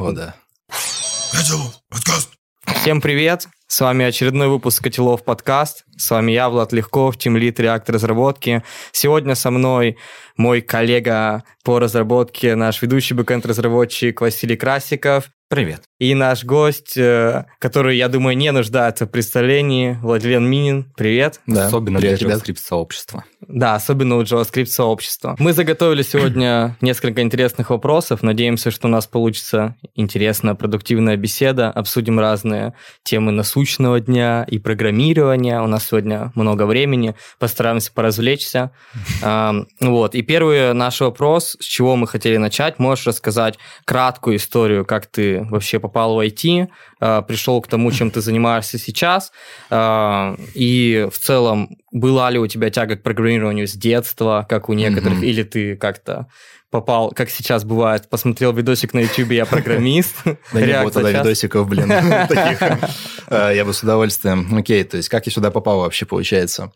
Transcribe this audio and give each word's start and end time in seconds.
О, 0.00 0.12
да. 0.12 0.34
подкаст. 1.90 2.30
Всем 2.80 3.02
привет! 3.02 3.48
С 3.66 3.82
вами 3.82 4.06
очередной 4.06 4.48
выпуск 4.48 4.82
Котелов 4.82 5.24
подкаст. 5.24 5.84
С 5.94 6.10
вами 6.10 6.32
я, 6.32 6.48
Влад 6.48 6.72
Легков, 6.72 7.18
тимлит 7.18 7.60
реактор 7.60 7.96
разработки. 7.96 8.64
Сегодня 8.92 9.34
со 9.34 9.50
мной 9.50 9.98
мой 10.38 10.62
коллега 10.62 11.44
по 11.64 11.78
разработке, 11.78 12.54
наш 12.54 12.80
ведущий 12.80 13.12
бэкэнд-разработчик 13.12 14.22
Василий 14.22 14.56
Красиков. 14.56 15.28
Привет. 15.48 15.82
И 15.98 16.14
наш 16.14 16.44
гость, 16.44 16.96
э, 16.96 17.44
который, 17.58 17.98
я 17.98 18.08
думаю, 18.08 18.38
не 18.38 18.52
нуждается 18.52 19.04
в 19.04 19.10
представлении, 19.10 19.98
Владлен 20.00 20.48
Минин. 20.48 20.90
Привет. 20.96 21.42
Да. 21.46 21.66
Особенно 21.66 22.00
Привет, 22.00 22.20
для 22.20 22.28
ребят. 22.28 23.26
Да, 23.48 23.74
особенно 23.74 24.16
у 24.16 24.22
JavaScript 24.22 24.66
сообщества. 24.66 25.34
Мы 25.38 25.52
заготовили 25.52 26.02
сегодня 26.02 26.76
несколько 26.80 27.22
интересных 27.22 27.70
вопросов. 27.70 28.22
Надеемся, 28.22 28.70
что 28.70 28.86
у 28.86 28.90
нас 28.90 29.06
получится 29.06 29.76
интересная, 29.94 30.54
продуктивная 30.54 31.16
беседа. 31.16 31.70
Обсудим 31.70 32.20
разные 32.20 32.74
темы 33.02 33.32
насущного 33.32 34.00
дня 34.00 34.44
и 34.46 34.58
программирования. 34.58 35.60
У 35.62 35.66
нас 35.66 35.88
сегодня 35.88 36.32
много 36.34 36.66
времени. 36.66 37.14
Постараемся 37.38 37.92
поразвлечься. 37.92 38.70
Вот. 39.80 40.14
И 40.14 40.22
первый 40.22 40.72
наш 40.74 41.00
вопрос, 41.00 41.56
с 41.58 41.64
чего 41.64 41.96
мы 41.96 42.06
хотели 42.06 42.36
начать. 42.36 42.78
Можешь 42.78 43.06
рассказать 43.06 43.58
краткую 43.84 44.36
историю, 44.36 44.84
как 44.84 45.06
ты 45.06 45.44
вообще 45.50 45.78
попал 45.78 46.14
в 46.14 46.20
IT, 46.20 46.68
пришел 47.22 47.60
к 47.60 47.66
тому, 47.68 47.90
чем 47.92 48.10
ты 48.10 48.20
занимаешься 48.20 48.78
сейчас, 48.78 49.32
а, 49.70 50.36
и 50.54 51.08
в 51.12 51.18
целом 51.18 51.76
была 51.90 52.30
ли 52.30 52.38
у 52.38 52.46
тебя 52.46 52.70
тяга 52.70 52.96
к 52.96 53.02
программированию 53.02 53.66
с 53.66 53.72
детства, 53.72 54.46
как 54.48 54.68
у 54.68 54.74
некоторых, 54.74 55.22
или 55.22 55.42
ты 55.42 55.76
как-то 55.76 56.26
попал, 56.70 57.10
как 57.10 57.30
сейчас 57.30 57.64
бывает, 57.64 58.08
посмотрел 58.08 58.52
видосик 58.52 58.94
на 58.94 59.00
YouTube, 59.00 59.32
я 59.32 59.44
программист. 59.44 60.14
Да 60.52 60.60
не 60.60 60.80
было 60.80 60.90
тогда 60.92 61.10
видосиков, 61.10 61.68
блин, 61.68 61.88
таких. 62.28 62.62
Э, 63.28 63.52
Я 63.54 63.64
бы 63.64 63.74
с 63.74 63.82
удовольствием. 63.82 64.56
Окей, 64.56 64.84
то 64.84 64.96
есть 64.96 65.08
как 65.08 65.26
я 65.26 65.32
сюда 65.32 65.50
попал 65.50 65.80
вообще, 65.80 66.06
получается? 66.06 66.72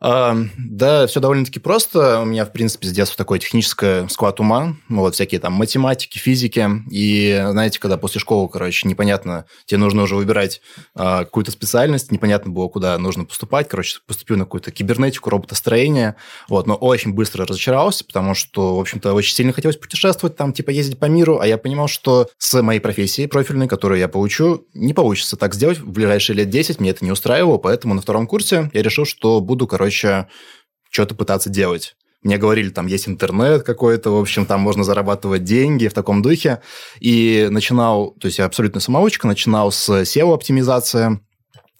Да, 0.00 1.06
все 1.06 1.20
довольно-таки 1.20 1.60
просто. 1.60 2.20
У 2.20 2.24
меня, 2.24 2.44
в 2.44 2.52
принципе, 2.52 2.88
с 2.88 2.92
детства 2.92 3.16
такое 3.16 3.38
техническое 3.38 4.08
склад 4.08 4.40
ума. 4.40 4.76
Ну, 4.88 5.00
Вот 5.00 5.14
всякие 5.14 5.40
там 5.40 5.52
математики, 5.54 6.18
физики. 6.18 6.68
И, 6.90 7.44
знаете, 7.50 7.78
когда 7.80 7.96
после 7.96 8.20
школы, 8.20 8.48
короче, 8.48 8.86
непонятно, 8.88 9.46
тебе 9.64 9.78
нужно 9.78 10.02
уже 10.02 10.16
выбирать 10.16 10.60
а, 10.94 11.24
какую-то 11.24 11.50
специальность, 11.50 12.12
непонятно 12.12 12.50
было, 12.50 12.68
куда 12.68 12.96
нужно 12.98 13.24
поступать. 13.24 13.68
Короче, 13.68 13.98
поступил 14.06 14.36
на 14.36 14.44
какую-то 14.44 14.70
кибернетику, 14.70 15.30
роботостроение. 15.30 16.16
Вот, 16.48 16.66
но 16.66 16.74
очень 16.74 17.12
быстро 17.12 17.46
разочаровался, 17.46 18.04
потому 18.04 18.34
что, 18.34 18.76
в 18.76 18.80
общем-то, 18.80 19.12
очень 19.14 19.34
сильно 19.34 19.52
хотелось 19.52 19.76
путешествовать, 19.76 20.36
там, 20.36 20.52
типа, 20.52 20.70
ездить 20.70 20.98
по 20.98 21.06
миру, 21.06 21.38
а 21.38 21.46
я 21.46 21.58
понимал, 21.58 21.88
что 21.88 22.28
с 22.38 22.60
моей 22.62 22.80
профессией 22.80 23.28
профильной, 23.28 23.68
которую 23.68 23.98
я 23.98 24.08
получу, 24.08 24.66
не 24.74 24.94
получится 24.94 25.36
так 25.36 25.54
сделать 25.54 25.78
в 25.78 25.90
ближайшие 25.90 26.36
лет 26.36 26.50
10, 26.50 26.80
мне 26.80 26.90
это 26.90 27.04
не 27.04 27.10
устраивало, 27.10 27.58
поэтому 27.58 27.94
на 27.94 28.02
втором 28.02 28.26
курсе 28.26 28.70
я 28.72 28.82
решил, 28.82 29.04
что 29.04 29.40
буду, 29.40 29.66
короче, 29.66 29.85
что-то 29.90 31.14
пытаться 31.14 31.50
делать. 31.50 31.96
Мне 32.22 32.38
говорили, 32.38 32.70
там 32.70 32.86
есть 32.86 33.08
интернет 33.08 33.62
какой-то, 33.62 34.10
в 34.10 34.20
общем, 34.20 34.46
там 34.46 34.60
можно 34.60 34.82
зарабатывать 34.82 35.44
деньги 35.44 35.86
в 35.86 35.94
таком 35.94 36.22
духе. 36.22 36.60
И 36.98 37.46
начинал, 37.50 38.12
то 38.12 38.26
есть 38.26 38.38
я 38.38 38.46
абсолютно 38.46 38.80
самоучка, 38.80 39.28
начинал 39.28 39.70
с 39.70 39.88
SEO-оптимизации, 39.88 41.20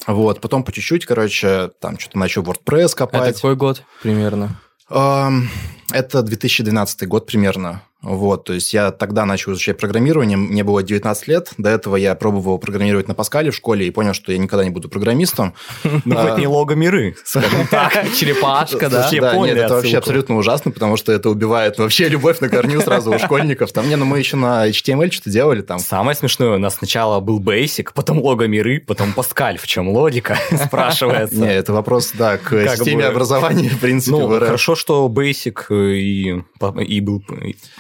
вот, 0.07 0.41
потом 0.41 0.63
по 0.63 0.73
чуть-чуть, 0.73 1.05
короче, 1.07 1.71
там 1.81 1.99
что-то 1.99 2.19
начал 2.19 2.43
WordPress 2.43 2.85
Это 2.85 2.97
копать. 2.97 3.35
какой 3.37 3.57
год 3.57 3.83
примерно? 4.03 4.61
Это 4.89 6.23
2012 6.23 7.09
год 7.09 7.27
примерно. 7.27 7.83
Вот, 8.03 8.45
то 8.45 8.53
есть 8.53 8.73
я 8.73 8.93
тогда 8.93 9.25
начал 9.25 9.53
изучать 9.53 9.79
программирование, 9.79 10.37
мне 10.37 10.63
было 10.63 10.83
19 10.83 11.29
лет, 11.29 11.53
до 11.59 11.71
этого 11.71 11.97
я 11.97 12.15
пробовал 12.15 12.59
программировать 12.59 13.09
на 13.09 13.15
Паскале 13.15 13.51
в 13.51 13.57
школе 13.57 13.87
и 13.87 13.91
понял, 13.91 14.13
что 14.13 14.33
я 14.33 14.39
никогда 14.39 14.65
не 14.65 14.71
буду 14.71 14.89
программистом. 14.89 15.55
Ну, 16.05 16.17
А. 16.17 16.29
хоть 16.29 16.39
не 16.39 16.47
лого 16.47 16.73
миры, 16.73 17.17
скажем 17.25 17.67
так. 17.71 17.93
Черепашка, 18.15 18.89
да? 18.89 19.07
Все 19.07 19.21
да, 19.21 19.33
поняли 19.33 19.57
нет, 19.57 19.65
это 19.65 19.75
вообще 19.75 19.99
абсолютно 19.99 20.37
ужасно, 20.37 20.71
потому 20.71 20.97
что 20.97 21.11
это 21.11 21.31
убивает 21.31 21.79
вообще 21.79 22.09
любовь 22.09 22.39
на 22.41 22.49
корню 22.49 22.81
сразу 22.81 23.13
у 23.13 23.19
школьников. 23.19 23.73
Там, 23.73 23.89
не, 23.89 23.97
ну 23.97 24.05
мы 24.05 24.19
еще 24.19 24.37
на 24.37 24.69
HTML 24.69 25.11
что-то 25.11 25.31
делали 25.31 25.63
там. 25.63 25.79
Самое 25.79 26.17
смешное, 26.17 26.51
у 26.57 26.59
нас 26.59 26.77
сначала 26.77 27.21
был 27.21 27.41
Basic, 27.41 27.89
потом 27.95 28.21
лого 28.21 28.47
миры, 28.47 28.81
потом 28.87 29.13
Паскаль. 29.15 29.59
В 29.59 29.67
чем 29.67 29.89
логика, 29.89 30.39
спрашивается. 30.67 31.37
Не, 31.37 31.55
это 31.55 31.73
вопрос, 31.73 32.13
да, 32.15 32.37
к 32.37 32.51
системе 32.77 33.07
образования, 33.07 33.71
в 33.71 33.81
принципе, 33.81 34.17
Ну, 34.17 34.29
хорошо, 34.39 34.77
что 34.77 35.09
Basic 35.09 35.65
э, 35.71 35.97
и 35.97 37.01
был... 37.01 37.23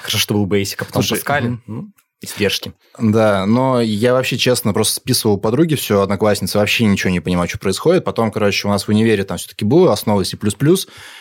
Хорошо, 0.06 0.19
что 0.19 0.34
был 0.34 0.47
Basic, 0.47 0.77
а 0.78 0.84
потом 0.84 1.03
Слушай, 1.03 1.19
Паскаль. 1.19 1.49
мгм. 1.49 1.62
Ну, 1.67 1.89
Издержки. 2.22 2.72
Да, 2.99 3.44
но 3.44 3.83
я 3.83 4.15
вообще, 4.15 4.39
честно, 4.39 4.72
просто 4.72 4.94
списывал 4.94 5.37
подруги 5.37 5.75
все, 5.75 6.00
одноклассницы, 6.00 6.56
вообще 6.56 6.87
ничего 6.87 7.11
не 7.11 7.21
понимаю, 7.21 7.47
что 7.47 7.59
происходит. 7.59 8.05
Потом, 8.05 8.31
короче, 8.31 8.67
у 8.67 8.71
нас 8.71 8.84
в 8.84 8.89
универе 8.89 9.22
там 9.25 9.37
все-таки 9.37 9.67
было 9.67 9.93
основы 9.93 10.25
C++. 10.25 10.39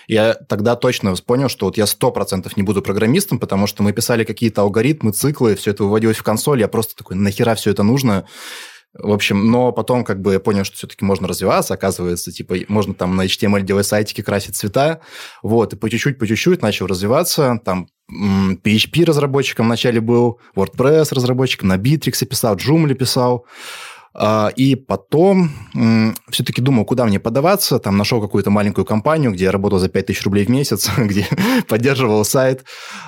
Я 0.07 0.35
тогда 0.35 0.77
точно 0.77 1.13
понял, 1.15 1.49
что 1.49 1.65
вот 1.65 1.75
я 1.75 1.83
100% 1.83 2.49
не 2.55 2.63
буду 2.63 2.81
программистом, 2.81 3.39
потому 3.39 3.67
что 3.67 3.83
мы 3.83 3.91
писали 3.91 4.23
какие-то 4.23 4.61
алгоритмы, 4.61 5.11
циклы, 5.11 5.55
все 5.55 5.71
это 5.71 5.83
выводилось 5.83 6.17
в 6.17 6.23
консоль. 6.23 6.61
Я 6.61 6.69
просто 6.69 6.95
такой, 6.95 7.17
нахера 7.17 7.55
все 7.55 7.71
это 7.71 7.83
нужно? 7.83 8.25
В 8.97 9.11
общем, 9.11 9.51
но 9.51 9.73
потом 9.73 10.05
как 10.05 10.21
бы 10.21 10.33
я 10.33 10.39
понял, 10.39 10.63
что 10.63 10.77
все-таки 10.77 11.03
можно 11.03 11.27
развиваться, 11.27 11.73
оказывается, 11.73 12.31
типа, 12.31 12.55
можно 12.69 12.93
там 12.93 13.15
на 13.15 13.25
HTML 13.25 13.61
делать 13.61 13.85
сайтики, 13.85 14.21
красить 14.21 14.55
цвета, 14.55 15.01
вот, 15.43 15.73
и 15.73 15.75
по 15.75 15.89
чуть-чуть, 15.89 16.17
по 16.17 16.25
чуть-чуть 16.25 16.61
начал 16.61 16.87
развиваться, 16.87 17.59
там 17.65 17.87
PHP 18.09 19.03
разработчиком 19.03 19.65
вначале 19.65 19.99
был, 19.99 20.39
WordPress 20.55 21.13
разработчиком, 21.13 21.67
на 21.67 21.77
Bittrex 21.77 22.25
писал, 22.25 22.55
Joomla 22.55 22.93
писал, 22.93 23.45
и 24.55 24.75
потом 24.75 25.51
все-таки 26.29 26.61
думал, 26.61 26.85
куда 26.85 27.05
мне 27.05 27.19
подаваться. 27.19 27.79
Там 27.79 27.97
нашел 27.97 28.21
какую-то 28.21 28.49
маленькую 28.49 28.85
компанию, 28.85 29.31
где 29.31 29.45
я 29.45 29.51
работал 29.51 29.79
за 29.79 29.89
5000 29.89 30.23
рублей 30.23 30.45
в 30.45 30.49
месяц, 30.49 30.89
где 30.97 31.27
поддерживал 31.67 32.23
сайт. 32.25 32.63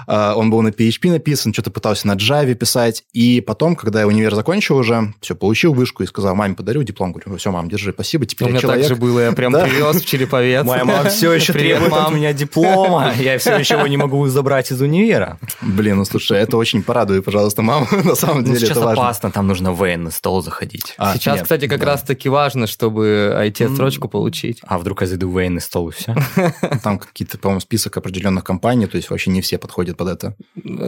А, 0.07 0.35
Он 0.35 0.49
был 0.49 0.61
на 0.61 0.69
PHP 0.69 1.11
написан, 1.11 1.53
что-то 1.53 1.71
пытался 1.71 2.07
на 2.07 2.15
Java 2.15 2.53
писать. 2.55 3.03
И 3.13 3.41
потом, 3.41 3.75
когда 3.75 4.01
я 4.01 4.07
универ 4.07 4.35
закончил 4.35 4.77
уже, 4.77 5.13
все, 5.21 5.35
получил 5.35 5.73
вышку 5.73 6.03
и 6.03 6.07
сказал, 6.07 6.35
маме 6.35 6.55
подарю 6.55 6.83
диплом. 6.83 7.13
Говорю, 7.13 7.37
все, 7.37 7.51
мам, 7.51 7.69
держи, 7.69 7.91
спасибо, 7.93 8.23
У 8.23 8.25
теперь 8.25 8.47
меня 8.49 8.57
я 8.57 8.61
так 8.61 8.69
человек. 8.71 8.87
же 8.89 8.95
было, 8.97 9.19
я 9.21 9.31
прям 9.31 9.51
Да. 9.57 9.63
привез 9.65 10.01
в 10.01 10.05
Череповец. 10.05 10.65
Моя 10.65 10.83
мама 10.85 11.09
все 11.09 11.31
еще 11.31 11.53
Привет, 11.53 11.77
требует 11.79 11.93
от 11.93 12.09
мам. 12.09 12.15
меня 12.17 12.33
диплома. 12.33 13.13
Я 13.17 13.37
все 13.37 13.57
еще 13.57 13.75
его 13.75 13.87
не 13.87 13.97
могу 13.97 14.27
забрать 14.27 14.71
из 14.71 14.81
универа. 14.81 15.39
Блин, 15.61 15.97
ну 15.97 16.05
слушай, 16.05 16.37
это 16.39 16.57
очень 16.57 16.83
порадуй, 16.83 17.21
пожалуйста, 17.21 17.61
маму. 17.61 17.87
На 18.03 18.15
самом 18.15 18.39
Ну, 18.39 18.43
деле 18.47 18.59
сейчас 18.59 18.71
это 18.71 18.81
важно. 18.87 19.03
опасно, 19.03 19.31
там 19.31 19.47
нужно 19.47 19.71
в 19.71 19.77
военный 19.77 20.11
стол 20.11 20.41
заходить. 20.43 20.95
А, 20.97 21.13
Сейчас, 21.13 21.35
нет, 21.35 21.43
кстати, 21.43 21.67
как 21.67 21.79
да. 21.79 21.85
раз-таки 21.85 22.27
важно, 22.27 22.65
чтобы 22.65 23.33
IT-отсрочку 23.37 24.07
получить. 24.09 24.59
А 24.63 24.77
вдруг 24.79 25.01
я 25.01 25.07
зайду 25.07 25.29
в 25.29 25.33
военный 25.33 25.61
стол 25.61 25.89
и 25.89 25.91
все? 25.91 26.15
Там 26.83 26.97
какие-то, 26.97 27.37
по-моему, 27.37 27.59
список 27.59 27.97
определенных 27.97 28.43
компаний, 28.43 28.87
то 28.87 28.97
есть 28.97 29.09
вообще 29.09 29.29
не 29.29 29.41
все 29.41 29.57
подходят 29.57 29.95
под 29.97 30.07
это. 30.09 30.35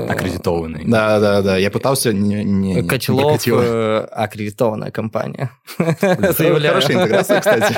Аккредитованный. 0.09 0.83
Да, 0.85 1.19
да, 1.19 1.41
да. 1.41 1.57
Я 1.57 1.69
пытался... 1.69 2.11
Не, 2.11 2.43
не, 2.43 2.83
прокатило. 2.83 3.61
э, 3.61 4.07
аккредитованная 4.11 4.91
компания. 4.91 5.51
Хорошая 5.77 6.97
интеграция, 6.97 7.39
кстати. 7.39 7.75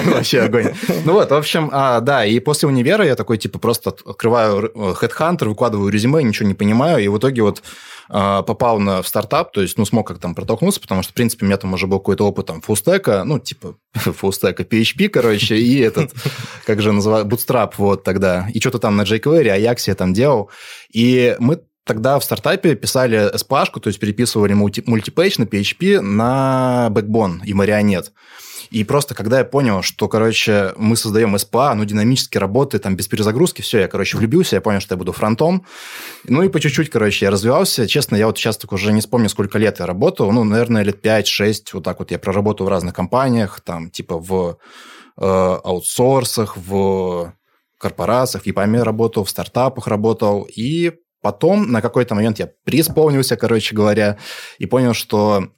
Вообще 0.10 0.42
огонь. 0.42 0.72
Ну 1.04 1.12
вот, 1.12 1.30
в 1.30 1.34
общем, 1.34 1.70
а, 1.72 2.00
да, 2.00 2.24
и 2.24 2.38
после 2.40 2.68
универа 2.68 3.04
я 3.04 3.16
такой, 3.16 3.38
типа, 3.38 3.58
просто 3.58 3.90
от- 3.90 4.02
открываю 4.06 4.70
э, 4.74 4.94
Headhunter, 5.00 5.48
выкладываю 5.48 5.90
резюме, 5.90 6.22
ничего 6.22 6.48
не 6.48 6.54
понимаю, 6.54 7.02
и 7.02 7.08
в 7.08 7.18
итоге 7.18 7.42
вот 7.42 7.62
а, 8.12 8.42
попал 8.42 8.80
на 8.80 9.02
в 9.02 9.08
стартап, 9.08 9.52
то 9.52 9.62
есть, 9.62 9.78
ну, 9.78 9.84
смог 9.84 10.06
как 10.08 10.18
там 10.18 10.34
протолкнуться, 10.34 10.80
потому 10.90 11.04
что, 11.04 11.12
в 11.12 11.14
принципе, 11.14 11.44
у 11.44 11.46
меня 11.46 11.56
там 11.56 11.72
уже 11.72 11.86
был 11.86 12.00
какой-то 12.00 12.26
опыт 12.26 12.46
там 12.46 12.60
фулстека, 12.62 13.22
ну, 13.22 13.38
типа, 13.38 13.76
фулстека, 13.94 14.64
PHP, 14.64 15.08
короче, 15.08 15.56
и 15.56 15.78
этот, 15.78 16.12
как 16.66 16.82
же 16.82 16.90
называют, 16.90 17.28
Bootstrap 17.28 17.74
вот 17.76 18.02
тогда, 18.02 18.48
и 18.52 18.58
что-то 18.58 18.80
там 18.80 18.96
на 18.96 19.02
jQuery, 19.02 19.56
Ajax 19.56 19.84
я 19.86 19.94
там 19.94 20.12
делал, 20.12 20.50
и 20.92 21.36
мы 21.38 21.60
тогда 21.84 22.18
в 22.18 22.24
стартапе 22.24 22.74
писали 22.74 23.32
SPA-шку, 23.32 23.78
то 23.78 23.86
есть 23.86 24.00
переписывали 24.00 24.52
мульти- 24.52 24.82
мультипейдж 24.84 25.36
на 25.38 25.44
PHP 25.44 26.00
на 26.00 26.88
Backbone 26.90 27.44
и 27.44 27.52
Marionette. 27.52 28.10
И 28.70 28.84
просто 28.84 29.14
когда 29.14 29.38
я 29.38 29.44
понял, 29.44 29.82
что, 29.82 30.08
короче, 30.08 30.72
мы 30.76 30.96
создаем 30.96 31.34
SPA, 31.34 31.72
оно 31.72 31.84
динамически 31.84 32.38
работает, 32.38 32.84
там, 32.84 32.94
без 32.94 33.08
перезагрузки, 33.08 33.62
все, 33.62 33.80
я, 33.80 33.88
короче, 33.88 34.16
влюбился, 34.16 34.56
я 34.56 34.60
понял, 34.60 34.80
что 34.80 34.94
я 34.94 34.98
буду 34.98 35.12
фронтом. 35.12 35.66
Ну 36.24 36.42
и 36.42 36.48
по 36.48 36.60
чуть-чуть, 36.60 36.88
короче, 36.88 37.26
я 37.26 37.30
развивался. 37.32 37.88
Честно, 37.88 38.14
я 38.14 38.26
вот 38.26 38.38
сейчас 38.38 38.58
так 38.58 38.72
уже 38.72 38.92
не 38.92 39.00
вспомню, 39.00 39.28
сколько 39.28 39.58
лет 39.58 39.80
я 39.80 39.86
работал. 39.86 40.30
Ну, 40.30 40.44
наверное, 40.44 40.82
лет 40.82 41.04
5-6, 41.04 41.54
вот 41.72 41.84
так 41.84 41.98
вот 41.98 42.12
я 42.12 42.18
проработал 42.18 42.66
в 42.66 42.68
разных 42.68 42.94
компаниях, 42.94 43.60
там, 43.60 43.90
типа 43.90 44.18
в 44.18 44.58
э, 45.16 45.24
аутсорсах, 45.24 46.56
в 46.56 47.34
корпорациях, 47.78 48.44
в 48.44 48.46
ЕПАМе 48.46 48.84
работал, 48.84 49.24
в 49.24 49.30
стартапах 49.30 49.88
работал. 49.88 50.46
И 50.54 50.92
потом 51.22 51.72
на 51.72 51.82
какой-то 51.82 52.14
момент 52.14 52.38
я 52.38 52.48
преисполнился, 52.64 53.36
короче 53.36 53.74
говоря, 53.74 54.18
и 54.58 54.66
понял, 54.66 54.94
что 54.94 55.48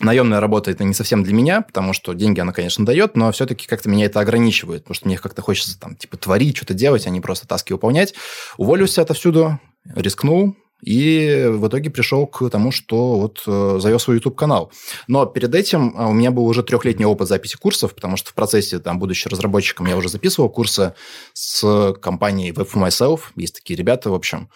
наемная 0.00 0.40
работа 0.40 0.70
это 0.70 0.84
не 0.84 0.94
совсем 0.94 1.22
для 1.22 1.32
меня, 1.32 1.62
потому 1.62 1.92
что 1.92 2.12
деньги 2.12 2.40
она, 2.40 2.52
конечно, 2.52 2.84
дает, 2.84 3.16
но 3.16 3.30
все-таки 3.32 3.66
как-то 3.66 3.88
меня 3.88 4.06
это 4.06 4.20
ограничивает, 4.20 4.82
потому 4.84 4.94
что 4.94 5.08
мне 5.08 5.18
как-то 5.18 5.42
хочется 5.42 5.78
там, 5.78 5.96
типа, 5.96 6.16
творить, 6.16 6.56
что-то 6.56 6.74
делать, 6.74 7.06
а 7.06 7.10
не 7.10 7.20
просто 7.20 7.46
таски 7.46 7.72
выполнять. 7.72 8.14
Уволился 8.56 9.02
отовсюду, 9.02 9.60
рискнул, 9.94 10.56
и 10.82 11.46
в 11.48 11.68
итоге 11.68 11.90
пришел 11.90 12.26
к 12.26 12.48
тому, 12.48 12.72
что 12.72 13.18
вот 13.18 13.42
э, 13.46 13.78
завел 13.80 13.98
свой 13.98 14.16
YouTube-канал. 14.16 14.72
Но 15.08 15.26
перед 15.26 15.54
этим 15.54 15.94
а, 15.96 16.08
у 16.08 16.12
меня 16.12 16.30
был 16.30 16.46
уже 16.46 16.62
трехлетний 16.62 17.04
опыт 17.04 17.28
записи 17.28 17.56
курсов, 17.56 17.94
потому 17.94 18.16
что 18.16 18.30
в 18.30 18.34
процессе, 18.34 18.78
там, 18.78 18.98
будучи 18.98 19.28
разработчиком, 19.28 19.86
я 19.86 19.96
уже 19.96 20.08
записывал 20.08 20.48
курсы 20.48 20.94
с 21.34 21.94
компанией 22.00 22.52
Web 22.52 22.68
for 22.72 22.86
Myself. 22.86 23.20
Есть 23.36 23.56
такие 23.56 23.76
ребята, 23.76 24.10
в 24.10 24.14
общем. 24.14 24.48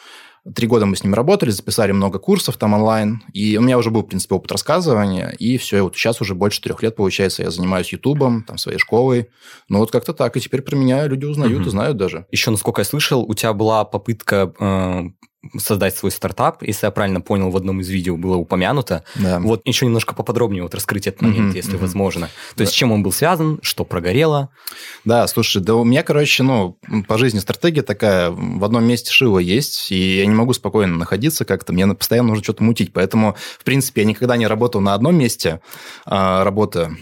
Три 0.55 0.67
года 0.67 0.85
мы 0.85 0.95
с 0.95 1.03
ними 1.03 1.15
работали, 1.15 1.49
записали 1.51 1.93
много 1.93 2.19
курсов 2.19 2.59
там 2.59 2.75
онлайн, 2.75 3.23
и 3.33 3.57
у 3.57 3.63
меня 3.63 3.79
уже 3.79 3.91
был, 3.91 4.03
в 4.03 4.07
принципе, 4.09 4.35
опыт 4.35 4.53
рассказывания, 4.53 5.35
и 5.39 5.57
все, 5.57 5.79
и 5.79 5.81
вот 5.81 5.97
сейчас 5.97 6.21
уже 6.21 6.35
больше 6.35 6.61
трех 6.61 6.83
лет, 6.83 6.97
получается, 6.97 7.43
я 7.43 7.51
занимаюсь 7.51 7.93
Ютубом, 7.93 8.45
там, 8.45 8.59
своей 8.59 8.79
школой, 8.79 9.31
ну 9.71 9.79
вот 9.79 9.91
как-то 9.91 10.13
так, 10.13 10.37
и 10.37 10.41
теперь 10.41 10.61
про 10.61 10.77
меня 10.77 11.07
люди 11.07 11.25
узнают 11.25 11.61
Мгм. 11.61 11.69
и 11.69 11.71
знают 11.71 11.97
даже. 11.97 12.27
Еще, 12.31 12.51
насколько 12.51 12.83
я 12.83 12.85
слышал, 12.85 13.23
у 13.23 13.33
тебя 13.33 13.55
была 13.55 13.87
попытка 13.87 14.53
э, 14.59 15.03
создать 15.57 15.97
свой 15.97 16.11
стартап, 16.11 16.63
если 16.63 16.87
я 16.87 16.91
правильно 16.91 17.21
понял, 17.21 17.51
в 17.51 17.57
одном 17.57 17.81
из 17.81 17.89
видео 17.89 18.17
было 18.17 18.37
упомянуто. 18.37 19.05
Да. 19.17 19.41
Вот 19.41 19.63
еще 19.65 19.87
немножко 19.87 20.15
поподробнее 20.15 20.63
вот 20.63 20.75
раскрыть 20.75 21.07
этот 21.07 21.23
момент, 21.23 21.47
Мгм, 21.49 21.57
если 21.57 21.73
мгм. 21.73 21.81
возможно. 21.81 22.29
То 22.57 22.63
есть 22.63 22.73
с 22.73 22.77
чем 22.77 22.93
он 22.93 23.03
был 23.03 23.13
связан, 23.13 23.59
что 23.63 23.85
прогорело. 23.85 24.51
Да, 25.05 25.27
слушай, 25.27 25.63
да 25.63 25.75
у 25.75 25.85
меня, 25.85 26.03
короче, 26.03 26.43
ну, 26.43 26.79
по 27.09 27.19
жизни 27.19 27.39
стратегия 27.39 27.83
такая, 27.83 28.31
в 28.31 28.65
одном 28.65 28.85
месте 28.85 29.11
шило 29.11 29.39
есть, 29.39 29.91
и 29.91 30.19
я 30.19 30.27
не 30.27 30.35
могу 30.35 30.53
спокойно 30.53 30.97
находиться 30.97 31.45
как-то, 31.45 31.73
мне 31.73 31.87
постоянно 31.95 32.29
нужно 32.29 32.45
что-то 32.45 32.63
мутить, 32.63 32.93
поэтому, 32.93 33.37
в 33.59 33.65
принципе, 33.65 34.03
я 34.03 34.07
никогда 34.07 34.37
не 34.37 34.47
работал 34.47 34.81
на 34.81 34.95
одном 34.95 35.17
месте, 35.17 35.61
а 36.07 36.45
работа 36.45 36.93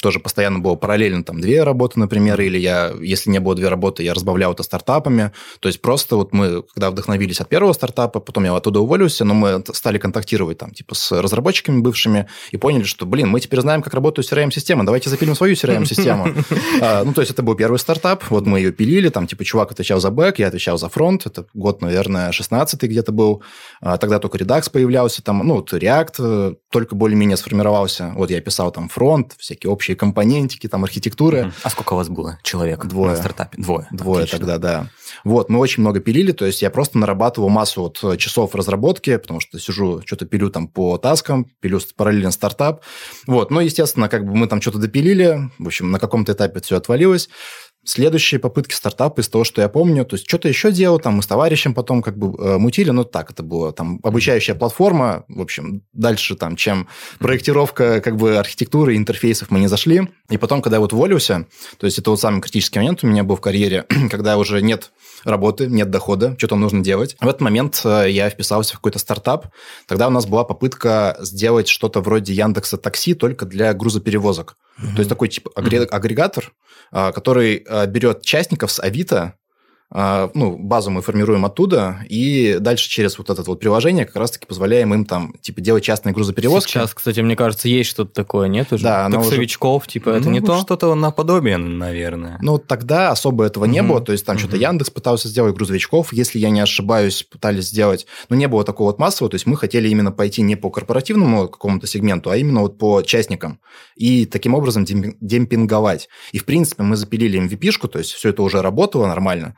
тоже 0.00 0.20
постоянно 0.20 0.58
была 0.58 0.76
параллельно, 0.76 1.24
там, 1.24 1.40
две 1.40 1.62
работы, 1.62 1.98
например, 1.98 2.40
или 2.40 2.58
я, 2.58 2.92
если 3.00 3.30
не 3.30 3.40
было 3.40 3.54
две 3.54 3.68
работы, 3.68 4.02
я 4.02 4.14
разбавлял 4.14 4.52
это 4.52 4.62
стартапами, 4.62 5.32
то 5.60 5.68
есть 5.68 5.80
просто 5.80 6.16
вот 6.16 6.32
мы, 6.32 6.62
когда 6.62 6.90
вдохновились 6.90 7.40
от 7.40 7.48
первого 7.48 7.63
стартапа, 7.72 8.20
потом 8.20 8.44
я 8.44 8.54
оттуда 8.54 8.80
уволился, 8.80 9.24
но 9.24 9.34
мы 9.34 9.64
стали 9.72 9.98
контактировать 9.98 10.58
там, 10.58 10.72
типа, 10.72 10.94
с 10.94 11.12
разработчиками 11.12 11.80
бывшими 11.80 12.28
и 12.50 12.56
поняли, 12.56 12.84
что, 12.84 13.06
блин, 13.06 13.28
мы 13.28 13.40
теперь 13.40 13.60
знаем, 13.60 13.82
как 13.82 13.94
работают 13.94 14.30
CRM-системы, 14.30 14.84
давайте 14.84 15.10
запилим 15.10 15.34
свою 15.34 15.54
CRM-систему. 15.54 16.28
А, 16.80 17.04
Ну, 17.04 17.12
то 17.12 17.20
есть 17.20 17.32
это 17.32 17.42
был 17.42 17.54
первый 17.54 17.78
стартап, 17.78 18.24
вот 18.30 18.46
мы 18.46 18.58
ее 18.58 18.72
пилили, 18.72 19.08
там, 19.08 19.26
типа, 19.26 19.44
чувак 19.44 19.72
отвечал 19.72 20.00
за 20.00 20.10
бэк, 20.10 20.38
я 20.38 20.48
отвечал 20.48 20.78
за 20.78 20.88
фронт, 20.88 21.26
это 21.26 21.46
год, 21.54 21.82
наверное, 21.82 22.32
16 22.32 22.82
где-то 22.82 23.12
был, 23.12 23.42
А, 23.80 23.96
тогда 23.98 24.18
только 24.18 24.38
Redux 24.38 24.70
появлялся, 24.70 25.22
там, 25.22 25.38
ну, 25.46 25.60
React 25.60 26.14
э, 26.18 26.54
только 26.70 26.94
более-менее 26.94 27.36
сформировался, 27.36 28.12
вот 28.16 28.30
я 28.30 28.40
писал 28.40 28.70
там 28.70 28.88
фронт, 28.88 29.34
всякие 29.38 29.70
общие 29.70 29.96
компонентики, 29.96 30.68
там, 30.68 30.84
архитектуры, 30.84 31.52
А 31.62 31.70
сколько 31.70 31.94
у 31.94 31.96
вас 31.96 32.08
было 32.08 32.38
человек 32.42 32.84
Двое. 32.86 33.10
на 33.12 33.16
стартапе? 33.16 33.60
Двое. 33.60 33.86
Двое 33.90 34.24
Отлично. 34.24 34.38
тогда, 34.38 34.58
да. 34.58 34.86
Вот, 35.22 35.48
мы 35.48 35.58
очень 35.58 35.82
много 35.82 36.00
пилили, 36.00 36.32
то 36.32 36.44
есть 36.46 36.62
я 36.62 36.70
просто 36.70 36.98
нарабатывал 36.98 37.48
массу 37.48 37.82
вот 37.82 38.02
э, 38.02 38.16
часов 38.16 38.54
разработки, 38.54 39.16
потому 39.16 39.40
что 39.40 39.58
сижу, 39.58 40.02
что-то 40.04 40.26
пилю 40.26 40.50
там 40.50 40.68
по 40.68 40.98
таскам, 40.98 41.46
пилю 41.60 41.80
параллельно 41.96 42.30
стартап. 42.30 42.82
Вот, 43.26 43.50
ну, 43.50 43.60
естественно, 43.60 44.08
как 44.08 44.24
бы 44.24 44.34
мы 44.34 44.46
там 44.46 44.60
что-то 44.60 44.78
допилили, 44.78 45.50
в 45.58 45.66
общем, 45.66 45.90
на 45.90 45.98
каком-то 45.98 46.32
этапе 46.32 46.60
все 46.60 46.76
отвалилось. 46.76 47.28
Следующие 47.84 48.40
попытки 48.40 48.74
стартапа 48.74 49.20
из 49.20 49.28
того, 49.28 49.44
что 49.44 49.60
я 49.60 49.68
помню, 49.68 50.04
то 50.04 50.14
есть 50.16 50.26
что-то 50.26 50.48
еще 50.48 50.72
делал, 50.72 50.98
там 50.98 51.16
мы 51.16 51.22
с 51.22 51.26
товарищем 51.26 51.74
потом 51.74 52.02
как 52.02 52.16
бы 52.16 52.34
э, 52.38 52.56
мутили, 52.56 52.90
но 52.90 53.04
так 53.04 53.30
это 53.30 53.42
было, 53.42 53.72
там 53.72 54.00
обучающая 54.02 54.54
платформа, 54.54 55.24
в 55.28 55.40
общем, 55.40 55.82
дальше 55.92 56.34
там, 56.34 56.56
чем 56.56 56.88
проектировка 57.18 58.00
как 58.00 58.16
бы 58.16 58.38
архитектуры, 58.38 58.96
интерфейсов 58.96 59.50
мы 59.50 59.60
не 59.60 59.66
зашли. 59.66 60.08
И 60.30 60.38
потом, 60.38 60.62
когда 60.62 60.76
я 60.76 60.80
вот 60.80 60.92
уволился, 60.92 61.46
то 61.78 61.86
есть 61.86 61.98
это 61.98 62.10
вот 62.10 62.20
самый 62.20 62.40
критический 62.40 62.78
момент 62.78 63.04
у 63.04 63.06
меня 63.06 63.22
был 63.22 63.36
в 63.36 63.40
карьере, 63.40 63.84
когда 64.10 64.38
уже 64.38 64.62
нет 64.62 64.90
работы, 65.24 65.66
нет 65.66 65.90
дохода, 65.90 66.34
что-то 66.38 66.56
нужно 66.56 66.82
делать. 66.82 67.16
В 67.20 67.28
этот 67.28 67.40
момент 67.40 67.80
э, 67.84 68.10
я 68.10 68.28
вписался 68.30 68.72
в 68.72 68.76
какой-то 68.76 68.98
стартап. 68.98 69.48
Тогда 69.86 70.08
у 70.08 70.10
нас 70.10 70.26
была 70.26 70.44
попытка 70.44 71.16
сделать 71.20 71.68
что-то 71.68 72.00
вроде 72.00 72.32
Яндекса 72.32 72.76
Такси 72.76 73.14
только 73.14 73.46
для 73.46 73.72
грузоперевозок. 73.74 74.56
То 74.76 74.98
есть 74.98 75.08
такой 75.08 75.28
типа 75.28 75.50
агре- 75.56 75.86
агрегатор, 75.86 76.52
а, 76.90 77.12
который 77.12 77.64
а, 77.68 77.86
берет 77.86 78.22
частников 78.22 78.72
с 78.72 78.80
Авито, 78.80 79.34
ну, 79.94 80.56
базу 80.58 80.90
мы 80.90 81.02
формируем 81.02 81.44
оттуда, 81.44 82.00
и 82.08 82.56
дальше 82.58 82.88
через 82.90 83.16
вот 83.16 83.30
это 83.30 83.42
вот 83.42 83.60
приложение 83.60 84.04
как 84.04 84.16
раз-таки 84.16 84.44
позволяем 84.46 84.92
им 84.92 85.04
там, 85.04 85.34
типа, 85.40 85.60
делать 85.60 85.84
частные 85.84 86.12
грузоперевозки. 86.12 86.72
Сейчас, 86.72 86.92
кстати, 86.92 87.20
мне 87.20 87.36
кажется, 87.36 87.68
есть 87.68 87.90
что-то 87.90 88.12
такое, 88.12 88.48
нет 88.48 88.72
уже? 88.72 88.82
Да, 88.82 89.06
оно 89.06 89.20
уже- 89.20 89.28
Таксовичков, 89.30 89.86
типа, 89.86 90.10
это 90.10 90.24
Ну, 90.26 90.30
не 90.32 90.40
то? 90.40 90.58
Что-то 90.58 90.94
наподобие, 90.96 91.58
наверное. 91.58 92.38
Ну, 92.42 92.58
тогда 92.58 93.10
особо 93.10 93.44
этого 93.44 93.66
не 93.66 93.80
Мгм. 93.82 93.90
было. 93.90 94.00
То 94.00 94.10
есть 94.12 94.26
там 94.26 94.36
что-то 94.36 94.56
Мгм. 94.56 94.62
Яндекс 94.64 94.90
пытался 94.90 95.28
сделать, 95.28 95.54
грузовичков, 95.54 96.12
если 96.12 96.40
я 96.40 96.50
не 96.50 96.60
ошибаюсь, 96.60 97.22
пытались 97.22 97.66
сделать. 97.66 98.06
Но 98.28 98.34
не 98.36 98.48
было 98.48 98.64
такого 98.64 98.88
вот 98.88 98.98
массового. 98.98 99.30
То 99.30 99.36
есть 99.36 99.46
мы 99.46 99.56
хотели 99.56 99.88
именно 99.88 100.10
пойти 100.10 100.42
не 100.42 100.56
по 100.56 100.70
корпоративному 100.70 101.48
какому-то 101.48 101.86
сегменту, 101.86 102.30
а 102.30 102.36
именно 102.36 102.62
вот 102.62 102.78
по 102.78 103.02
частникам. 103.02 103.60
И 103.94 104.26
таким 104.26 104.54
образом 104.54 104.82
демпи- 104.84 105.16
демпинговать. 105.20 106.08
И, 106.32 106.38
в 106.38 106.44
принципе, 106.44 106.82
мы 106.82 106.96
запилили 106.96 107.38
MVP-шку, 107.40 107.86
то 107.88 107.98
есть 108.00 108.10
все 108.12 108.30
это 108.30 108.42
уже 108.42 108.60
работало 108.60 109.06
нормально. 109.06 109.54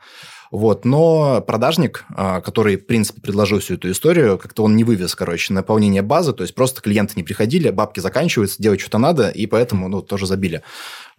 Вот, 0.51 0.85
но 0.85 1.41
продажник, 1.41 2.05
а, 2.09 2.41
который, 2.41 2.77
в 2.77 2.85
принципе, 2.85 3.21
предложил 3.21 3.59
всю 3.59 3.75
эту 3.75 3.91
историю, 3.91 4.37
как-то 4.37 4.63
он 4.63 4.75
не 4.75 4.83
вывез, 4.83 5.15
короче, 5.15 5.53
наполнение 5.53 6.01
базы, 6.01 6.33
то 6.33 6.43
есть 6.43 6.55
просто 6.55 6.81
клиенты 6.81 7.13
не 7.15 7.23
приходили, 7.23 7.69
бабки 7.69 7.99
заканчиваются, 7.99 8.61
делать 8.61 8.79
что-то 8.79 8.97
надо, 8.97 9.29
и 9.29 9.45
поэтому, 9.45 9.89
ну, 9.89 10.01
тоже 10.01 10.25
забили. 10.25 10.63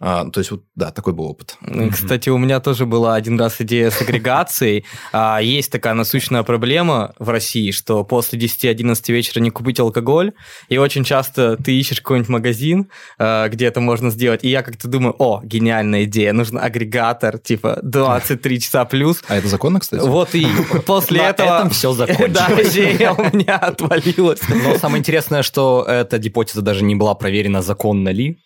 А, 0.01 0.25
то 0.29 0.39
есть, 0.39 0.51
вот, 0.51 0.63
да, 0.75 0.91
такой 0.91 1.11
был 1.11 1.25
опыт. 1.25 1.57
Кстати, 1.91 2.29
у 2.29 2.37
меня 2.37 2.61
тоже 2.61 2.85
была 2.85 3.15
один 3.15 3.37
раз 3.37 3.59
идея 3.59 3.89
с 3.89 4.01
агрегацией. 4.01 4.85
А, 5.11 5.39
Есть 5.41 5.71
такая 5.71 5.93
насущная 5.93 6.43
проблема 6.43 7.13
в 7.19 7.29
России, 7.29 7.71
что 7.71 8.03
после 8.03 8.39
10-11 8.39 9.11
вечера 9.11 9.41
не 9.41 9.49
купить 9.49 9.79
алкоголь, 9.79 10.33
и 10.67 10.77
очень 10.77 11.03
часто 11.03 11.57
ты 11.57 11.77
ищешь 11.77 12.01
какой-нибудь 12.01 12.29
магазин, 12.29 12.89
а, 13.17 13.47
где 13.49 13.65
это 13.65 13.79
можно 13.81 14.11
сделать, 14.11 14.43
и 14.43 14.49
я 14.49 14.61
как-то 14.61 14.87
думаю, 14.87 15.15
о, 15.17 15.41
гениальная 15.43 16.03
идея, 16.03 16.33
нужен 16.33 16.57
агрегатор, 16.57 17.37
типа 17.39 17.79
23 17.81 18.59
часа 18.61 18.85
плюс. 18.85 19.23
А 19.27 19.35
это 19.35 19.47
законно, 19.47 19.79
кстати? 19.79 20.01
Вот 20.01 20.35
и 20.35 20.47
после 20.85 21.21
этого... 21.21 21.57
этом 21.57 21.69
всё 21.71 21.93
закончилось. 21.93 22.29
Да, 22.39 22.47
идея 22.63 23.13
у 23.13 23.35
меня 23.35 23.57
отвалилась. 23.57 24.39
Но 24.49 24.77
самое 24.77 24.99
интересное, 24.99 25.43
что 25.43 25.83
эта 25.87 26.19
гипотеза 26.19 26.61
даже 26.61 26.83
не 26.83 26.95
была 26.95 27.15
проверена, 27.15 27.61
законно 27.61 28.09
ли. 28.09 28.37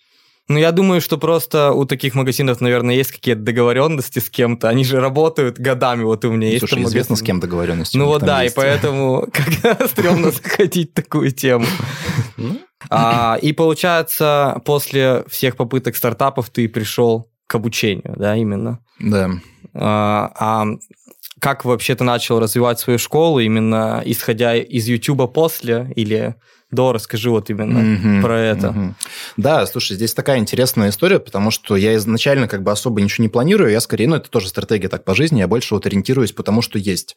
Ну, 0.50 0.60
я 0.60 0.72
думаю, 0.74 1.00
что 1.00 1.18
просто 1.18 1.72
у 1.72 1.86
таких 1.86 2.16
магазинов, 2.16 2.60
наверное, 2.60 2.96
есть 2.96 3.12
какие-то 3.14 3.42
договоренности 3.42 4.20
с 4.20 4.30
кем-то. 4.30 4.68
Они 4.68 4.84
же 4.84 5.00
работают 5.00 5.58
годами. 5.58 6.04
Вот 6.04 6.26
у 6.26 6.32
меня 6.32 6.48
есть 6.50 6.60
Слушай, 6.60 6.76
там 6.76 6.84
известно, 6.84 7.14
магазин. 7.14 7.24
с 7.24 7.28
кем 7.28 7.40
договоренности. 7.40 7.98
Ну 7.98 8.06
вот 8.08 8.24
да, 8.24 8.42
и 8.42 8.46
есть. 8.46 8.56
поэтому 8.56 9.28
как 9.34 9.88
стрёмно 9.90 10.32
заходить 10.32 10.92
в 10.92 10.94
такую 10.96 11.32
тему. 11.32 11.66
Ну, 12.36 12.60
А, 12.90 13.38
И 13.42 13.54
получается, 13.54 14.62
после 14.66 15.24
всех 15.30 15.56
попыток 15.56 15.96
стартапов 15.96 16.50
ты 16.50 16.68
пришел 16.68 17.30
к 17.48 17.56
обучению, 17.56 18.16
да, 18.18 18.36
именно. 18.36 18.80
Да. 19.00 19.30
А 19.74 20.32
а 20.38 20.66
как 21.40 21.66
вообще 21.66 21.96
ты 21.96 22.04
начал 22.04 22.40
развивать 22.40 22.80
свою 22.80 22.98
школу, 23.00 23.40
именно 23.40 24.02
исходя 24.06 24.56
из 24.56 24.88
YouTube 24.88 25.34
после 25.34 25.92
или 25.96 26.36
до? 26.74 26.94
Расскажи 26.94 27.30
вот 27.30 27.50
именно 27.50 27.80
Мгм, 27.80 28.22
про 28.22 28.40
это. 28.40 28.72
мгм. 28.72 28.96
Да, 29.38 29.66
слушай, 29.66 29.96
здесь 29.96 30.14
такая 30.14 30.40
интересная 30.40 30.90
история, 30.90 31.20
потому 31.20 31.52
что 31.52 31.76
я 31.76 31.96
изначально 31.96 32.48
как 32.48 32.64
бы 32.64 32.72
особо 32.72 33.02
ничего 33.02 33.24
не 33.24 33.30
планирую, 33.30 33.72
я 33.72 33.80
скорее, 33.82 34.08
ну, 34.08 34.16
это 34.16 34.30
тоже 34.30 34.50
стратегия 34.50 34.90
так 34.90 35.04
по 35.04 35.16
жизни, 35.16 35.40
я 35.40 35.48
больше 35.48 35.74
вот 35.74 35.86
ориентируюсь 35.86 36.32
по 36.32 36.44
тому, 36.44 36.62
что 36.62 36.78
есть. 36.80 37.16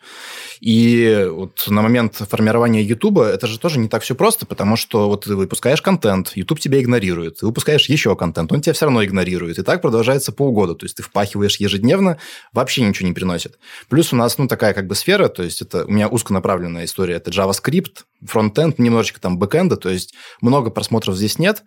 И 0.61 1.29
вот 1.31 1.65
на 1.69 1.83
момент 1.83 2.17
формирования 2.17 2.83
YouTube 2.83 3.19
это 3.19 3.47
же 3.47 3.59
тоже 3.59 3.79
не 3.79 3.89
так 3.89 4.03
все 4.03 4.15
просто, 4.15 4.47
потому 4.47 4.77
что 4.77 5.09
вот 5.09 5.25
ты 5.25 5.35
выпускаешь 5.35 5.83
контент, 5.83 6.33
YouTube 6.35 6.61
тебя 6.61 6.81
игнорирует, 6.81 7.39
ты 7.39 7.47
выпускаешь 7.47 7.89
еще 7.89 8.15
контент, 8.17 8.53
он 8.53 8.61
тебя 8.61 8.73
все 8.73 8.87
равно 8.87 9.05
игнорирует, 9.05 9.59
и 9.59 9.63
так 9.63 9.83
продолжается 9.83 10.33
полгода, 10.33 10.75
то 10.75 10.85
есть 10.85 10.97
ты 10.97 11.03
впахиваешь 11.03 11.57
ежедневно, 11.57 12.19
вообще 12.53 12.83
ничего 12.83 13.09
не 13.09 13.15
приносит. 13.15 13.59
Плюс 13.89 14.13
у 14.13 14.17
нас, 14.17 14.39
ну, 14.39 14.49
такая 14.49 14.75
как 14.75 14.87
бы 14.87 14.95
сфера, 14.95 15.29
то 15.29 15.43
есть 15.43 15.63
это 15.63 15.85
у 15.85 15.91
меня 15.91 16.09
узконаправленная 16.09 16.85
история, 16.85 17.15
это 17.15 17.31
JavaScript, 17.31 18.05
фронтенд, 18.25 18.79
немножечко 18.79 19.21
там 19.21 19.39
бэкэнда, 19.39 19.77
то 19.77 19.89
есть 19.89 20.15
много 20.41 20.71
просмотров 20.71 21.17
здесь 21.17 21.39
нет, 21.39 21.65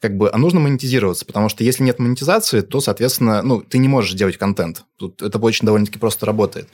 как 0.00 0.16
бы, 0.16 0.30
а 0.30 0.36
нужно 0.36 0.60
монетизироваться, 0.60 1.24
потому 1.24 1.48
что 1.48 1.64
если 1.64 1.82
нет 1.82 1.98
монетизации, 1.98 2.60
то, 2.60 2.80
соответственно, 2.80 3.42
ну, 3.42 3.62
ты 3.62 3.78
не 3.78 3.88
можешь 3.88 4.12
делать 4.12 4.36
контент. 4.36 4.84
Тут 4.96 5.22
это 5.22 5.38
очень 5.38 5.64
довольно-таки 5.64 5.98
просто 5.98 6.26
работает. 6.26 6.68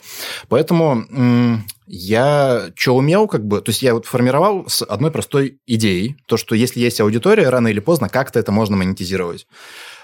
Поэтому 0.49 1.05
м, 1.11 1.65
я 1.87 2.73
что 2.75 2.97
умел, 2.97 3.29
как 3.29 3.47
бы, 3.47 3.61
то 3.61 3.71
есть 3.71 3.83
я 3.83 3.95
вот 3.95 4.07
формировал 4.07 4.69
с 4.69 4.83
одной 4.83 5.11
простой 5.11 5.59
идеей, 5.67 6.17
то, 6.27 6.37
что 6.37 6.55
если 6.55 6.81
есть 6.81 7.01
аудитория, 7.01 7.49
рано 7.49 7.69
или 7.69 7.81
поздно 7.81 8.09
как-то 8.09 8.39
это 8.41 8.51
можно 8.51 8.77
монетизировать. 8.77 9.47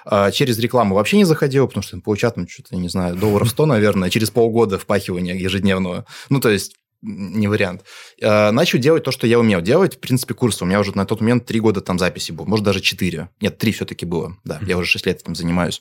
А 0.04 0.30
Через 0.30 0.58
рекламу 0.58 0.94
вообще 0.94 1.16
не 1.16 1.24
заходил, 1.24 1.66
потому 1.66 1.82
что 1.82 1.98
получат, 2.00 2.36
ну, 2.36 2.46
что-то, 2.48 2.76
не 2.76 2.88
знаю, 2.88 3.16
долларов 3.16 3.50
100, 3.50 3.66
наверное, 3.66 4.10
через 4.10 4.30
полгода 4.30 4.78
впахивания 4.78 5.34
ежедневного. 5.34 6.06
Ну, 6.30 6.40
то 6.40 6.48
есть 6.50 6.76
не 7.02 7.46
вариант. 7.48 7.84
Э, 8.20 8.50
Начал 8.50 8.78
делать 8.78 9.04
то, 9.04 9.10
что 9.10 9.26
я 9.26 9.38
умел 9.38 9.60
делать. 9.60 9.96
В 9.96 10.00
принципе, 10.00 10.34
курсы. 10.34 10.64
У 10.64 10.66
меня 10.66 10.80
уже 10.80 10.96
на 10.96 11.04
тот 11.06 11.20
момент 11.20 11.46
три 11.46 11.60
года 11.60 11.80
там 11.80 11.98
записи 11.98 12.32
было. 12.32 12.44
Может, 12.46 12.64
даже 12.64 12.80
четыре. 12.80 13.28
Нет, 13.40 13.58
три 13.58 13.72
все-таки 13.72 14.04
было. 14.06 14.36
Да, 14.44 14.58
я 14.66 14.76
уже 14.78 14.88
шесть 14.88 15.06
лет 15.06 15.20
этим 15.22 15.34
занимаюсь. 15.34 15.80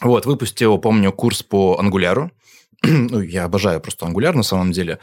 Вот, 0.00 0.26
выпустил, 0.26 0.78
помню, 0.78 1.12
курс 1.12 1.42
по 1.42 1.78
ангуляру. 1.78 2.30
ну, 2.82 3.20
я 3.20 3.44
обожаю 3.44 3.80
просто 3.80 4.06
ангуляр 4.06 4.34
на 4.34 4.42
самом 4.42 4.72
деле. 4.72 4.98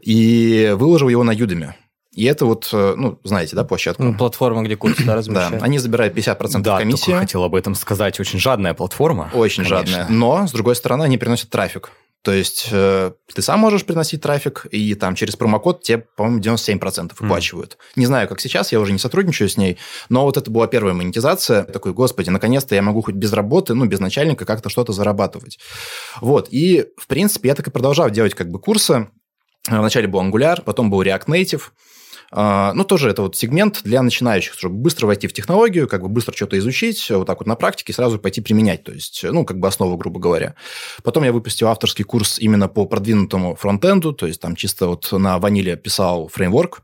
и 0.00 0.72
выложил 0.76 1.08
его 1.08 1.24
на 1.24 1.34
Udemy. 1.34 1.72
И 2.12 2.24
это 2.24 2.46
вот, 2.46 2.68
э, 2.72 2.94
ну, 2.96 3.20
знаете, 3.22 3.54
да, 3.54 3.64
площадку? 3.64 4.02
Ну, 4.02 4.14
платформа, 4.14 4.62
где 4.62 4.76
курсы 4.76 5.04
да, 5.04 5.22
Да, 5.26 5.48
они 5.60 5.78
забирают 5.78 6.16
50% 6.16 6.60
Да, 6.62 6.78
комиссии. 6.78 7.06
только 7.06 7.20
хотел 7.20 7.44
об 7.44 7.54
этом 7.54 7.74
сказать. 7.74 8.18
Очень 8.18 8.38
жадная 8.40 8.74
платформа. 8.74 9.30
Очень 9.34 9.64
конечно. 9.64 9.86
жадная. 9.96 10.06
Но, 10.08 10.46
с 10.46 10.52
другой 10.52 10.74
стороны, 10.76 11.04
они 11.04 11.16
приносят 11.18 11.50
трафик. 11.50 11.90
То 12.22 12.32
есть 12.32 12.68
э, 12.72 13.12
ты 13.32 13.42
сам 13.42 13.60
можешь 13.60 13.84
приносить 13.84 14.20
трафик, 14.20 14.66
и 14.70 14.94
там 14.94 15.14
через 15.14 15.36
промокод 15.36 15.82
тебе, 15.82 15.98
по-моему, 16.16 16.40
97% 16.40 17.12
выплачивают. 17.18 17.78
Не 17.96 18.06
знаю, 18.06 18.28
как 18.28 18.40
сейчас, 18.40 18.72
я 18.72 18.80
уже 18.80 18.92
не 18.92 18.98
сотрудничаю 18.98 19.48
с 19.48 19.56
ней, 19.56 19.78
но 20.08 20.24
вот 20.24 20.36
это 20.36 20.50
была 20.50 20.66
первая 20.66 20.94
монетизация. 20.94 21.62
Такой, 21.62 21.92
господи, 21.92 22.30
наконец-то 22.30 22.74
я 22.74 22.82
могу 22.82 23.02
хоть 23.02 23.14
без 23.14 23.32
работы, 23.32 23.74
ну, 23.74 23.86
без 23.86 24.00
начальника 24.00 24.44
как-то 24.44 24.68
что-то 24.68 24.92
зарабатывать. 24.92 25.58
Вот, 26.20 26.48
и, 26.50 26.86
в 26.96 27.06
принципе, 27.06 27.50
я 27.50 27.54
так 27.54 27.68
и 27.68 27.70
продолжал 27.70 28.10
делать 28.10 28.34
как 28.34 28.50
бы 28.50 28.58
курсы. 28.58 29.08
Э, 29.68 29.78
Вначале 29.78 30.08
был 30.08 30.20
Angular, 30.20 30.62
потом 30.62 30.90
был 30.90 31.02
React 31.02 31.26
Native. 31.26 31.62
А, 32.30 32.72
Ну, 32.74 32.84
тоже 32.84 33.10
это 33.10 33.22
вот 33.22 33.36
сегмент 33.36 33.82
для 33.84 34.02
начинающих, 34.02 34.54
чтобы 34.54 34.76
быстро 34.76 35.06
войти 35.06 35.26
в 35.26 35.32
технологию, 35.32 35.88
как 35.88 36.02
бы 36.02 36.08
быстро 36.08 36.34
что-то 36.34 36.58
изучить, 36.58 37.08
вот 37.10 37.26
так 37.26 37.38
вот 37.38 37.46
на 37.46 37.54
практике 37.54 37.92
сразу 37.92 38.18
пойти 38.18 38.40
применять, 38.40 38.84
то 38.84 38.92
есть, 38.92 39.24
ну, 39.24 39.44
как 39.44 39.58
бы 39.58 39.68
основу, 39.68 39.96
грубо 39.96 40.20
говоря. 40.20 40.54
Потом 41.02 41.24
я 41.24 41.32
выпустил 41.32 41.68
авторский 41.68 42.04
курс 42.04 42.38
именно 42.38 42.68
по 42.68 42.86
продвинутому 42.86 43.54
фронтенду, 43.54 44.12
то 44.12 44.26
есть 44.26 44.40
там 44.40 44.56
чисто 44.56 44.88
вот 44.88 45.10
на 45.12 45.38
ваниле 45.38 45.76
писал 45.76 46.28
фреймворк. 46.28 46.82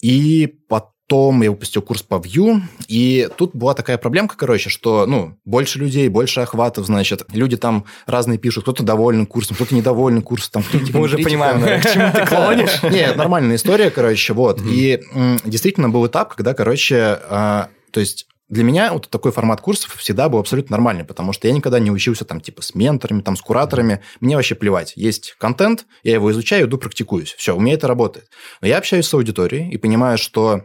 И 0.00 0.46
потом 0.68 0.97
я 1.10 1.50
выпустил 1.50 1.80
курс 1.80 2.02
по 2.02 2.16
Vue, 2.16 2.60
и 2.86 3.28
тут 3.36 3.54
была 3.54 3.74
такая 3.74 3.96
проблемка, 3.96 4.36
короче, 4.36 4.68
что, 4.68 5.06
ну, 5.06 5.38
больше 5.44 5.78
людей, 5.78 6.08
больше 6.08 6.40
охватов, 6.40 6.86
значит, 6.86 7.24
люди 7.32 7.56
там 7.56 7.84
разные 8.06 8.38
пишут, 8.38 8.64
кто-то 8.64 8.82
доволен 8.82 9.26
курсом, 9.26 9.54
кто-то 9.56 9.74
недоволен 9.74 10.20
курсом, 10.20 10.50
там, 10.52 10.64
критика, 10.64 10.98
Мы 10.98 11.04
уже 11.04 11.18
понимаем, 11.18 11.80
к 11.80 11.90
чему 11.90 12.12
ты 12.12 12.26
клонишь. 12.26 12.82
Нет, 12.92 13.16
нормальная 13.16 13.56
история, 13.56 13.90
короче, 13.90 14.34
вот. 14.34 14.60
И 14.62 15.02
действительно 15.44 15.88
был 15.88 16.06
этап, 16.06 16.34
когда, 16.34 16.52
короче, 16.52 17.18
а, 17.30 17.68
то 17.90 18.00
есть 18.00 18.26
для 18.48 18.64
меня 18.64 18.92
вот 18.92 19.08
такой 19.08 19.30
формат 19.32 19.60
курсов 19.60 19.94
всегда 19.96 20.28
был 20.28 20.38
абсолютно 20.38 20.76
нормальный, 20.76 21.04
потому 21.04 21.32
что 21.32 21.48
я 21.48 21.54
никогда 21.54 21.78
не 21.78 21.90
учился 21.90 22.24
там 22.24 22.40
типа 22.40 22.62
с 22.62 22.74
менторами, 22.74 23.20
там 23.20 23.36
с 23.36 23.42
кураторами. 23.42 24.00
Мне 24.20 24.36
вообще 24.36 24.54
плевать. 24.54 24.94
Есть 24.96 25.36
контент, 25.38 25.86
я 26.02 26.14
его 26.14 26.30
изучаю, 26.30 26.66
иду 26.66 26.78
практикуюсь. 26.78 27.34
Все, 27.36 27.54
у 27.54 27.60
меня 27.60 27.74
это 27.74 27.88
работает. 27.88 28.28
Но 28.62 28.68
я 28.68 28.78
общаюсь 28.78 29.06
с 29.06 29.12
аудиторией 29.12 29.70
и 29.70 29.76
понимаю, 29.76 30.16
что 30.16 30.62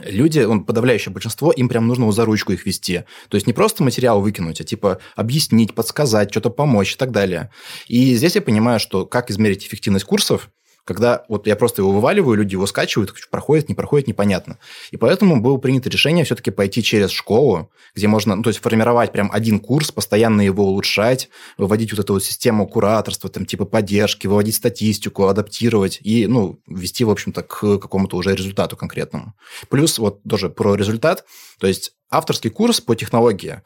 люди, 0.00 0.40
он, 0.40 0.64
подавляющее 0.64 1.12
большинство, 1.12 1.52
им 1.52 1.68
прям 1.68 1.86
нужно 1.86 2.10
за 2.12 2.24
ручку 2.24 2.52
их 2.52 2.66
вести. 2.66 3.04
То 3.28 3.36
есть 3.36 3.46
не 3.46 3.52
просто 3.52 3.82
материал 3.82 4.20
выкинуть, 4.20 4.60
а 4.60 4.64
типа 4.64 4.98
объяснить, 5.16 5.74
подсказать, 5.74 6.30
что-то 6.30 6.50
помочь 6.50 6.94
и 6.94 6.96
так 6.96 7.10
далее. 7.10 7.50
И 7.86 8.14
здесь 8.14 8.34
я 8.34 8.42
понимаю, 8.42 8.80
что 8.80 9.06
как 9.06 9.30
измерить 9.30 9.66
эффективность 9.66 10.04
курсов, 10.04 10.50
когда 10.84 11.24
вот 11.28 11.46
я 11.46 11.56
просто 11.56 11.82
его 11.82 11.92
вываливаю, 11.92 12.36
люди 12.36 12.54
его 12.54 12.66
скачивают, 12.66 13.12
проходит, 13.30 13.68
не 13.68 13.74
проходит, 13.74 14.06
непонятно. 14.06 14.58
И 14.90 14.96
поэтому 14.96 15.40
было 15.40 15.56
принято 15.56 15.88
решение 15.88 16.24
все-таки 16.24 16.50
пойти 16.50 16.82
через 16.82 17.10
школу, 17.10 17.70
где 17.94 18.06
можно, 18.06 18.36
ну, 18.36 18.42
то 18.42 18.50
есть 18.50 18.60
формировать 18.60 19.12
прям 19.12 19.30
один 19.32 19.60
курс, 19.60 19.90
постоянно 19.90 20.42
его 20.42 20.64
улучшать, 20.64 21.30
выводить 21.56 21.92
вот 21.92 22.00
эту 22.00 22.12
вот 22.14 22.24
систему 22.24 22.66
кураторства, 22.66 23.30
там, 23.30 23.46
типа 23.46 23.64
поддержки, 23.64 24.26
выводить 24.26 24.56
статистику, 24.56 25.26
адаптировать 25.26 26.00
и, 26.02 26.26
ну, 26.26 26.60
вести, 26.66 27.04
в 27.04 27.10
общем-то, 27.10 27.42
к 27.42 27.78
какому-то 27.78 28.16
уже 28.16 28.34
результату 28.34 28.76
конкретному. 28.76 29.34
Плюс 29.70 29.98
вот 29.98 30.22
тоже 30.28 30.50
про 30.50 30.74
результат, 30.74 31.24
то 31.58 31.66
есть 31.66 31.92
авторский 32.10 32.50
курс 32.50 32.80
по 32.80 32.94
технологии, 32.94 33.62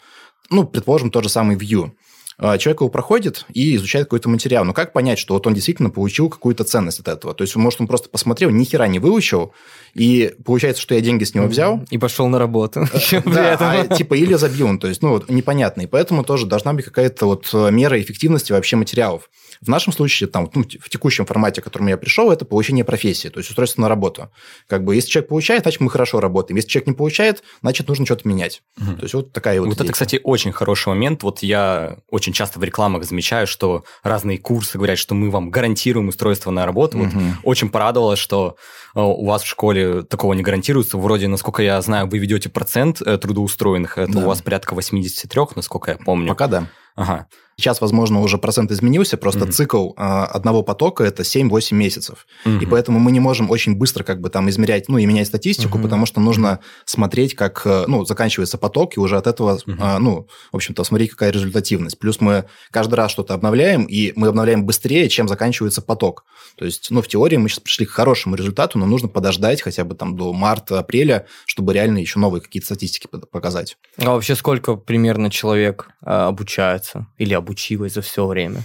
ну, 0.50 0.64
предположим, 0.64 1.10
тот 1.10 1.25
же 1.25 1.28
самый 1.28 1.56
Vue, 1.56 1.92
человек 2.40 2.80
его 2.80 2.88
проходит 2.88 3.47
и 3.52 3.75
изучает 3.76 4.07
какой-то 4.07 4.28
материал. 4.28 4.64
Но 4.64 4.73
как 4.73 4.92
понять, 4.92 5.18
что 5.18 5.35
вот 5.35 5.47
он 5.47 5.54
действительно 5.54 5.90
получил 5.90 6.28
какую-то 6.28 6.64
ценность 6.64 7.00
от 7.00 7.09
этого? 7.09 7.35
То 7.35 7.42
есть, 7.42 7.57
может, 7.57 7.80
он 7.80 7.88
просто 7.88 8.09
посмотрел, 8.09 8.50
ни 8.50 8.64
хера 8.64 8.87
не 8.87 9.00
выучил, 9.00 9.52
и 9.95 10.35
получается, 10.45 10.80
что 10.80 10.95
я 10.95 11.00
деньги 11.00 11.25
с 11.25 11.35
него 11.35 11.47
взял, 11.47 11.85
И 11.90 11.99
пошел 11.99 12.28
на 12.28 12.38
работу. 12.38 12.87
При 13.11 13.21
да, 13.33 13.57
а, 13.59 13.87
типа 13.95 14.14
или 14.14 14.35
забил 14.35 14.68
он, 14.68 14.78
то 14.78 14.87
есть, 14.87 15.02
ну, 15.02 15.11
вот, 15.11 15.28
непонятно. 15.28 15.83
И 15.83 15.87
поэтому 15.87 16.23
тоже 16.23 16.47
должна 16.47 16.73
быть 16.73 16.85
какая-то 16.85 17.26
вот 17.26 17.50
э, 17.52 17.71
мера 17.73 18.00
эффективности 18.00 18.52
вообще 18.52 18.76
материалов. 18.76 19.28
В 19.60 19.68
нашем 19.68 19.92
случае, 19.92 20.28
там, 20.28 20.50
ну, 20.54 20.62
в 20.62 20.88
текущем 20.88 21.26
формате, 21.26 21.60
к 21.60 21.64
которому 21.64 21.88
я 21.90 21.96
пришел, 21.96 22.30
это 22.30 22.44
получение 22.44 22.84
профессии, 22.84 23.28
то 23.28 23.38
есть 23.38 23.50
устройство 23.50 23.82
на 23.82 23.88
работу. 23.88 24.30
Как 24.66 24.84
бы, 24.84 24.94
если 24.94 25.10
человек 25.10 25.28
получает, 25.28 25.62
значит, 25.62 25.80
мы 25.80 25.90
хорошо 25.90 26.20
работаем. 26.20 26.56
Если 26.56 26.68
человек 26.68 26.86
не 26.88 26.94
получает, 26.94 27.42
значит, 27.60 27.88
нужно 27.88 28.04
что-то 28.06 28.28
менять. 28.28 28.62
То 28.76 29.02
есть, 29.02 29.14
вот 29.14 29.32
такая 29.32 29.60
вот 29.60 29.66
Вот 29.68 29.74
это, 29.74 29.84
идея. 29.84 29.92
кстати, 29.92 30.20
очень 30.22 30.52
хороший 30.52 30.88
момент. 30.88 31.22
Вот 31.22 31.42
я 31.42 31.98
очень 32.10 32.32
часто 32.32 32.58
в 32.58 32.64
рекламах 32.64 33.04
замечаю, 33.04 33.46
что 33.46 33.84
разные 34.02 34.38
курсы 34.38 34.78
говорят, 34.78 34.98
что 34.98 35.14
мы 35.14 35.30
вам 35.30 35.50
гарантируем 35.50 36.08
устройство 36.08 36.50
на 36.50 36.64
работу. 36.66 36.98
Вот 36.98 37.12
Мгм. 37.12 37.38
очень 37.42 37.68
порадовало, 37.70 38.16
что 38.16 38.56
у 39.04 39.26
вас 39.26 39.42
в 39.42 39.46
школе 39.46 40.02
такого 40.02 40.32
не 40.34 40.42
гарантируется. 40.42 40.98
Вроде, 40.98 41.28
насколько 41.28 41.62
я 41.62 41.80
знаю, 41.82 42.08
вы 42.08 42.18
ведете 42.18 42.48
процент 42.48 43.00
э, 43.02 43.18
трудоустроенных. 43.18 43.98
Это 43.98 44.12
Да. 44.12 44.18
у 44.20 44.26
вас 44.26 44.42
порядка 44.42 44.74
83, 44.74 45.42
насколько 45.56 45.92
я 45.92 45.96
помню. 45.98 46.28
Пока 46.28 46.46
да. 46.48 46.66
Ага. 46.96 47.26
Сейчас, 47.56 47.80
возможно, 47.80 48.20
уже 48.20 48.38
процент 48.38 48.70
изменился, 48.70 49.16
просто 49.16 49.40
Мгм. 49.40 49.50
цикл 49.52 49.90
а, 49.96 50.26
одного 50.26 50.62
потока– 50.62 51.02
это 51.04 51.24
7-8 51.24 51.76
месяцев. 51.76 52.26
И 52.44 52.48
Мгм. 52.48 52.70
поэтому 52.70 52.98
мы 53.00 53.10
не 53.10 53.18
можем 53.18 53.50
очень 53.50 53.74
быстро 53.76 54.04
как 54.04 54.20
бы 54.20 54.30
там 54.30 54.48
измерять, 54.48 54.88
ну, 54.88 54.98
и 54.98 55.06
менять 55.06 55.26
статистику, 55.26 55.76
Мгм. 55.78 55.82
потому 55.84 56.06
что 56.06 56.20
нужно 56.20 56.60
смотреть, 56.84 57.34
как, 57.34 57.62
э, 57.64 57.84
ну, 57.88 58.04
заканчивается 58.04 58.58
поток, 58.58 58.96
и 58.96 59.00
уже 59.00 59.16
от 59.16 59.26
этого, 59.26 59.58
Мгм. 59.66 59.78
а, 59.80 59.98
ну, 59.98 60.28
в 60.52 60.56
общем-то, 60.56 60.84
смотреть, 60.84 61.10
какая 61.10 61.30
результативность. 61.32 61.98
Плюс 61.98 62.20
мы 62.20 62.44
каждый 62.70 62.94
раз 62.94 63.10
что-то 63.10 63.34
обновляем, 63.34 63.84
и 63.84 64.12
мы 64.14 64.28
обновляем 64.28 64.64
быстрее, 64.64 65.08
чем 65.08 65.26
заканчивается 65.28 65.82
поток. 65.82 66.24
То 66.56 66.64
есть, 66.64 66.88
ну, 66.90 67.02
в 67.02 67.08
теории 67.08 67.36
мы 67.38 67.48
сейчас 67.48 67.60
пришли 67.60 67.86
к 67.86 67.90
хорошему 67.90 68.36
результату, 68.36 68.78
но 68.78 68.86
нужно 68.88 69.09
подождать 69.09 69.62
хотя 69.62 69.85
бы 69.85 69.95
там 69.95 70.16
до 70.16 70.33
марта-апреля, 70.33 71.26
чтобы 71.47 71.73
реально 71.73 71.99
еще 71.99 72.18
новые 72.18 72.40
какие-то 72.40 72.66
статистики 72.66 73.07
показать. 73.07 73.76
А 73.99 74.11
вообще 74.11 74.35
сколько 74.35 74.76
примерно 74.76 75.30
человек 75.30 75.90
а, 76.02 76.28
обучается 76.28 77.07
или 77.18 77.35
обучилось 77.35 77.95
за 77.95 78.02
все 78.02 78.26
время 78.26 78.64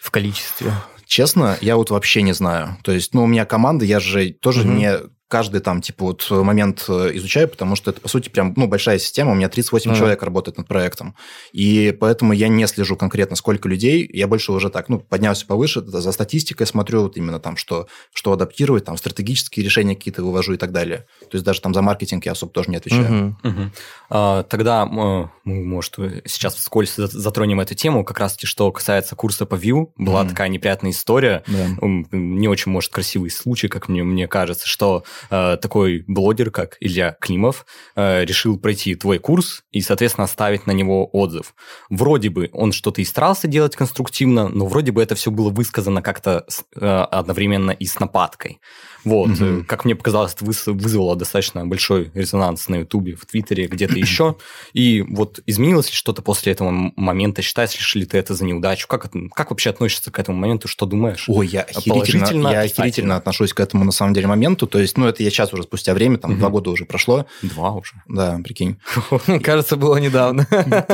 в 0.00 0.10
количестве? 0.10 0.72
Честно, 1.06 1.58
я 1.60 1.76
вот 1.76 1.90
вообще 1.90 2.22
не 2.22 2.32
знаю. 2.32 2.76
То 2.82 2.92
есть, 2.92 3.14
ну, 3.14 3.24
у 3.24 3.26
меня 3.26 3.44
команда, 3.44 3.84
я 3.84 4.00
же 4.00 4.30
тоже 4.30 4.64
Мгм. 4.64 4.76
не 4.78 4.98
каждый 5.32 5.62
там, 5.62 5.80
типа, 5.80 6.04
вот 6.04 6.26
момент 6.30 6.84
э, 6.88 7.10
изучаю, 7.14 7.48
потому 7.48 7.74
что 7.74 7.90
это, 7.90 8.02
по 8.02 8.08
сути, 8.08 8.28
прям, 8.28 8.52
ну, 8.54 8.66
большая 8.68 8.98
система. 8.98 9.32
У 9.32 9.34
меня 9.34 9.48
38 9.48 9.90
Ну 9.90 9.94
да. 9.94 9.98
человек 9.98 10.22
работает 10.22 10.58
над 10.58 10.68
проектом. 10.68 11.14
И 11.52 11.96
поэтому 11.98 12.34
я 12.34 12.48
не 12.48 12.66
слежу 12.66 12.96
конкретно, 12.96 13.34
сколько 13.34 13.66
людей. 13.66 14.06
Я 14.12 14.26
больше 14.26 14.52
уже 14.52 14.68
так, 14.68 14.90
ну, 14.90 14.98
поднялся 15.00 15.46
повыше, 15.46 15.80
за 15.80 16.12
статистикой 16.12 16.66
смотрю, 16.66 17.02
вот 17.04 17.16
именно 17.16 17.40
там, 17.40 17.56
что, 17.56 17.86
что 18.12 18.32
адаптировать, 18.32 18.84
там, 18.84 18.98
стратегические 18.98 19.64
решения 19.64 19.96
какие-то 19.96 20.22
вывожу 20.22 20.52
и 20.52 20.56
так 20.58 20.70
далее. 20.72 21.06
То 21.22 21.36
есть, 21.36 21.44
даже 21.46 21.62
там 21.62 21.72
за 21.72 21.80
маркетинг 21.80 22.26
я 22.26 22.32
особо 22.32 22.52
тоже 22.52 22.70
не 22.70 22.76
отвечаю. 22.76 23.10
Мгм. 23.10 23.38
Мгм. 23.42 23.72
А, 24.10 24.42
Тогда 24.42 24.84
мы, 24.84 25.30
мы, 25.44 25.64
может, 25.64 25.94
сейчас 26.26 26.56
вскользь 26.56 26.94
за- 26.96 27.06
затронем 27.06 27.58
эту 27.60 27.74
тему. 27.74 28.04
Как 28.04 28.18
раз-таки, 28.20 28.46
что 28.46 28.70
касается 28.70 29.16
курса 29.16 29.46
по 29.46 29.54
Vue, 29.54 29.86
была 29.96 30.20
Мгм. 30.24 30.28
такая 30.30 30.48
неприятная 30.48 30.90
история. 30.90 31.42
М, 31.80 32.06
Не 32.12 32.48
очень, 32.48 32.70
может, 32.70 32.92
красивый 32.92 33.30
случай, 33.30 33.68
как 33.68 33.88
мне, 33.88 34.02
мне 34.02 34.28
кажется, 34.28 34.66
что 34.68 35.04
э, 35.21 35.21
такой 35.28 36.04
блогер, 36.06 36.50
как 36.50 36.76
Илья 36.80 37.16
Климов, 37.20 37.66
э, 37.96 38.24
решил 38.24 38.58
пройти 38.58 38.94
твой 38.94 39.18
курс 39.18 39.64
и, 39.70 39.80
соответственно, 39.80 40.24
оставить 40.24 40.66
на 40.66 40.72
него 40.72 41.08
отзыв. 41.12 41.54
Вроде 41.90 42.30
бы 42.30 42.50
он 42.52 42.72
что-то 42.72 43.00
и 43.00 43.04
старался 43.04 43.48
делать 43.48 43.76
конструктивно, 43.76 44.48
но 44.48 44.66
вроде 44.66 44.92
бы 44.92 45.02
это 45.02 45.14
все 45.14 45.30
было 45.30 45.50
высказано 45.50 46.02
как-то 46.02 46.46
э, 46.74 46.86
одновременно 46.86 47.70
и 47.70 47.86
с 47.86 47.98
нападкой. 48.00 48.60
Вот, 49.04 49.30
э, 49.40 49.62
как 49.66 49.84
мне 49.84 49.94
показалось, 49.94 50.34
это 50.34 50.44
вызвало 50.44 51.16
достаточно 51.16 51.66
большой 51.66 52.10
резонанс 52.14 52.68
на 52.68 52.76
Ютубе, 52.76 53.14
в 53.16 53.26
Твиттере, 53.26 53.66
где-то 53.66 53.94
еще. 53.98 54.36
И 54.72 55.02
вот 55.02 55.40
изменилось 55.46 55.86
ли 55.88 55.92
что-то 55.94 56.22
после 56.22 56.52
этого 56.52 56.70
момента? 56.96 57.42
Считаешь 57.42 57.94
ли 57.94 58.04
ты 58.04 58.18
это 58.18 58.34
за 58.34 58.44
неудачу? 58.44 58.86
Как, 58.88 59.06
это- 59.06 59.18
как 59.34 59.50
вообще 59.50 59.70
относишься 59.70 60.10
к 60.10 60.18
этому 60.18 60.38
моменту? 60.38 60.68
Что 60.68 60.86
думаешь? 60.86 61.24
Ой, 61.28 61.46
я 61.46 61.62
охерительно, 61.62 61.94
Положительно, 61.94 62.48
я 62.48 62.60
охерительно 62.60 63.16
отношусь 63.16 63.52
к 63.52 63.60
этому, 63.60 63.84
на 63.84 63.92
самом 63.92 64.14
деле, 64.14 64.26
моменту. 64.26 64.66
То 64.66 64.78
есть, 64.78 64.96
ну, 64.96 65.06
это 65.06 65.22
я 65.22 65.30
сейчас 65.30 65.52
уже 65.52 65.64
спустя 65.64 65.94
время, 65.94 66.18
там, 66.18 66.32
Мгм. 66.32 66.40
два 66.40 66.48
года 66.50 66.70
уже 66.70 66.84
прошло. 66.84 67.26
Два 67.42 67.72
уже. 67.72 67.92
Да, 68.08 68.38
прикинь. 68.42 68.76
Кажется, 69.42 69.76
было 69.76 69.96
недавно. 69.96 70.46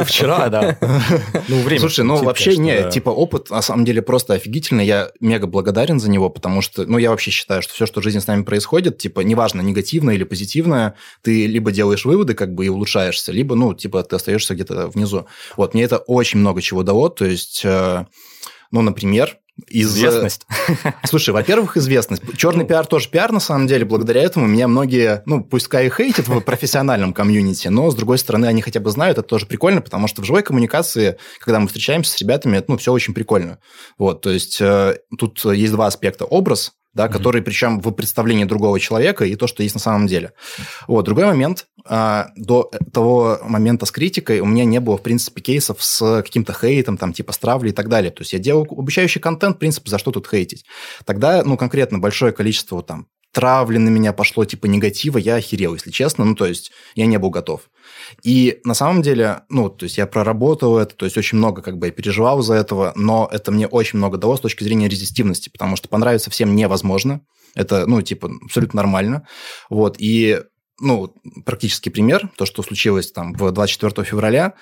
Вчера, 0.07 0.49
да. 0.49 0.79
Ну, 1.49 1.63
время. 1.63 1.81
Слушай, 1.81 2.05
ну 2.05 2.15
летит, 2.15 2.27
вообще 2.27 2.57
не, 2.57 2.91
типа 2.91 3.11
опыт 3.11 3.51
на 3.51 3.63
самом 3.63 3.85
деле 3.85 4.03
просто 4.03 4.35
офигительный. 4.35 4.87
Я 4.87 5.11
мега 5.21 5.47
благодарен 5.47 6.01
за 6.01 6.11
него, 6.11 6.31
потому 6.31 6.63
что, 6.63 6.85
ну, 6.87 6.99
я 6.99 7.11
вообще 7.11 7.31
считаю, 7.31 7.63
что 7.63 7.75
все, 7.75 7.87
что 7.87 7.98
в 8.01 8.05
жизни 8.05 8.21
с 8.21 8.27
нами 8.27 8.43
происходит, 8.43 8.99
типа, 8.99 9.21
неважно, 9.21 9.61
негативное 9.61 10.15
или 10.15 10.25
позитивное, 10.25 10.95
ты 11.23 11.47
либо 11.47 11.73
делаешь 11.73 12.05
выводы, 12.05 12.35
как 12.35 12.55
бы, 12.55 12.67
и 12.67 12.69
улучшаешься, 12.69 13.33
либо, 13.33 13.55
ну, 13.55 13.75
типа, 13.75 14.03
ты 14.03 14.17
остаешься 14.17 14.55
где-то 14.55 14.89
внизу. 14.89 15.27
Вот, 15.57 15.75
мне 15.75 15.85
это 15.85 15.99
очень 15.99 16.41
много 16.41 16.63
чего 16.63 16.83
дало, 16.83 17.09
то 17.09 17.25
есть, 17.25 17.63
э, 17.65 18.07
ну, 18.71 18.83
например, 18.83 19.39
Из... 19.67 19.89
Известность. 19.89 20.47
Слушай, 21.05 21.31
во-первых, 21.31 21.77
известность. 21.77 22.23
Черный 22.37 22.65
пиар 22.65 22.87
тоже 22.87 23.09
пиар, 23.11 23.33
на 23.33 23.41
самом 23.41 23.67
деле. 23.67 23.85
Благодаря 23.85 24.23
этому 24.23 24.47
меня 24.47 24.69
многие, 24.69 25.23
ну, 25.27 25.43
пускай 25.43 25.89
и 25.89 25.91
хейтят 25.91 26.29
в 26.29 26.41
профессиональном 26.43 27.13
комьюнити, 27.13 27.67
но, 27.67 27.91
с 27.91 27.95
другой 27.97 28.19
стороны, 28.19 28.47
они 28.47 28.63
хотя 28.63 28.79
бы 28.79 28.91
знают, 28.91 29.19
это 29.19 29.27
тоже 29.27 29.47
прикольно, 29.47 29.81
потому 29.81 30.07
что 30.07 30.23
в 30.23 30.25
живой 30.25 30.43
коммуникации, 30.43 31.17
когда 31.41 31.59
мы 31.59 31.67
встречаемся 31.67 32.13
с 32.13 32.21
ребятами, 32.21 32.63
ну, 32.69 32.77
все 32.77 32.93
очень 32.93 33.15
прикольно. 33.15 33.59
Вот, 33.99 34.21
то 34.21 34.31
есть 34.31 34.61
э, 34.61 34.99
тут 35.19 35.45
есть 35.45 35.73
два 35.73 35.87
аспекта. 35.87 36.25
Образ, 36.25 36.73
да, 36.95 37.07
mm-hmm. 37.07 37.13
который 37.13 37.43
причем 37.43 37.81
в 37.81 37.91
представлении 37.93 38.45
другого 38.45 38.81
человека 38.81 39.25
и 39.25 39.37
то, 39.37 39.47
что 39.47 39.63
есть 39.63 39.75
на 39.75 39.81
самом 39.81 40.07
деле. 40.07 40.33
Вот. 40.87 41.05
Другой 41.05 41.27
момент, 41.27 41.67
а, 41.85 42.29
до 42.37 42.71
того 42.93 43.39
момента 43.43 43.87
с 43.87 43.91
критикой 43.91 44.41
у 44.41 44.47
меня 44.47 44.65
не 44.65 44.81
было, 44.81 44.97
в 44.97 45.03
принципе, 45.03 45.41
кейсов 45.41 45.83
с 45.83 46.23
каким-то 46.23 46.53
хейтом, 46.53 46.97
там, 46.97 47.13
типа 47.13 47.33
стравли 47.33 47.71
и 47.71 47.73
так 47.73 47.89
далее. 47.89 48.11
То 48.11 48.23
есть 48.23 48.33
я 48.33 48.39
делал 48.39 48.67
обучающий 48.71 49.21
контент, 49.21 49.57
в 49.57 49.59
принципе, 49.59 49.91
за 49.91 49.99
что 49.99 50.13
тут 50.13 50.29
хейтить. 50.29 50.65
Тогда, 51.05 51.43
ну, 51.45 51.57
конкретно 51.57 51.99
большое 51.99 52.33
количество 52.33 52.83
там 52.83 53.07
травли 53.39 53.79
на 53.79 53.89
меня 53.89 54.13
пошло, 54.13 54.45
типа 54.45 54.67
негатива, 54.67 55.17
я 55.17 55.37
охерел, 55.37 55.75
если 55.75 55.93
честно. 55.93 56.25
Ну, 56.25 56.35
то 56.35 56.45
есть 56.45 56.73
я 56.97 57.07
не 57.07 57.19
был 57.19 57.31
готов. 57.31 57.71
И 58.25 58.59
на 58.65 58.75
самом 58.75 59.01
деле, 59.01 59.43
ну, 59.49 59.69
то 59.69 59.85
есть 59.85 59.97
я 59.97 60.09
проработал 60.09 60.77
это, 60.77 60.97
то 60.97 61.05
есть 61.05 61.17
очень 61.17 61.39
много 61.39 61.63
как 61.63 61.79
бы 61.79 61.87
я 61.87 61.93
переживал 61.93 62.43
за 62.43 62.55
этого, 62.55 62.93
но 62.97 63.29
это 63.31 63.53
мне 63.53 63.69
очень 63.69 63.99
много 63.99 64.19
дало 64.19 64.37
с 64.37 64.41
точки 64.41 64.65
зрения 64.65 64.89
резистивности, 64.89 65.51
потому 65.51 65.77
что 65.77 65.89
понравиться 65.89 66.31
всем 66.31 66.57
невозможно. 66.57 67.21
Это, 67.55 67.87
ну, 67.87 68.03
типа, 68.03 68.29
абсолютно 68.45 68.79
нормально. 68.79 69.29
Вот, 69.71 69.95
и 70.01 70.41
ну, 70.81 71.15
практический 71.45 71.91
пример, 71.91 72.29
то, 72.37 72.45
что 72.45 72.65
случилось 72.65 73.13
там 73.13 73.35
в 73.35 73.53
24 73.53 74.05
февраля, 74.05 74.55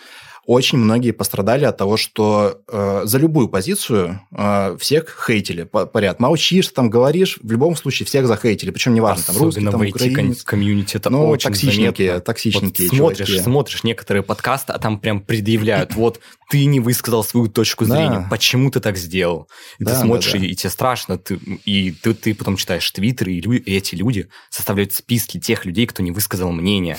очень 0.47 0.79
многие 0.79 1.11
пострадали 1.11 1.65
от 1.65 1.77
того, 1.77 1.97
что 1.97 2.61
э, 2.69 3.03
за 3.05 3.19
любую 3.19 3.49
позицию 3.49 4.21
э, 4.31 4.77
всех 4.79 5.25
хейтили 5.27 5.65
поряд. 5.65 6.21
Молчишь, 6.21 6.69
там 6.69 6.89
говоришь, 6.89 7.39
в 7.43 7.51
любом 7.51 7.77
случае 7.77 8.07
всех 8.07 8.27
захейтили, 8.27 8.71
причем 8.71 8.95
неважно, 8.95 9.25
там 9.27 9.37
русский, 9.37 9.65
там 9.65 9.75
украинец. 9.87 10.43
комьюнити 10.45 10.97
это 10.97 11.11
ну, 11.11 11.27
очень 11.29 11.51
токсичненькие, 11.51 12.09
заметно. 12.09 12.21
токсичненькие 12.21 12.89
вот 12.91 12.97
смотришь, 12.97 13.27
чуваки. 13.29 13.43
смотришь 13.45 13.85
некоторые 13.85 14.23
подкасты, 14.23 14.73
а 14.73 14.79
там 14.79 14.99
прям 15.01 15.21
предъявляют, 15.21 15.95
вот 15.97 16.21
ты 16.49 16.65
не 16.65 16.79
высказал 16.81 17.25
свою 17.25 17.49
точку 17.49 17.85
Да. 17.85 17.97
зрения, 17.97 18.27
почему 18.31 18.71
ты 18.71 18.79
так 18.81 18.97
сделал? 18.97 19.49
И 19.79 19.85
Да, 19.85 19.91
ты 19.91 19.97
да, 19.97 20.03
смотришь, 20.03 20.33
да. 20.33 20.39
И, 20.39 20.47
и 20.47 20.55
тебе 20.55 20.71
страшно, 20.71 21.19
ты, 21.19 21.35
и 21.65 21.91
ты, 21.91 22.15
ты 22.15 22.35
потом 22.35 22.57
читаешь 22.57 22.89
твиттеры, 22.93 23.33
и, 23.33 23.41
лю- 23.41 23.55
и 23.61 23.75
эти 23.75 23.97
люди 23.97 24.29
составляют 24.51 24.93
списки 24.93 25.41
тех 25.41 25.65
людей, 25.65 25.87
кто 25.87 26.03
не 26.05 26.13
высказал 26.13 26.53
мнение. 26.53 26.97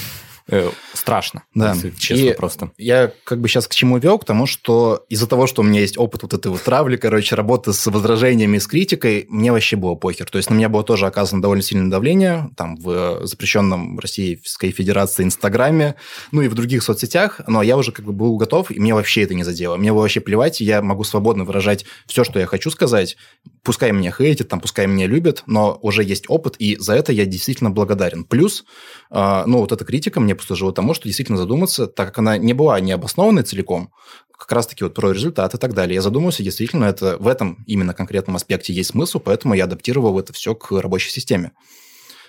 Э, 0.49 0.69
страшно, 0.93 1.43
Да. 1.53 1.73
если 1.73 1.89
честно 1.91 2.25
И 2.25 2.33
просто. 2.33 2.71
Я 2.77 3.11
как 3.25 3.41
бы 3.41 3.49
сейчас 3.49 3.67
к 3.67 3.75
чему 3.75 3.97
вел? 3.97 4.17
К 4.17 4.25
тому, 4.25 4.45
что 4.45 5.05
из-за 5.09 5.27
того, 5.27 5.45
что 5.45 5.61
у 5.61 5.65
меня 5.65 5.81
есть 5.81 5.97
опыт 5.97 6.23
вот 6.23 6.33
этой 6.33 6.47
вот 6.51 6.61
травли, 6.63 6.95
короче, 6.95 7.35
работы 7.35 7.73
с 7.73 7.85
возражениями, 7.87 8.57
с 8.57 8.67
критикой, 8.67 9.25
мне 9.29 9.51
вообще 9.51 9.75
было 9.75 9.95
похер. 9.95 10.29
То 10.29 10.37
есть 10.37 10.49
на 10.49 10.53
меня 10.53 10.69
было 10.69 10.83
тоже 10.83 11.05
оказано 11.05 11.41
довольно 11.41 11.61
сильное 11.63 11.91
давление, 11.91 12.49
там, 12.55 12.77
в 12.77 13.25
запрещенном 13.25 13.99
Российской 13.99 14.71
Федерации 14.71 15.23
Инстаграме, 15.23 15.95
ну 16.31 16.41
и 16.41 16.47
в 16.47 16.53
других 16.53 16.81
соцсетях, 16.83 17.41
но 17.47 17.61
я 17.61 17.75
уже 17.75 17.91
как 17.91 18.05
бы 18.05 18.13
был 18.13 18.37
готов, 18.37 18.71
и 18.71 18.79
мне 18.79 18.93
вообще 18.93 19.23
это 19.23 19.33
не 19.33 19.43
задело. 19.43 19.75
Мне 19.75 19.91
было 19.91 20.01
вообще 20.01 20.21
плевать, 20.21 20.61
и 20.61 20.65
я 20.65 20.81
могу 20.81 21.03
свободно 21.03 21.43
выражать 21.43 21.85
все, 22.05 22.23
что 22.23 22.39
я 22.39 22.45
хочу 22.45 22.71
сказать. 22.71 23.17
Пускай 23.63 23.91
меня 23.91 24.11
хейтят, 24.11 24.47
там, 24.47 24.61
пускай 24.61 24.87
меня 24.87 25.07
любят, 25.07 25.43
но 25.45 25.77
уже 25.81 26.03
есть 26.03 26.25
опыт, 26.29 26.55
и 26.57 26.77
за 26.77 26.93
это 26.93 27.11
я 27.11 27.25
действительно 27.25 27.69
благодарен. 27.69 28.23
Плюс, 28.23 28.63
а, 29.09 29.45
ну, 29.45 29.59
вот 29.59 29.71
эта 29.71 29.85
критика 29.85 30.19
мне 30.19 30.35
послужила 30.35 30.73
тому, 30.73 30.93
что 30.93 31.05
действительно 31.05 31.37
задуматься, 31.37 31.87
так 31.87 32.07
как 32.07 32.19
она 32.19 32.37
не 32.37 32.53
была 32.53 32.79
необоснованной 32.79 33.43
целиком, 33.43 33.91
как 34.37 34.51
раз-таки 34.51 34.83
вот 34.83 34.93
про 34.93 35.11
результат 35.11 35.53
и 35.55 35.57
так 35.57 35.73
далее. 35.73 35.95
Я 35.95 36.01
задумался, 36.01 36.43
действительно, 36.43 36.85
это 36.85 37.17
в 37.19 37.27
этом 37.27 37.63
именно 37.65 37.93
конкретном 37.93 38.35
аспекте 38.35 38.73
есть 38.73 38.91
смысл, 38.91 39.19
поэтому 39.19 39.53
я 39.53 39.63
адаптировал 39.63 40.19
это 40.19 40.33
все 40.33 40.53
к 40.55 40.71
рабочей 40.71 41.09
системе. 41.09 41.51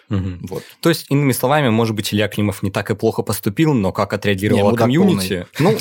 Мгм. 0.09 0.47
Вот. 0.49 0.63
То 0.81 0.89
есть, 0.89 1.07
иными 1.11 1.33
словами, 1.33 1.69
может 1.69 1.95
быть, 1.95 2.15
Илья 2.15 2.29
Климов 2.29 2.63
не 2.63 2.71
так 2.71 2.91
и 2.91 2.95
плохо 2.95 3.23
поступил, 3.23 3.75
но 3.75 3.93
как 3.93 4.13
отреагировала 4.13 4.71
мудак 4.71 4.81
комьюнити... 4.85 5.47
Ну, 5.59 5.77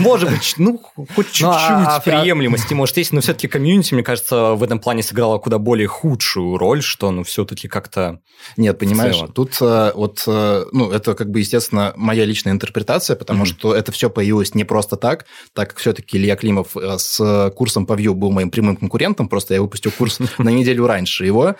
может 0.00 0.30
быть, 0.30 0.54
ну, 0.58 0.78
хоть 1.14 1.26
чуть-чуть 1.28 1.42
Ну, 1.42 1.50
а- 1.50 1.96
а- 1.96 2.00
приемлемости, 2.00 2.74
может, 2.74 2.96
есть, 2.98 3.12
но 3.12 3.20
все-таки 3.20 3.48
комьюнити, 3.48 3.94
мне 3.94 4.02
кажется, 4.02 4.52
в 4.52 4.62
этом 4.62 4.78
плане 4.80 5.02
сыграла 5.02 5.38
куда 5.38 5.58
более 5.58 5.86
худшую 5.86 6.58
роль, 6.58 6.82
что, 6.82 7.10
ну, 7.10 7.24
все-таки 7.24 7.68
как-то... 7.68 8.20
Нет, 8.56 8.78
понимаешь, 8.78 9.16
тут 9.34 9.56
э, 9.60 9.92
вот, 9.94 10.22
э, 10.26 10.64
ну, 10.72 10.90
это 10.90 11.14
как 11.14 11.30
бы, 11.30 11.38
естественно, 11.40 11.92
моя 11.96 12.24
личная 12.24 12.52
интерпретация, 12.52 13.16
потому 13.16 13.44
что 13.46 13.74
это 13.74 13.92
все 13.92 14.10
появилось 14.10 14.54
не 14.54 14.64
просто 14.64 14.96
так, 14.96 15.26
так 15.54 15.70
как 15.70 15.78
все-таки 15.78 16.18
Илья 16.18 16.36
Климов 16.36 16.76
э, 16.76 16.98
с 16.98 17.50
курсом 17.56 17.86
по 17.86 17.94
Vue 17.94 18.12
был 18.12 18.30
моим 18.30 18.50
прямым 18.50 18.76
конкурентом, 18.76 19.28
просто 19.28 19.54
я 19.54 19.62
выпустил 19.62 19.90
курс 19.90 20.18
на 20.38 20.50
неделю 20.50 20.86
раньше 20.86 21.24
его, 21.24 21.54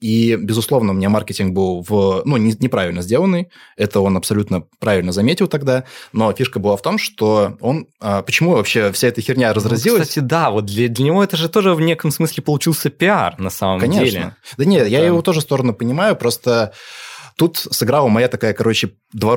и, 0.00 0.36
безусловно, 0.36 0.71
у 0.78 0.92
меня 0.94 1.08
маркетинг 1.08 1.52
был 1.54 1.84
в, 1.88 2.22
ну, 2.24 2.36
не- 2.36 2.56
неправильно 2.58 3.02
сделанный, 3.02 3.48
это 3.76 4.00
он 4.00 4.16
абсолютно 4.16 4.64
правильно 4.78 5.12
заметил 5.12 5.48
тогда, 5.48 5.84
но 6.12 6.32
фишка 6.32 6.58
была 6.58 6.76
в 6.76 6.82
том, 6.82 6.98
что 6.98 7.56
он... 7.60 7.86
а, 8.00 8.22
Почему 8.22 8.52
вообще 8.52 8.92
вся 8.92 9.08
эта 9.08 9.20
херня 9.20 9.48
Ну, 9.48 9.54
разразилась? 9.54 10.02
кстати, 10.08 10.18
да, 10.24 10.50
вот 10.50 10.66
для, 10.66 10.88
для 10.88 11.04
него 11.04 11.22
это 11.22 11.36
же 11.36 11.48
тоже 11.48 11.74
в 11.74 11.80
неком 11.80 12.10
смысле 12.10 12.42
получился 12.42 12.90
пиар, 12.90 13.38
на 13.38 13.50
самом 13.50 13.80
Конечно. 13.80 14.04
деле. 14.04 14.36
Да 14.56 14.64
нет, 14.64 14.88
я 14.88 15.04
его 15.04 15.22
тоже 15.22 15.40
сторону 15.40 15.74
понимаю, 15.74 16.16
просто 16.16 16.72
тут 17.36 17.56
сыграла 17.58 18.08
моя 18.08 18.28
такая, 18.28 18.52
короче, 18.52 18.90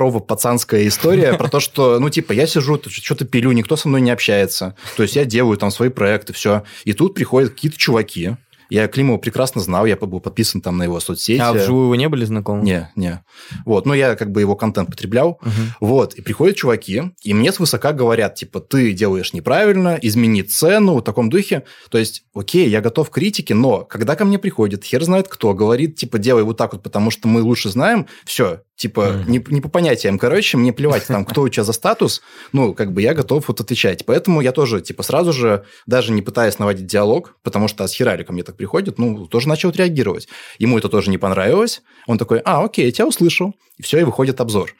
дворово-пацанская 0.10 0.88
история 0.88 1.34
про 1.34 1.48
то, 1.50 1.60
что, 1.60 2.00
ну, 2.00 2.10
типа, 2.10 2.34
я 2.34 2.46
сижу, 2.48 2.80
что-то 2.88 3.26
пилю, 3.26 3.52
никто 3.52 3.76
со 3.76 3.88
мной 3.88 4.02
не 4.02 4.12
общается. 4.12 4.76
То 4.98 5.04
есть 5.04 5.16
я 5.16 5.26
делаю 5.26 5.58
там 5.58 5.72
свои 5.72 5.90
проекты, 5.90 6.34
все. 6.34 6.64
И 6.84 6.94
тут 6.94 7.14
приходят 7.16 7.52
какие-то 7.52 7.78
чуваки. 7.78 8.36
Я 8.70 8.88
Климова 8.88 9.18
прекрасно 9.18 9.62
знал, 9.62 9.86
я 9.86 9.96
был 9.96 10.20
подписан 10.20 10.62
там 10.62 10.78
на 10.78 10.84
его 10.84 11.00
соцсети. 11.00 11.42
А 11.42 11.54
вживую 11.54 11.90
вы 11.90 11.98
не 11.98 12.10
были 12.10 12.26
знакомы? 12.26 12.64
Не, 12.64 12.92
не. 12.96 13.24
Вот, 13.66 13.86
ну 13.86 13.94
я 13.94 14.16
как 14.16 14.32
бы 14.32 14.42
его 14.42 14.56
контент 14.56 14.90
потреблял. 14.90 15.40
Мгм. 15.42 15.74
Вот, 15.80 16.14
и 16.16 16.22
приходят 16.22 16.56
чуваки, 16.56 17.12
и 17.24 17.34
мне 17.34 17.52
свысока 17.52 17.94
говорят, 17.94 18.36
типа, 18.36 18.60
ты 18.60 18.94
делаешь 18.94 19.34
неправильно, 19.34 19.98
измени 20.02 20.42
цену, 20.42 20.98
в 20.98 21.02
таком 21.02 21.30
духе. 21.30 21.64
То 21.90 21.98
есть, 21.98 22.24
окей, 22.34 22.70
я 22.70 22.82
готов 22.82 23.10
к 23.10 23.14
критике, 23.14 23.54
но 23.54 23.84
когда 23.84 24.16
ко 24.16 24.26
мне 24.26 24.40
приходит, 24.40 24.84
хер 24.84 25.04
знает 25.04 25.28
кто, 25.28 25.54
говорит, 25.54 25.96
типа, 25.96 26.18
делай 26.18 26.44
вот 26.44 26.58
так 26.58 26.74
вот, 26.74 26.84
потому 26.84 27.12
что 27.12 27.28
мы 27.28 27.42
лучше 27.42 27.70
знаем, 27.70 28.08
все, 28.26 28.62
типа, 28.76 29.14
Мгм. 29.14 29.32
не, 29.32 29.44
не 29.50 29.62
по 29.62 29.70
понятиям, 29.70 30.20
короче, 30.20 30.58
мне 30.58 30.74
плевать, 30.74 31.08
там, 31.08 31.26
кто 31.26 31.42
у 31.44 31.50
тебя 31.50 31.64
за 31.64 31.74
статус, 31.74 32.22
ну, 32.52 32.74
как 32.74 32.92
бы 32.94 33.02
я 33.02 33.14
готов 33.14 33.48
вот 33.48 33.62
отвечать. 33.62 34.06
Поэтому 34.06 34.42
я 34.42 34.52
тоже, 34.52 34.82
типа, 34.82 35.04
сразу 35.04 35.32
же, 35.34 35.66
даже 35.86 36.12
не 36.12 36.22
пытаясь 36.22 36.60
наводить 36.60 36.86
диалог, 36.88 37.36
потому 37.44 37.68
что 37.68 37.84
Асхирали 37.84 38.24
ко 38.24 38.34
мне 38.34 38.44
так 38.44 38.58
приходит, 38.58 38.98
ну, 38.98 39.28
тоже 39.28 39.48
начал 39.48 39.72
реагировать. 39.72 40.28
Ему 40.60 40.78
это 40.78 40.90
тоже 40.90 41.10
не 41.10 41.18
понравилось. 41.18 41.82
Он 42.08 42.18
такой, 42.18 42.40
а, 42.40 42.64
окей, 42.64 42.86
я 42.86 42.92
тебя 42.92 43.08
услышал. 43.08 43.54
И 43.78 43.84
все, 43.84 44.00
и 44.00 44.04
выходит 44.04 44.40
обзор. 44.42 44.74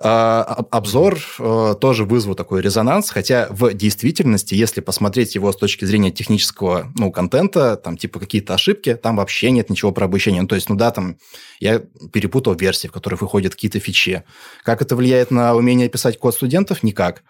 А, 0.00 0.44
об- 0.44 0.68
Обзор 0.70 1.18
э, 1.40 1.74
тоже 1.80 2.04
вызвал 2.04 2.36
такой 2.36 2.62
резонанс, 2.62 3.10
хотя 3.10 3.48
в 3.50 3.74
действительности, 3.74 4.54
если 4.54 4.80
посмотреть 4.80 5.34
его 5.34 5.50
с 5.50 5.56
точки 5.56 5.84
зрения 5.84 6.12
технического 6.12 6.92
ну, 6.96 7.10
контента, 7.10 7.76
там 7.76 7.96
типа 7.96 8.20
какие-то 8.20 8.54
ошибки, 8.54 8.94
там 8.94 9.16
вообще 9.16 9.50
нет 9.50 9.70
ничего 9.70 9.90
про 9.90 10.04
обучение. 10.04 10.42
Ну, 10.42 10.48
то 10.48 10.54
есть, 10.54 10.68
ну 10.68 10.76
да, 10.76 10.92
там 10.92 11.16
я 11.58 11.80
перепутал 12.12 12.54
версии, 12.54 12.86
в 12.86 12.92
которых 12.92 13.22
выходят 13.22 13.54
какие-то 13.54 13.80
фичи. 13.80 14.22
Как 14.62 14.82
это 14.82 14.94
влияет 14.94 15.32
на 15.32 15.56
умение 15.56 15.88
писать 15.88 16.16
код 16.18 16.32
студентов? 16.32 16.84
Никак. 16.84 17.24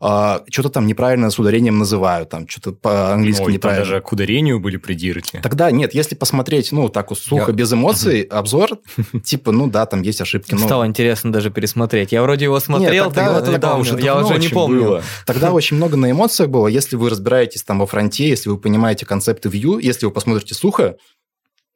А, 0.00 0.42
что-то 0.50 0.68
там 0.68 0.86
неправильно 0.86 1.30
с 1.30 1.38
ударением 1.38 1.78
называют, 1.78 2.28
там 2.30 2.46
что-то 2.48 2.72
по-английски 2.72 3.40
Ой, 3.40 3.46
там 3.46 3.54
неправильно. 3.54 3.84
даже 3.84 4.00
к 4.00 4.12
ударению 4.12 4.60
были 4.60 4.76
придирки. 4.76 5.40
Тогда 5.42 5.70
нет, 5.70 5.94
если 5.94 6.14
посмотреть, 6.14 6.72
ну, 6.72 6.88
так 6.88 7.10
вот 7.10 7.18
сухо, 7.18 7.50
Я- 7.50 7.56
без 7.56 7.72
эмоций, 7.72 8.22
обзор, 8.22 8.78
типа, 9.24 9.52
ну 9.52 9.68
да, 9.68 9.86
там 9.86 10.02
есть 10.02 10.20
ошибки. 10.20 10.54
но- 10.54 10.58
Стало 10.66 10.86
интересно 10.86 11.32
даже 11.32 11.50
пересмотреть. 11.50 12.12
Я 12.12 12.22
вроде 12.22 12.44
его 12.44 12.60
смотрел, 12.60 13.06
тогда- 13.06 13.26
тогда, 13.34 13.40
тогда 13.52 13.58
давно, 13.68 13.80
уже 13.80 13.98
я 14.00 14.16
уже 14.18 14.38
не 14.38 14.48
помню. 14.48 14.80
было. 14.82 15.02
Тогда 15.26 15.52
очень 15.52 15.76
много 15.76 15.96
на 15.96 16.10
эмоциях 16.10 16.50
было. 16.50 16.68
Если 16.68 16.96
вы 16.96 17.10
разбираетесь 17.10 17.62
там 17.62 17.78
во 17.78 17.86
фронте, 17.86 18.28
если 18.28 18.48
вы 18.48 18.58
понимаете 18.58 19.06
концепты 19.06 19.48
Vue, 19.48 19.80
если 19.82 20.06
вы 20.06 20.12
посмотрите 20.12 20.54
сухо, 20.54 20.96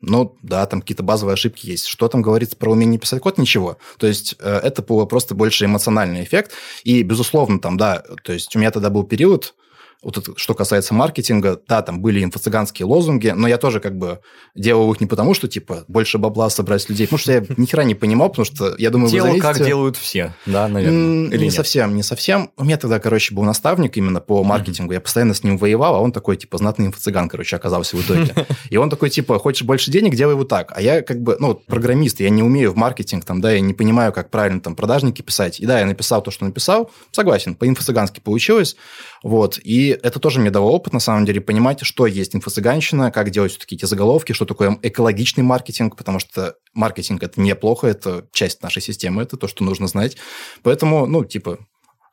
ну, 0.01 0.37
да, 0.43 0.67
там 0.67 0.81
какие-то 0.81 1.03
базовые 1.03 1.35
ошибки 1.35 1.67
есть. 1.67 1.87
Что 1.87 2.09
там 2.09 2.23
говорится 2.23 2.57
про 2.57 2.71
умение 2.71 2.99
писать 2.99 3.21
код? 3.21 3.39
Ничего. 3.39 3.77
То 3.99 4.07
есть, 4.07 4.35
э, 4.39 4.61
это 4.63 4.83
было 4.83 5.05
просто 5.05 5.35
больше 5.35 5.67
эмоциональный 5.67 6.25
эффект. 6.25 6.53
И, 6.85 7.03
безусловно, 7.03 7.61
там, 7.61 7.77
да, 7.77 8.03
то 8.23 8.33
есть, 8.33 8.55
у 8.57 8.59
меня 8.59 8.71
тогда 8.71 8.89
был 8.89 9.05
период, 9.05 9.55
вот 10.03 10.17
это, 10.17 10.33
что 10.37 10.55
касается 10.55 10.95
маркетинга, 10.95 11.61
да, 11.69 11.83
там 11.83 12.01
были 12.01 12.25
инфо-цыганские 12.25 12.87
лозунги, 12.87 13.29
но 13.29 13.47
я 13.47 13.59
тоже 13.59 13.81
как 13.81 13.99
бы 13.99 14.21
делал 14.55 14.91
их 14.93 15.01
не 15.01 15.07
потому, 15.07 15.35
что, 15.35 15.47
типа, 15.47 15.85
больше 15.89 16.19
бабла 16.19 16.49
собрать 16.49 16.89
людей, 16.89 17.07
потому 17.07 17.19
что 17.19 17.33
я 17.33 17.45
ни 17.57 17.67
хера 17.67 17.85
не 17.85 17.95
понимал, 17.95 18.31
потому 18.31 18.47
что, 18.47 18.75
я 18.79 18.91
думаю, 18.91 19.09
вы 19.11 19.13
Делал, 19.13 19.39
как 19.39 19.57
заметите- 19.57 19.67
делают 19.67 19.97
все, 19.97 20.35
да, 20.47 20.69
наверное. 20.69 21.29
Или 21.29 21.39
не 21.39 21.45
нет? 21.45 21.53
совсем, 21.55 21.95
не 21.95 22.03
совсем. 22.03 22.51
У 22.57 22.65
меня 22.65 22.79
тогда, 22.79 22.99
короче, 22.99 23.35
был 23.35 23.43
наставник 23.43 23.97
именно 23.97 24.21
по 24.21 24.43
маркетингу. 24.43 24.93
Я 24.93 25.01
постоянно 25.01 25.35
с 25.35 25.45
ним 25.45 25.59
воевал, 25.59 25.97
а 25.97 26.01
он 26.01 26.13
такой, 26.13 26.37
типа, 26.37 26.59
знатный 26.59 26.87
инфо-цыган, 26.87 27.29
короче, 27.29 27.57
оказался 27.57 27.97
в 27.97 28.01
итоге. 28.01 28.47
И 28.71 28.77
он 28.77 28.89
такой, 28.89 29.11
типа, 29.11 29.39
хочешь 29.39 29.63
больше 29.65 29.91
денег, 29.91 30.15
делай 30.15 30.35
вот 30.35 30.49
так. 30.49 30.73
А 30.75 30.81
я 30.81 31.03
как 31.03 31.21
бы, 31.21 31.37
ну, 31.39 31.55
программист, 31.55 32.21
я 32.21 32.31
не 32.31 32.43
умею 32.43 32.73
в 32.73 32.77
маркетинг, 32.77 33.25
там, 33.25 33.41
да, 33.41 33.53
я 33.53 33.61
не 33.61 33.75
понимаю, 33.75 34.13
как 34.13 34.31
правильно 34.31 34.61
там 34.61 34.75
продажники 34.75 35.21
писать. 35.23 35.61
И 35.61 35.67
да, 35.67 35.81
я 35.81 35.87
написал 35.87 36.23
то, 36.23 36.31
что 36.31 36.45
написал, 36.45 36.91
согласен, 37.11 37.55
по-инфо-цыгански 37.55 38.21
получилось. 38.21 38.77
Вот. 39.23 39.59
И 39.63 39.90
это 39.93 40.19
тоже 40.19 40.41
мне 40.41 40.51
дало 40.51 40.73
опыт, 40.73 40.93
на 40.93 41.01
самом 41.01 41.25
деле, 41.25 41.41
понимать, 41.41 41.81
что 41.83 42.07
есть 42.07 42.35
инфо-цыганщина, 42.35 43.11
как 43.11 43.31
делать 43.31 43.53
все-таки 43.53 43.77
эти 43.77 43.85
заголовки, 43.85 44.33
что 44.33 44.45
такое 44.45 44.79
экологичный 44.83 45.45
маркетинг, 45.45 45.97
потому 45.97 46.19
что 46.19 46.55
маркетинг– 46.75 47.23
это 47.25 47.41
неплохо, 47.41 47.87
это 47.87 48.27
часть 48.33 48.63
нашей 48.63 48.83
системы, 48.83 49.23
это 49.23 49.37
то, 49.37 49.49
что 49.49 49.65
нужно 49.65 49.87
знать. 49.87 50.17
Поэтому, 50.63 51.07
ну, 51.07 51.25
типа, 51.25 51.59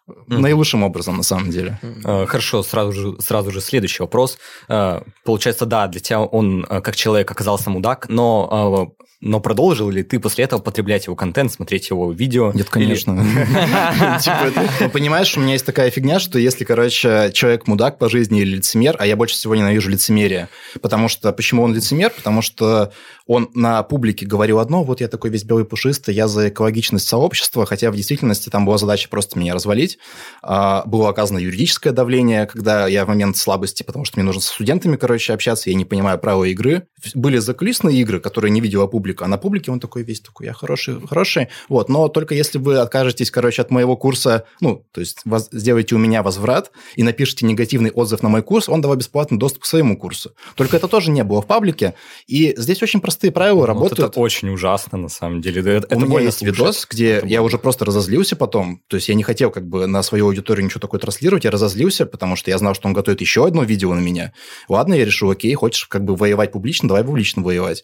Mm-hmm. 0.08 0.38
Наилучшим 0.38 0.84
образом, 0.84 1.18
на 1.18 1.24
самом 1.24 1.50
деле. 1.50 1.80
Mm-hmm. 1.82 2.28
Хорошо, 2.28 2.64
сразу 2.64 2.94
же, 2.94 3.22
сразу 3.22 3.52
же 3.52 3.60
следующий 3.60 4.04
вопрос. 4.04 4.38
Э, 4.70 5.02
получается, 5.26 5.66
да, 5.66 5.88
для 5.88 6.00
тебя 6.00 6.22
он 6.22 6.66
э, 6.70 6.80
как 6.80 6.96
человек 6.96 7.30
оказался 7.30 7.70
мудак, 7.70 8.08
но 8.08 8.96
но 9.20 9.40
продолжил 9.40 9.90
ли 9.90 10.04
ты 10.04 10.20
после 10.20 10.44
этого 10.44 10.62
потреблять 10.62 11.08
его 11.08 11.16
контент, 11.16 11.52
смотреть 11.52 11.90
его 11.90 12.12
видео? 12.12 12.52
Нет, 12.54 12.70
конечно. 12.70 13.16
Типа, 14.22 14.52
ну, 14.80 14.90
понимаешь, 14.90 15.36
у 15.36 15.40
меня 15.40 15.54
есть 15.54 15.66
такая 15.66 15.90
фигня, 15.90 16.20
что 16.20 16.38
если, 16.38 16.64
короче, 16.66 17.32
человек 17.34 17.66
мудак 17.68 17.98
по 17.98 18.10
жизни 18.10 18.42
или 18.42 18.58
лицемер, 18.58 18.96
а 19.00 19.08
я 19.08 19.16
больше 19.16 19.36
всего 19.36 19.56
ненавижу 19.56 19.90
лицемерие, 19.90 20.50
потому 20.82 21.08
что... 21.08 21.34
Почему 21.34 21.64
он 21.64 21.74
лицемер? 21.74 22.12
Потому 22.12 22.44
что 22.44 22.92
он 23.28 23.50
на 23.54 23.84
публике 23.84 24.26
говорил 24.26 24.60
одно, 24.60 24.84
вот 24.84 25.02
я 25.02 25.08
такой 25.10 25.30
весь 25.30 25.44
белый 25.44 25.66
пушистый, 25.66 26.16
я 26.16 26.28
за 26.28 26.50
экологичность 26.50 27.08
сообщества, 27.08 27.66
хотя 27.66 27.92
в 27.92 27.96
действительности 27.96 28.50
там 28.50 28.66
была 28.66 28.78
задача 28.78 29.10
просто 29.10 29.38
меня 29.38 29.54
развалить. 29.54 30.00
А, 30.42 30.84
было 30.86 31.10
оказано 31.10 31.38
юридическое 31.38 31.92
давление, 31.92 32.46
когда 32.46 32.88
я 32.88 33.04
в 33.04 33.10
момент 33.10 33.36
слабости, 33.36 33.84
потому 33.84 34.06
что 34.06 34.18
мне 34.18 34.26
нужно 34.26 34.42
с 34.42 34.48
студентами, 34.48 34.96
короче, 34.96 35.34
общаться, 35.34 35.70
я 35.70 35.76
не 35.76 35.86
понимаю 35.86 36.18
правила 36.20 36.46
игры. 36.46 36.88
Были 37.14 37.38
закулисные 37.38 38.00
игры, 38.00 38.22
которые 38.22 38.52
не 38.52 38.62
видела 38.62 38.88
публика, 38.88 39.07
а 39.20 39.28
на 39.28 39.38
публике 39.38 39.72
он 39.72 39.80
такой 39.80 40.04
весь 40.04 40.22
такой, 40.22 40.48
я 40.48 40.54
хороший, 40.54 41.06
хороший. 41.08 41.50
Вот, 41.70 41.90
но 41.90 42.08
только 42.08 42.36
если 42.36 42.58
вы 42.58 42.78
откажетесь, 42.78 43.32
короче, 43.32 43.62
от 43.62 43.72
моего 43.72 43.96
курса, 43.98 44.46
ну, 44.62 44.86
то 44.92 45.02
есть 45.02 45.22
воз, 45.26 45.50
сделаете 45.52 45.96
у 45.96 45.98
меня 45.98 46.24
возврат 46.24 46.72
и 46.96 47.04
напишите 47.04 47.46
негативный 47.46 47.92
отзыв 47.92 48.24
на 48.24 48.30
мой 48.30 48.42
курс, 48.42 48.70
он 48.70 48.82
давал 48.82 48.98
бесплатный 48.98 49.38
доступ 49.38 49.64
к 49.64 49.66
своему 49.66 49.98
курсу. 49.98 50.32
Только 50.56 50.78
это 50.78 50.88
тоже 50.88 51.12
не 51.12 51.24
было 51.24 51.42
в 51.42 51.48
паблике, 51.48 51.94
и 52.28 52.54
здесь 52.58 52.82
очень 52.82 53.02
простые 53.02 53.32
правила 53.32 53.60
вот 53.60 53.68
работают. 53.68 54.12
Это 54.12 54.20
очень 54.20 54.50
ужасно, 54.50 54.98
на 54.98 55.10
самом 55.10 55.42
деле. 55.42 55.62
Это, 55.78 55.96
У 55.96 56.00
меня 56.00 56.20
есть 56.20 56.40
слушать. 56.40 56.58
видос, 56.58 56.88
где 56.90 57.08
это 57.18 57.28
я 57.28 57.42
уже 57.42 57.58
просто 57.58 57.86
разозлился 57.86 58.36
потом. 58.36 58.82
То 58.88 58.96
есть 58.96 59.10
я 59.10 59.16
не 59.16 59.24
хотел 59.24 59.52
как 59.52 59.68
бы 59.68 59.88
на 59.88 60.04
свою 60.04 60.28
аудиторию 60.28 60.66
ничего 60.66 60.80
такое 60.80 61.00
транслировать. 61.00 61.44
Я 61.44 61.52
разозлился, 61.52 62.06
потому 62.06 62.36
что 62.36 62.52
я 62.52 62.58
знал, 62.58 62.74
что 62.74 62.88
он 62.88 62.94
готовит 62.94 63.22
еще 63.22 63.46
одно 63.46 63.64
видео 63.64 63.94
на 63.94 64.00
меня. 64.00 64.34
Ладно, 64.70 64.94
я 64.94 65.06
решил, 65.06 65.30
окей, 65.30 65.54
хочешь 65.54 65.86
как 65.86 66.04
бы 66.04 66.16
воевать 66.16 66.52
публично, 66.52 66.88
давай 66.88 67.04
публично 67.04 67.44
воевать. 67.44 67.84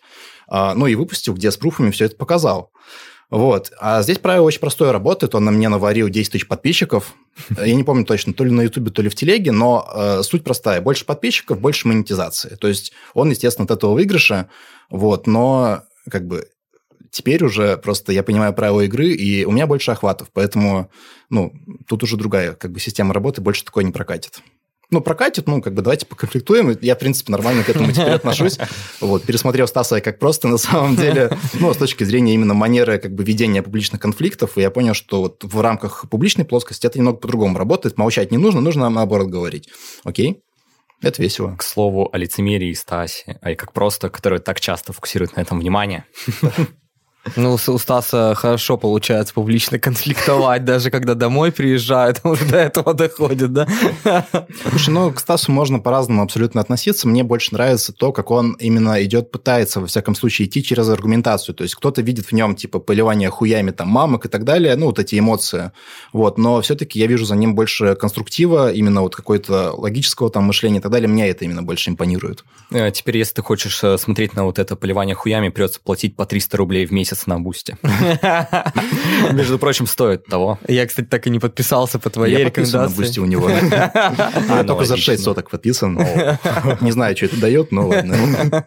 А, 0.53 0.75
ну 0.75 0.85
и 0.85 0.93
выпустил, 0.93 1.33
где 1.33 1.49
с 1.49 1.57
пруфами 1.57 1.89
все 1.89 2.05
это 2.05 2.15
показал. 2.15 2.71
Вот. 3.31 3.71
А 3.79 4.03
здесь 4.03 4.19
правило 4.19 4.45
очень 4.45 4.59
простое 4.59 4.91
работает. 4.91 5.33
Он 5.33 5.43
на 5.43 5.49
мне 5.49 5.67
наварил 5.67 6.09
10 6.09 6.31
тысяч 6.31 6.47
подписчиков. 6.47 7.15
Я 7.57 7.73
не 7.73 7.83
помню 7.83 8.05
точно, 8.05 8.35
то 8.35 8.43
ли 8.43 8.51
на 8.51 8.61
Ютубе, 8.61 8.91
то 8.91 9.01
ли 9.01 9.09
в 9.09 9.15
Телеге, 9.15 9.51
но 9.51 9.89
э, 9.91 10.21
суть 10.21 10.43
простая. 10.43 10.79
Больше 10.79 11.05
подписчиков, 11.05 11.59
больше 11.59 11.87
монетизации. 11.87 12.55
То 12.61 12.67
есть 12.67 12.93
он, 13.15 13.31
естественно, 13.31 13.65
от 13.65 13.71
этого 13.71 13.93
выигрыша. 13.95 14.47
Вот. 14.91 15.25
Но 15.25 15.81
как 16.07 16.27
бы 16.27 16.47
теперь 17.09 17.43
уже 17.43 17.75
просто 17.77 18.11
я 18.11 18.21
понимаю 18.21 18.53
правила 18.53 18.81
игры, 18.81 19.07
и 19.07 19.45
у 19.45 19.51
меня 19.51 19.65
больше 19.65 19.89
охватов. 19.89 20.29
Поэтому, 20.33 20.91
ну, 21.31 21.51
тут 21.87 22.03
уже 22.03 22.15
другая 22.15 22.53
как 22.53 22.71
бы 22.71 22.79
система 22.79 23.15
работы, 23.15 23.41
больше 23.41 23.65
такое 23.65 23.85
не 23.85 23.91
прокатит 23.91 24.43
ну, 24.93 25.01
прокатит, 25.01 25.47
ну, 25.47 25.61
как 25.61 25.73
бы 25.73 25.81
давайте 25.81 26.05
поконфликтуем. 26.05 26.77
Я, 26.81 26.95
в 26.95 26.99
принципе, 26.99 27.31
нормально 27.31 27.63
к 27.63 27.69
этому 27.69 27.91
теперь 27.91 28.13
отношусь. 28.13 28.57
Вот, 29.01 29.23
пересмотрел 29.23 29.67
Стаса 29.67 29.99
как 30.01 30.19
просто, 30.19 30.47
на 30.47 30.57
самом 30.57 30.95
деле, 30.95 31.37
ну, 31.59 31.73
с 31.73 31.77
точки 31.77 32.03
зрения 32.03 32.33
именно 32.33 32.53
манеры 32.53 32.99
как 32.99 33.13
бы 33.13 33.23
ведения 33.23 33.61
публичных 33.61 33.99
конфликтов, 33.99 34.57
и 34.57 34.61
я 34.61 34.71
понял, 34.71 34.93
что 34.93 35.21
вот 35.21 35.43
в 35.43 35.61
рамках 35.61 36.05
публичной 36.09 36.45
плоскости 36.45 36.85
это 36.85 36.99
немного 36.99 37.17
по-другому 37.17 37.57
работает. 37.57 37.97
Молчать 37.97 38.31
не 38.31 38.37
нужно, 38.37 38.61
нужно 38.61 38.89
наоборот 38.89 39.27
говорить. 39.27 39.69
Окей? 40.03 40.41
Это 41.01 41.21
весело. 41.21 41.55
К 41.57 41.63
слову 41.63 42.09
о 42.11 42.17
лицемерии 42.17 42.73
Стасе, 42.73 43.37
а 43.41 43.51
и 43.51 43.55
как 43.55 43.73
просто, 43.73 44.09
который 44.09 44.39
так 44.39 44.59
часто 44.59 44.93
фокусирует 44.93 45.35
на 45.35 45.41
этом 45.41 45.59
внимание. 45.59 46.05
Ну, 47.37 47.53
у 47.53 47.77
Стаса 47.77 48.35
хорошо 48.35 48.77
получается 48.77 49.33
публично 49.33 49.79
конфликтовать, 49.79 50.65
даже 50.65 50.91
когда 50.91 51.13
домой 51.13 51.53
приезжают, 51.53 52.19
он 52.23 52.37
до 52.49 52.57
этого 52.57 52.93
доходит, 52.93 53.53
да? 53.53 53.67
Слушай, 54.69 54.89
ну, 54.89 55.11
к 55.11 55.19
Стасу 55.19 55.51
можно 55.51 55.79
по-разному 55.79 56.23
абсолютно 56.23 56.59
относиться. 56.59 57.07
Мне 57.07 57.23
больше 57.23 57.53
нравится 57.53 57.93
то, 57.93 58.11
как 58.11 58.29
он 58.29 58.53
именно 58.59 59.01
идет, 59.03 59.31
пытается, 59.31 59.79
во 59.79 59.87
всяком 59.87 60.15
случае, 60.15 60.47
идти 60.47 60.61
через 60.61 60.89
аргументацию. 60.89 61.55
То 61.55 61.63
есть 61.63 61.75
кто-то 61.75 62.01
видит 62.01 62.25
в 62.27 62.31
нем, 62.33 62.55
типа, 62.55 62.79
поливание 62.79 63.29
хуями 63.29 63.71
там 63.71 63.87
мамок 63.87 64.25
и 64.25 64.29
так 64.29 64.43
далее, 64.43 64.75
ну, 64.75 64.87
вот 64.87 64.99
эти 64.99 65.17
эмоции. 65.17 65.71
Вот, 66.11 66.37
но 66.37 66.61
все-таки 66.61 66.99
я 66.99 67.07
вижу 67.07 67.25
за 67.25 67.35
ним 67.35 67.55
больше 67.55 67.95
конструктива, 67.95 68.73
именно 68.73 69.01
вот 69.01 69.15
какой-то 69.15 69.71
логического 69.71 70.29
там 70.29 70.43
мышления 70.43 70.79
и 70.79 70.81
так 70.81 70.91
далее. 70.91 71.07
Мне 71.07 71.29
это 71.29 71.45
именно 71.45 71.63
больше 71.63 71.89
импонирует. 71.89 72.43
Э, 72.71 72.91
теперь, 72.91 73.17
если 73.17 73.35
ты 73.35 73.41
хочешь 73.41 73.81
э, 73.81 73.97
смотреть 73.97 74.35
на 74.35 74.43
вот 74.43 74.59
это 74.59 74.75
поливание 74.75 75.15
хуями, 75.15 75.47
придется 75.49 75.79
платить 75.81 76.17
по 76.17 76.25
300 76.25 76.57
рублей 76.57 76.85
в 76.85 76.91
месяц 76.91 77.12
месяц 77.13 77.27
на 77.27 77.39
бусте. 77.39 77.77
Между 79.33 79.59
прочим, 79.59 79.87
стоит 79.87 80.25
того. 80.25 80.59
Я, 80.67 80.85
кстати, 80.85 81.05
так 81.05 81.27
и 81.27 81.29
не 81.29 81.39
подписался 81.39 81.99
по 81.99 82.09
твоей 82.09 82.37
Я 82.37 82.45
рекомендации. 82.45 82.77
на 82.77 82.89
бусте 82.89 83.21
у 83.21 83.25
него. 83.25 83.49
Я 84.49 84.63
только 84.65 84.85
за 84.85 84.97
6 84.97 85.23
соток 85.23 85.49
подписан. 85.49 85.95
Не 86.81 86.91
знаю, 86.91 87.15
что 87.15 87.25
это 87.25 87.39
дает, 87.39 87.71
но 87.71 87.87
ладно. 87.87 88.65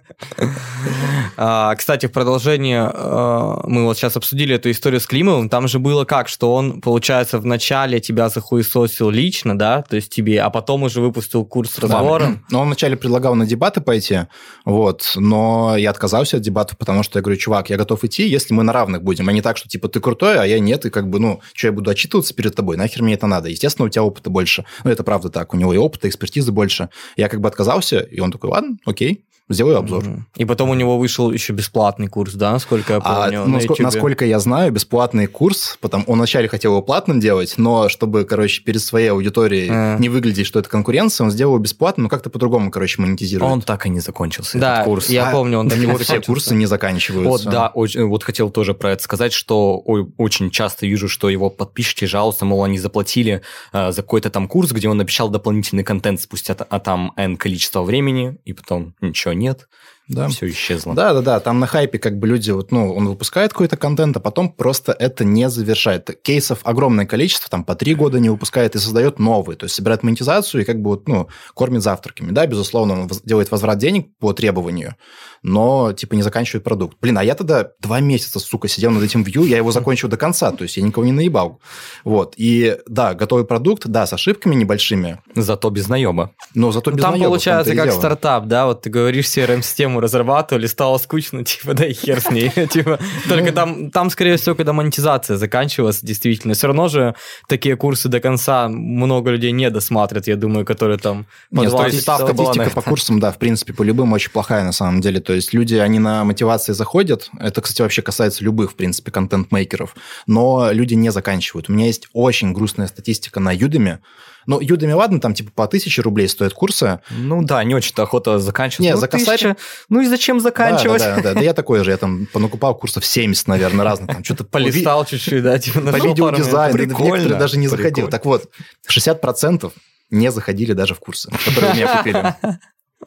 А, 1.36 1.74
кстати, 1.74 2.06
в 2.06 2.12
продолжение 2.12 2.90
а, 2.92 3.60
мы 3.66 3.84
вот 3.84 3.96
сейчас 3.96 4.16
обсудили 4.16 4.54
эту 4.54 4.70
историю 4.70 5.00
с 5.00 5.06
Климовым. 5.06 5.48
Там 5.48 5.68
же 5.68 5.78
было 5.78 6.04
как, 6.04 6.28
что 6.28 6.54
он, 6.54 6.80
получается, 6.80 7.38
вначале 7.38 8.00
тебя 8.00 8.28
захуесосил 8.28 9.10
лично, 9.10 9.58
да, 9.58 9.82
то 9.82 9.96
есть 9.96 10.14
тебе, 10.14 10.40
а 10.40 10.50
потом 10.50 10.82
уже 10.84 11.00
выпустил 11.00 11.44
курс 11.44 11.72
с 11.72 11.78
разговором. 11.78 12.44
Ну, 12.50 12.60
он 12.60 12.66
вначале 12.66 12.96
предлагал 12.96 13.34
на 13.34 13.46
дебаты 13.46 13.80
пойти, 13.80 14.20
вот, 14.64 15.12
но 15.16 15.76
я 15.76 15.90
отказался 15.90 16.36
от 16.36 16.42
дебатов, 16.42 16.78
потому 16.78 17.02
что 17.02 17.18
я 17.18 17.22
говорю, 17.22 17.38
чувак, 17.38 17.70
я 17.70 17.76
готов 17.76 18.04
идти, 18.04 18.26
если 18.36 18.54
мы 18.54 18.62
на 18.62 18.72
равных 18.72 19.02
будем, 19.02 19.28
а 19.28 19.32
не 19.32 19.42
так, 19.42 19.56
что 19.56 19.68
типа 19.68 19.88
ты 19.88 20.00
крутой, 20.00 20.38
а 20.38 20.44
я 20.44 20.58
нет, 20.58 20.86
и 20.86 20.90
как 20.90 21.08
бы, 21.08 21.18
ну, 21.18 21.40
что 21.54 21.68
я 21.68 21.72
буду 21.72 21.90
отчитываться 21.90 22.34
перед 22.34 22.54
тобой, 22.54 22.76
нахер 22.76 23.02
мне 23.02 23.14
это 23.14 23.26
надо. 23.26 23.48
Естественно, 23.48 23.86
у 23.86 23.88
тебя 23.88 24.02
опыта 24.02 24.30
больше. 24.30 24.64
Ну, 24.84 24.90
это 24.90 25.02
правда 25.02 25.28
так, 25.30 25.54
у 25.54 25.56
него 25.56 25.74
и 25.74 25.76
опыта, 25.76 26.08
экспертизы 26.08 26.52
больше. 26.52 26.88
Я 27.16 27.28
как 27.28 27.40
бы 27.40 27.48
отказался, 27.48 28.00
и 28.00 28.20
он 28.20 28.30
такой, 28.30 28.50
ладно, 28.50 28.76
окей, 28.84 29.24
сделаю 29.48 29.78
обзор. 29.78 30.04
И 30.36 30.44
потом 30.44 30.70
у 30.70 30.74
него 30.74 30.98
вышел 30.98 31.30
еще 31.30 31.52
бесплатный 31.52 32.08
курс, 32.08 32.34
да, 32.34 32.52
насколько 32.52 32.94
я 32.94 32.98
а, 33.02 33.22
помню? 33.24 33.42
А, 33.42 33.46
ну, 33.46 33.58
на 33.58 33.82
насколько 33.84 34.24
я 34.24 34.40
знаю, 34.40 34.72
бесплатный 34.72 35.26
курс, 35.26 35.78
потом 35.80 36.04
он 36.06 36.18
вначале 36.18 36.48
хотел 36.48 36.72
его 36.72 36.82
платным 36.82 37.20
делать, 37.20 37.54
но 37.56 37.88
чтобы, 37.88 38.24
короче, 38.24 38.62
перед 38.62 38.82
своей 38.82 39.08
аудиторией 39.08 39.68
а. 39.70 39.98
не 39.98 40.08
выглядеть, 40.08 40.46
что 40.46 40.58
это 40.58 40.68
конкуренция, 40.68 41.24
он 41.24 41.30
сделал 41.30 41.54
его 41.54 41.62
бесплатным, 41.62 42.04
но 42.04 42.08
как-то 42.08 42.30
по-другому, 42.30 42.70
короче, 42.70 43.00
монетизирует. 43.00 43.52
Он 43.52 43.62
так 43.62 43.86
и 43.86 43.88
не 43.88 44.00
закончился, 44.00 44.58
да, 44.58 44.74
этот 44.74 44.84
курс. 44.86 45.08
я 45.08 45.28
а, 45.28 45.32
помню, 45.32 45.58
он 45.58 45.70
у 45.70 45.76
него 45.76 45.96
все 45.98 46.20
курсы 46.20 46.54
не 46.54 46.66
заканчиваются. 46.66 47.30
Вот, 47.30 47.44
да, 47.44 47.72
вот 47.74 48.24
хотел 48.24 48.50
тоже 48.50 48.74
про 48.74 48.92
это 48.92 49.02
сказать, 49.02 49.32
что 49.32 49.78
очень 50.16 50.50
часто 50.50 50.86
вижу, 50.86 51.08
что 51.08 51.28
его 51.28 51.50
подписчики 51.50 52.04
жалуются, 52.04 52.44
мол, 52.44 52.64
они 52.64 52.78
заплатили 52.78 53.42
э, 53.72 53.92
за 53.92 54.02
какой-то 54.02 54.30
там 54.30 54.48
курс, 54.48 54.72
где 54.72 54.88
он 54.88 55.00
обещал 55.00 55.28
дополнительный 55.28 55.84
контент 55.84 56.20
спустя 56.20 56.56
а 56.68 56.80
там 56.80 57.12
N 57.16 57.36
количество 57.36 57.82
времени, 57.82 58.38
и 58.44 58.52
потом 58.52 58.94
ничего 59.00 59.34
нет 59.36 59.68
да. 60.08 60.28
все 60.28 60.48
исчезло. 60.48 60.94
Да, 60.94 61.12
да, 61.14 61.20
да. 61.20 61.40
Там 61.40 61.58
на 61.58 61.66
хайпе 61.66 61.98
как 61.98 62.18
бы 62.18 62.26
люди, 62.26 62.50
вот, 62.50 62.70
ну, 62.70 62.94
он 62.94 63.08
выпускает 63.08 63.52
какой-то 63.52 63.76
контент, 63.76 64.16
а 64.16 64.20
потом 64.20 64.50
просто 64.52 64.92
это 64.92 65.24
не 65.24 65.48
завершает. 65.50 66.10
Кейсов 66.22 66.60
огромное 66.62 67.06
количество, 67.06 67.48
там 67.50 67.64
по 67.64 67.74
три 67.74 67.94
года 67.94 68.20
не 68.20 68.28
выпускает 68.28 68.76
и 68.76 68.78
создает 68.78 69.18
новые. 69.18 69.56
То 69.56 69.64
есть 69.64 69.74
собирает 69.74 70.02
монетизацию 70.02 70.62
и 70.62 70.64
как 70.64 70.80
бы 70.80 70.90
вот, 70.90 71.08
ну, 71.08 71.28
кормит 71.54 71.82
завтраками. 71.82 72.30
Да, 72.30 72.46
безусловно, 72.46 73.02
он 73.02 73.10
делает 73.24 73.50
возврат 73.50 73.78
денег 73.78 74.08
по 74.18 74.32
требованию, 74.32 74.96
но 75.42 75.92
типа 75.92 76.14
не 76.14 76.22
заканчивает 76.22 76.64
продукт. 76.64 76.98
Блин, 77.00 77.18
а 77.18 77.24
я 77.24 77.34
тогда 77.34 77.70
два 77.80 78.00
месяца, 78.00 78.38
сука, 78.38 78.68
сидел 78.68 78.90
над 78.92 79.02
этим 79.02 79.22
вью, 79.22 79.44
я 79.44 79.56
его 79.56 79.72
закончил 79.72 80.08
до 80.08 80.16
конца, 80.16 80.52
то 80.52 80.62
есть 80.62 80.76
я 80.76 80.82
никого 80.82 81.04
не 81.04 81.12
наебал. 81.12 81.60
Вот. 82.04 82.34
И 82.36 82.78
да, 82.86 83.14
готовый 83.14 83.44
продукт, 83.44 83.86
да, 83.86 84.06
с 84.06 84.12
ошибками 84.12 84.54
небольшими. 84.54 85.20
Зато 85.34 85.70
без 85.70 85.88
наеба. 85.88 86.32
Но 86.54 86.72
зато 86.72 86.90
без 86.90 87.02
Там 87.02 87.12
наеба, 87.12 87.28
получается 87.28 87.74
как 87.74 87.92
стартап, 87.92 88.46
да, 88.46 88.66
вот 88.66 88.82
ты 88.82 88.90
говоришь 88.90 89.26
CRM-систему 89.26 89.95
тему 89.96 90.00
разрабатывали, 90.00 90.66
стало 90.66 90.98
скучно, 90.98 91.44
типа, 91.44 91.74
да 91.74 91.86
и 91.86 91.92
хер 91.92 92.20
с 92.20 92.30
ней. 92.30 92.50
Типа, 92.70 92.98
только 93.28 93.52
там, 93.52 93.90
там, 93.90 94.10
скорее 94.10 94.36
всего, 94.36 94.54
когда 94.54 94.72
монетизация 94.72 95.36
заканчивалась, 95.36 96.00
действительно, 96.00 96.54
все 96.54 96.66
равно 96.66 96.88
же 96.88 97.14
такие 97.48 97.76
курсы 97.76 98.08
до 98.08 98.20
конца 98.20 98.68
много 98.68 99.30
людей 99.30 99.52
не 99.52 99.70
досматривают, 99.70 100.26
я 100.26 100.36
думаю, 100.36 100.64
которые 100.64 100.98
там... 100.98 101.26
Нет, 101.50 101.70
статистика 101.70 102.70
по 102.70 102.82
курсам, 102.82 103.20
да, 103.20 103.30
в 103.30 103.38
принципе, 103.38 103.72
по 103.72 103.82
любым 103.82 104.12
очень 104.12 104.30
плохая 104.30 104.64
на 104.64 104.72
самом 104.72 105.00
деле. 105.00 105.20
То 105.20 105.32
есть 105.32 105.54
люди, 105.54 105.74
они 105.76 105.98
на 105.98 106.24
мотивации 106.24 106.72
заходят, 106.72 107.30
это, 107.38 107.60
кстати, 107.60 107.82
вообще 107.82 108.02
касается 108.02 108.44
любых, 108.44 108.72
в 108.72 108.74
принципе, 108.74 109.10
контент-мейкеров, 109.10 109.94
но 110.26 110.70
люди 110.72 110.94
не 110.94 111.10
заканчивают. 111.10 111.68
У 111.68 111.72
меня 111.72 111.86
есть 111.86 112.08
очень 112.12 112.52
грустная 112.52 112.86
статистика 112.86 113.40
на 113.40 113.54
Udemy, 113.54 113.98
ну, 114.46 114.60
Udemy, 114.60 114.94
ладно, 114.94 115.20
там 115.20 115.34
типа 115.34 115.50
по 115.54 115.66
тысяче 115.66 116.02
рублей 116.02 116.28
стоят 116.28 116.54
курсы. 116.54 117.00
Ну 117.10 117.42
да, 117.42 117.62
не 117.64 117.74
очень-то 117.74 118.02
охота 118.02 118.38
заканчивать. 118.38 118.80
Нет, 118.84 118.94
ну, 118.94 119.00
за 119.00 119.08
косарь... 119.08 119.56
Ну 119.88 120.00
и 120.00 120.06
зачем 120.06 120.40
заканчивать? 120.40 121.00
Да, 121.02 121.16
да, 121.16 121.22
да, 121.22 121.22
да, 121.22 121.34
да, 121.34 121.40
я 121.40 121.52
такой 121.52 121.84
же, 121.84 121.90
я 121.90 121.96
там 121.96 122.26
понакупал 122.32 122.74
курсов 122.74 123.04
70, 123.04 123.48
наверное, 123.48 123.84
разных. 123.84 124.10
Там 124.10 124.24
что-то 124.24 124.44
Полистал 124.44 125.04
чуть-чуть, 125.04 125.42
да, 125.42 125.58
типа 125.58 125.80
По 125.80 125.96
видеодизайну, 125.96 126.78
прикольно, 126.78 127.36
даже 127.36 127.58
не 127.58 127.68
заходил. 127.68 128.08
Так 128.08 128.24
вот, 128.24 128.48
60% 128.90 129.72
не 130.10 130.30
заходили 130.30 130.72
даже 130.72 130.94
в 130.94 131.00
курсы, 131.00 131.30
которые 131.44 131.74
меня 131.74 131.96
купили. 131.98 132.34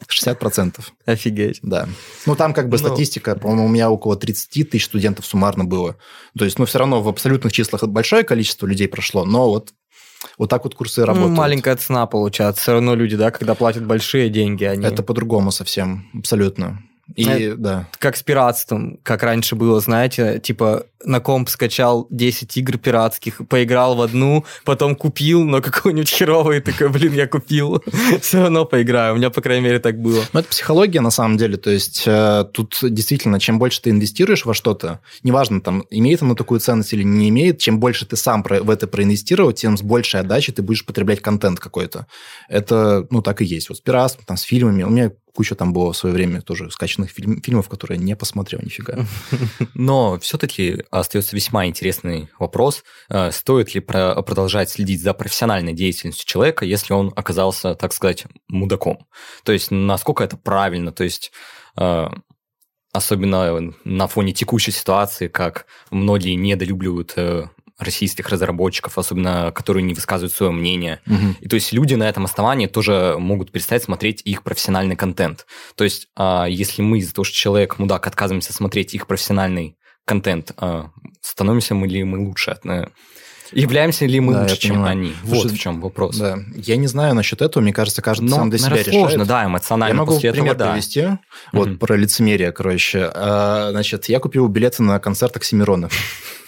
60%, 0.08 0.80
Офигеть. 1.06 1.60
да. 1.64 1.88
Ну, 2.26 2.36
там 2.36 2.54
как 2.54 2.70
бы 2.70 2.78
Ну. 2.78 2.88
статистика, 2.88 3.36
по-моему, 3.36 3.66
у 3.66 3.68
меня 3.70 3.90
около 3.90 4.16
30 4.16 4.70
тысяч 4.70 4.86
студентов 4.86 5.26
суммарно 5.26 5.66
было. 5.66 5.98
То 6.38 6.46
есть, 6.46 6.60
ну, 6.60 6.66
все 6.66 6.80
равно 6.80 7.02
в 7.02 7.08
абсолютных 7.10 7.52
числах 7.52 7.84
большое 7.84 8.24
количество 8.24 8.66
людей 8.66 8.88
прошло, 8.88 9.26
но 9.26 9.50
вот, 9.50 9.74
вот 10.38 10.50
так 10.50 10.64
вот 10.64 10.76
курсы 10.76 11.02
Ну, 11.02 11.08
работают. 11.08 11.38
маленькая 11.38 11.76
цена 11.76 12.06
получается. 12.06 12.62
Все 12.62 12.74
равно 12.74 12.96
люди, 12.96 13.16
да, 13.16 13.32
когда 13.32 13.56
платят 13.56 13.86
большие 13.86 14.30
деньги, 14.30 14.64
они... 14.64 14.86
Это 14.86 15.04
по-другому 15.04 15.52
совсем, 15.52 16.10
абсолютно. 16.14 16.82
И, 17.16 17.26
Э, 17.28 17.56
да. 17.56 17.88
как 17.98 18.16
с 18.18 18.24
пиратством, 18.24 19.00
как 19.04 19.24
раньше 19.24 19.56
было, 19.56 19.80
знаете, 19.80 20.40
типа 20.40 20.86
на 21.06 21.22
комп 21.22 21.48
скачал 21.50 22.08
10 22.10 22.58
игр 22.58 22.78
пиратских, 22.78 23.42
поиграл 23.48 23.96
в 23.96 24.02
одну, 24.02 24.46
потом 24.66 24.96
купил, 24.96 25.44
но 25.46 25.62
какой-нибудь 25.62 26.10
херовый, 26.10 26.60
такой, 26.60 26.90
блин, 26.90 27.14
я 27.14 27.26
купил, 27.26 27.82
все 28.22 28.42
равно 28.44 28.66
поиграю. 28.66 29.14
У 29.14 29.18
меня, 29.18 29.30
по 29.30 29.42
крайней 29.42 29.64
мере, 29.64 29.80
так 29.80 29.98
было. 30.00 30.24
Ну, 30.34 30.40
это 30.42 30.50
психология 30.50 31.00
на 31.02 31.10
самом 31.10 31.38
деле. 31.38 31.58
То 31.58 31.70
есть 31.72 32.04
э, 32.06 32.46
тут 32.54 32.78
действительно, 32.82 33.40
чем 33.40 33.60
больше 33.60 33.82
ты 33.82 33.90
инвестируешь 33.92 34.46
во 34.46 34.54
что-то, 34.54 35.00
неважно, 35.24 35.62
там, 35.62 35.86
имеет 35.90 36.22
оно 36.22 36.36
такую 36.36 36.60
ценность 36.60 36.94
или 36.94 37.04
не 37.04 37.30
имеет, 37.30 37.60
чем 37.60 37.80
больше 37.80 38.06
ты 38.06 38.16
сам 38.18 38.44
про- 38.44 38.62
в 38.62 38.70
это 38.70 38.86
проинвестировал, 38.88 39.52
тем 39.54 39.78
с 39.78 39.82
большей 39.82 40.20
отдачей 40.20 40.54
ты 40.54 40.62
будешь 40.62 40.86
потреблять 40.86 41.22
контент 41.22 41.60
какой-то. 41.60 42.08
Это, 42.50 43.08
ну, 43.10 43.22
так 43.22 43.42
и 43.42 43.46
есть. 43.46 43.70
Вот 43.70 43.78
с 43.78 43.82
пиратством, 43.82 44.26
там, 44.26 44.38
с 44.38 44.42
фильмами. 44.42 44.84
У 44.84 44.90
меня 44.90 45.12
куча 45.34 45.56
там 45.56 45.74
было 45.74 45.94
в 45.94 45.98
свое 45.98 46.14
время 46.14 46.42
тоже 46.42 46.72
скачанных 46.72 47.12
фильм- 47.12 47.42
фильмов, 47.42 47.70
которые 47.70 47.98
не 47.98 48.16
посмотрел 48.16 48.62
нифига. 48.62 49.06
Но 49.74 50.20
все-таки 50.20 50.84
остается 50.92 51.36
весьма 51.36 51.66
интересный 51.68 52.30
вопрос, 52.40 52.84
э, 53.10 53.32
стоит 53.32 53.74
ли 53.76 53.82
про- 53.82 54.22
продолжать 54.22 54.70
следить 54.70 55.02
за 55.02 55.14
профессиональной 55.14 55.74
деятельностью 55.74 56.28
человека, 56.28 56.66
если 56.66 56.94
он 56.94 57.14
оказался, 57.16 57.76
так 57.76 57.94
сказать, 57.94 58.26
мудаком. 58.48 59.08
То 59.44 59.52
есть 59.52 59.72
насколько 59.72 60.24
это 60.24 60.38
правильно, 60.38 60.92
то 60.92 61.04
есть 61.04 61.32
э, 61.78 62.08
особенно 62.92 63.74
на 63.84 64.08
фоне 64.08 64.34
текущей 64.34 64.72
ситуации, 64.72 65.28
как 65.28 65.66
многие 65.92 66.34
недолюбливают 66.34 67.14
э, 67.16 67.50
российских 67.80 68.30
разработчиков, 68.30 68.98
особенно 68.98 69.52
которые 69.56 69.84
не 69.84 69.94
высказывают 69.94 70.34
свое 70.34 70.52
мнение. 70.52 71.00
Мгм. 71.06 71.38
И 71.40 71.48
то 71.48 71.56
есть 71.56 71.72
люди 71.72 71.96
на 71.96 72.08
этом 72.08 72.26
основании 72.26 72.68
тоже 72.68 73.16
могут 73.18 73.52
перестать 73.52 73.84
смотреть 73.84 74.22
их 74.26 74.44
профессиональный 74.44 74.96
контент. 74.96 75.46
То 75.76 75.84
есть 75.84 76.08
а, 76.16 76.46
если 76.48 76.82
мы 76.82 77.00
из-за 77.00 77.14
того, 77.14 77.24
что 77.24 77.36
человек 77.36 77.80
мудак, 77.80 78.06
отказываемся 78.06 78.54
смотреть 78.54 78.94
их 78.94 79.08
профессиональный 79.08 79.78
контент, 80.06 80.52
а, 80.58 80.92
становимся 81.22 81.74
мы 81.74 81.88
ли 81.88 82.04
мы 82.04 82.20
лучше? 82.20 82.58
Являемся 83.52 84.06
ли 84.06 84.20
мы 84.20 84.34
Да, 84.34 84.42
лучше, 84.44 84.58
чем 84.58 84.72
понимаю. 84.76 84.92
они? 84.92 85.14
Вот 85.24 85.42
Слушай, 85.42 85.56
в 85.56 85.60
чем 85.60 85.82
вопрос. 85.82 86.18
Да. 86.18 86.40
Я 86.56 86.76
не 86.78 86.88
знаю 86.88 87.16
насчет 87.16 87.42
этого, 87.42 87.62
мне 87.64 87.74
кажется, 87.74 88.02
каждый 88.02 88.30
Но, 88.30 88.36
сам 88.36 88.50
для 88.50 88.60
себя 88.60 88.84
сложно, 88.84 89.14
решает. 89.14 89.28
да, 89.28 89.46
эмоционально 89.46 89.94
Я 89.94 89.98
могу 89.98 90.14
после 90.14 90.32
пример 90.32 90.54
этого, 90.54 90.68
да. 90.68 90.72
привести. 90.74 91.08
Вот 91.54 91.68
Мгм. 91.70 91.78
про 91.80 91.96
лицемерие, 91.96 92.52
короче. 92.52 93.10
А, 93.14 93.70
Значит, 93.72 94.06
я 94.10 94.20
купил 94.20 94.48
билеты 94.48 94.84
на 94.84 95.00
концерт 95.00 95.36
Оксимирона. 95.38 95.90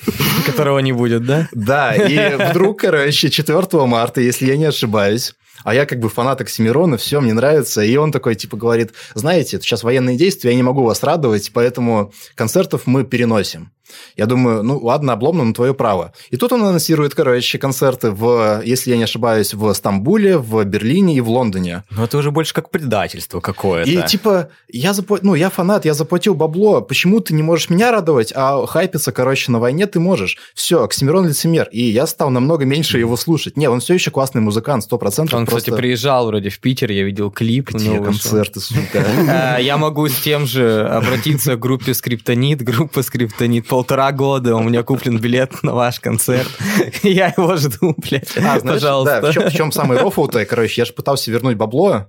Которого 0.46 0.80
не 0.80 0.92
будет, 0.94 1.26
да? 1.26 1.48
Да, 1.52 1.94
и 1.96 2.36
вдруг, 2.50 2.80
короче, 2.82 3.30
4 3.30 3.86
марта, 3.86 4.22
если 4.22 4.46
я 4.48 4.58
не 4.58 4.66
ошибаюсь, 4.66 5.34
а 5.64 5.76
я 5.76 5.86
как 5.86 6.00
бы 6.00 6.10
фанат 6.10 6.42
Оксимирона, 6.42 6.98
все, 6.98 7.22
мне 7.22 7.34
нравится, 7.34 7.82
и 7.84 7.96
он 7.96 8.12
такой, 8.12 8.34
типа, 8.36 8.58
говорит, 8.58 8.94
знаете, 9.14 9.58
это 9.58 9.66
сейчас 9.66 9.84
военные 9.84 10.18
действия, 10.18 10.52
я 10.52 10.56
не 10.56 10.64
могу 10.64 10.84
вас 10.84 11.04
радовать, 11.04 11.52
поэтому 11.54 12.12
концертов 12.36 12.84
мы 12.88 13.04
переносим. 13.04 13.72
Я 14.18 14.26
думаю, 14.26 14.64
ну 14.64 14.80
ладно, 14.80 15.14
обломно, 15.14 15.44
но 15.44 15.54
твое 15.54 15.74
право. 15.74 16.14
И 16.30 16.38
тут 16.38 16.52
он 16.52 16.64
анонсирует, 16.64 17.16
короче, 17.16 17.58
концерты 17.58 18.12
в, 18.12 18.62
если 18.64 18.92
я 18.92 18.98
не 18.98 19.04
ошибаюсь, 19.04 19.54
в 19.54 19.74
Стамбуле, 19.74 20.38
в 20.38 20.64
Берлине 20.64 21.16
и 21.16 21.22
в 21.22 21.30
Лондоне. 21.30 21.84
Но 21.90 22.06
это 22.06 22.18
уже 22.18 22.32
больше 22.32 22.54
как 22.54 22.70
предательство 22.70 23.40
какое-то. 23.40 23.90
И 23.90 24.06
типа, 24.08 24.50
я 24.68 24.94
запла... 24.94 25.20
ну, 25.22 25.36
я 25.36 25.50
фанат, 25.50 25.86
я 25.86 25.94
заплатил 25.94 26.36
бабло, 26.36 26.82
почему 26.82 27.20
ты 27.20 27.34
не 27.34 27.44
можешь 27.44 27.70
меня 27.70 27.92
радовать, 27.92 28.32
а 28.36 28.66
хайпиться, 28.66 29.12
короче, 29.12 29.52
на 29.52 29.60
войне 29.60 29.88
ты 29.88 30.00
можешь. 30.00 30.38
Все, 30.54 30.84
Оксимирон 30.84 31.28
лицемер. 31.28 31.68
И 31.72 31.84
я 31.84 32.08
стал 32.08 32.30
намного 32.30 32.66
меньше 32.66 33.00
его 33.00 33.16
слушать. 33.18 33.58
Не, 33.58 33.70
он 33.70 33.80
все 33.80 33.94
еще 33.94 34.12
классный 34.12 34.42
музыкант, 34.42 34.84
сто 34.84 34.98
процентов. 34.98 35.40
Он, 35.40 35.46
кстати, 35.46 35.70
приезжал 35.70 36.28
вроде 36.28 36.50
в 36.50 36.60
Питер, 36.60 36.92
я 36.92 37.04
видел 37.04 37.32
клип. 37.32 37.72
Где 37.72 38.00
концерты, 38.00 38.60
сука. 38.60 39.06
Э, 39.28 39.58
Я 39.62 39.78
могу 39.78 40.08
с 40.08 40.20
тем 40.22 40.46
же 40.46 40.88
обратиться 40.88 41.56
к 41.56 41.60
группе 41.60 41.94
Скриптонит. 41.94 42.62
Группа 42.62 43.04
Скриптонит 43.04 43.68
полтора 43.82 44.12
года, 44.12 44.56
у 44.56 44.62
меня 44.62 44.84
куплен 44.84 45.18
билет 45.18 45.64
на 45.64 45.74
ваш 45.74 46.00
концерт. 46.00 46.50
Я 47.02 47.34
его 47.36 47.56
жду, 47.58 47.96
блядь. 47.98 48.38
А, 48.38 48.60
знаешь, 48.60 48.80
Пожалуйста. 48.80 49.22
да, 49.22 49.32
в 49.32 49.34
чем, 49.34 49.50
в 49.50 49.52
чем 49.52 49.72
самый 49.72 49.98
рофл-то, 49.98 50.46
короче, 50.46 50.82
я 50.82 50.86
же 50.86 50.94
пытался 50.94 51.32
вернуть 51.32 51.58
бабло 51.58 52.06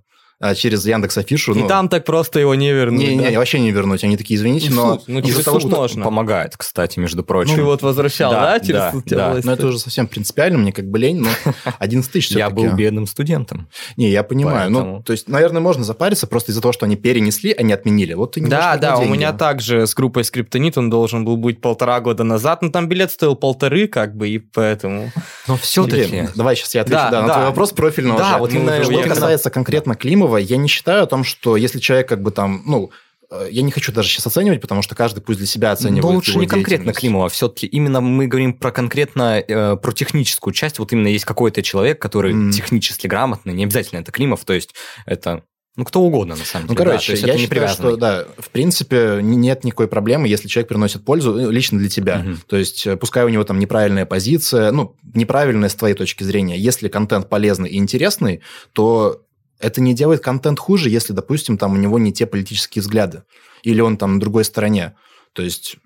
через 0.56 0.84
Яндекс 0.84 1.18
Афишу. 1.18 1.54
И 1.54 1.66
там 1.68 1.88
так 1.88 2.04
просто 2.04 2.40
его 2.40 2.54
не 2.54 2.72
вернуть. 2.72 3.08
Не, 3.08 3.16
да? 3.16 3.30
не, 3.30 3.36
вообще 3.38 3.60
не 3.60 3.70
вернуть. 3.70 4.02
Они 4.04 4.16
такие, 4.16 4.38
извините, 4.38 4.70
Ну, 4.70 4.86
но 4.86 5.02
ну, 5.06 5.18
из-за 5.20 5.28
через 5.28 5.44
того, 5.44 5.60
что... 5.60 5.68
можно. 5.68 6.04
Помогает, 6.04 6.56
кстати, 6.56 6.98
между 6.98 7.22
прочим. 7.22 7.54
Ты 7.54 7.62
вот 7.62 7.82
возвращал, 7.82 8.32
Да, 8.32 8.40
да, 8.40 8.60
через 8.60 8.72
да, 8.72 8.92
да. 8.92 9.02
тяжелость? 9.02 9.46
Ну, 9.46 9.52
это 9.52 9.66
уже 9.66 9.78
совсем 9.78 10.06
принципиально, 10.06 10.58
мне 10.58 10.72
как 10.72 10.88
бы 10.88 10.98
лень, 10.98 11.20
но 11.20 11.28
11 11.78 12.10
тысяч 12.10 12.30
Я 12.32 12.50
был 12.50 12.72
бедным 12.72 13.06
студентом. 13.06 13.68
Не, 13.96 14.10
я 14.10 14.22
понимаю. 14.22 14.70
Ну, 14.70 15.02
то 15.04 15.12
есть, 15.12 15.28
наверное, 15.28 15.60
можно 15.60 15.84
запариться 15.84 16.26
просто 16.26 16.52
из-за 16.52 16.60
того, 16.60 16.72
что 16.72 16.86
они 16.86 16.96
перенесли, 16.96 17.54
а 17.56 17.62
не 17.62 17.72
отменили. 17.72 18.14
Вот 18.14 18.32
ты 18.32 18.40
не 18.40 18.48
Да, 18.48 18.76
да, 18.76 18.98
у 18.98 19.04
меня 19.04 19.32
также 19.32 19.86
с 19.86 19.94
группой 19.94 20.24
Скриптонит 20.24 20.76
он 20.78 20.90
должен 20.90 21.24
был 21.24 21.36
быть 21.36 21.60
полтора 21.60 22.00
года 22.00 22.24
назад, 22.24 22.62
но 22.62 22.70
там 22.70 22.88
билет 22.88 23.10
стоил 23.10 23.36
полторы, 23.36 23.86
как 23.86 24.16
бы, 24.16 24.28
и 24.28 24.38
поэтому... 24.38 25.12
Но 25.46 25.56
все-таки... 25.56 26.28
давай 26.34 26.56
сейчас 26.56 26.74
я 26.74 26.82
отвечу 26.82 27.02
Да, 27.02 27.10
да, 27.10 27.22
на 27.22 27.32
твой 27.32 27.44
вопрос 27.46 27.72
профильного. 27.72 28.18
Да, 28.18 28.38
вот 28.38 28.52
Ну, 28.52 28.60
именно 28.60 28.84
что 28.84 29.02
касается 29.02 29.50
конкретно 29.50 29.94
Климова, 29.94 30.31
я 30.40 30.56
не 30.56 30.68
считаю 30.68 31.02
о 31.02 31.06
том, 31.06 31.24
что 31.24 31.56
если 31.56 31.78
человек 31.78 32.08
как 32.08 32.22
бы 32.22 32.30
там, 32.30 32.62
ну, 32.66 32.90
э, 33.30 33.48
я 33.50 33.62
не 33.62 33.70
хочу 33.70 33.92
даже 33.92 34.08
сейчас 34.08 34.26
оценивать, 34.26 34.60
потому 34.60 34.82
что 34.82 34.94
каждый 34.94 35.20
пусть 35.20 35.38
для 35.38 35.46
себя 35.46 35.72
оценивает 35.72 36.04
Но 36.04 36.10
лучше 36.10 36.38
не 36.38 36.46
конкретно. 36.46 36.92
Климова, 36.92 37.28
все-таки 37.28 37.66
именно 37.66 38.00
мы 38.00 38.26
говорим 38.26 38.54
про 38.54 38.70
конкретно 38.70 39.38
э, 39.46 39.76
про 39.76 39.92
техническую 39.92 40.52
часть. 40.54 40.78
Вот 40.78 40.92
именно 40.92 41.08
есть 41.08 41.24
какой-то 41.24 41.62
человек, 41.62 42.00
который 42.00 42.34
Мгм. 42.34 42.50
технически 42.52 43.06
грамотный, 43.06 43.52
не 43.54 43.64
обязательно 43.64 44.00
это 44.00 44.12
Климов, 44.12 44.44
то 44.44 44.52
есть 44.52 44.74
это 45.06 45.42
ну 45.74 45.86
кто 45.86 46.02
угодно 46.02 46.36
на 46.36 46.44
самом 46.44 46.66
Ну, 46.66 46.74
деле. 46.74 46.84
да, 46.84 46.90
короче, 46.90 47.12
есть 47.12 47.22
я 47.22 47.30
это 47.30 47.38
не 47.38 47.44
считаю, 47.46 47.68
что, 47.68 47.96
да, 47.96 48.26
в 48.36 48.50
принципе, 48.50 49.20
нет 49.22 49.64
никакой 49.64 49.88
проблемы, 49.88 50.28
если 50.28 50.46
человек 50.46 50.68
приносит 50.68 51.02
пользу 51.02 51.32
ну, 51.32 51.50
лично 51.50 51.78
для 51.78 51.88
тебя. 51.88 52.18
Мгм. 52.18 52.42
То 52.46 52.56
есть, 52.58 52.86
э, 52.86 52.96
пускай 52.98 53.24
у 53.24 53.30
него 53.30 53.42
там 53.44 53.58
неправильная 53.58 54.04
позиция, 54.04 54.70
ну, 54.70 54.96
неправильная 55.14 55.70
с 55.70 55.74
твоей 55.74 55.94
точки 55.94 56.24
зрения. 56.24 56.58
Если 56.58 56.88
контент 56.88 57.30
полезный 57.30 57.70
и 57.70 57.78
интересный, 57.78 58.42
то 58.74 59.22
это 59.62 59.80
не 59.80 59.94
делает 59.94 60.20
контент 60.20 60.58
хуже, 60.58 60.90
если, 60.90 61.12
допустим, 61.12 61.56
там 61.56 61.72
у 61.72 61.76
него 61.76 61.98
не 61.98 62.12
те 62.12 62.26
политические 62.26 62.82
взгляды. 62.82 63.22
Или 63.62 63.80
он 63.80 63.96
там 63.96 64.14
на 64.14 64.20
другой 64.20 64.44
стороне. 64.44 64.94
То 65.32 65.42
есть, 65.42 65.76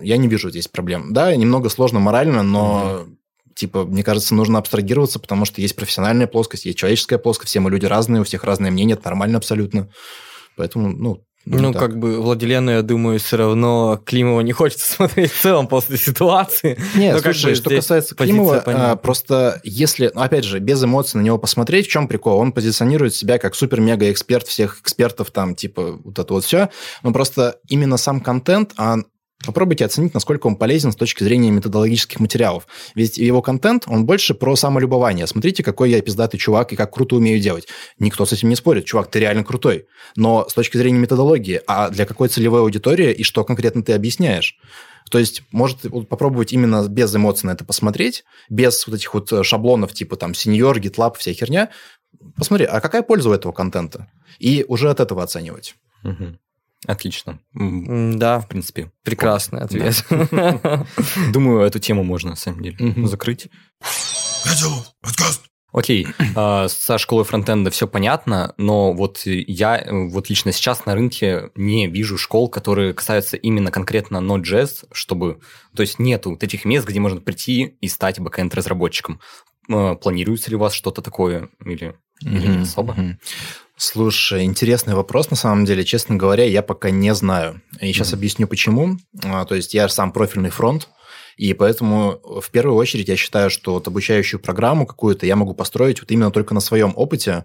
я 0.00 0.16
не 0.16 0.26
вижу 0.26 0.50
здесь 0.50 0.66
проблем. 0.68 1.12
Да, 1.12 1.34
немного 1.36 1.68
сложно 1.68 2.00
морально, 2.00 2.42
но... 2.42 3.06
Типа, 3.54 3.86
мне 3.86 4.02
кажется, 4.02 4.34
нужно 4.34 4.58
абстрагироваться, 4.58 5.18
потому 5.18 5.46
что 5.46 5.62
есть 5.62 5.76
профессиональная 5.76 6.26
плоскость, 6.26 6.66
есть 6.66 6.76
человеческая 6.76 7.16
плоскость, 7.16 7.48
все 7.48 7.60
мы 7.60 7.70
люди 7.70 7.86
разные, 7.86 8.20
у 8.20 8.24
всех 8.24 8.44
разное 8.44 8.70
мнение, 8.70 8.96
это 8.96 9.06
нормально 9.06 9.38
абсолютно. 9.38 9.88
Поэтому, 10.58 10.90
ну, 10.90 11.25
Ну, 11.46 11.72
так. 11.72 11.80
как 11.80 11.98
бы 11.98 12.20
Владилену, 12.20 12.72
я 12.72 12.82
думаю, 12.82 13.20
все 13.20 13.36
равно 13.36 14.00
Климова 14.04 14.40
не 14.40 14.52
хочется 14.52 14.92
смотреть 14.92 15.30
в 15.30 15.40
целом 15.40 15.68
после 15.68 15.96
ситуации. 15.96 16.76
Нет, 16.96 17.22
как 17.22 17.34
слушай, 17.34 17.54
что 17.54 17.70
касается 17.70 18.16
Климова, 18.16 18.62
а, 18.66 18.96
просто 18.96 19.60
если, 19.62 20.10
ну, 20.12 20.22
опять 20.22 20.44
же, 20.44 20.58
без 20.58 20.82
эмоций 20.82 21.18
на 21.18 21.22
него 21.22 21.38
посмотреть, 21.38 21.86
в 21.86 21.90
чем 21.90 22.08
прикол? 22.08 22.38
Он 22.38 22.50
позиционирует 22.50 23.14
себя 23.14 23.38
как 23.38 23.54
супер-мега-эксперт 23.54 24.48
всех 24.48 24.80
экспертов, 24.80 25.30
там, 25.30 25.54
типа, 25.54 26.00
вот 26.02 26.18
это 26.18 26.34
вот 26.34 26.44
все. 26.44 26.68
Но 27.04 27.12
просто 27.12 27.60
именно 27.68 27.96
сам 27.96 28.20
контент, 28.20 28.72
а 28.76 28.96
Попробуйте 29.46 29.84
оценить, 29.84 30.12
насколько 30.12 30.46
он 30.46 30.56
полезен 30.56 30.92
с 30.92 30.96
точки 30.96 31.22
зрения 31.22 31.50
методологических 31.50 32.20
материалов. 32.20 32.66
Ведь 32.94 33.16
его 33.16 33.40
контент, 33.40 33.84
он 33.86 34.04
больше 34.04 34.34
про 34.34 34.56
самолюбование. 34.56 35.26
Смотрите, 35.26 35.62
какой 35.62 35.90
я 35.90 36.02
пиздатый 36.02 36.38
чувак 36.38 36.72
и 36.72 36.76
как 36.76 36.92
круто 36.92 37.16
умею 37.16 37.40
делать. 37.40 37.68
Никто 37.98 38.26
с 38.26 38.32
этим 38.32 38.48
не 38.48 38.56
спорит. 38.56 38.84
Чувак, 38.84 39.10
ты 39.10 39.20
реально 39.20 39.44
крутой. 39.44 39.86
Но 40.16 40.46
с 40.48 40.54
точки 40.54 40.76
зрения 40.76 40.98
методологии, 40.98 41.60
а 41.66 41.88
для 41.90 42.04
какой 42.04 42.28
целевой 42.28 42.60
аудитории 42.60 43.12
и 43.12 43.22
что 43.22 43.44
конкретно 43.44 43.82
ты 43.82 43.92
объясняешь? 43.92 44.58
То 45.10 45.18
есть, 45.18 45.42
может 45.52 45.82
попробовать 46.08 46.52
именно 46.52 46.86
без 46.88 47.14
эмоций 47.14 47.46
на 47.46 47.52
это 47.52 47.64
посмотреть, 47.64 48.24
без 48.50 48.86
вот 48.86 48.96
этих 48.96 49.14
вот 49.14 49.32
э, 49.32 49.44
шаблонов 49.44 49.92
типа 49.92 50.16
там 50.16 50.34
сеньор, 50.34 50.80
гитлаб, 50.80 51.16
вся 51.16 51.32
херня. 51.32 51.70
Посмотри, 52.36 52.66
а 52.66 52.80
какая 52.80 53.02
польза 53.02 53.30
у 53.30 53.32
этого 53.32 53.52
контента? 53.52 54.10
И 54.40 54.64
уже 54.66 54.90
от 54.90 54.98
этого 54.98 55.22
оценивать. 55.22 55.76
Мгм. 56.02 56.40
Отлично. 56.86 57.40
Да, 57.54 58.40
В 58.40 58.48
принципе, 58.48 58.92
прекрасный 59.02 59.60
ответ. 59.60 60.04
думаю, 61.32 61.60
эту 61.66 61.78
тему 61.78 62.04
можно, 62.04 62.30
на 62.30 62.36
самом 62.36 62.62
деле, 62.62 62.76
Мгм. 62.78 63.06
закрыть. 63.06 63.48
Окей, 65.72 66.06
а, 66.34 66.68
со 66.68 66.96
школой 66.96 67.24
фронтенда 67.24 67.70
все 67.70 67.86
понятно, 67.86 68.54
но 68.56 68.94
вот 68.94 69.22
я 69.26 69.84
вот 69.90 70.30
лично 70.30 70.52
сейчас 70.52 70.86
на 70.86 70.94
рынке 70.94 71.50
не 71.54 71.86
вижу 71.86 72.16
школ, 72.16 72.48
которые 72.48 72.94
касаются 72.94 73.36
именно 73.36 73.70
конкретно 73.70 74.18
Node.js, 74.18 74.86
чтобы... 74.92 75.40
То 75.74 75.82
есть 75.82 75.98
нету 75.98 76.30
вот 76.30 76.42
этих 76.42 76.64
мест, 76.64 76.86
где 76.88 76.98
можно 76.98 77.20
прийти 77.20 77.76
и 77.80 77.88
стать 77.88 78.20
бэкэнд-разработчиком. 78.20 79.20
Э, 79.68 79.96
Планируется 79.96 80.48
ли 80.48 80.56
у 80.56 80.60
вас 80.60 80.72
что-то 80.72 81.02
такое? 81.02 81.50
Или 81.62 81.96
Или 82.20 82.46
не 82.46 82.62
особо? 82.62 82.96
Слушай, 83.78 84.44
интересный 84.44 84.94
вопрос, 84.94 85.30
на 85.30 85.36
самом 85.36 85.66
деле. 85.66 85.84
Честно 85.84 86.16
говоря, 86.16 86.44
я 86.44 86.62
пока 86.62 86.90
не 86.90 87.14
знаю. 87.14 87.60
И 87.80 87.92
сейчас 87.92 88.14
объясню, 88.14 88.46
почему. 88.46 88.96
А, 89.22 89.44
То 89.44 89.54
есть 89.54 89.74
я 89.74 89.86
сам 89.88 90.12
профильный 90.12 90.48
фронт, 90.48 90.88
и 91.36 91.52
поэтому 91.52 92.18
в 92.40 92.50
первую 92.50 92.76
очередь 92.76 93.08
я 93.08 93.16
считаю, 93.16 93.50
что 93.50 93.74
вот 93.74 93.86
обучающую 93.86 94.40
программу 94.40 94.86
какую-то 94.86 95.26
я 95.26 95.36
могу 95.36 95.54
построить 95.54 96.00
вот 96.00 96.10
именно 96.10 96.30
только 96.30 96.54
на 96.54 96.60
своем 96.60 96.94
опыте. 96.96 97.44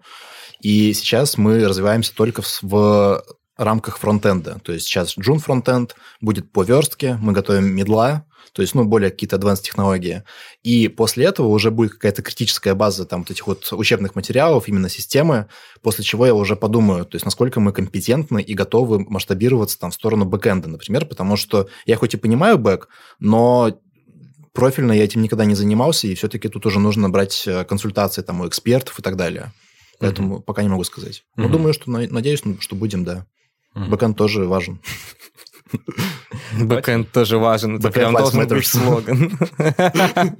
И 0.62 0.94
сейчас 0.94 1.38
мы 1.38 1.68
развиваемся 1.68 2.16
только 2.16 2.42
в, 2.42 2.62
в 2.62 3.24
рамках 3.58 3.98
фронтенда. 3.98 4.60
То 4.64 4.72
есть 4.72 4.86
сейчас 4.86 5.18
Джун 5.18 5.40
фронтенд 5.40 5.96
будет 6.22 6.52
по 6.52 6.64
верстке, 6.64 7.18
мы 7.20 7.34
готовим 7.34 7.76
медла, 7.76 8.26
то 8.54 8.62
есть, 8.62 8.76
ну, 8.76 8.86
более 8.86 9.12
какие-то 9.12 9.38
advanced 9.38 9.62
технологии. 9.64 10.24
И 10.64 10.88
после 10.88 11.26
этого 11.26 11.48
уже 11.48 11.72
будет 11.72 11.94
какая-то 11.94 12.22
критическая 12.22 12.74
база 12.74 13.06
там 13.06 13.22
вот 13.22 13.32
этих 13.32 13.48
вот 13.48 13.68
учебных 13.72 14.16
материалов, 14.16 14.68
именно 14.68 14.90
системы, 14.90 15.48
после 15.82 16.04
чего 16.04 16.26
я 16.26 16.34
уже 16.34 16.56
подумаю, 16.56 17.06
то 17.06 17.16
есть, 17.16 17.26
насколько 17.26 17.60
мы 17.60 17.74
компетентны 17.74 18.42
и 18.42 18.54
готовы 18.54 19.00
масштабироваться 19.00 19.80
там 19.80 19.92
в 19.92 19.94
сторону 19.96 20.26
бэкэнда, 20.26 20.70
например, 20.70 21.06
потому 21.06 21.36
что 21.36 21.68
я 21.86 21.96
хоть 21.96 22.14
и 22.14 22.18
понимаю 22.18 22.58
бэк, 22.58 22.88
но 23.20 23.80
профильно 24.54 24.92
я 24.92 25.04
этим 25.04 25.22
никогда 25.22 25.46
не 25.46 25.56
занимался, 25.56 26.08
и 26.08 26.16
все-таки 26.16 26.50
тут 26.50 26.66
уже 26.66 26.80
нужно 26.80 27.10
брать 27.10 27.44
э, 27.48 27.64
консультации 27.64 28.22
там 28.22 28.42
у 28.42 28.48
экспертов 28.48 29.00
и 29.00 29.02
так 29.02 29.16
далее. 29.16 29.54
Поэтому 30.00 30.42
пока 30.42 30.64
не 30.64 30.70
могу 30.70 30.84
сказать. 30.84 31.24
Но 31.36 31.44
Мгм. 31.44 31.52
думаю, 31.54 31.74
что 31.74 31.90
на- 31.92 32.08
надеюсь, 32.08 32.44
ну, 32.44 32.58
что 32.60 32.76
будем, 32.76 33.04
да. 33.04 33.28
Мгм. 33.76 33.92
Бэкэнд 33.92 34.18
тоже 34.18 34.46
важен. 34.46 34.82
Бэкэнд 36.54 37.12
тоже 37.12 37.38
важен. 37.38 37.78
Это 37.78 37.92
прям 37.92 38.14
должен 38.14 38.48
быть 38.48 38.66
слоган. 38.66 39.38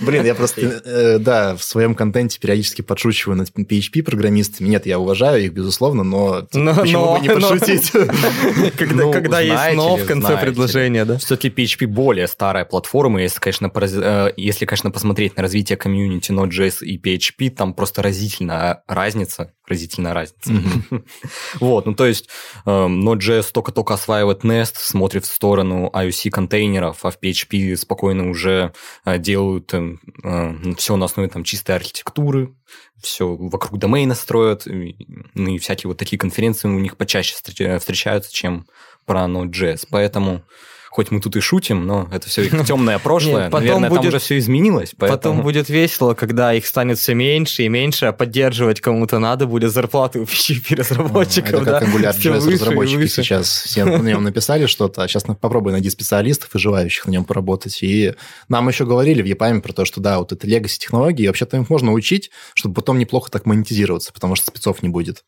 Блин, 0.00 0.24
я 0.24 0.34
просто, 0.34 0.60
э, 0.60 1.18
да, 1.18 1.56
в 1.56 1.62
своем 1.62 1.94
контенте 1.94 2.38
периодически 2.40 2.82
подшучиваю 2.82 3.36
над 3.36 3.50
PHP-программистами. 3.50 4.68
Нет, 4.68 4.86
я 4.86 4.98
уважаю 4.98 5.44
их, 5.44 5.52
безусловно, 5.52 6.02
но 6.02 6.42
типа, 6.42 6.74
почему 6.74 7.14
бы 7.14 7.20
не 7.20 7.28
пошутить? 7.28 7.90
Когда 8.76 8.94
Ну, 8.94 9.12
когда 9.12 9.40
есть 9.40 9.76
но 9.76 9.96
в 9.96 10.06
конце 10.06 10.36
предложения, 10.38 11.04
да? 11.04 11.18
Все-таки 11.18 11.48
PHP 11.48 11.86
более 11.86 12.26
старая 12.26 12.64
платформа, 12.64 13.20
если, 13.20 13.40
конечно, 13.40 13.70
э, 13.74 14.32
если, 14.36 14.64
конечно, 14.64 14.90
посмотреть 14.90 15.36
на 15.36 15.42
развитие 15.42 15.76
комьюнити 15.76 16.32
Node.js 16.32 16.84
и 16.84 16.98
PHP, 16.98 17.50
там 17.50 17.74
просто 17.74 18.02
разительная 18.02 18.82
разница, 18.86 19.52
разительная 19.66 20.14
разница. 20.14 20.52
Вот, 21.60 21.86
ну 21.86 21.94
то 21.94 22.06
есть 22.06 22.28
эм, 22.64 23.06
Node.js 23.06 23.46
только-только 23.52 23.94
осваивает 23.94 24.44
Nest, 24.44 24.74
смотрит 24.76 25.25
в 25.28 25.34
сторону 25.34 25.90
IOC-контейнеров, 25.92 27.04
а 27.04 27.10
в 27.10 27.18
PHP 27.20 27.76
спокойно 27.76 28.30
уже 28.30 28.72
э, 29.04 29.18
делают 29.18 29.72
все 30.76 30.96
на 30.96 31.04
основе 31.04 31.28
там 31.28 31.44
чистой 31.44 31.76
архитектуры, 31.76 32.54
все 33.00 33.34
вокруг 33.34 33.78
домена 33.78 34.14
строят, 34.14 34.66
и, 34.66 34.96
ну 35.34 35.50
и 35.50 35.58
всякие 35.58 35.88
вот 35.88 35.98
такие 35.98 36.18
конференции 36.18 36.68
у 36.68 36.78
них 36.78 36.96
почаще 36.96 37.34
встреч- 37.34 37.78
встречаются, 37.78 38.32
чем 38.32 38.66
про 39.04 39.20
Node.js. 39.24 39.86
Поэтому 39.90 40.42
хоть 40.96 41.10
мы 41.10 41.20
тут 41.20 41.36
и 41.36 41.40
шутим, 41.40 41.86
но 41.86 42.08
это 42.10 42.26
все 42.30 42.42
их 42.46 42.64
темное 42.66 42.98
прошлое. 42.98 43.42
Нет, 43.44 43.50
потом 43.52 43.66
Наверное, 43.66 43.90
там 43.90 43.98
будет- 43.98 44.08
уже 44.08 44.18
все 44.18 44.38
изменилось. 44.38 44.92
Потом 44.96 45.08
Поэтому... 45.10 45.42
будет 45.42 45.68
весело, 45.68 46.14
когда 46.14 46.54
их 46.54 46.66
станет 46.66 46.98
все 46.98 47.12
меньше 47.14 47.64
и 47.64 47.68
меньше, 47.68 48.06
а 48.06 48.12
поддерживать 48.12 48.80
кому-то 48.80 49.18
надо 49.18 49.46
будет 49.46 49.72
зарплаты 49.72 50.20
у 50.20 50.24
PHP-разработчиков. 50.24 51.62
Это 51.62 51.64
как 51.64 51.80
да, 51.82 51.86
Angular 51.86 52.12
всё 52.18 52.32
JS 52.32 52.40
выше 52.40 52.48
и 52.50 52.54
разработчики 52.54 52.96
выше. 52.96 53.22
сейчас 53.22 53.46
все 53.48 53.84
на 53.84 53.98
нем 54.08 54.24
написали 54.24 54.64
что-то, 54.64 55.02
а 55.02 55.08
сейчас 55.08 55.24
попробуй 55.24 55.72
найди 55.72 55.90
специалистов 55.90 56.54
и 56.54 56.58
желающих 56.58 57.04
на 57.06 57.10
нем 57.10 57.24
поработать. 57.26 57.82
И 57.82 58.14
нам 58.48 58.66
еще 58.66 58.86
говорили 58.86 59.20
в 59.20 59.26
EPAM 59.26 59.60
про 59.60 59.74
то, 59.74 59.84
что 59.84 60.00
да, 60.00 60.18
вот 60.18 60.32
это 60.32 60.46
legacy 60.46 60.78
технологии, 60.78 61.24
и 61.24 61.26
вообще-то 61.26 61.58
их 61.58 61.68
можно 61.68 61.92
учить, 61.92 62.30
чтобы 62.54 62.74
потом 62.74 62.98
неплохо 62.98 63.30
так 63.30 63.44
монетизироваться, 63.44 64.14
потому 64.14 64.34
что 64.34 64.46
спецов 64.46 64.82
не 64.82 64.88
будет. 64.88 65.24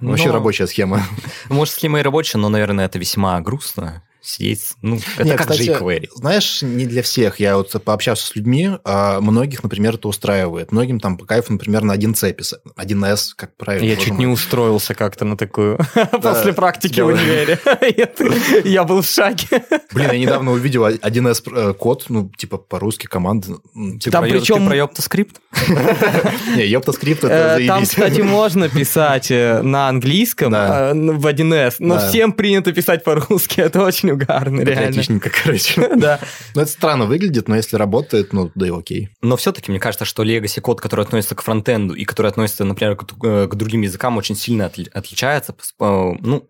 Вообще 0.00 0.28
Но- 0.28 0.34
рабочая 0.34 0.68
схема. 0.68 1.02
Может, 1.48 1.74
схема 1.74 1.98
и 1.98 2.02
рабочая, 2.02 2.38
но, 2.38 2.48
наверное, 2.48 2.86
это 2.86 3.00
весьма 3.00 3.40
грустно. 3.40 4.04
Сидеть, 4.24 4.74
ну, 4.82 5.00
это 5.16 5.24
Не, 5.24 5.30
как 5.36 5.48
кстати, 5.48 5.68
jQuery. 5.68 6.08
Знаешь, 6.14 6.62
не 6.62 6.86
для 6.86 7.02
всех. 7.02 7.40
Я 7.40 7.56
вот 7.56 7.72
пообщался 7.82 8.24
с 8.28 8.36
людьми, 8.36 8.70
а 8.84 9.20
многих, 9.20 9.64
например, 9.64 9.94
это 9.94 10.06
устраивает. 10.06 10.70
Многим 10.70 11.00
там 11.00 11.18
по 11.18 11.24
кайфу, 11.26 11.52
например, 11.52 11.82
на 11.82 11.96
1C 11.96 12.32
писать. 12.32 12.60
1С, 12.76 13.30
как 13.34 13.56
правильно. 13.56 13.84
Я 13.84 13.96
чуть 13.96 14.10
мой. 14.10 14.18
не 14.20 14.26
устроился 14.28 14.94
как-то 14.94 15.24
на 15.24 15.36
такую 15.36 15.76
после 16.22 16.52
практики 16.52 17.00
в 17.00 17.06
универе. 17.06 17.58
Я- 18.64 18.84
был 18.84 19.02
в 19.02 19.06
шаге. 19.06 19.46
Блин, 19.92 20.10
я 20.12 20.18
недавно 20.18 20.52
увидел 20.52 20.86
1С 20.86 21.42
э, 21.54 21.74
код, 21.74 22.06
ну, 22.08 22.30
типа 22.36 22.58
по-русски 22.58 23.06
команды. 23.06 23.56
Типа, 24.00 24.10
Там 24.10 24.24
причем- 24.24 24.66
про 24.66 24.76
Yoptoскрипт? 24.76 25.36
не, 26.56 26.66
ёптаскрипт, 26.66 27.24
это 27.24 27.58
Э, 27.60 27.66
Там, 27.66 27.84
кстати, 27.84 28.20
можно 28.20 28.68
писать 28.68 29.30
э, 29.30 29.62
на 29.62 29.88
английском 29.88 30.52
в 30.52 31.26
1С, 31.26 31.74
но 31.78 31.98
всем 31.98 32.32
принято 32.32 32.72
писать 32.72 33.04
по-русски. 33.04 33.60
Это 33.60 33.82
очень 33.82 34.11
угарно, 34.12 34.60
реально. 34.60 34.86
Патриотичненько, 34.86 35.30
короче. 35.30 35.88
Да. 35.96 36.20
Ну, 36.54 36.62
это 36.62 36.70
странно 36.70 37.06
выглядит, 37.06 37.48
но 37.48 37.56
если 37.56 37.76
работает, 37.76 38.32
ну, 38.32 38.50
да 38.54 38.66
и 38.66 38.70
окей. 38.70 39.08
Но 39.22 39.36
все-таки 39.36 39.70
мне 39.70 39.80
кажется, 39.80 40.04
что 40.04 40.22
legacy 40.24 40.60
код, 40.60 40.80
который 40.80 41.04
относится 41.04 41.34
к 41.34 41.42
фронтенду 41.42 41.94
и 41.94 42.04
который 42.04 42.28
относится, 42.30 42.64
например, 42.64 42.96
к, 42.96 43.04
э, 43.24 43.48
к 43.48 43.54
другим 43.54 43.82
языкам, 43.82 44.16
очень 44.16 44.36
сильно 44.36 44.64
отли- 44.64 44.88
отличается. 44.92 45.54
Э, 45.80 46.12
Ну, 46.20 46.48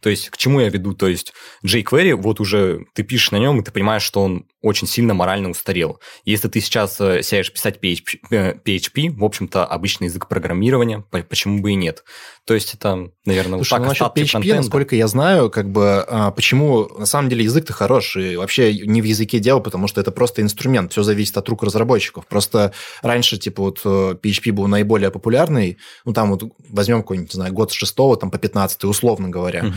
то 0.00 0.10
есть, 0.10 0.30
к 0.30 0.36
чему 0.36 0.60
я 0.60 0.68
веду? 0.68 0.94
То 0.94 1.08
есть, 1.08 1.32
jQuery, 1.66 2.14
вот 2.14 2.38
уже 2.40 2.84
ты 2.94 3.02
пишешь 3.02 3.32
на 3.32 3.38
нем, 3.38 3.58
и 3.60 3.64
ты 3.64 3.72
понимаешь, 3.72 4.02
что 4.02 4.22
он 4.22 4.46
очень 4.68 4.86
сильно 4.86 5.14
морально 5.14 5.50
устарел. 5.50 6.00
Если 6.24 6.48
ты 6.48 6.60
сейчас 6.60 7.00
э, 7.00 7.22
сядешь 7.22 7.52
писать 7.52 7.78
PHP, 7.82 8.18
э, 8.30 8.54
PHP, 8.64 9.10
в 9.10 9.24
общем-то, 9.24 9.64
обычный 9.64 10.04
язык 10.06 10.28
программирования, 10.28 11.04
по- 11.10 11.22
почему 11.22 11.60
бы 11.60 11.72
и 11.72 11.74
нет? 11.74 12.04
То 12.44 12.54
есть, 12.54 12.72
это, 12.74 13.10
наверное, 13.26 13.58
Слушай, 13.58 13.72
вот 13.72 13.78
ну, 13.80 13.82
так 13.84 13.88
насчет 13.88 14.02
остатки 14.02 14.20
PHP, 14.22 14.30
фронтенда. 14.30 14.56
насколько 14.56 14.96
я 14.96 15.06
знаю, 15.08 15.50
как 15.50 15.70
бы, 15.70 16.00
а, 16.08 16.30
почему, 16.30 16.88
на 16.98 17.04
самом 17.04 17.28
деле, 17.28 17.44
язык-то 17.44 17.72
хороший, 17.74 18.36
вообще 18.38 18.72
не 18.86 19.02
в 19.02 19.04
языке 19.04 19.38
дело, 19.38 19.60
потому 19.60 19.86
что 19.88 20.00
это 20.00 20.10
просто 20.12 20.40
инструмент, 20.40 20.92
все 20.92 21.02
зависит 21.02 21.36
от 21.36 21.46
рук 21.48 21.62
разработчиков. 21.62 22.26
Просто 22.26 22.72
раньше, 23.02 23.36
типа, 23.36 23.62
вот 23.62 23.80
э, 23.84 24.14
PHP 24.22 24.52
был 24.52 24.66
наиболее 24.66 25.10
популярный, 25.10 25.76
ну, 26.06 26.12
там 26.14 26.30
вот 26.30 26.42
возьмем 26.70 26.98
какой-нибудь, 27.02 27.32
не 27.32 27.36
знаю, 27.36 27.52
год 27.52 27.70
с 27.70 27.74
6 27.74 27.94
там, 28.18 28.30
по 28.30 28.38
15 28.38 28.84
условно 28.84 29.28
говоря, 29.28 29.64
Мгм. 29.64 29.74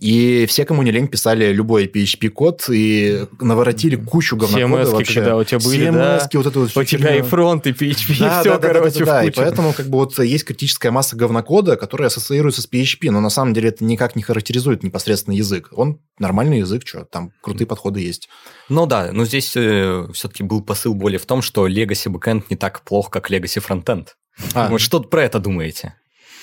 и 0.00 0.44
все, 0.46 0.64
кому 0.66 0.82
не 0.82 0.90
лень, 0.90 1.08
писали 1.08 1.52
любой 1.52 1.86
PHP-код 1.86 2.64
и 2.70 3.24
наворотили 3.40 3.96
кучу 3.96 4.29
говнокода 4.36 4.82
CMS-ки, 4.82 4.92
вообще. 4.94 5.14
когда 5.14 5.36
у 5.36 5.44
тебя 5.44 5.58
были, 5.58 5.90
да. 5.90 6.18
CMS-ки, 6.18 6.36
вот 6.36 6.46
это 6.46 6.58
вот 6.60 6.76
У 6.76 6.84
тебя 6.84 7.16
и 7.16 7.22
фронт, 7.22 7.66
и 7.66 7.70
PHP, 7.72 8.14
и 8.14 8.18
Да, 8.20 8.40
все, 8.40 8.50
да, 8.50 8.58
да, 8.58 8.68
да, 8.68 8.74
короче, 8.74 8.98
да, 9.00 9.04
да, 9.06 9.22
и 9.22 9.26
кучу. 9.26 9.40
поэтому 9.40 9.72
как 9.72 9.86
бы 9.88 9.98
вот 9.98 10.18
есть 10.18 10.44
критическая 10.44 10.90
масса 10.90 11.16
говнокода, 11.16 11.76
которая 11.76 12.08
ассоциируется 12.08 12.62
с 12.62 12.68
PHP, 12.70 13.10
но 13.10 13.20
на 13.20 13.30
самом 13.30 13.54
деле 13.54 13.68
это 13.70 13.84
никак 13.84 14.16
не 14.16 14.22
характеризует 14.22 14.82
непосредственно 14.82 15.34
язык. 15.34 15.68
Он 15.72 16.00
нормальный 16.18 16.58
язык, 16.58 16.82
что 16.86 17.04
там 17.04 17.32
крутые 17.42 17.66
подходы 17.66 18.00
есть. 18.00 18.28
Ну 18.68 18.86
да, 18.86 19.10
но 19.12 19.24
здесь 19.24 19.48
все-таки 19.48 20.42
был 20.42 20.62
посыл 20.62 20.94
более 20.94 21.18
в 21.18 21.26
том, 21.26 21.42
что 21.42 21.66
legacy 21.68 22.06
backend 22.12 22.44
не 22.50 22.56
так 22.56 22.82
плохо, 22.82 23.10
как 23.10 23.30
legacy 23.30 23.62
frontend. 23.66 24.08
А, 24.54 24.68
Вот 24.68 24.80
что 24.80 25.00
про 25.00 25.24
это 25.24 25.38
думаете? 25.38 25.94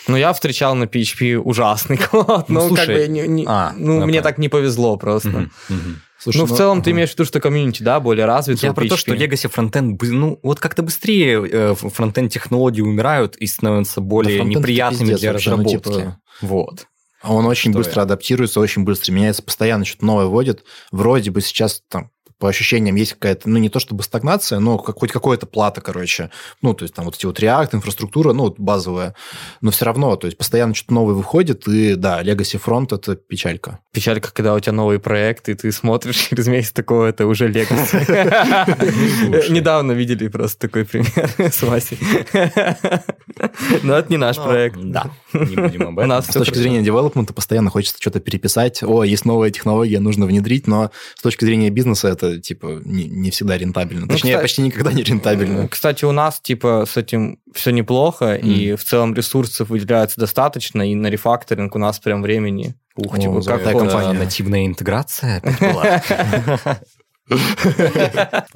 Ну, 0.10 0.16
я 0.16 0.32
встречал 0.32 0.74
на 0.76 0.86
PHP 0.86 1.36
ужасный 1.36 1.98
код. 2.12 2.48
Ну, 2.48 2.62
Ну, 2.70 2.76
как 2.76 2.86
слушай, 2.86 3.08
бы, 3.08 3.14
не- 3.14 3.28
не- 3.28 3.46
а, 3.46 3.74
ну, 3.76 4.00
я 4.00 4.06
мне 4.06 4.22
так 4.22 4.38
не 4.38 4.48
повезло 4.48 4.96
просто. 4.98 5.28
Мгм, 5.30 5.52
мгм. 5.70 6.02
Слушай, 6.20 6.38
ну, 6.38 6.46
в 6.46 6.56
целом, 6.56 6.82
ты 6.82 6.90
ага. 6.90 6.98
имеешь 6.98 7.10
в 7.10 7.14
виду, 7.14 7.26
что 7.26 7.40
комьюнити, 7.40 7.84
да, 7.84 8.00
более 8.00 8.26
развит. 8.26 8.60
Я 8.64 8.74
про 8.74 8.88
то, 8.88 8.98
что 8.98 9.14
legacy 9.14 9.50
фронтенд, 9.50 10.02
ну, 10.02 10.40
вот 10.44 10.60
как-то 10.60 10.84
быстрее 10.84 11.48
э, 11.50 11.76
фронтенд 11.76 12.32
технологии 12.32 12.82
умирают 12.82 13.36
и 13.38 13.48
становятся 13.48 14.02
более 14.02 14.38
это 14.38 14.46
неприятными 14.46 15.10
пиздец 15.12 15.20
для 15.20 15.32
ну, 15.32 15.38
разработки. 15.38 15.90
типа- 15.90 16.20
Вот. 16.42 16.88
А 17.22 17.34
он 17.34 17.46
очень 17.46 17.72
Что 17.72 17.80
быстро 17.80 18.02
я? 18.02 18.04
адаптируется, 18.04 18.60
очень 18.60 18.84
быстро 18.84 19.12
меняется, 19.12 19.42
постоянно 19.42 19.86
что-то 19.86 20.06
новое 20.06 20.26
вводит. 20.26 20.64
Вроде 20.92 21.32
бы 21.32 21.42
сейчас 21.42 21.82
там 21.90 22.12
по 22.40 22.50
ощущениям 22.50 22.96
есть 22.96 23.14
какая-то, 23.14 23.50
ну, 23.50 23.58
не 23.58 23.70
то 23.70 23.80
чтобы 23.80 24.04
стагнация, 24.04 24.60
но 24.60 24.78
как, 24.78 25.00
хоть 25.00 25.12
какое-то 25.12 25.48
плата, 25.48 25.82
короче. 25.82 26.30
Ну, 26.62 26.74
то 26.74 26.84
есть 26.84 26.94
там 26.94 27.06
вот 27.06 27.16
эти 27.16 27.26
вот 27.26 27.40
React, 27.40 27.70
инфраструктура, 27.74 28.34
ну, 28.34 28.44
вот 28.44 28.60
базовая. 28.60 29.16
Но 29.62 29.72
все 29.72 29.86
равно, 29.86 30.16
то 30.16 30.28
есть 30.28 30.38
постоянно 30.38 30.76
что-то 30.76 30.94
новое 30.94 31.16
выходит, 31.16 31.68
и 31.68 31.96
да, 31.96 32.22
Legacy 32.22 32.62
Front– 32.64 32.88
это 32.96 33.16
печалька. 33.16 33.80
Печалька, 33.98 34.32
когда 34.32 34.54
у 34.54 34.60
тебя 34.60 34.74
новый 34.74 35.00
проект, 35.00 35.50
и 35.50 35.56
ты 35.56 35.72
смотришь 35.72 36.18
через 36.30 36.46
месяц 36.46 36.72
такого, 36.72 37.08
это 37.08 37.26
уже 37.26 37.50
Legacy. 37.50 38.06
слушай. 39.26 39.50
Недавно 39.50 39.94
видели 39.94 40.28
просто 40.28 40.60
такой 40.68 40.86
пример 40.86 41.32
с 41.52 41.64
Васей. 41.64 41.98
Но 43.82 43.98
это 43.98 44.12
не 44.12 44.18
наш 44.18 44.38
Ну, 44.38 44.44
проект. 44.44 44.78
Да, 44.80 45.10
не 45.34 45.56
будем 45.56 45.88
об 45.88 45.98
этом. 45.98 46.22
С 46.22 46.28
точки 46.28 46.60
зрения 46.60 46.84
девелопмента 46.84 47.34
постоянно 47.34 47.72
хочется 47.72 48.00
что-то 48.00 48.20
переписать. 48.20 48.84
О, 48.84 49.04
есть 49.04 49.26
новая 49.26 49.50
технология, 49.50 50.00
нужно 50.00 50.28
внедрить, 50.28 50.68
но 50.68 50.92
с 51.16 51.22
точки 51.24 51.46
зрения 51.46 51.72
бизнеса 51.72 52.10
это, 52.10 52.40
типа, 52.40 52.80
не, 52.86 53.32
всегда 53.32 53.58
рентабельно. 53.58 54.06
Ну, 54.06 54.10
Точнее, 54.10 54.38
почти 54.38 54.62
никогда 54.62 54.94
не 54.94 55.02
рентабельно. 55.02 55.68
Кстати, 55.68 56.06
у 56.06 56.12
нас, 56.12 56.40
типа, 56.40 56.86
с 56.88 56.98
этим 56.98 57.40
все 57.52 57.72
неплохо, 57.72 58.36
и 58.36 58.76
в 58.76 58.84
целом 58.84 59.16
ресурсов 59.16 59.70
выделяется 59.70 60.20
достаточно, 60.20 60.88
и 60.88 60.94
на 60.94 61.08
рефакторинг 61.08 61.74
у 61.74 61.80
нас 61.80 61.98
прям 62.00 62.22
времени. 62.22 62.76
Ух, 62.98 63.20
типа, 63.20 63.42
как 63.42 63.64
хочешь. 63.64 63.92
компания. 63.92 64.14
нативная 64.14 64.66
интеграция 64.66 65.38
опять 65.38 65.60
была. 65.60 66.02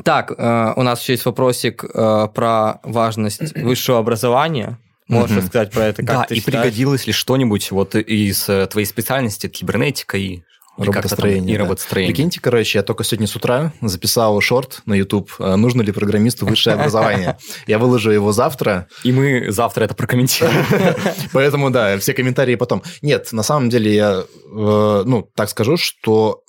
Так, 0.06 0.32
э, 0.38 0.74
у 0.78 0.84
нас 0.84 1.02
еще 1.02 1.14
есть 1.14 1.26
вопросик 1.26 1.84
э, 1.84 2.28
про 2.34 2.80
важность 2.84 3.54
высшего 3.58 4.00
образования. 4.00 4.80
Можешь 5.10 5.36
рассказать 5.36 5.72
про 5.72 5.88
это, 5.88 6.04
как 6.06 6.30
да, 6.30 6.36
и 6.36 6.40
пригодилось 6.40 7.06
ли 7.06 7.12
что-нибудь 7.12 7.70
вот 7.72 7.96
из 7.96 8.48
э, 8.48 8.66
твоей 8.68 8.86
специальности, 8.86 9.50
кибернетика 9.50 10.18
и 10.18 10.44
как-то 10.78 10.86
там, 10.86 10.96
Роботостроение, 10.96 11.56
и 11.56 11.58
да. 11.58 11.64
роботостроение. 11.64 12.14
Прикиньте, 12.14 12.40
короче, 12.40 12.80
я 12.80 12.84
только 12.84 13.04
сегодня 13.04 13.28
с 13.28 13.36
утра 13.36 13.74
записал 13.82 14.40
шорт 14.42 14.82
на 14.86 14.94
YouTube, 14.94 15.32
э, 15.40 15.56
нужно 15.56 15.82
ли 15.82 15.92
программисту 15.92 16.46
высшее 16.46 16.76
образование. 16.76 17.38
Я 17.68 17.78
выложу 17.78 18.12
его 18.12 18.32
завтра, 18.32 18.88
И 19.04 19.12
мы 19.12 19.52
завтра 19.52 19.84
это 19.84 19.96
прокомментируем. 19.96 20.66
поэтому, 21.34 21.70
да, 21.70 21.98
все 22.00 22.14
комментарии 22.14 22.56
потом. 22.56 22.84
Нет, 23.02 23.32
на 23.32 23.44
самом 23.44 23.70
деле 23.70 23.94
я, 23.94 24.24
э, 24.24 25.04
ну, 25.06 25.30
так 25.36 25.50
скажу, 25.50 25.78
что 25.78 26.42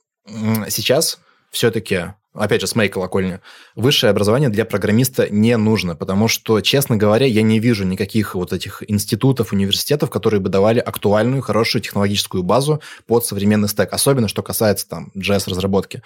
сейчас 0.69 1.19
все-таки, 1.51 2.15
опять 2.35 2.61
же, 2.61 2.67
с 2.67 2.75
моей 2.75 2.89
колокольни, 2.89 3.41
высшее 3.75 4.11
образование 4.11 4.49
для 4.49 4.65
программиста 4.65 5.29
не 5.29 5.57
нужно, 5.57 5.97
потому 5.97 6.29
что, 6.29 6.61
честно 6.61 6.97
говоря, 6.97 7.27
я 7.27 7.43
не 7.43 7.59
вижу 7.59 7.85
никаких 7.85 8.35
вот 8.35 8.53
этих 8.53 8.83
институтов, 8.89 9.53
университетов, 9.53 10.11
которые 10.11 10.41
бы 10.41 10.49
давали 10.49 10.79
актуальную, 10.79 11.43
хорошую 11.43 11.83
технологическую 11.83 12.43
базу 12.43 12.81
под 13.07 13.27
современный 13.27 13.69
стек, 13.69 13.93
особенно 13.93 14.29
что 14.29 14.43
касается 14.43 14.89
там 14.89 15.13
JS-разработки. 15.17 16.03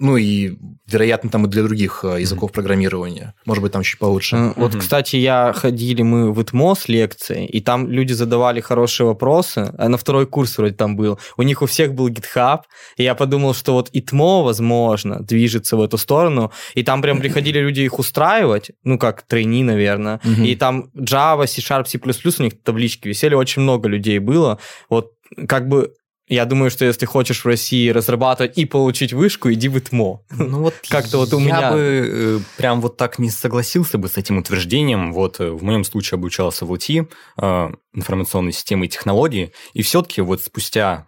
Ну 0.00 0.16
и, 0.16 0.56
вероятно, 0.86 1.28
там 1.30 1.44
и 1.44 1.48
для 1.48 1.62
других 1.62 2.00
э, 2.04 2.20
языков 2.22 2.52
программирования. 2.52 3.34
Может 3.44 3.62
быть, 3.62 3.72
там 3.72 3.82
чуть 3.82 3.98
получше. 3.98 4.36
Э, 4.36 4.52
Вот, 4.56 4.74
кстати, 4.74 5.16
я 5.16 5.52
ходили 5.52 6.00
мы 6.02 6.32
в 6.32 6.40
ИТМО 6.42 6.74
с 6.74 6.88
лекцией, 6.88 7.44
и 7.46 7.60
там 7.60 7.86
люди 7.86 8.14
задавали 8.14 8.60
хорошие 8.60 9.06
вопросы, 9.06 9.72
а 9.78 9.88
на 9.88 9.96
второй 9.98 10.26
курс 10.26 10.56
вроде 10.58 10.74
там 10.74 10.96
был. 10.96 11.18
У 11.36 11.42
них 11.42 11.60
у 11.62 11.66
всех 11.66 11.92
был 11.94 12.08
GitHub, 12.08 12.60
и 12.96 13.02
я 13.02 13.14
подумал, 13.14 13.52
что 13.54 13.74
вот 13.74 13.90
ИТМО, 13.92 14.42
возможно, 14.42 15.20
движется 15.20 15.76
в 15.76 15.82
эту 15.82 15.98
сторону, 15.98 16.50
и 16.74 16.82
там 16.82 17.02
прям 17.02 17.20
приходили 17.20 17.58
люди 17.68 17.82
их 17.82 17.98
устраивать, 17.98 18.70
ну, 18.84 18.98
как 18.98 19.22
трейни, 19.22 19.62
наверное, 19.62 20.18
Мгм. 20.24 20.44
и 20.44 20.56
там 20.56 20.90
Java, 20.96 21.46
C-Sharp, 21.46 21.86
C++, 21.86 21.98
у 21.98 22.42
них 22.42 22.62
таблички 22.62 23.06
висели, 23.08 23.34
очень 23.34 23.62
много 23.62 23.88
людей 23.88 24.18
было. 24.18 24.58
Вот 24.88 25.12
как 25.46 25.68
бы 25.68 25.92
я 26.34 26.44
думаю, 26.44 26.70
что 26.70 26.84
если 26.84 27.06
хочешь 27.06 27.44
в 27.44 27.46
России 27.46 27.88
разрабатывать 27.90 28.56
и 28.56 28.64
получить 28.64 29.12
вышку, 29.12 29.52
иди 29.52 29.68
в 29.68 29.76
ИТМО. 29.78 30.20
Ну 30.30 30.60
вот 30.60 30.74
Как-то 30.88 31.18
вот 31.18 31.32
у 31.34 31.38
я 31.40 31.44
меня- 31.44 31.72
бы 31.72 31.78
э, 31.78 32.38
прям 32.56 32.80
вот 32.80 32.96
так 32.96 33.18
не 33.18 33.30
согласился 33.30 33.98
бы 33.98 34.08
с 34.08 34.16
этим 34.16 34.38
утверждением. 34.38 35.12
Вот 35.12 35.40
э, 35.40 35.50
в 35.50 35.62
моем 35.62 35.84
случае 35.84 36.16
обучался 36.16 36.64
в 36.64 36.70
УТИ, 36.70 37.08
э, 37.36 37.70
информационной 37.94 38.52
системы 38.52 38.86
и 38.86 38.88
технологии, 38.88 39.52
и 39.74 39.82
все-таки 39.82 40.20
вот 40.20 40.40
спустя 40.42 41.06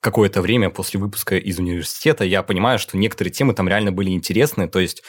какое-то 0.00 0.40
время 0.40 0.70
после 0.70 1.00
выпуска 1.00 1.36
из 1.36 1.58
университета 1.58 2.22
я 2.24 2.44
понимаю, 2.44 2.78
что 2.78 2.96
некоторые 2.96 3.32
темы 3.32 3.54
там 3.54 3.66
реально 3.68 3.90
были 3.90 4.10
интересны, 4.10 4.68
то 4.68 4.78
есть 4.78 5.02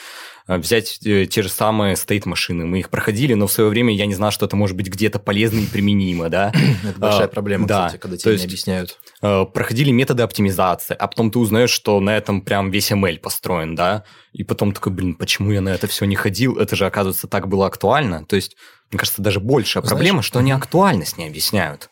взять 0.56 0.98
э, 1.04 1.26
те 1.26 1.42
же 1.42 1.50
самые 1.50 1.94
стейт-машины, 1.94 2.64
мы 2.64 2.80
их 2.80 2.88
проходили, 2.88 3.34
но 3.34 3.46
в 3.46 3.52
свое 3.52 3.68
время 3.68 3.94
я 3.94 4.06
не 4.06 4.14
знал, 4.14 4.30
что 4.30 4.46
это 4.46 4.56
может 4.56 4.76
быть 4.76 4.88
где-то 4.88 5.18
полезно 5.18 5.58
и 5.60 5.66
применимо, 5.66 6.30
да. 6.30 6.52
Это 6.88 6.98
большая 6.98 7.26
а, 7.26 7.28
проблема, 7.28 7.66
да, 7.66 7.86
кстати, 7.86 8.00
когда 8.00 8.16
тебе 8.16 8.36
не 8.36 8.44
объясняют. 8.44 8.98
Э, 9.20 9.44
проходили 9.44 9.90
методы 9.90 10.22
оптимизации, 10.22 10.96
а 10.98 11.06
потом 11.06 11.30
ты 11.30 11.38
узнаешь, 11.38 11.70
что 11.70 12.00
на 12.00 12.16
этом 12.16 12.40
прям 12.40 12.70
весь 12.70 12.90
ML 12.90 13.18
построен, 13.18 13.74
да, 13.74 14.04
и 14.32 14.44
потом 14.44 14.72
такой, 14.72 14.92
блин, 14.92 15.14
почему 15.14 15.52
я 15.52 15.60
на 15.60 15.70
это 15.70 15.86
все 15.86 16.04
не 16.04 16.16
ходил, 16.16 16.56
это 16.56 16.76
же, 16.76 16.86
оказывается, 16.86 17.26
так 17.26 17.48
было 17.48 17.66
актуально, 17.66 18.24
то 18.24 18.36
есть, 18.36 18.56
мне 18.90 18.98
кажется, 18.98 19.20
даже 19.20 19.40
большая 19.40 19.82
Знаешь, 19.82 19.90
проблема, 19.90 20.22
что 20.22 20.38
они 20.38 20.50
актуальность 20.52 21.18
не 21.18 21.26
объясняют. 21.26 21.90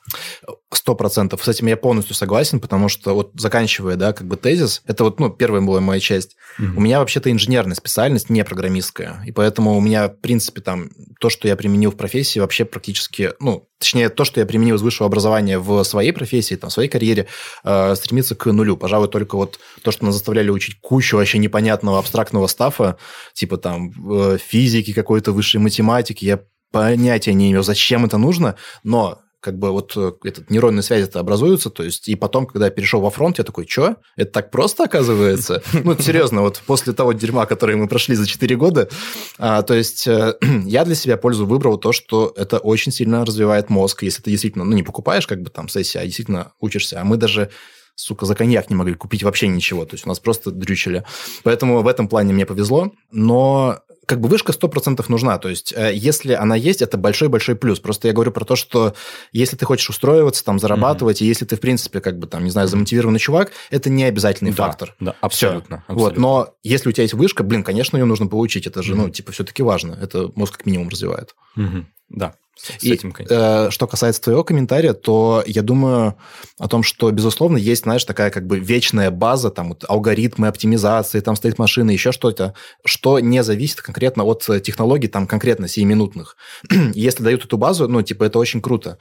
Сто 0.73 0.95
процентов. 0.95 1.45
С 1.45 1.49
этим 1.49 1.67
я 1.67 1.77
полностью 1.77 2.15
согласен, 2.15 2.59
потому 2.59 2.89
что 2.89 3.15
вот 3.15 3.33
заканчивая, 3.35 3.97
да, 3.97 4.13
как 4.13 4.27
бы 4.27 4.37
тезис, 4.37 4.83
это 4.87 5.05
вот, 5.05 5.21
ну, 5.21 5.31
первая 5.31 5.61
была 5.61 5.81
моя 5.81 6.01
часть. 6.01 6.37
У 6.59 6.81
меня 6.81 7.01
вообще-то 7.01 7.31
инженерная 7.31 7.75
специальность, 7.75 8.31
не 8.31 8.45
программистская, 8.45 9.23
и 9.27 9.33
поэтому 9.33 9.77
у 9.77 9.81
меня, 9.81 10.09
в 10.09 10.21
принципе, 10.21 10.63
там, 10.63 10.91
то, 11.21 11.29
что 11.29 11.49
я 11.49 11.57
применил 11.57 11.91
в 11.91 11.97
профессии, 11.97 12.39
вообще 12.39 12.65
практически, 12.65 13.33
ну, 13.41 13.69
точнее, 13.79 14.09
то, 14.09 14.25
что 14.25 14.41
я 14.41 14.47
применил 14.47 14.77
из 14.77 14.83
высшего 14.83 15.07
образования 15.07 15.59
в 15.59 15.83
своей 15.85 16.13
профессии, 16.13 16.55
там, 16.55 16.71
в 16.71 16.73
своей 16.73 16.89
карьере, 16.89 17.27
э, 17.65 17.95
стремится 17.95 18.35
к 18.35 18.47
нулю. 18.47 18.77
Пожалуй, 18.77 19.09
только 19.09 19.37
вот 19.37 19.59
то, 19.83 19.91
что 19.91 20.05
нас 20.05 20.15
заставляли 20.15 20.51
учить 20.51 20.81
кучу 20.81 21.17
вообще 21.17 21.39
непонятного 21.39 21.99
абстрактного 21.99 22.47
стафа, 22.47 22.97
типа 23.35 23.59
там 23.59 23.93
э, 24.11 24.39
физики 24.39 24.93
какой-то, 24.93 25.33
высшей 25.33 25.61
математики, 25.61 26.25
я 26.25 26.41
понятия 26.73 27.33
не 27.33 27.51
имею, 27.51 27.63
зачем 27.63 28.05
это 28.05 28.19
нужно, 28.19 28.57
но 28.83 29.21
как 29.47 29.61
бы 29.61 29.71
вот 29.71 29.93
э, 29.95 30.13
этот 30.25 30.51
нейронные 30.51 30.83
связи 30.83 31.05
это 31.05 31.21
образуются, 31.21 31.71
то 31.71 31.85
есть 31.85 32.09
и 32.09 32.17
потом, 32.17 32.47
когда 32.47 32.65
я 32.65 32.73
перешел 32.73 33.01
во 33.01 33.11
фронт, 33.11 33.39
я 33.39 33.45
такой, 33.45 33.65
что? 33.69 33.95
Это 34.17 34.33
так 34.33 34.51
просто 34.51 34.85
оказывается? 34.85 35.63
Ну, 35.85 35.97
серьезно, 36.01 36.41
вот 36.41 36.61
после 36.67 36.93
того 36.95 37.13
дерьма, 37.13 37.47
которое 37.47 37.77
мы 37.77 37.87
прошли 37.87 38.17
за 38.17 38.27
4 38.27 38.57
года, 38.57 38.89
а, 39.39 39.63
то 39.63 39.75
есть 39.75 40.09
э, 40.09 40.35
я 40.65 40.85
для 40.85 40.97
себя 40.97 41.17
пользу 41.17 41.47
выбрал 41.47 41.79
то, 41.79 41.93
что 41.93 42.33
это 42.37 42.59
очень 42.59 42.91
сильно 42.91 43.25
развивает 43.25 43.71
мозг, 43.71 44.03
если 44.03 44.21
ты 44.21 44.31
действительно, 44.31 44.65
ну, 44.65 44.75
не 44.75 44.83
покупаешь 44.83 45.29
как 45.29 45.43
бы 45.43 45.51
там 45.51 45.69
сессии, 45.69 45.99
а 45.99 46.05
действительно 46.05 46.51
учишься, 46.59 47.01
а 47.01 47.05
мы 47.05 47.19
даже 47.19 47.51
сука, 47.95 48.27
за 48.27 48.35
коньяк 48.35 48.69
не 48.69 48.77
могли 48.77 48.95
купить 48.95 49.23
вообще 49.23 49.49
ничего. 49.49 49.85
То 49.85 49.95
есть 49.95 50.07
у 50.07 50.09
нас 50.09 50.21
просто 50.21 50.51
дрючили. 50.51 51.05
Поэтому 51.43 51.83
в 51.83 51.89
этом 51.89 52.09
плане 52.09 52.35
мне 52.35 52.47
повезло. 52.47 52.93
Но 53.11 53.81
как 54.07 54.21
бы 54.21 54.29
вышка 54.29 54.53
100% 54.53 55.05
нужна. 55.09 55.37
То 55.39 55.49
есть 55.49 55.73
э, 55.77 55.93
если 55.95 56.33
она 56.33 56.55
есть, 56.57 56.81
это 56.81 56.97
большой-большой 56.97 57.57
плюс. 57.57 57.81
Просто 57.81 58.09
я 58.09 58.15
говорю 58.15 58.31
про 58.33 58.45
то, 58.45 58.57
что 58.57 58.95
если 59.33 59.57
ты 59.57 59.65
хочешь 59.67 59.91
устроиваться, 59.91 60.45
там, 60.45 60.59
зарабатывать, 60.59 61.21
и 61.23 61.27
если 61.27 61.45
ты, 61.45 61.57
в 61.57 61.61
принципе, 61.61 62.01
как 62.01 62.19
бы 62.19 62.27
там, 62.27 62.45
не 62.45 62.51
знаю, 62.51 62.69
замотивированный 62.69 63.19
чувак, 63.19 63.51
это 63.71 63.91
не 63.91 64.05
обязательный 64.05 64.53
Да, 64.53 64.57
фактор. 64.57 64.95
Да, 65.01 65.13
Всё. 65.13 65.19
абсолютно. 65.21 65.85
Вот, 65.89 65.95
абсолютно. 66.13 66.23
но 66.23 66.55
если 66.63 66.89
у 66.89 66.93
тебя 66.93 67.03
есть 67.03 67.15
вышка, 67.15 67.43
блин, 67.43 67.63
конечно, 67.65 67.97
ее 67.97 68.05
нужно 68.05 68.27
получить. 68.29 68.67
Это 68.67 68.83
же, 68.83 68.95
ну, 68.95 69.03
Мгм. 69.05 69.13
типа, 69.13 69.33
все-таки 69.33 69.63
важно. 69.63 69.99
Это 70.01 70.31
мозг 70.35 70.57
как 70.59 70.67
минимум 70.67 70.89
развивает. 70.89 71.35
Мгм. 71.57 71.89
Да, 72.09 72.35
с, 72.57 72.83
И, 72.83 72.93
этим, 72.93 73.13
конечно. 73.13 73.67
э, 73.67 73.71
что 73.71 73.87
касается 73.87 74.23
твоего 74.23 74.43
комментария, 74.43 74.95
то 74.95 75.45
я 75.47 75.63
думаю 75.63 76.17
о 76.59 76.69
том, 76.69 76.83
что, 76.83 77.11
безусловно, 77.11 77.59
есть, 77.59 77.83
знаешь, 77.83 78.05
такая 78.05 78.31
как 78.31 78.47
бы 78.47 78.59
вечная 78.59 79.11
база, 79.11 79.51
там, 79.51 79.69
вот, 79.69 79.85
алгоритмы 79.87 80.49
оптимизации, 80.49 81.21
там 81.21 81.37
стоит 81.37 81.59
машина, 81.59 81.91
еще 81.91 82.13
что-то, 82.13 82.55
что 82.85 83.21
не 83.21 83.43
зависит 83.43 83.83
конкретно 83.83 84.25
от 84.25 84.49
э, 84.49 84.61
технологий, 84.61 85.09
там, 85.09 85.27
конкретно 85.27 85.69
сиюминутных. 85.69 86.37
Если 86.95 87.23
дают 87.23 87.45
эту 87.45 87.59
базу, 87.59 87.89
ну, 87.89 88.01
типа, 88.01 88.25
это 88.25 88.39
очень 88.39 88.63
круто. 88.63 88.99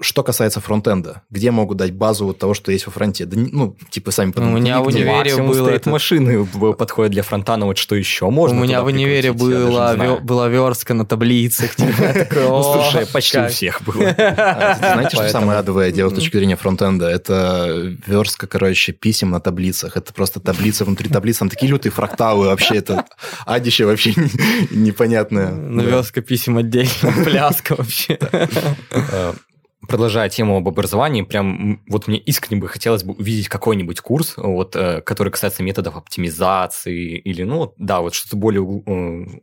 Что 0.00 0.22
касается 0.22 0.60
фронтенда, 0.60 1.22
где 1.28 1.50
могут 1.50 1.78
дать 1.78 1.92
базу 1.92 2.26
вот 2.26 2.38
того, 2.38 2.54
что 2.54 2.70
есть 2.70 2.86
во 2.86 2.92
фронте? 2.92 3.24
Да, 3.24 3.36
ну, 3.50 3.76
типа, 3.90 4.12
сами 4.12 4.32
Ну, 4.36 4.42
у 4.46 4.50
меня 4.50 4.80
в 4.80 4.86
универе 4.86 5.34
было 5.42 5.70
это- 5.70 5.90
машины 5.90 6.46
подходят 6.46 7.10
для 7.10 7.24
фронта, 7.24 7.56
но 7.56 7.66
вот 7.66 7.78
что 7.78 7.96
еще 7.96 8.30
можно 8.30 8.60
У 8.60 8.62
меня 8.62 8.82
в 8.82 8.86
универе 8.86 9.32
знаю. 9.36 9.98
ве- 9.98 10.20
была 10.20 10.46
верстка 10.48 10.94
на 10.94 11.04
таблицах. 11.04 11.74
типа, 11.74 12.14
Ну, 12.32 12.54
«О, 12.54 12.62
слушай, 12.62 13.06
почти 13.12 13.38
у 13.38 13.40
кайф». 13.40 13.52
всех 13.52 13.82
было. 13.82 14.04
А, 14.16 14.76
Знаете, 14.78 15.16
что 15.16 15.28
самое 15.30 15.58
адовое 15.58 15.90
дело 15.90 16.10
с 16.10 16.14
точки 16.14 16.36
зрения 16.36 16.54
фронтенда? 16.56 17.08
Это 17.08 17.96
верстка, 18.06 18.46
короче, 18.46 18.92
писем 18.92 19.30
на 19.30 19.40
таблицах. 19.40 19.96
Это 19.96 20.12
просто 20.12 20.38
таблица 20.38 20.84
внутри 20.84 21.08
таблицы. 21.08 21.40
Там 21.40 21.48
такие 21.48 21.68
лютые 21.72 21.90
фракталы 21.90 22.46
вообще. 22.46 22.76
Это 22.76 23.04
адище 23.46 23.84
вообще 23.84 24.12
не- 24.16 24.76
непонятное. 24.78 25.50
Ну, 25.50 25.82
верстка 25.82 26.20
писем 26.20 26.56
отдельно, 26.56 26.88
пляска 27.24 27.74
вообще. 27.74 28.16
Э, 29.82 29.86
Продолжая 29.86 30.28
тему 30.28 30.56
об 30.56 30.68
образовании, 30.68 31.22
прям 31.22 31.82
вот 31.88 32.08
мне 32.08 32.18
искренне 32.18 32.60
бы 32.60 32.68
хотелось 32.68 33.04
бы 33.04 33.14
увидеть 33.14 33.48
какой-нибудь 33.48 34.00
курс, 34.00 34.34
вот, 34.36 34.74
э, 34.76 35.00
который 35.02 35.30
касается 35.30 35.62
методов 35.62 35.96
оптимизации 35.96 37.18
или, 37.18 37.44
ну, 37.44 37.72
да, 37.78 38.00
вот 38.00 38.14
что-то 38.14 38.36
более, 38.36 38.62
э, 38.86 39.40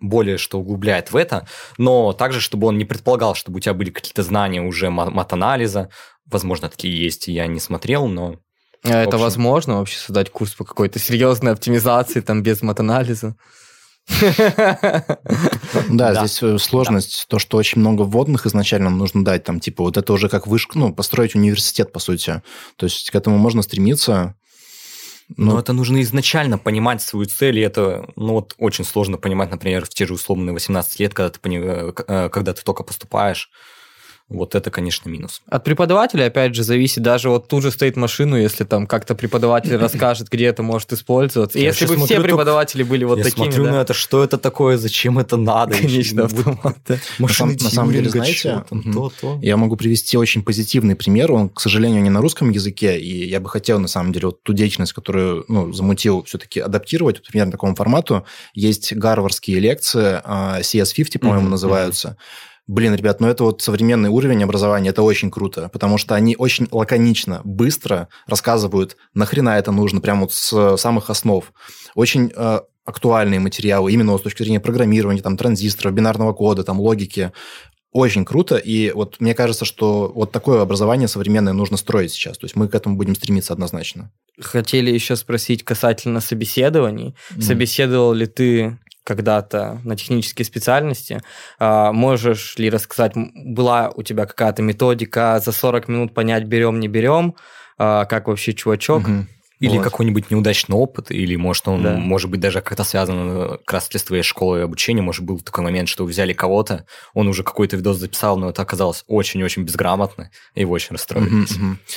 более, 0.00 0.38
что 0.38 0.58
углубляет 0.60 1.12
в 1.12 1.16
это, 1.16 1.46
но 1.78 2.12
также, 2.12 2.40
чтобы 2.40 2.66
он 2.66 2.78
не 2.78 2.84
предполагал, 2.84 3.34
чтобы 3.34 3.58
у 3.58 3.60
тебя 3.60 3.74
были 3.74 3.90
какие-то 3.90 4.22
знания 4.22 4.60
уже 4.60 4.90
ма- 4.90 5.10
мат-анализа, 5.10 5.88
возможно, 6.26 6.68
такие 6.68 7.02
есть, 7.02 7.28
я 7.28 7.46
не 7.46 7.60
смотрел, 7.60 8.06
но 8.06 8.36
А 8.84 9.02
Это 9.02 9.18
возможно 9.18 9.78
вообще 9.78 9.98
создать 9.98 10.30
курс 10.30 10.54
по 10.54 10.64
какой-то 10.64 10.98
серьезной 10.98 11.52
оптимизации, 11.52 12.20
там, 12.20 12.42
без 12.42 12.62
матанализа? 12.62 13.36
Да, 15.90 16.14
здесь 16.14 16.42
э, 16.42 16.58
сложность, 16.58 17.26
то, 17.28 17.38
что 17.38 17.56
очень 17.56 17.80
много 17.80 18.02
вводных 18.02 18.46
изначально 18.46 18.90
нужно 18.90 19.24
дать, 19.24 19.44
там, 19.44 19.60
типа, 19.60 19.82
вот 19.84 19.96
это 19.96 20.12
уже 20.12 20.28
как 20.28 20.46
вышка, 20.46 20.78
ну, 20.78 20.92
построить 20.94 21.34
университет, 21.34 21.92
по 21.92 21.98
сути. 21.98 22.42
То 22.76 22.86
есть 22.86 23.10
к 23.10 23.14
этому 23.14 23.38
можно 23.38 23.62
стремиться. 23.62 24.34
Но 25.36 25.52
Ну, 25.52 25.58
это 25.58 25.72
нужно 25.72 26.02
изначально 26.02 26.58
понимать 26.58 27.02
свою 27.02 27.26
цель, 27.26 27.58
и 27.58 27.62
это, 27.62 28.08
ну, 28.16 28.32
вот 28.34 28.54
очень 28.58 28.84
сложно 28.84 29.16
понимать, 29.16 29.50
например, 29.50 29.84
в 29.84 29.90
те 29.90 30.06
же 30.06 30.14
условные 30.14 30.52
18 30.52 30.98
лет, 30.98 31.14
когда 31.14 31.30
ты, 31.30 31.38
пони- 31.38 31.60
э, 31.62 31.92
э, 32.08 32.28
когда 32.30 32.52
ты 32.52 32.62
только 32.62 32.82
поступаешь. 32.82 33.50
Вот 34.30 34.54
это, 34.54 34.70
конечно, 34.70 35.08
минус. 35.08 35.42
От 35.48 35.64
преподавателя, 35.64 36.26
опять 36.26 36.54
же, 36.54 36.62
зависит. 36.62 37.02
Даже 37.02 37.28
вот 37.28 37.48
тут 37.48 37.64
же 37.64 37.72
стоит 37.72 37.96
машину, 37.96 38.36
если 38.36 38.62
там 38.62 38.86
как-то 38.86 39.16
преподаватель 39.16 39.76
расскажет, 39.76 40.28
где 40.30 40.46
это 40.46 40.62
может 40.62 40.92
использоваться. 40.92 41.58
И 41.58 41.62
Я 41.62 41.68
если 41.68 41.86
бы 41.86 41.96
все 41.96 42.20
преподаватели 42.20 42.84
были 42.84 43.02
вот 43.02 43.18
Я 43.18 43.24
такими, 43.24 43.44
смотрю 43.46 43.64
да, 43.64 43.70
на 43.72 43.80
это, 43.80 43.92
что 43.92 44.22
это 44.22 44.38
такое, 44.38 44.76
зачем 44.76 45.18
это 45.18 45.36
надо. 45.36 45.76
конечно, 45.76 46.24
автомат, 46.24 46.78
машины 47.18 47.56
на 47.60 47.70
самом 47.70 47.92
деле, 47.92 48.08
знаете. 48.08 48.64
Я 49.42 49.56
могу 49.56 49.76
привести 49.76 50.16
очень 50.16 50.44
позитивный 50.44 50.94
пример. 50.94 51.32
Он, 51.32 51.48
к 51.48 51.60
сожалению, 51.60 52.00
не 52.00 52.10
на 52.10 52.20
русском 52.20 52.50
языке, 52.50 53.00
и 53.00 53.28
я 53.28 53.40
бы 53.40 53.48
хотел, 53.48 53.80
на 53.80 53.88
самом 53.88 54.12
деле, 54.12 54.26
вот 54.26 54.44
ту 54.44 54.52
деятельность, 54.52 54.92
которую 54.92 55.44
ну, 55.48 55.72
замутил, 55.72 56.22
все-таки 56.22 56.60
адаптировать 56.60 57.20
примерно 57.26 57.50
такому 57.50 57.74
формату. 57.74 58.24
Есть 58.54 58.92
гарвардские 58.92 59.58
лекции, 59.58 60.20
а, 60.22 60.60
CS50, 60.60 61.18
по-моему, 61.18 61.48
называются, 61.48 62.16
блин, 62.70 62.94
ребят, 62.94 63.20
ну 63.20 63.26
это 63.26 63.42
вот 63.44 63.62
современный 63.62 64.08
уровень 64.08 64.44
образования, 64.44 64.90
это 64.90 65.02
очень 65.02 65.30
круто, 65.30 65.68
потому 65.72 65.98
что 65.98 66.14
они 66.14 66.36
очень 66.36 66.68
лаконично, 66.70 67.40
быстро 67.44 68.08
рассказывают, 68.26 68.96
нахрена 69.12 69.58
это 69.58 69.72
нужно, 69.72 70.00
прямо 70.00 70.22
вот 70.22 70.32
с 70.32 70.76
самых 70.76 71.10
основ. 71.10 71.52
Очень 71.96 72.32
э, 72.34 72.60
актуальные 72.84 73.40
материалы, 73.40 73.92
именно 73.92 74.12
вот 74.12 74.20
с 74.20 74.24
точки 74.24 74.44
зрения 74.44 74.60
программирования, 74.60 75.20
там, 75.20 75.36
транзисторов, 75.36 75.94
бинарного 75.94 76.32
кода, 76.32 76.62
там, 76.62 76.80
логики. 76.80 77.32
Очень 77.92 78.24
круто, 78.24 78.56
и 78.56 78.92
вот 78.92 79.16
мне 79.18 79.34
кажется, 79.34 79.64
что 79.64 80.12
вот 80.14 80.30
такое 80.30 80.62
образование 80.62 81.08
современное 81.08 81.52
нужно 81.52 81.76
строить 81.76 82.12
сейчас. 82.12 82.38
То 82.38 82.44
есть 82.44 82.54
мы 82.54 82.68
к 82.68 82.74
этому 82.76 82.96
будем 82.96 83.16
стремиться 83.16 83.52
однозначно. 83.52 84.12
Хотели 84.40 84.92
еще 84.92 85.16
спросить 85.16 85.64
касательно 85.64 86.20
собеседований. 86.20 87.16
Mm. 87.34 87.42
Собеседовал 87.42 88.12
ли 88.12 88.26
ты 88.26 88.78
когда-то 89.10 89.80
на 89.82 89.96
технические 89.96 90.44
специальности. 90.44 91.20
А, 91.58 91.90
можешь 91.90 92.56
ли 92.58 92.70
рассказать, 92.70 93.14
была 93.16 93.90
у 93.90 94.04
тебя 94.04 94.24
какая-то 94.24 94.62
методика 94.62 95.40
за 95.44 95.50
40 95.50 95.88
минут 95.88 96.14
понять, 96.14 96.44
берем, 96.44 96.78
не 96.78 96.86
берем, 96.86 97.34
а, 97.76 98.04
как 98.04 98.28
вообще 98.28 98.52
чувачок? 98.52 99.02
Угу. 99.02 99.26
Или 99.60 99.76
вот. 99.76 99.84
какой-нибудь 99.84 100.30
неудачный 100.30 100.74
опыт, 100.74 101.10
или, 101.10 101.36
может, 101.36 101.68
он, 101.68 101.82
да. 101.82 101.94
может 101.94 102.30
быть, 102.30 102.40
даже 102.40 102.62
как-то 102.62 102.82
связан 102.82 103.16
э, 103.30 103.48
как 103.58 103.74
раз 103.74 103.88
с 103.92 104.02
твоей 104.02 104.22
школой 104.22 104.64
обучения. 104.64 105.02
Может, 105.02 105.22
был 105.22 105.38
такой 105.38 105.62
момент, 105.62 105.86
что 105.86 106.04
взяли 106.06 106.32
кого-то, 106.32 106.86
он 107.12 107.28
уже 107.28 107.42
какой-то 107.42 107.76
видос 107.76 107.98
записал, 107.98 108.38
но 108.38 108.48
это 108.48 108.62
оказалось 108.62 109.04
очень-очень 109.06 109.64
безграмотно, 109.64 110.30
и 110.54 110.60
его 110.60 110.72
очень 110.72 110.92
расстроили. 110.92 111.46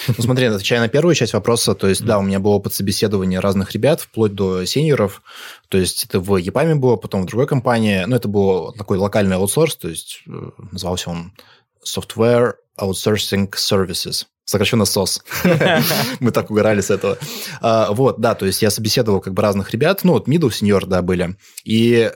Ну, 0.08 0.14
смотри, 0.20 0.48
отвечая 0.48 0.82
на 0.82 0.90
первую 0.90 1.16
часть 1.16 1.34
вопроса, 1.34 1.74
то 1.74 1.88
есть, 1.88 2.04
да, 2.04 2.20
у 2.20 2.22
меня 2.22 2.40
был 2.40 2.52
опыт 2.52 2.74
собеседования 2.74 3.40
разных 3.40 3.72
ребят, 3.72 4.02
вплоть 4.02 4.34
до 4.34 4.66
сеньоров, 4.66 5.22
то 5.70 5.78
есть 5.78 6.04
это 6.04 6.20
в 6.20 6.36
ЕПАМе 6.36 6.76
было, 6.76 6.98
потом 6.98 7.24
в 7.24 7.26
другой 7.28 7.48
компании, 7.48 8.04
но 8.06 8.18
это 8.18 8.28
был 8.28 8.74
такой 8.74 8.98
локальный 8.98 9.38
аутсорс, 9.38 9.78
то 9.78 9.88
есть 9.88 10.22
э, 10.28 10.50
назывался 10.72 11.12
он 11.12 11.34
Software 11.86 12.56
Outsourcing 12.78 13.52
Services 13.52 14.26
сокращенно 14.46 14.86
СОС. 14.86 15.24
Мы 16.20 16.32
так 16.32 16.52
угорали 16.52 16.82
с 16.82 16.90
этого. 16.90 17.18
А, 17.62 17.92
вот, 17.92 18.20
да, 18.20 18.36
то 18.36 18.46
есть 18.46 18.62
я 18.62 18.70
собеседовал 18.70 19.22
как 19.22 19.34
бы 19.34 19.42
разных 19.42 19.72
ребят, 19.72 20.02
ну, 20.04 20.14
вот 20.14 20.28
middle, 20.28 20.50
senior, 20.50 20.86
да, 20.86 21.02
были. 21.02 21.36
И 21.64 22.12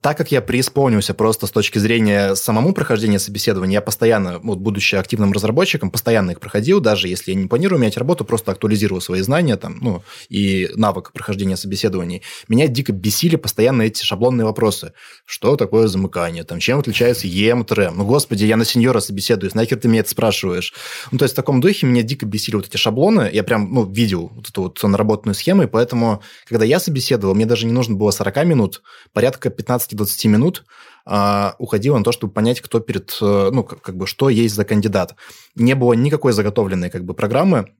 так 0.00 0.16
как 0.16 0.32
я 0.32 0.40
преисполнился 0.40 1.12
просто 1.12 1.46
с 1.46 1.50
точки 1.50 1.78
зрения 1.78 2.34
самому 2.34 2.72
прохождения 2.72 3.18
собеседования, 3.18 3.74
я 3.74 3.80
постоянно, 3.82 4.38
вот, 4.38 4.58
будучи 4.58 4.94
активным 4.94 5.32
разработчиком, 5.32 5.90
постоянно 5.90 6.30
их 6.30 6.40
проходил, 6.40 6.80
даже 6.80 7.08
если 7.08 7.32
я 7.32 7.36
не 7.36 7.46
планирую 7.46 7.78
менять 7.78 7.98
работу, 7.98 8.24
просто 8.24 8.52
актуализировал 8.52 9.02
свои 9.02 9.20
знания 9.20 9.56
там, 9.56 9.78
ну, 9.80 10.02
и 10.30 10.70
навык 10.74 11.12
прохождения 11.12 11.56
собеседований. 11.56 12.22
Меня 12.48 12.66
дико 12.66 12.92
бесили 12.92 13.36
постоянно 13.36 13.82
эти 13.82 14.02
шаблонные 14.02 14.46
вопросы. 14.46 14.94
Что 15.26 15.56
такое 15.56 15.86
замыкание? 15.86 16.44
Там, 16.44 16.60
чем 16.60 16.78
отличается 16.78 17.26
REM? 17.26 17.92
Ну, 17.94 18.06
господи, 18.06 18.46
я 18.46 18.56
на 18.56 18.64
сеньора 18.64 19.00
собеседуюсь, 19.00 19.54
нахер 19.54 19.78
ты 19.78 19.88
меня 19.88 20.00
это 20.00 20.10
спрашиваешь? 20.10 20.72
Ну, 21.10 21.18
то 21.18 21.24
есть 21.24 21.34
в 21.34 21.36
таком 21.36 21.60
духе 21.60 21.86
меня 21.86 22.02
дико 22.02 22.24
бесили 22.24 22.56
вот 22.56 22.66
эти 22.66 22.78
шаблоны. 22.78 23.28
Я 23.30 23.44
прям, 23.44 23.72
ну, 23.72 23.84
видел 23.84 24.32
вот 24.34 24.48
эту 24.48 24.62
вот 24.62 24.82
наработанную 24.82 25.34
схему, 25.34 25.64
и 25.64 25.66
поэтому, 25.66 26.22
когда 26.46 26.64
я 26.64 26.80
собеседовал, 26.80 27.34
мне 27.34 27.44
даже 27.44 27.66
не 27.66 27.72
нужно 27.72 27.96
было 27.96 28.10
40 28.10 28.44
минут, 28.46 28.82
порядка 29.12 29.50
15 29.50 29.89
15-20 29.90 30.28
минут 30.28 30.64
а, 31.04 31.54
уходило 31.58 31.98
на 31.98 32.04
то, 32.04 32.12
чтобы 32.12 32.32
понять, 32.32 32.60
кто 32.60 32.80
перед, 32.80 33.16
э, 33.20 33.50
ну, 33.52 33.64
как, 33.64 33.80
как 33.80 33.96
бы, 33.96 34.06
что 34.06 34.28
есть 34.28 34.54
за 34.54 34.64
кандидат. 34.64 35.16
Не 35.56 35.74
было 35.74 35.94
никакой 35.94 36.32
заготовленной, 36.32 36.90
как 36.90 37.04
бы, 37.04 37.14
программы, 37.14 37.72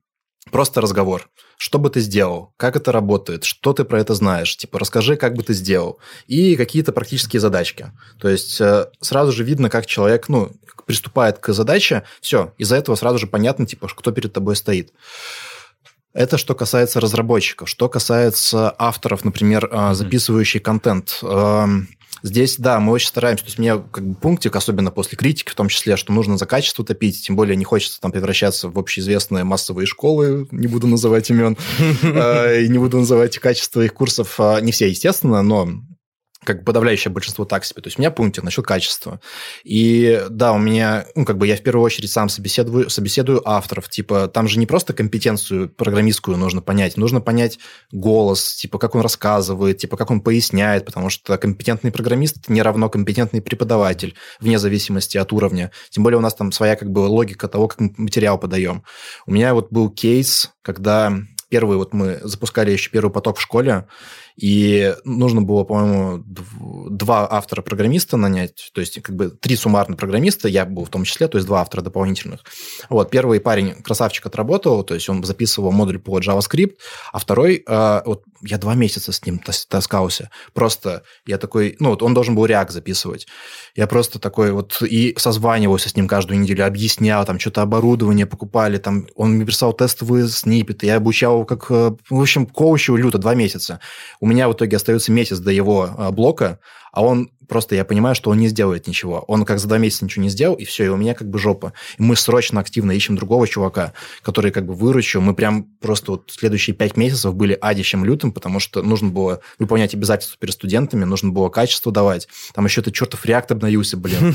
Просто 0.49 0.81
разговор. 0.81 1.29
Что 1.57 1.77
бы 1.77 1.91
ты 1.91 1.99
сделал? 1.99 2.53
Как 2.57 2.75
это 2.75 2.91
работает? 2.91 3.43
Что 3.43 3.73
ты 3.73 3.83
про 3.83 3.99
это 3.99 4.15
знаешь? 4.15 4.57
Типа, 4.57 4.79
расскажи, 4.79 5.15
как 5.15 5.35
бы 5.35 5.43
ты 5.43 5.53
сделал. 5.53 5.99
И 6.25 6.55
какие-то 6.55 6.91
практические 6.91 7.39
задачки. 7.39 7.91
То 8.19 8.27
есть, 8.27 8.59
э, 8.59 8.87
сразу 9.01 9.31
же 9.31 9.43
видно, 9.43 9.69
как 9.69 9.85
человек, 9.85 10.29
ну, 10.29 10.51
приступает 10.87 11.37
к 11.37 11.53
задаче. 11.53 12.03
Все, 12.21 12.53
из-за 12.57 12.75
этого 12.75 12.95
сразу 12.95 13.19
же 13.19 13.27
понятно, 13.27 13.67
типа, 13.67 13.87
кто 13.87 14.11
перед 14.11 14.33
тобой 14.33 14.55
стоит. 14.55 14.91
Это 16.11 16.39
что 16.39 16.55
касается 16.55 16.99
разработчиков. 16.99 17.69
Что 17.69 17.87
касается 17.87 18.73
авторов, 18.79 19.23
например, 19.23 19.69
а, 19.71 19.93
записывающих 19.93 20.63
контент. 20.63 21.19
Здесь, 22.23 22.57
да, 22.57 22.79
мы 22.79 22.93
очень 22.93 23.07
стараемся. 23.07 23.43
То 23.43 23.47
есть, 23.47 23.59
мне 23.59 23.77
как 23.91 24.05
бы 24.05 24.15
пунктик, 24.15 24.55
особенно 24.55 24.91
после 24.91 25.17
критики, 25.17 25.49
в 25.49 25.55
том 25.55 25.67
числе, 25.67 25.97
что 25.97 26.13
нужно 26.13 26.37
за 26.37 26.45
качество 26.45 26.85
топить, 26.85 27.25
тем 27.25 27.35
более 27.35 27.55
не 27.55 27.65
хочется 27.65 27.99
там 27.99 28.11
превращаться 28.11 28.69
в 28.69 28.77
общеизвестные 28.77 29.43
массовые 29.43 29.85
школы, 29.85 30.47
не 30.51 30.67
буду 30.67 30.87
называть 30.87 31.29
имен, 31.29 31.57
э, 32.03 32.63
и 32.63 32.69
не 32.69 32.77
буду 32.77 32.99
называть 32.99 33.37
качество 33.39 33.81
их 33.81 33.93
курсов. 33.93 34.35
А, 34.39 34.59
не 34.61 34.71
все, 34.71 34.89
естественно, 34.89 35.41
но 35.41 35.67
как 36.43 36.65
подавляющее 36.65 37.11
большинство 37.11 37.45
так 37.45 37.65
себе. 37.65 37.81
То 37.81 37.87
есть 37.87 37.99
у 37.99 38.01
меня 38.01 38.09
пунктик 38.09 38.43
насчет 38.43 38.65
качества. 38.65 39.19
И 39.63 40.25
да, 40.29 40.53
у 40.53 40.57
меня, 40.57 41.05
ну, 41.15 41.23
как 41.23 41.37
бы 41.37 41.45
я 41.45 41.55
в 41.55 41.61
первую 41.61 41.85
очередь 41.85 42.11
сам 42.11 42.29
собеседую, 42.29 42.89
собеседую 42.89 43.47
авторов. 43.47 43.89
Типа, 43.89 44.27
там 44.27 44.47
же 44.47 44.57
не 44.57 44.65
просто 44.65 44.93
компетенцию 44.93 45.69
программистскую 45.69 46.37
нужно 46.37 46.61
понять, 46.61 46.97
нужно 46.97 47.21
понять 47.21 47.59
голос, 47.91 48.55
типа, 48.55 48.79
как 48.79 48.95
он 48.95 49.01
рассказывает, 49.01 49.77
типа, 49.77 49.97
как 49.97 50.09
он 50.09 50.21
поясняет, 50.21 50.85
потому 50.85 51.09
что 51.09 51.37
компетентный 51.37 51.91
программист 51.91 52.49
не 52.49 52.61
равно 52.61 52.89
компетентный 52.89 53.41
преподаватель, 53.41 54.15
вне 54.39 54.57
зависимости 54.57 55.17
от 55.17 55.31
уровня. 55.33 55.71
Тем 55.91 56.03
более 56.03 56.17
у 56.17 56.21
нас 56.21 56.33
там 56.33 56.51
своя, 56.51 56.75
как 56.75 56.89
бы, 56.89 56.99
логика 56.99 57.47
того, 57.47 57.67
как 57.67 57.79
мы 57.79 57.93
материал 57.97 58.39
подаем. 58.39 58.83
У 59.27 59.31
меня 59.31 59.53
вот 59.53 59.71
был 59.71 59.89
кейс, 59.89 60.51
когда 60.63 61.13
первый, 61.51 61.75
вот 61.75 61.93
мы 61.93 62.21
запускали 62.23 62.71
еще 62.71 62.89
первый 62.89 63.11
поток 63.11 63.37
в 63.37 63.41
школе, 63.41 63.85
и 64.37 64.95
нужно 65.03 65.41
было, 65.41 65.65
по-моему, 65.65 66.23
два 66.89 67.27
автора-программиста 67.29 68.15
нанять, 68.15 68.71
то 68.73 68.79
есть 68.79 69.01
как 69.01 69.15
бы 69.15 69.29
три 69.29 69.57
суммарно 69.57 69.97
программиста, 69.97 70.47
я 70.47 70.65
был 70.65 70.85
в 70.85 70.89
том 70.89 71.03
числе, 71.03 71.27
то 71.27 71.37
есть 71.37 71.45
два 71.45 71.59
автора 71.59 71.81
дополнительных. 71.81 72.39
Вот, 72.89 73.11
первый 73.11 73.41
парень 73.41 73.73
красавчик 73.83 74.25
отработал, 74.25 74.83
то 74.83 74.93
есть 74.93 75.09
он 75.09 75.23
записывал 75.25 75.73
модуль 75.73 75.99
по 75.99 76.17
JavaScript, 76.19 76.75
а 77.11 77.19
второй, 77.19 77.63
э, 77.67 78.01
вот 78.05 78.23
я 78.41 78.57
два 78.57 78.73
месяца 78.73 79.11
с 79.11 79.25
ним 79.25 79.39
таскался, 79.39 80.29
просто 80.53 81.03
я 81.27 81.37
такой, 81.37 81.75
ну 81.79 81.89
вот 81.89 82.01
он 82.01 82.13
должен 82.13 82.33
был 82.33 82.45
React 82.45 82.71
записывать, 82.71 83.27
я 83.75 83.85
просто 83.87 84.19
такой 84.19 84.53
вот 84.53 84.81
и 84.81 85.13
созванивался 85.17 85.89
с 85.89 85.95
ним 85.97 86.07
каждую 86.07 86.39
неделю, 86.39 86.65
объяснял, 86.65 87.25
там 87.25 87.39
что-то 87.39 87.61
оборудование 87.61 88.25
покупали, 88.25 88.77
там 88.77 89.05
он 89.15 89.33
мне 89.33 89.45
писал 89.45 89.73
тестовые 89.73 90.29
сниппеты, 90.29 90.85
я 90.85 90.95
обучал 90.95 91.40
как, 91.45 91.67
э, 91.69 91.91
в 92.09 92.21
общем, 92.21 92.45
коучу 92.45 92.95
люто 92.95 93.17
два 93.17 93.35
месяца. 93.35 93.79
У 94.19 94.27
меня 94.27 94.47
в 94.47 94.53
итоге 94.53 94.77
остается 94.77 95.11
месяц 95.11 95.39
до 95.39 95.51
его 95.51 95.89
а, 95.97 96.11
блока, 96.11 96.59
а 96.91 97.03
он 97.03 97.31
просто, 97.51 97.75
я 97.75 97.83
понимаю, 97.83 98.15
что 98.15 98.29
он 98.29 98.37
не 98.37 98.47
сделает 98.47 98.87
ничего. 98.87 99.25
Он 99.27 99.43
как 99.43 99.59
за 99.59 99.67
два 99.67 99.77
месяца 99.77 100.05
ничего 100.05 100.23
не 100.23 100.29
сделал, 100.29 100.55
и 100.55 100.63
все, 100.63 100.85
и 100.85 100.87
у 100.87 100.95
меня 100.95 101.13
как 101.13 101.29
бы 101.29 101.37
жопа. 101.37 101.73
И 101.97 102.01
мы 102.01 102.15
срочно, 102.15 102.61
активно 102.61 102.93
ищем 102.93 103.17
другого 103.17 103.45
чувака, 103.45 103.91
который 104.21 104.51
как 104.51 104.65
бы 104.65 104.73
выручил. 104.73 105.19
Мы 105.19 105.35
прям 105.35 105.65
просто 105.81 106.11
вот 106.11 106.31
следующие 106.33 106.73
пять 106.73 106.95
месяцев 106.95 107.35
были 107.35 107.57
адищем 107.59 108.05
лютым, 108.05 108.31
потому 108.31 108.61
что 108.61 108.81
нужно 108.81 109.09
было 109.09 109.41
выполнять 109.59 109.93
обязательства 109.93 110.37
перед 110.39 110.53
студентами, 110.53 111.03
нужно 111.03 111.31
было 111.31 111.49
качество 111.49 111.91
давать. 111.91 112.29
Там 112.53 112.63
еще 112.63 112.79
этот 112.79 112.93
чертов 112.93 113.25
реакт 113.25 113.51
обновился, 113.51 113.97
блин. 113.97 114.33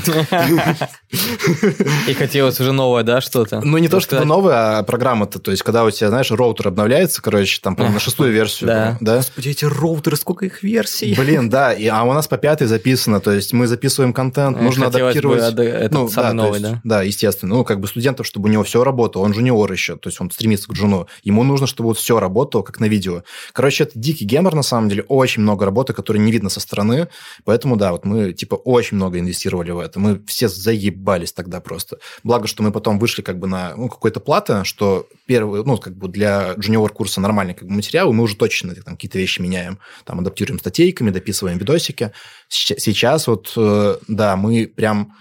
И 2.07 2.13
хотелось 2.13 2.59
уже 2.59 2.71
новое, 2.71 3.01
да, 3.01 3.19
что-то? 3.19 3.61
Ну, 3.61 3.79
не 3.79 3.87
то, 3.87 3.99
что 3.99 4.23
новое, 4.25 4.77
а 4.77 4.83
программа-то. 4.83 5.39
То 5.39 5.49
есть, 5.49 5.63
когда 5.63 5.85
у 5.85 5.89
тебя, 5.89 6.09
знаешь, 6.09 6.29
роутер 6.29 6.67
обновляется, 6.67 7.19
короче, 7.23 7.59
там 7.63 7.75
на 7.79 7.99
шестую 7.99 8.31
версию. 8.31 8.67
Да. 8.67 9.17
Господи, 9.17 9.49
эти 9.49 9.65
роутеры, 9.65 10.17
сколько 10.17 10.45
их 10.45 10.61
версий. 10.61 11.15
Блин, 11.15 11.49
да. 11.49 11.75
А 11.91 12.03
у 12.03 12.13
нас 12.13 12.27
по 12.27 12.37
пятой 12.37 12.67
записано, 12.67 13.06
то 13.19 13.31
есть 13.31 13.53
мы 13.53 13.67
записываем 13.67 14.13
контент, 14.13 14.61
нужно 14.61 14.87
адаптировать. 14.87 15.55
Бы 15.55 15.63
этот 15.63 15.91
ну, 15.91 16.09
самый 16.09 16.27
да, 16.27 16.33
новый, 16.33 16.59
есть, 16.59 16.71
да? 16.71 16.81
Да, 16.83 17.01
естественно. 17.01 17.55
Ну, 17.55 17.63
как 17.63 17.79
бы 17.79 17.87
студентов, 17.87 18.25
чтобы 18.27 18.49
у 18.49 18.51
него 18.51 18.63
все 18.63 18.83
работало, 18.83 19.23
он 19.23 19.33
жуниор 19.33 19.71
еще, 19.71 19.95
то 19.95 20.09
есть 20.09 20.19
он 20.21 20.31
стремится 20.31 20.67
к 20.67 20.73
джуну. 20.73 21.07
Ему 21.23 21.43
нужно, 21.43 21.67
чтобы 21.67 21.89
вот 21.89 21.97
все 21.97 22.19
работало, 22.19 22.63
как 22.63 22.79
на 22.79 22.85
видео. 22.85 23.23
Короче, 23.53 23.83
это 23.83 23.97
дикий 23.97 24.25
гемор, 24.25 24.55
на 24.55 24.63
самом 24.63 24.89
деле, 24.89 25.03
очень 25.07 25.41
много 25.41 25.65
работы, 25.65 25.93
которой 25.93 26.17
не 26.17 26.31
видно 26.31 26.49
со 26.49 26.59
стороны, 26.59 27.07
поэтому, 27.45 27.75
да, 27.75 27.91
вот 27.91 28.05
мы, 28.05 28.33
типа, 28.33 28.55
очень 28.55 28.97
много 28.97 29.19
инвестировали 29.19 29.71
в 29.71 29.79
это. 29.79 29.99
Мы 29.99 30.21
все 30.27 30.47
заебались 30.47 31.33
тогда 31.33 31.59
просто. 31.59 31.99
Благо, 32.23 32.47
что 32.47 32.63
мы 32.63 32.71
потом 32.71 32.99
вышли 32.99 33.21
как 33.21 33.39
бы 33.39 33.47
на 33.47 33.75
ну, 33.75 33.89
какой-то 33.89 34.19
платы, 34.19 34.63
что 34.63 35.07
первый, 35.25 35.63
ну, 35.63 35.77
как 35.77 35.95
бы 35.95 36.07
для 36.07 36.53
джуниор-курса 36.53 37.21
нормальный 37.21 37.53
как 37.53 37.67
бы 37.67 37.73
материал, 37.73 38.11
и 38.11 38.13
мы 38.13 38.23
уже 38.23 38.35
точно 38.35 38.75
там 38.75 38.95
какие-то 38.95 39.17
вещи 39.17 39.41
меняем. 39.41 39.79
Там 40.05 40.19
адаптируем 40.19 40.59
статейками, 40.59 41.09
дописываем 41.09 41.57
видосики. 41.57 42.11
Сейчас 42.49 43.27
вот, 43.27 43.53
э, 43.55 43.97
да, 44.07 44.35
мы 44.35 44.67
прям 44.67 45.13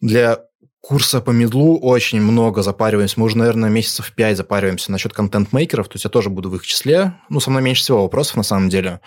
для 0.00 0.40
курса 0.80 1.20
по 1.20 1.30
медлу 1.30 1.78
очень 1.78 2.20
много 2.20 2.62
запариваемся. 2.62 3.18
Мы 3.20 3.26
уже, 3.26 3.38
наверное, 3.38 3.70
месяцев 3.70 4.12
пять 4.12 4.36
запариваемся 4.36 4.90
насчет 4.90 5.12
контент-мейкеров. 5.12 5.88
То 5.88 5.94
есть 5.94 6.04
я 6.04 6.10
тоже 6.10 6.28
буду 6.28 6.50
в 6.50 6.56
их 6.56 6.66
числе. 6.66 7.14
Ну, 7.28 7.38
со 7.38 7.50
мной 7.50 7.62
меньше 7.62 7.82
всего 7.82 8.02
вопросов, 8.02 8.36
на 8.36 8.42
самом 8.42 8.68
деле. 8.68 9.00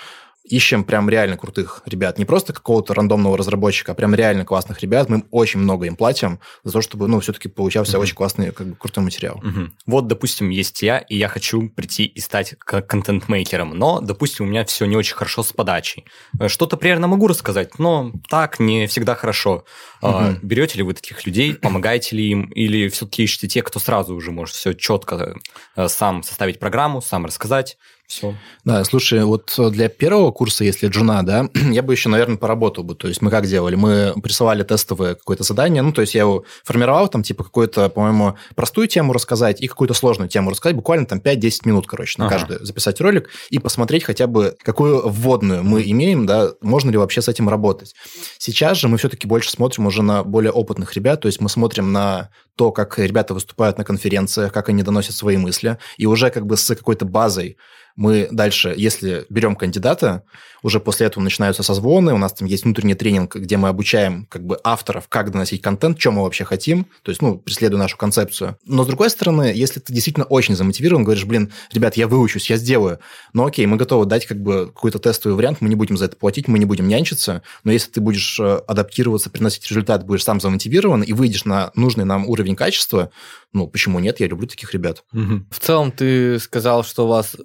Ищем 0.45 0.83
прям 0.83 1.09
реально 1.09 1.37
крутых 1.37 1.81
ребят. 1.85 2.17
Не 2.17 2.25
просто 2.25 2.53
какого-то 2.53 2.93
рандомного 2.93 3.37
разработчика, 3.37 3.91
а 3.91 3.95
прям 3.95 4.13
реально 4.13 4.45
классных 4.45 4.81
ребят. 4.81 5.09
Мы 5.09 5.23
очень 5.31 5.59
много 5.59 5.85
им 5.85 5.95
платим 5.95 6.39
за 6.63 6.73
то, 6.73 6.81
чтобы, 6.81 7.07
ну, 7.07 7.19
все-таки 7.19 7.47
получался 7.49 7.97
mm-hmm. 7.97 8.01
очень 8.01 8.15
классный, 8.15 8.51
как 8.51 8.67
бы, 8.67 8.75
крутой 8.75 9.03
материал. 9.03 9.41
Mm-hmm. 9.43 9.69
Вот, 9.87 10.07
допустим, 10.07 10.49
есть 10.49 10.81
я, 10.81 10.99
и 10.99 11.17
я 11.17 11.27
хочу 11.27 11.69
прийти 11.69 12.05
и 12.05 12.19
стать 12.19 12.55
контент-мейкером, 12.59 13.71
но, 13.77 14.01
допустим, 14.01 14.45
у 14.45 14.49
меня 14.49 14.65
все 14.65 14.85
не 14.85 14.95
очень 14.95 15.15
хорошо 15.15 15.43
с 15.43 15.51
подачей. 15.51 16.05
Э, 16.39 16.47
что-то 16.47 16.77
примерно 16.77 17.07
могу 17.07 17.27
рассказать, 17.27 17.79
но 17.79 18.11
так 18.29 18.59
не 18.59 18.87
всегда 18.87 19.15
хорошо. 19.15 19.65
Mm-hmm. 20.01 20.39
Берете 20.41 20.77
ли 20.77 20.83
вы 20.83 20.93
таких 20.93 21.25
людей, 21.25 21.55
помогаете 21.55 22.15
ли 22.15 22.29
им, 22.29 22.45
или 22.45 22.89
все-таки 22.89 23.23
ищете 23.23 23.47
тех, 23.47 23.63
кто 23.63 23.79
сразу 23.79 24.15
уже 24.15 24.31
может 24.31 24.55
все 24.55 24.73
четко 24.73 25.35
э, 25.75 25.87
сам 25.87 26.23
составить 26.23 26.59
программу, 26.59 27.01
сам 27.01 27.25
рассказать? 27.25 27.77
Все. 28.07 28.35
Да, 28.63 28.83
слушай, 28.83 29.23
вот 29.23 29.53
для 29.71 29.89
первого 29.89 30.31
курса, 30.31 30.63
если 30.63 30.87
джуна, 30.87 31.23
да, 31.23 31.49
я 31.71 31.81
бы 31.81 31.93
еще, 31.93 32.09
наверное, 32.09 32.37
поработал 32.37 32.83
бы. 32.83 32.95
То 32.95 33.07
есть 33.07 33.21
мы 33.21 33.31
как 33.31 33.47
делали? 33.47 33.75
Мы 33.75 34.13
присылали 34.21 34.63
тестовое 34.63 35.15
какое-то 35.15 35.43
задание, 35.43 35.81
ну, 35.81 35.91
то 35.91 36.01
есть 36.01 36.13
я 36.13 36.21
его 36.21 36.45
формировал, 36.63 37.07
там, 37.07 37.23
типа, 37.23 37.43
какую-то, 37.43 37.89
по-моему, 37.89 38.37
простую 38.55 38.87
тему 38.87 39.13
рассказать 39.13 39.61
и 39.61 39.67
какую-то 39.67 39.93
сложную 39.93 40.29
тему 40.29 40.51
рассказать, 40.51 40.75
буквально 40.75 41.05
там 41.05 41.19
5-10 41.19 41.61
минут, 41.65 41.87
короче, 41.87 42.15
на 42.17 42.27
ага. 42.27 42.37
каждую 42.37 42.65
записать 42.65 43.01
ролик 43.01 43.29
и 43.49 43.59
посмотреть 43.59 44.03
хотя 44.03 44.27
бы, 44.27 44.55
какую 44.61 45.07
вводную 45.09 45.63
мы 45.63 45.81
имеем, 45.83 46.25
да, 46.25 46.51
можно 46.61 46.91
ли 46.91 46.97
вообще 46.97 47.21
с 47.21 47.27
этим 47.27 47.49
работать. 47.49 47.95
Сейчас 48.37 48.77
же 48.77 48.87
мы 48.87 48.97
все-таки 48.97 49.27
больше 49.27 49.49
смотрим 49.49 49.87
уже 49.87 50.03
на 50.03 50.23
более 50.23 50.51
опытных 50.51 50.93
ребят, 50.93 51.21
то 51.21 51.27
есть 51.27 51.41
мы 51.41 51.49
смотрим 51.49 51.91
на 51.91 52.29
то, 52.55 52.71
как 52.71 52.99
ребята 52.99 53.33
выступают 53.33 53.77
на 53.77 53.83
конференциях, 53.83 54.53
как 54.53 54.69
они 54.69 54.83
доносят 54.83 55.15
свои 55.15 55.37
мысли, 55.37 55.77
и 55.97 56.05
уже 56.05 56.29
как 56.29 56.45
бы 56.45 56.55
с 56.55 56.67
какой-то 56.67 57.05
базой 57.05 57.57
мы 57.95 58.27
дальше, 58.31 58.73
если 58.75 59.25
берем 59.29 59.55
кандидата, 59.55 60.23
уже 60.65 60.79
после 60.79 61.05
этого 61.05 61.23
начинаются 61.23 61.61
созвоны, 61.61 62.13
у 62.13 62.17
нас 62.17 62.33
там 62.33 62.47
есть 62.47 62.63
внутренний 62.63 62.95
тренинг, 62.95 63.35
где 63.35 63.55
мы 63.55 63.69
обучаем 63.69 64.25
как 64.25 64.45
бы 64.45 64.59
авторов, 64.63 65.07
как 65.07 65.31
доносить 65.31 65.61
контент, 65.61 65.99
что 65.99 66.11
мы 66.11 66.23
вообще 66.23 66.43
хотим, 66.43 66.87
то 67.03 67.11
есть, 67.11 67.21
ну, 67.21 67.37
преследуя 67.37 67.79
нашу 67.79 67.97
концепцию. 67.97 68.57
Но, 68.65 68.83
с 68.83 68.87
другой 68.87 69.11
стороны, 69.11 69.53
если 69.55 69.79
ты 69.79 69.93
действительно 69.93 70.25
очень 70.25 70.55
замотивирован, 70.55 71.03
говоришь, 71.03 71.25
блин, 71.25 71.51
ребят, 71.71 71.97
я 71.97 72.07
выучусь, 72.07 72.49
я 72.49 72.57
сделаю, 72.57 72.99
ну, 73.33 73.45
окей, 73.45 73.65
мы 73.67 73.77
готовы 73.77 74.05
дать 74.05 74.25
как 74.25 74.41
бы 74.41 74.65
какой-то 74.65 74.97
тестовый 74.97 75.35
вариант, 75.35 75.61
мы 75.61 75.69
не 75.69 75.75
будем 75.75 75.97
за 75.97 76.05
это 76.05 76.15
платить, 76.17 76.47
мы 76.47 76.57
не 76.57 76.65
будем 76.65 76.87
нянчиться, 76.87 77.43
но 77.63 77.71
если 77.71 77.91
ты 77.91 78.01
будешь 78.01 78.39
э, 78.39 78.57
адаптироваться, 78.67 79.29
приносить 79.29 79.69
результат, 79.69 80.03
будешь 80.05 80.23
сам 80.23 80.41
замотивирован 80.41 81.03
и 81.03 81.13
выйдешь 81.13 81.45
на 81.45 81.71
нужный 81.75 82.05
нам 82.05 82.27
уровень 82.27 82.55
качества, 82.55 83.11
ну, 83.53 83.67
почему 83.67 83.99
нет? 83.99 84.19
Я 84.19 84.27
люблю 84.27 84.47
таких 84.47 84.73
ребят. 84.73 85.03
Угу. 85.13 85.45
В 85.49 85.59
целом, 85.59 85.91
ты 85.91 86.39
сказал, 86.39 86.83
что 86.83 87.05
у 87.05 87.07
вас 87.07 87.37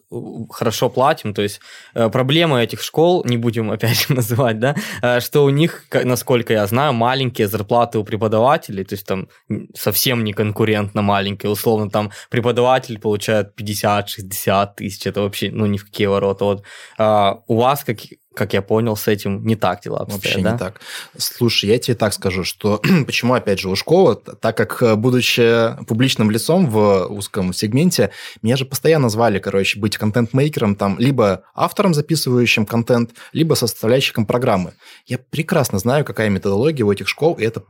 хорошо 0.48 0.88
платим, 0.88 1.34
то 1.34 1.42
есть 1.42 1.60
э, 1.94 2.08
проблема 2.08 2.62
этих 2.62 2.82
школ, 2.82 3.24
не 3.24 3.36
будем 3.36 3.70
опять 3.76 4.08
называть, 4.08 4.58
да, 4.58 4.74
э, 5.02 5.20
что 5.20 5.44
у 5.44 5.50
них, 5.50 5.84
насколько 5.92 6.52
я 6.52 6.66
знаю, 6.66 6.92
маленькие 6.92 7.48
зарплаты 7.48 7.98
у 7.98 8.04
преподавателей, 8.04 8.84
то 8.84 8.94
есть 8.94 9.06
там 9.06 9.28
совсем 9.74 10.24
не 10.24 10.32
конкурентно 10.32 11.02
маленькие, 11.02 11.50
условно 11.50 11.90
там 11.90 12.10
преподаватель 12.30 12.98
получает 12.98 13.52
50-60 13.60 14.68
тысяч, 14.76 15.06
это 15.06 15.22
вообще, 15.22 15.50
ну, 15.50 15.66
ни 15.66 15.76
в 15.76 15.84
какие 15.84 16.06
ворота. 16.06 16.44
Вот. 16.44 16.62
А 16.98 17.40
у 17.46 17.56
вас 17.56 17.84
как, 17.84 17.98
как 18.34 18.52
я 18.52 18.62
понял, 18.62 18.96
с 18.96 19.08
этим 19.08 19.44
не 19.44 19.56
так 19.56 19.82
дела 19.82 20.00
обстоят, 20.00 20.24
Вообще 20.24 20.40
да? 20.42 20.52
не 20.52 20.58
так. 20.58 20.80
Слушай, 21.16 21.70
я 21.70 21.78
тебе 21.78 21.96
так 21.96 22.14
скажу, 22.14 22.44
что 22.44 22.80
почему, 23.06 23.34
опять 23.34 23.58
же, 23.58 23.68
у 23.68 23.76
школы, 23.76 24.16
так 24.16 24.56
как, 24.56 24.82
э, 24.82 24.94
будучи 24.94 25.76
публичным 25.86 26.30
лицом 26.30 26.66
в 26.66 27.06
узком 27.06 27.52
сегменте, 27.52 28.10
меня 28.42 28.56
же 28.56 28.64
постоянно 28.64 29.08
звали, 29.08 29.38
короче, 29.38 29.80
быть 29.80 29.98
контент-мейкером, 29.98 30.76
там, 30.76 30.96
либо 30.98 31.42
автором, 31.54 31.92
записывающим 31.92 32.66
контент, 32.66 33.10
либо 33.32 33.54
составляющим 33.54 34.26
программы. 34.26 34.74
Я 35.06 35.18
прекрасно 35.18 35.78
знаю, 35.78 36.04
какая 36.04 36.28
методология 36.30 36.84
у 36.84 36.92
этих 36.92 37.08
школ, 37.08 37.34
и 37.34 37.44
это 37.44 37.62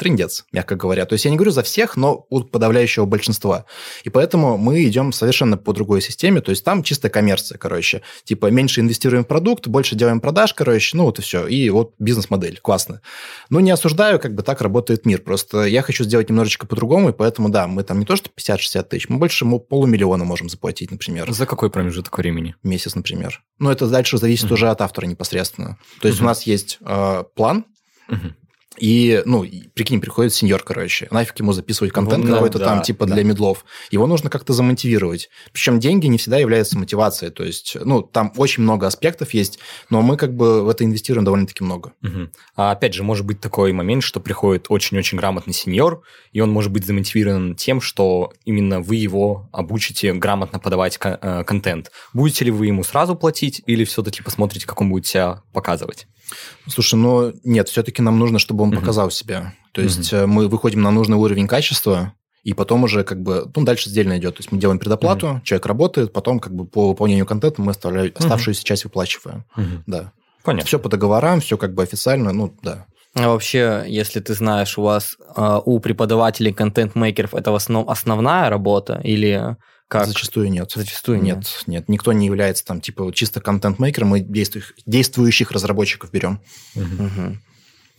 трендец, 0.00 0.46
мягко 0.50 0.76
говоря. 0.76 1.04
То 1.04 1.12
есть 1.12 1.26
я 1.26 1.30
не 1.30 1.36
говорю 1.36 1.52
за 1.52 1.62
всех, 1.62 1.98
но 1.98 2.26
у 2.30 2.40
подавляющего 2.40 3.04
большинства. 3.04 3.66
И 4.02 4.08
поэтому 4.08 4.56
мы 4.56 4.82
идем 4.84 5.12
совершенно 5.12 5.58
по 5.58 5.74
другой 5.74 6.00
системе. 6.00 6.40
То 6.40 6.50
есть 6.50 6.64
там 6.64 6.82
чистая 6.82 7.10
коммерция, 7.10 7.58
короче. 7.58 8.00
Типа 8.24 8.46
меньше 8.46 8.80
инвестируем 8.80 9.24
в 9.24 9.28
продукт, 9.28 9.68
больше 9.68 9.96
делаем 9.96 10.20
продаж, 10.20 10.54
короче. 10.54 10.96
Ну 10.96 11.04
вот 11.04 11.18
и 11.18 11.22
все. 11.22 11.46
И 11.46 11.68
вот 11.68 11.92
бизнес-модель. 11.98 12.58
Классно. 12.62 13.02
Ну 13.50 13.60
не 13.60 13.70
осуждаю, 13.70 14.18
как 14.18 14.34
бы 14.34 14.42
так 14.42 14.62
работает 14.62 15.04
мир. 15.04 15.20
Просто 15.20 15.64
я 15.64 15.82
хочу 15.82 16.02
сделать 16.04 16.30
немножечко 16.30 16.66
по-другому, 16.66 17.10
и 17.10 17.12
поэтому, 17.12 17.50
да, 17.50 17.66
мы 17.66 17.82
там 17.82 17.98
не 17.98 18.06
то 18.06 18.16
что 18.16 18.30
50-60 18.30 18.82
тысяч, 18.84 19.08
мы 19.10 19.18
больше 19.18 19.44
мы 19.44 19.60
полумиллиона 19.60 20.24
можем 20.24 20.48
заплатить, 20.48 20.90
например. 20.90 21.30
За 21.30 21.44
какой 21.44 21.68
промежуток 21.68 22.16
времени? 22.16 22.54
Месяц, 22.62 22.94
например. 22.94 23.42
Ну 23.58 23.70
это 23.70 23.86
дальше 23.86 24.16
зависит 24.16 24.46
mm-hmm. 24.46 24.54
уже 24.54 24.70
от 24.70 24.80
автора 24.80 25.04
непосредственно. 25.04 25.76
То 26.00 26.08
есть 26.08 26.20
mm-hmm. 26.20 26.22
у 26.22 26.26
нас 26.26 26.42
есть 26.44 26.78
э, 26.80 27.24
план, 27.34 27.66
mm-hmm 28.08 28.39
и, 28.80 29.22
ну, 29.26 29.44
прикинь, 29.74 30.00
приходит 30.00 30.32
сеньор, 30.32 30.62
короче, 30.62 31.06
нафиг 31.10 31.38
ему 31.38 31.52
записывать 31.52 31.92
контент 31.92 32.24
ну, 32.24 32.32
какой-то 32.32 32.58
да, 32.58 32.64
там, 32.64 32.82
типа, 32.82 33.04
да. 33.04 33.14
для 33.14 33.24
медлов. 33.24 33.66
Его 33.90 34.06
нужно 34.06 34.30
как-то 34.30 34.54
замотивировать. 34.54 35.28
Причем 35.52 35.78
деньги 35.80 36.06
не 36.06 36.16
всегда 36.16 36.38
являются 36.38 36.78
мотивацией. 36.78 37.30
То 37.30 37.44
есть, 37.44 37.76
ну, 37.78 38.02
там 38.02 38.32
очень 38.36 38.62
много 38.62 38.86
аспектов 38.86 39.34
есть, 39.34 39.58
но 39.90 40.00
мы 40.00 40.16
как 40.16 40.34
бы 40.34 40.64
в 40.64 40.68
это 40.70 40.84
инвестируем 40.84 41.26
довольно-таки 41.26 41.62
много. 41.62 41.92
Угу. 42.02 42.28
А 42.56 42.70
опять 42.70 42.94
же, 42.94 43.02
может 43.02 43.26
быть 43.26 43.40
такой 43.40 43.72
момент, 43.72 44.02
что 44.02 44.18
приходит 44.18 44.66
очень-очень 44.70 45.18
грамотный 45.18 45.52
сеньор, 45.52 46.02
и 46.32 46.40
он 46.40 46.50
может 46.50 46.72
быть 46.72 46.86
замотивирован 46.86 47.56
тем, 47.56 47.82
что 47.82 48.32
именно 48.46 48.80
вы 48.80 48.96
его 48.96 49.50
обучите 49.52 50.14
грамотно 50.14 50.58
подавать 50.58 50.98
э, 51.04 51.44
контент. 51.44 51.90
Будете 52.14 52.46
ли 52.46 52.50
вы 52.50 52.66
ему 52.66 52.82
сразу 52.82 53.14
платить, 53.14 53.62
или 53.66 53.84
все-таки 53.84 54.22
посмотрите, 54.22 54.66
как 54.66 54.80
он 54.80 54.88
будет 54.88 55.06
себя 55.06 55.42
показывать? 55.52 56.06
Слушай, 56.68 56.94
ну 56.94 57.32
нет, 57.44 57.68
все-таки 57.68 58.02
нам 58.02 58.18
нужно, 58.18 58.38
чтобы 58.38 58.64
он 58.64 58.72
показал 58.72 59.10
себя. 59.10 59.54
То 59.72 59.82
есть 59.82 60.12
mm 60.12 60.26
мы 60.26 60.48
выходим 60.48 60.82
на 60.82 60.90
нужный 60.90 61.16
уровень 61.16 61.46
качества, 61.46 62.14
и 62.42 62.54
потом 62.54 62.84
уже 62.84 63.04
как 63.04 63.22
бы, 63.22 63.50
ну, 63.54 63.64
дальше 63.64 63.90
сдельно 63.90 64.18
идет. 64.18 64.36
То 64.36 64.40
есть 64.40 64.52
мы 64.52 64.58
делаем 64.58 64.78
предоплату, 64.78 65.26
mm 65.26 65.42
человек 65.44 65.66
работает, 65.66 66.12
потом 66.12 66.40
как 66.40 66.54
бы 66.54 66.66
по 66.66 66.88
выполнению 66.88 67.26
контента 67.26 67.60
мы 67.62 67.72
оставшуюся 67.72 68.62
mm 68.62 68.64
часть 68.64 68.84
выплачиваем. 68.84 69.44
mm 69.56 69.82
Да. 69.86 70.12
Понятно. 70.42 70.66
Все 70.66 70.78
по 70.78 70.88
договорам, 70.88 71.40
все 71.40 71.56
как 71.56 71.74
бы 71.74 71.82
официально, 71.82 72.32
ну, 72.32 72.54
да. 72.62 72.86
А 73.14 73.28
вообще, 73.28 73.84
если 73.88 74.20
ты 74.20 74.34
знаешь, 74.34 74.78
у 74.78 74.82
вас 74.82 75.16
э, 75.36 75.60
у 75.64 75.80
преподавателей 75.80 76.52
контент-мейкеров 76.52 77.34
это 77.34 77.50
в 77.50 77.56
основном 77.56 77.90
основная 77.90 78.48
работа 78.48 79.00
или 79.02 79.56
как? 79.90 80.06
Зачастую 80.06 80.50
нет. 80.50 80.70
Зачастую 80.72 81.20
нет. 81.20 81.38
Нет, 81.38 81.62
нет. 81.66 81.88
Никто 81.88 82.12
не 82.12 82.24
является 82.24 82.64
там 82.64 82.80
типа 82.80 83.10
чисто 83.12 83.40
контент-мейкером, 83.40 84.08
мы 84.08 84.20
действующих, 84.20 84.74
действующих 84.86 85.50
разработчиков 85.50 86.12
берем. 86.12 86.40
Угу. 86.76 87.36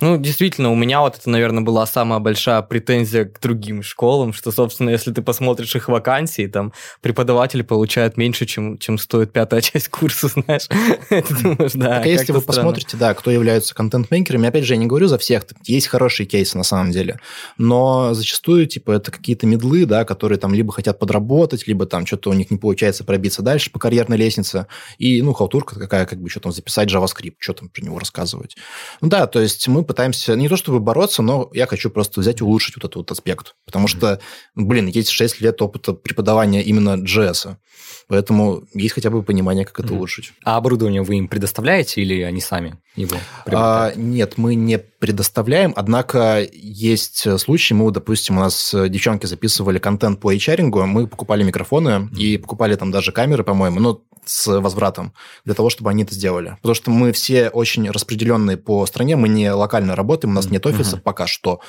Ну, 0.01 0.17
действительно, 0.17 0.71
у 0.71 0.75
меня 0.75 1.01
вот 1.01 1.17
это, 1.17 1.29
наверное, 1.29 1.63
была 1.63 1.85
самая 1.85 2.19
большая 2.19 2.63
претензия 2.63 3.25
к 3.25 3.39
другим 3.39 3.83
школам, 3.83 4.33
что, 4.33 4.51
собственно, 4.51 4.89
если 4.89 5.11
ты 5.11 5.21
посмотришь 5.21 5.75
их 5.75 5.87
вакансии, 5.87 6.47
там 6.47 6.73
преподаватель 7.01 7.63
получает 7.63 8.17
меньше, 8.17 8.47
чем, 8.47 8.79
чем 8.79 8.97
стоит 8.97 9.31
пятая 9.31 9.61
часть 9.61 9.89
курса, 9.89 10.27
знаешь. 10.27 10.67
Ты 11.09 11.23
думаешь, 11.43 11.73
да. 11.73 11.89
Так, 11.89 12.05
а 12.05 12.07
если 12.09 12.31
вы 12.31 12.41
посмотрите, 12.41 12.97
да, 12.97 13.13
кто 13.13 13.29
являются 13.29 13.75
контент-мейкерами, 13.75 14.49
опять 14.49 14.65
же, 14.65 14.73
я 14.73 14.79
не 14.79 14.87
говорю 14.87 15.07
за 15.07 15.19
всех, 15.19 15.45
есть 15.65 15.87
хорошие 15.87 16.25
кейсы 16.25 16.57
на 16.57 16.63
самом 16.63 16.91
деле, 16.91 17.19
но 17.57 18.13
зачастую, 18.13 18.65
типа, 18.65 18.93
это 18.93 19.11
какие-то 19.11 19.45
медлы, 19.45 19.85
да, 19.85 20.03
которые 20.03 20.39
там 20.39 20.53
либо 20.53 20.73
хотят 20.73 20.97
подработать, 20.97 21.67
либо 21.67 21.85
там 21.85 22.07
что-то 22.07 22.31
у 22.31 22.33
них 22.33 22.49
не 22.49 22.57
получается 22.57 23.03
пробиться 23.03 23.43
дальше 23.43 23.69
по 23.69 23.77
карьерной 23.77 24.17
лестнице, 24.17 24.65
и, 24.97 25.21
ну, 25.21 25.33
халтурка 25.33 25.79
какая, 25.79 26.07
как 26.07 26.19
бы, 26.19 26.29
что 26.29 26.39
там 26.39 26.51
записать 26.51 26.91
JavaScript, 26.91 27.35
что 27.37 27.53
там 27.53 27.69
про 27.69 27.83
него 27.83 27.99
рассказывать. 27.99 28.55
Ну 28.99 29.09
да, 29.09 29.27
то 29.27 29.39
есть 29.39 29.67
мы 29.67 29.83
пытаемся 29.91 30.37
не 30.37 30.47
то 30.47 30.55
чтобы 30.55 30.79
бороться, 30.79 31.21
но 31.21 31.49
я 31.51 31.67
хочу 31.67 31.89
просто 31.89 32.21
взять 32.21 32.39
и 32.39 32.45
улучшить 32.45 32.75
вот 32.75 32.85
этот 32.85 32.95
вот 32.95 33.11
аспект. 33.11 33.55
Потому 33.65 33.89
что, 33.89 34.21
блин, 34.55 34.87
есть 34.87 35.09
6 35.09 35.41
лет 35.41 35.61
опыта 35.61 35.91
преподавания 35.91 36.63
именно 36.63 36.95
JS. 36.95 37.57
Поэтому 38.07 38.63
есть 38.73 38.93
хотя 38.93 39.09
бы 39.09 39.21
понимание, 39.21 39.65
как 39.65 39.81
это 39.81 39.93
улучшить. 39.93 40.31
А 40.45 40.55
оборудование 40.55 41.01
вы 41.01 41.15
им 41.15 41.27
предоставляете 41.27 42.01
или 42.01 42.21
они 42.21 42.39
сами 42.39 42.77
его 42.95 43.17
а, 43.45 43.91
Нет, 43.95 44.37
мы 44.37 44.55
не 44.55 44.77
предоставляем, 44.77 45.73
однако 45.75 46.45
есть 46.53 47.39
случаи, 47.39 47.73
мы, 47.73 47.91
допустим, 47.91 48.37
у 48.37 48.41
нас 48.41 48.73
девчонки 48.73 49.25
записывали 49.25 49.79
контент 49.79 50.19
по 50.19 50.33
HR, 50.33 50.61
мы 50.85 51.07
покупали 51.07 51.43
микрофоны 51.43 51.89
mm-hmm. 51.89 52.17
и 52.17 52.37
покупали 52.37 52.75
там 52.75 52.91
даже 52.91 53.11
камеры, 53.11 53.43
по-моему, 53.43 53.79
но 53.79 54.01
с 54.26 54.59
возвратом 54.59 55.13
для 55.45 55.53
того, 55.53 55.69
чтобы 55.69 55.89
они 55.89 56.03
это 56.03 56.13
сделали. 56.13 56.57
Потому 56.61 56.76
что 56.76 56.91
мы 56.91 57.11
все 57.11 57.49
очень 57.49 57.89
распределенные 57.89 58.57
по 58.57 58.86
стране, 58.86 59.15
мы 59.15 59.30
не 59.30 59.51
локально 59.51 59.95
работаем, 59.95 60.32
у 60.32 60.36
нас 60.36 60.49
нет 60.49 60.65
офиса 60.65 60.97
uh-huh. 60.97 61.01
пока 61.01 61.28
что. 61.28 61.61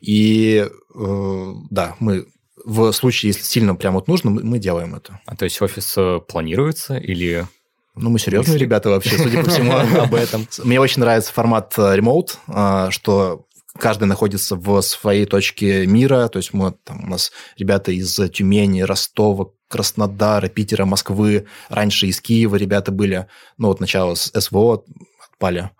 И 0.00 0.66
э, 0.94 1.52
да, 1.70 1.96
мы 2.00 2.26
в 2.64 2.92
случае, 2.92 3.30
если 3.30 3.42
сильно 3.42 3.74
прям 3.74 3.94
вот 3.94 4.08
нужно, 4.08 4.30
мы, 4.30 4.58
делаем 4.58 4.94
это. 4.94 5.20
А 5.26 5.36
то 5.36 5.44
есть 5.44 5.60
офис 5.60 5.94
э, 5.96 6.20
планируется 6.26 6.96
или 6.96 7.46
ну, 7.94 8.10
мы 8.10 8.18
серьезные 8.18 8.58
ребята 8.58 8.90
вообще, 8.90 9.16
судя 9.16 9.44
по 9.44 9.50
всему, 9.50 9.72
об 10.00 10.14
этом. 10.14 10.48
Мне 10.64 10.80
очень 10.80 11.00
нравится 11.00 11.32
формат 11.32 11.74
э, 11.76 11.96
remote, 11.96 12.38
э, 12.48 12.90
что 12.90 13.46
каждый 13.78 14.04
находится 14.04 14.56
в 14.56 14.80
своей 14.82 15.26
точке 15.26 15.86
мира, 15.86 16.28
то 16.28 16.38
есть 16.38 16.52
мы, 16.52 16.72
там, 16.84 17.04
у 17.04 17.06
нас 17.08 17.32
ребята 17.56 17.92
из 17.92 18.14
Тюмени, 18.30 18.82
Ростова, 18.82 19.50
Краснодара, 19.68 20.48
Питера, 20.48 20.84
Москвы, 20.84 21.46
раньше 21.68 22.06
из 22.06 22.20
Киева 22.20 22.56
ребята 22.56 22.92
были, 22.92 23.26
ну 23.58 23.68
вот 23.68 23.80
начало 23.80 24.14
с 24.14 24.30
СВО 24.38 24.84
отпали, 25.30 25.70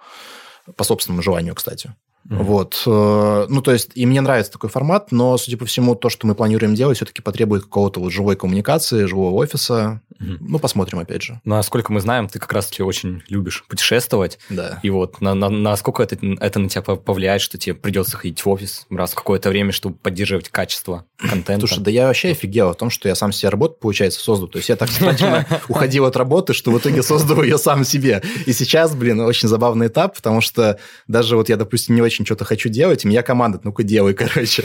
по 0.76 0.84
собственному 0.84 1.22
желанию, 1.22 1.55
кстати. 1.55 1.95
Mm-hmm. 2.29 2.43
Вот. 2.43 2.83
Э, 2.87 3.47
ну, 3.49 3.61
то 3.61 3.72
есть, 3.72 3.91
и 3.95 4.07
мне 4.07 4.20
нравится 4.20 4.53
такой 4.53 4.70
формат, 4.70 5.12
но, 5.12 5.37
судя 5.37 5.59
по 5.59 5.66
всему, 5.66 5.95
то, 5.95 6.09
что 6.09 6.27
мы 6.27 6.35
планируем 6.35 6.75
делать, 6.75 6.97
все-таки 6.97 7.20
потребует 7.20 7.64
какого-то 7.64 8.01
вот 8.01 8.12
живой 8.12 8.37
коммуникации, 8.37 9.05
живого 9.05 9.35
офиса. 9.35 10.01
Mm-hmm. 10.20 10.37
Ну, 10.41 10.59
посмотрим, 10.59 11.01
опять 11.01 11.22
же. 11.22 11.41
Насколько 11.45 11.93
мы 11.93 12.01
знаем, 12.01 12.29
ты 12.29 12.39
как 12.39 12.53
раз-таки 12.53 12.83
очень 12.83 13.22
любишь 13.29 13.64
путешествовать. 13.68 14.39
Да. 14.49 14.81
И 14.83 14.89
вот 14.89 15.20
на, 15.20 15.35
на, 15.35 15.51
насколько 15.51 16.03
это, 16.03 16.16
это 16.41 16.59
на 16.59 16.68
тебя 16.68 16.83
повлияет, 16.83 17.43
что 17.43 17.59
тебе 17.59 17.75
придется 17.75 18.16
ходить 18.16 18.45
в 18.45 18.49
офис 18.49 18.87
раз 18.91 19.12
в 19.12 19.16
какое-то 19.16 19.51
время, 19.51 19.72
чтобы 19.72 19.97
поддерживать 19.97 20.49
качество 20.49 21.05
контента? 21.18 21.66
Слушай, 21.66 21.83
да 21.83 21.91
я 21.91 22.07
вообще 22.07 22.31
офигел 22.31 22.70
о 22.70 22.75
том, 22.75 22.89
что 22.89 23.09
я 23.09 23.14
сам 23.14 23.33
себе 23.33 23.51
работу, 23.51 23.77
получается, 23.81 24.20
создал. 24.20 24.49
То 24.49 24.59
есть 24.59 24.68
я 24.68 24.77
так 24.77 24.89
старательно 24.89 25.47
уходил 25.68 26.07
от 26.07 26.16
работы, 26.16 26.55
что 26.55 26.70
в 26.70 26.79
итоге 26.79 27.03
создал 27.03 27.43
ее 27.43 27.59
сам 27.59 27.85
себе. 27.85 28.22
И 28.47 28.53
сейчас, 28.53 28.95
блин, 28.95 29.20
очень 29.20 29.49
забавный 29.49 29.89
этап, 29.89 30.16
потому 30.16 30.41
что 30.41 30.79
даже 31.07 31.37
вот 31.37 31.49
я, 31.49 31.57
допустим, 31.57 31.95
не 31.95 32.03
очень 32.03 32.14
очень 32.15 32.25
что-то 32.25 32.45
хочу 32.45 32.69
делать, 32.69 33.05
и 33.05 33.09
меня 33.09 33.23
команда, 33.23 33.61
ну-ка 33.62 33.83
делай, 33.83 34.15
короче. 34.15 34.65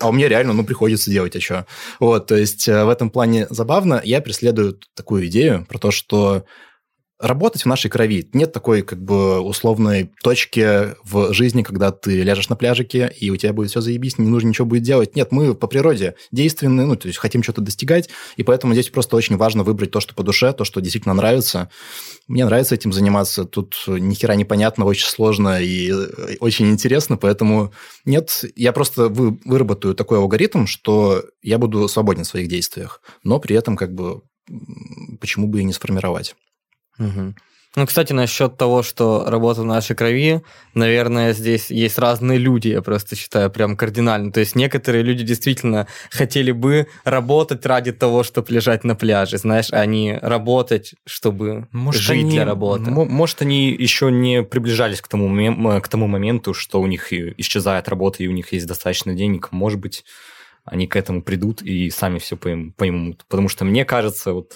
А 0.00 0.08
у 0.08 0.12
меня 0.12 0.28
реально, 0.28 0.54
ну, 0.54 0.64
приходится 0.64 1.10
делать, 1.10 1.36
а 1.36 1.40
что? 1.40 1.66
Вот, 2.00 2.26
то 2.26 2.36
есть 2.36 2.66
э, 2.68 2.84
в 2.84 2.88
этом 2.88 3.10
плане 3.10 3.46
забавно. 3.50 4.00
Я 4.04 4.20
преследую 4.20 4.80
такую 4.94 5.26
идею 5.26 5.66
про 5.68 5.78
то, 5.78 5.90
что 5.90 6.44
работать 7.20 7.62
в 7.62 7.66
нашей 7.66 7.90
крови. 7.90 8.28
Нет 8.32 8.52
такой 8.52 8.82
как 8.82 9.02
бы 9.02 9.40
условной 9.40 10.10
точки 10.22 10.94
в 11.04 11.32
жизни, 11.32 11.62
когда 11.62 11.90
ты 11.90 12.22
ляжешь 12.22 12.48
на 12.48 12.56
пляжике, 12.56 13.12
и 13.18 13.30
у 13.30 13.36
тебя 13.36 13.52
будет 13.52 13.70
все 13.70 13.80
заебись, 13.80 14.18
не 14.18 14.28
нужно 14.28 14.48
ничего 14.48 14.66
будет 14.66 14.82
делать. 14.82 15.16
Нет, 15.16 15.32
мы 15.32 15.54
по 15.54 15.66
природе 15.66 16.14
действенные, 16.30 16.86
ну, 16.86 16.96
то 16.96 17.08
есть 17.08 17.18
хотим 17.18 17.42
что-то 17.42 17.60
достигать, 17.60 18.08
и 18.36 18.44
поэтому 18.44 18.72
здесь 18.72 18.88
просто 18.88 19.16
очень 19.16 19.36
важно 19.36 19.64
выбрать 19.64 19.90
то, 19.90 20.00
что 20.00 20.14
по 20.14 20.22
душе, 20.22 20.52
то, 20.52 20.64
что 20.64 20.80
действительно 20.80 21.14
нравится. 21.14 21.70
Мне 22.28 22.44
нравится 22.44 22.74
этим 22.74 22.92
заниматься, 22.92 23.44
тут 23.44 23.74
ни 23.88 24.14
хера 24.14 24.36
непонятно, 24.36 24.84
очень 24.84 25.08
сложно 25.08 25.60
и 25.60 25.90
э, 25.90 26.36
очень 26.40 26.70
интересно, 26.70 27.16
поэтому 27.16 27.72
нет, 28.04 28.44
я 28.54 28.72
просто 28.72 29.08
вы, 29.08 29.38
выработаю 29.44 29.94
такой 29.94 30.18
алгоритм, 30.18 30.66
что 30.66 31.24
я 31.42 31.58
буду 31.58 31.88
свободен 31.88 32.24
в 32.24 32.28
своих 32.28 32.48
действиях, 32.48 33.02
но 33.24 33.40
при 33.40 33.56
этом 33.56 33.76
как 33.76 33.94
бы 33.94 34.22
почему 35.20 35.48
бы 35.48 35.60
и 35.60 35.64
не 35.64 35.72
сформировать. 35.72 36.34
Угу. 36.98 37.34
Ну, 37.76 37.86
кстати, 37.86 38.12
насчет 38.12 38.56
того, 38.56 38.82
что 38.82 39.24
работа 39.28 39.60
в 39.60 39.64
нашей 39.64 39.94
крови, 39.94 40.42
наверное, 40.74 41.32
здесь 41.32 41.70
есть 41.70 41.98
разные 41.98 42.38
люди, 42.38 42.68
я 42.68 42.82
просто 42.82 43.14
считаю, 43.14 43.50
прям 43.50 43.76
кардинально. 43.76 44.32
То 44.32 44.40
есть 44.40 44.56
некоторые 44.56 45.04
люди 45.04 45.22
действительно 45.22 45.86
хотели 46.10 46.50
бы 46.50 46.88
работать 47.04 47.64
ради 47.66 47.92
того, 47.92 48.24
чтобы 48.24 48.52
лежать 48.52 48.84
на 48.84 48.96
пляже, 48.96 49.38
знаешь, 49.38 49.68
а 49.70 49.84
не 49.86 50.18
работать, 50.20 50.94
чтобы 51.06 51.68
может, 51.70 52.02
жить 52.02 52.22
они, 52.22 52.30
для 52.32 52.44
работы. 52.44 52.90
Может, 52.90 53.42
они 53.42 53.70
еще 53.70 54.10
не 54.10 54.42
приближались 54.42 55.00
к 55.00 55.06
тому, 55.06 55.80
к 55.80 55.88
тому 55.88 56.08
моменту, 56.08 56.54
что 56.54 56.80
у 56.80 56.86
них 56.86 57.12
исчезает 57.12 57.88
работа 57.88 58.22
и 58.22 58.28
у 58.28 58.32
них 58.32 58.52
есть 58.52 58.66
достаточно 58.66 59.14
денег. 59.14 59.52
Может 59.52 59.78
быть, 59.78 60.04
они 60.64 60.88
к 60.88 60.96
этому 60.96 61.22
придут 61.22 61.62
и 61.62 61.90
сами 61.90 62.18
все 62.18 62.36
поймут. 62.36 63.24
Потому 63.28 63.48
что 63.48 63.64
мне 63.64 63.84
кажется, 63.84 64.32
вот 64.32 64.54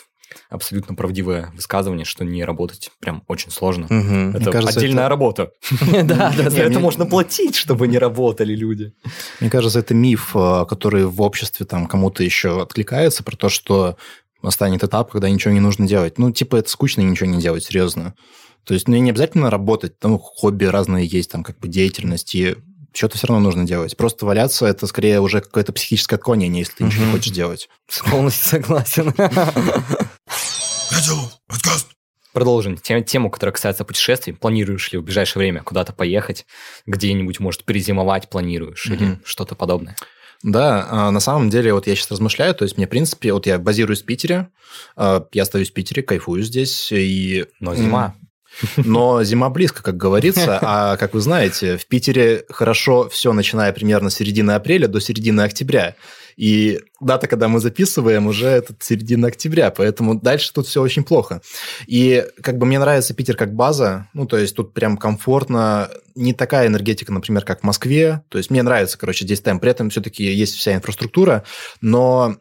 абсолютно 0.51 0.95
правдивое 0.95 1.51
высказывание, 1.55 2.05
что 2.05 2.25
не 2.25 2.45
работать 2.45 2.91
прям 3.01 3.23
очень 3.29 3.51
сложно. 3.51 3.87
Угу. 3.87 4.39
Это 4.39 4.51
кажется, 4.51 4.79
отдельная 4.79 5.05
это... 5.05 5.11
работа. 5.11 5.53
Да, 6.03 6.33
да, 6.37 6.59
это 6.59 6.81
можно 6.81 7.07
платить, 7.07 7.55
чтобы 7.55 7.89
не 7.89 7.99
работали 7.99 8.55
люди. 8.55 8.93
Мне 9.41 9.51
кажется, 9.51 9.79
это 9.79 9.95
миф, 9.95 10.33
э, 10.35 10.65
который 10.69 11.07
в 11.07 11.23
обществе 11.23 11.65
там 11.65 11.87
кому-то 11.87 12.23
еще 12.23 12.61
откликается 12.61 13.23
про 13.23 13.37
то, 13.37 13.49
что 13.49 13.97
настанет 14.43 14.85
этап, 14.85 15.11
когда 15.11 15.31
ничего 15.31 15.55
не 15.55 15.61
нужно 15.61 15.87
делать. 15.87 16.19
Ну, 16.19 16.33
типа, 16.33 16.57
это 16.57 16.69
скучно 16.69 17.01
ничего 17.01 17.31
не 17.31 17.41
делать, 17.41 17.65
серьезно. 17.65 18.15
То 18.65 18.75
есть, 18.75 18.89
ну, 18.89 18.97
не 18.97 19.11
обязательно 19.11 19.51
работать, 19.51 19.99
там 19.99 20.19
хобби 20.19 20.65
разные 20.65 21.07
есть, 21.07 21.31
там, 21.31 21.43
как 21.43 21.59
бы 21.59 21.69
деятельность, 21.69 22.35
и 22.35 22.57
что-то 22.93 23.17
все 23.17 23.27
равно 23.27 23.43
нужно 23.43 23.65
делать. 23.65 23.97
Просто 23.97 24.27
валяться– 24.27 24.67
это 24.67 24.87
скорее 24.87 25.21
уже 25.21 25.41
какое-то 25.41 25.73
психическое 25.73 26.17
отклонение, 26.17 26.61
если 26.61 26.75
ты 26.75 26.85
ничего 26.85 27.07
не 27.07 27.13
хочешь 27.13 27.33
делать. 27.33 27.69
Полностью 28.11 28.51
согласен. 28.51 29.15
подкаст. 31.47 31.89
Продолжим 32.35 32.77
тему, 32.77 33.31
которая 33.31 33.53
касается 33.53 33.85
путешествий. 33.85 34.35
Планируешь 34.35 34.93
ли 34.93 34.99
в 34.99 35.03
ближайшее 35.03 35.41
время 35.41 35.63
куда-то 35.63 35.95
поехать, 35.95 36.45
где-нибудь, 36.87 37.41
может, 37.41 37.65
перезимовать 37.65 38.29
планируешь 38.29 38.87
mm-hmm. 38.87 38.95
или 38.95 39.19
что-то 39.25 39.55
подобное? 39.55 39.97
Да, 40.43 40.87
а, 40.91 41.11
на 41.11 41.21
самом 41.21 41.49
деле, 41.49 41.73
вот 41.73 41.87
я 41.87 41.95
сейчас 41.95 42.11
размышляю, 42.11 42.55
то 42.55 42.65
есть 42.65 42.77
мне, 42.77 42.87
в 42.87 42.91
принципе, 42.91 43.33
вот 43.33 43.47
я 43.47 43.59
базируюсь 43.59 44.03
в 44.03 44.05
Питере, 44.05 44.49
а, 44.97 45.25
я 45.33 45.43
остаюсь 45.43 45.71
в 45.71 45.73
Питере, 45.73 46.03
кайфую 46.03 46.43
здесь, 46.43 46.93
и... 46.93 47.47
Но 47.61 47.75
зима. 47.75 48.15
Но 48.77 49.23
зима 49.25 49.49
близко, 49.49 49.83
как 49.83 49.97
говорится, 49.97 50.59
а, 50.63 50.97
как 50.99 51.15
вы 51.15 51.21
знаете, 51.21 51.79
в 51.79 51.87
Питере 51.87 52.45
хорошо 52.51 53.09
все, 53.09 53.33
начиная 53.33 53.73
примерно 53.73 54.11
с 54.11 54.17
середины 54.17 54.53
апреля 54.53 54.89
до 54.89 55.01
середины 55.01 55.43
октября. 55.43 55.95
И 56.37 56.81
дата, 57.01 57.27
когда 57.27 57.49
мы 57.49 57.61
записываем, 57.61 58.27
уже 58.27 58.47
это 58.47 58.75
середина 58.81 59.29
октября, 59.29 59.71
поэтому 59.71 60.15
дальше 60.15 60.53
тут 60.53 60.67
все 60.67 60.81
очень 60.81 61.05
плохо. 61.05 61.43
И 61.87 62.25
как 62.43 62.59
бы 62.59 62.67
мне 62.67 62.79
нравится 62.79 63.15
Питер 63.15 63.37
как 63.37 63.55
база, 63.55 64.09
ну, 64.15 64.27
то 64.27 64.37
есть 64.37 64.55
тут 64.55 64.73
прям 64.75 64.97
комфортно, 64.97 65.91
не 66.15 66.33
такая 66.35 66.67
энергетика, 66.67 67.13
например, 67.13 67.45
как 67.45 67.61
в 67.61 67.65
Москве, 67.65 68.23
то 68.29 68.39
есть 68.39 68.51
мне 68.51 68.63
нравится, 68.63 68.99
короче, 68.99 69.25
здесь 69.25 69.41
темп, 69.41 69.63
при 69.63 69.71
этом 69.71 69.91
все-таки 69.91 70.25
есть 70.25 70.57
вся 70.57 70.75
инфраструктура, 70.75 71.45
но 71.81 72.37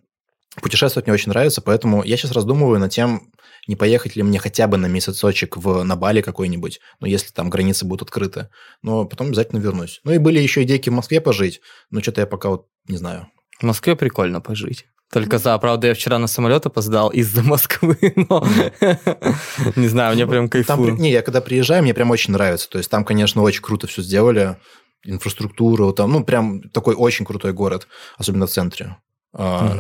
путешествовать 0.62 1.08
мне 1.08 1.14
очень 1.14 1.30
нравится, 1.30 1.62
поэтому 1.62 2.04
я 2.04 2.18
сейчас 2.18 2.32
раздумываю 2.32 2.80
над 2.80 2.92
тем, 2.92 3.32
не 3.68 3.76
поехать 3.76 4.16
ли 4.16 4.24
мне 4.24 4.39
хотя 4.39 4.68
бы 4.68 4.78
на 4.78 4.88
месяцочек 4.88 5.58
в, 5.58 5.84
на 5.84 5.96
Бали 5.96 6.22
какой-нибудь, 6.22 6.80
ну, 7.00 7.08
если 7.08 7.32
там 7.32 7.50
границы 7.50 7.86
будут 7.86 8.04
открыты. 8.04 8.50
Но 8.82 9.06
потом 9.06 9.28
обязательно 9.28 9.60
вернусь. 9.60 10.02
Ну, 10.04 10.12
и 10.12 10.18
были 10.18 10.39
еще 10.39 10.64
идейки 10.64 10.89
в 10.89 10.94
Москве 10.94 11.22
пожить, 11.22 11.62
но 11.89 12.02
что-то 12.02 12.22
я 12.22 12.28
пока 12.28 12.50
вот 12.50 12.68
не 12.88 12.98
знаю. 12.98 13.28
В 13.62 13.64
Москве 13.64 13.95
прикольно 13.95 14.41
пожить. 14.41 14.88
Только 15.12 15.38
за, 15.38 15.57
правда, 15.57 15.88
я 15.88 15.93
вчера 15.93 16.18
на 16.20 16.28
самолет 16.28 16.66
опоздал 16.66 17.09
из-за 17.09 17.43
Москвы, 17.43 17.97
но 18.30 18.47
не 19.76 19.88
знаю, 19.88 20.16
мне 20.16 20.26
прям 20.26 20.49
кайфую. 20.49 20.95
не, 20.95 21.12
я 21.12 21.22
когда 21.22 21.41
приезжаю, 21.41 21.84
мне 21.84 21.93
прям 21.93 22.12
очень 22.12 22.34
нравится. 22.34 22.70
То 22.70 22.78
есть 22.78 22.89
там, 22.89 23.03
конечно, 23.03 23.41
очень 23.41 23.62
круто 23.62 23.88
все 23.88 24.01
сделали, 24.01 24.57
инфраструктуру, 25.03 25.91
там, 25.91 26.12
ну, 26.12 26.24
прям 26.24 26.62
такой 26.70 26.95
очень 26.95 27.26
крутой 27.26 27.53
город, 27.53 27.88
особенно 28.18 28.47
в 28.47 28.51
центре. 28.51 28.97
А, 29.34 29.78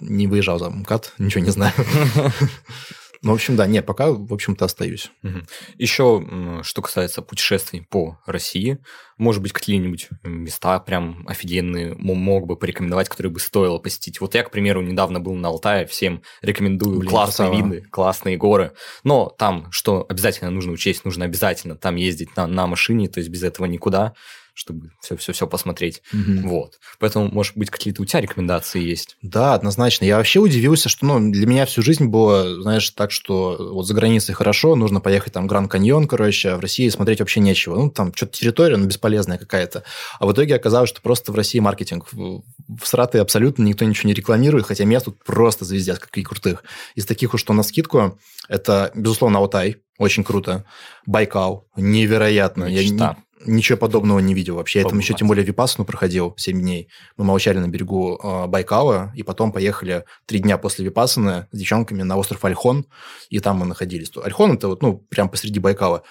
не 0.00 0.26
выезжал 0.26 0.58
за 0.58 0.70
МКАД, 0.70 1.14
ничего 1.18 1.44
не 1.44 1.50
знаю. 1.50 1.72
Ну, 3.26 3.32
в 3.32 3.34
общем, 3.34 3.56
да, 3.56 3.66
не, 3.66 3.82
пока, 3.82 4.12
в 4.12 4.32
общем-то, 4.32 4.66
остаюсь. 4.66 5.10
Угу. 5.24 5.40
Еще, 5.78 6.62
что 6.62 6.80
касается 6.80 7.22
путешествий 7.22 7.82
по 7.82 8.20
России, 8.24 8.78
может 9.18 9.42
быть, 9.42 9.52
какие-нибудь 9.52 10.10
места 10.22 10.78
прям 10.78 11.26
офигенные 11.26 11.96
мог 11.96 12.46
бы 12.46 12.56
порекомендовать, 12.56 13.08
которые 13.08 13.32
бы 13.32 13.40
стоило 13.40 13.78
посетить. 13.78 14.20
Вот 14.20 14.36
я, 14.36 14.44
к 14.44 14.52
примеру, 14.52 14.80
недавно 14.80 15.18
был 15.18 15.34
на 15.34 15.48
Алтае, 15.48 15.86
всем 15.86 16.22
рекомендую 16.40 17.00
Блин, 17.00 17.10
классные 17.10 17.50
красава. 17.50 17.68
виды, 17.72 17.88
классные 17.88 18.36
горы. 18.36 18.74
Но 19.02 19.34
там, 19.36 19.72
что 19.72 20.06
обязательно 20.08 20.50
нужно 20.50 20.70
учесть, 20.70 21.04
нужно 21.04 21.24
обязательно 21.24 21.74
там 21.74 21.96
ездить 21.96 22.36
на, 22.36 22.46
на 22.46 22.68
машине, 22.68 23.08
то 23.08 23.18
есть 23.18 23.28
без 23.28 23.42
этого 23.42 23.66
никуда 23.66 24.14
чтобы 24.56 24.90
все-все-все 25.02 25.46
посмотреть. 25.46 26.02
Угу. 26.14 26.48
Вот. 26.48 26.80
Поэтому, 26.98 27.30
может 27.30 27.56
быть, 27.58 27.68
какие-то 27.68 28.00
у 28.00 28.06
тебя 28.06 28.22
рекомендации 28.22 28.82
есть? 28.82 29.18
Да, 29.20 29.52
однозначно. 29.52 30.06
Я 30.06 30.16
вообще 30.16 30.40
удивился, 30.40 30.88
что 30.88 31.04
ну, 31.04 31.30
для 31.30 31.46
меня 31.46 31.66
всю 31.66 31.82
жизнь 31.82 32.06
было, 32.06 32.62
знаешь, 32.62 32.88
так, 32.90 33.10
что 33.10 33.56
вот 33.74 33.86
за 33.86 33.92
границей 33.92 34.34
хорошо, 34.34 34.74
нужно 34.74 35.00
поехать 35.00 35.34
там 35.34 35.46
Гранд 35.46 35.70
Каньон, 35.70 36.08
короче, 36.08 36.50
а 36.50 36.56
в 36.56 36.60
России 36.60 36.88
смотреть 36.88 37.20
вообще 37.20 37.40
нечего. 37.40 37.76
Ну, 37.76 37.90
там 37.90 38.14
что-то 38.14 38.32
территория, 38.32 38.78
ну, 38.78 38.86
бесполезная 38.86 39.36
какая-то. 39.36 39.84
А 40.18 40.26
в 40.26 40.32
итоге 40.32 40.54
оказалось, 40.54 40.88
что 40.88 41.02
просто 41.02 41.32
в 41.32 41.34
России 41.34 41.58
маркетинг 41.58 42.08
в 42.12 42.42
сратый 42.82 43.20
абсолютно, 43.20 43.62
никто 43.62 43.84
ничего 43.84 44.08
не 44.08 44.14
рекламирует, 44.14 44.64
хотя 44.64 44.86
мест 44.86 45.04
тут 45.04 45.22
просто 45.22 45.66
звездят, 45.66 45.98
какие 45.98 46.24
крутых. 46.24 46.64
Из 46.94 47.04
таких 47.04 47.34
уж, 47.34 47.40
что 47.42 47.52
на 47.52 47.62
скидку, 47.62 48.18
это, 48.48 48.90
безусловно, 48.94 49.38
Алтай, 49.38 49.76
очень 49.98 50.24
круто. 50.24 50.64
Байкал, 51.06 51.68
невероятно. 51.76 52.64
Мечта. 52.64 53.16
Я 53.18 53.25
Ничего 53.46 53.78
подобного 53.78 54.18
не 54.18 54.34
видел 54.34 54.56
вообще. 54.56 54.80
Я 54.80 54.88
там 54.88 54.98
еще 54.98 55.14
тем 55.14 55.28
более 55.28 55.44
Випасну 55.44 55.84
проходил 55.84 56.34
7 56.36 56.60
дней. 56.60 56.88
Мы 57.16 57.24
молчали 57.24 57.58
на 57.58 57.68
берегу 57.68 58.18
э, 58.22 58.46
Байкала, 58.46 59.12
и 59.14 59.22
потом 59.22 59.52
поехали 59.52 60.04
три 60.26 60.40
дня 60.40 60.58
после 60.58 60.84
Випасаны 60.84 61.46
с 61.52 61.58
девчонками 61.58 62.02
на 62.02 62.16
остров 62.16 62.44
Альхон, 62.44 62.86
и 63.30 63.38
там 63.38 63.58
мы 63.58 63.66
находились. 63.66 64.10
Альхон– 64.16 64.52
это 64.54 64.68
вот, 64.68 64.82
ну, 64.82 64.98
прям 64.98 65.28
посреди 65.28 65.60
Байкала. 65.60 66.02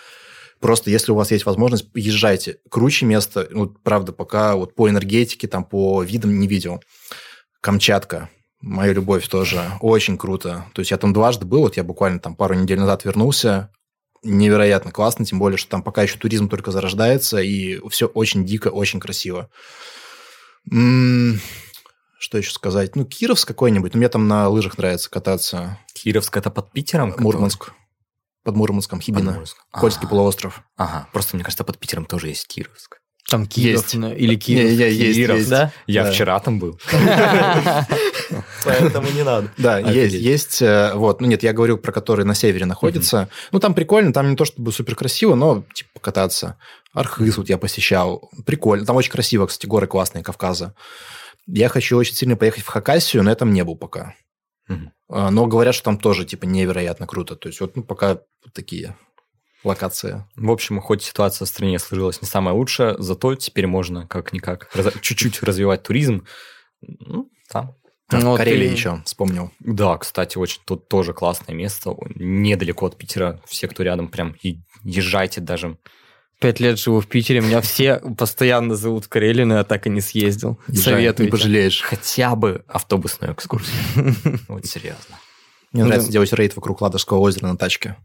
Просто 0.62 0.90
если 0.90 1.12
у 1.12 1.16
вас 1.16 1.32
есть 1.32 1.46
возможность, 1.46 1.90
езжайте. 1.94 2.60
Круче 2.70 3.06
место, 3.06 3.48
ну, 3.52 3.68
правда, 3.68 4.14
пока 4.14 4.56
вот 4.56 4.74
по 4.74 4.90
энергетике, 4.90 5.48
там, 5.48 5.66
по 5.66 6.02
видам 6.04 6.40
не 6.40 6.48
видел. 6.48 6.82
Камчатка, 7.60 8.30
моя 8.62 8.94
любовь 8.94 9.28
тоже, 9.28 9.62
очень 9.82 10.18
круто. 10.18 10.66
То 10.74 10.80
есть 10.80 10.92
я 10.92 10.98
там 10.98 11.12
дважды 11.12 11.46
был, 11.46 11.62
вот 11.62 11.78
я 11.78 11.84
буквально 11.84 12.20
там 12.20 12.36
пару 12.36 12.54
недель 12.54 12.80
назад 12.80 13.04
вернулся, 13.04 13.72
невероятно 14.26 14.92
классно, 14.92 15.26
тем 15.26 15.40
более, 15.40 15.58
что 15.58 15.70
там 15.70 15.84
пока 15.84 16.04
еще 16.04 16.18
туризм 16.18 16.50
только 16.50 16.72
зарождается, 16.72 17.38
и 17.42 17.80
все 17.90 18.08
очень 18.08 18.46
дико, 18.46 18.68
очень 18.70 19.00
красиво. 19.00 19.50
М, 20.72 21.40
Что 22.18 22.38
еще 22.40 22.52
сказать? 22.52 22.96
Ну, 22.96 23.06
Кировск 23.06 23.48
какой-нибудь. 23.48 23.94
Ну, 23.94 24.00
мне 24.00 24.10
там 24.10 24.28
на 24.28 24.50
лыжах 24.50 24.78
нравится 24.80 25.10
кататься. 25.12 25.78
Кировск 25.94 26.36
это 26.38 26.50
под 26.50 26.72
Питером? 26.72 27.12
который? 27.12 27.24
Мурманск. 27.26 27.72
Под 28.44 28.56
Мурманском, 28.56 29.00
Под 29.00 29.06
Хибина. 29.06 29.32
Мурманск. 29.32 29.58
Кольский 29.72 30.06
А, 30.06 30.10
полуостров. 30.10 30.64
Ага, 30.76 31.08
просто 31.14 31.36
мне 31.36 31.44
кажется, 31.44 31.64
под 31.64 31.78
Питером 31.78 32.06
тоже 32.06 32.30
есть 32.30 32.48
Кировск. 32.48 32.98
Там 33.28 33.48
Киров 33.48 33.82
Есть. 33.82 33.96
ну, 33.96 34.14
или 34.14 34.36
Киров. 34.36 34.64
Не, 34.66 34.76
не, 34.78 34.92
есть, 34.92 35.18
Киров, 35.18 35.38
есть. 35.38 35.50
да? 35.50 35.72
Я 35.88 36.04
Да. 36.04 36.12
вчера 36.12 36.40
там 36.40 36.60
был. 36.60 36.80
Поэтому 38.64 39.10
не 39.12 39.24
надо. 39.24 39.50
Да, 39.58 39.80
есть, 39.80 40.16
есть, 40.16 40.62
э, 40.62 40.94
вот, 40.94 41.22
ну 41.22 41.28
нет, 41.28 41.44
я 41.44 41.54
говорю 41.54 41.78
про 41.78 41.92
который 41.92 42.26
на 42.26 42.36
севере 42.36 42.66
находится. 42.66 43.30
Ну, 43.52 43.60
там 43.60 43.74
прикольно, 43.74 44.14
там 44.14 44.30
не 44.30 44.36
то 44.36 44.46
чтобы 44.46 44.72
супер 44.72 44.96
красиво, 44.96 45.36
но, 45.36 45.64
типа, 45.74 46.00
кататься. 46.00 46.58
Архыз 46.94 47.38
вот 47.38 47.50
я 47.50 47.58
посещал, 47.58 48.30
прикольно. 48.46 48.86
Там 48.86 48.96
очень 48.96 49.12
красиво, 49.12 49.48
кстати, 49.48 49.66
горы 49.68 49.88
классные 49.88 50.24
Кавказа. 50.24 50.76
Я 51.48 51.70
хочу 51.70 51.98
очень 51.98 52.16
сильно 52.16 52.36
поехать 52.38 52.64
в 52.64 52.68
Хакасию, 52.68 53.24
но 53.24 53.30
я 53.30 53.36
там 53.36 53.54
не 53.54 53.64
был 53.64 53.76
пока. 53.76 54.14
А, 55.08 55.30
Но 55.30 55.46
говорят, 55.46 55.76
что 55.76 55.84
там 55.86 55.98
тоже, 56.00 56.26
типа, 56.26 56.46
невероятно 56.46 57.06
круто. 57.06 57.36
То 57.36 57.50
есть, 57.50 57.60
вот, 57.60 57.76
ну, 57.76 57.84
пока 57.84 58.10
вот 58.44 58.54
такие 58.54 58.96
локации. 59.66 60.26
В 60.36 60.50
общем, 60.52 60.80
хоть 60.80 61.04
ситуация 61.04 61.46
в 61.46 61.50
стране 61.50 61.80
сложилась 61.80 62.22
не 62.22 62.28
самая 62.28 62.54
лучшая, 62.56 62.96
зато 63.00 63.36
теперь 63.36 63.68
можно 63.68 64.08
как-никак 64.08 64.70
раз- 64.74 64.94
чуть-чуть 65.02 65.42
развивать 65.44 65.84
туризм. 65.84 66.26
Ну, 66.82 67.30
там. 67.50 67.76
Ну, 68.12 68.30
вот 68.32 68.38
Карелия 68.38 68.68
ты- 68.68 68.74
еще, 68.76 69.02
вспомнил. 69.06 69.52
Да, 69.60 69.98
кстати, 69.98 70.38
очень 70.38 70.62
тут 70.66 70.88
тоже 70.88 71.14
классное 71.14 71.56
место, 71.56 71.96
недалеко 72.16 72.86
от 72.86 72.98
Питера. 72.98 73.42
Все, 73.48 73.68
кто 73.68 73.82
рядом, 73.82 74.10
прям 74.10 74.36
езжайте 74.84 75.42
даже. 75.42 75.78
Пять 76.40 76.60
лет 76.60 76.78
живу 76.78 77.00
в 77.00 77.08
Питере, 77.08 77.40
меня 77.42 77.62
все 77.62 77.98
постоянно 78.18 78.76
зовут 78.76 79.06
в 79.06 79.10
Карелию, 79.10 79.48
но 79.48 79.58
я 79.58 79.64
так 79.64 79.88
и 79.88 79.90
не 79.90 80.02
съездил. 80.02 80.60
Езжай, 80.68 80.94
Советую. 80.96 81.26
Не 81.28 81.32
пожалеешь. 81.32 81.82
Хотя 81.82 82.36
бы 82.36 82.64
автобусную 82.68 83.34
экскурсию. 83.34 83.76
Вот 84.50 84.66
серьезно. 84.66 85.16
Мне 85.76 85.84
Ну, 85.84 85.90
нравится 85.90 86.08
да. 86.08 86.14
делать 86.14 86.32
рейд 86.32 86.56
вокруг 86.56 86.80
Ладожского 86.80 87.18
озера 87.20 87.48
на 87.48 87.58
тачке. 87.58 87.98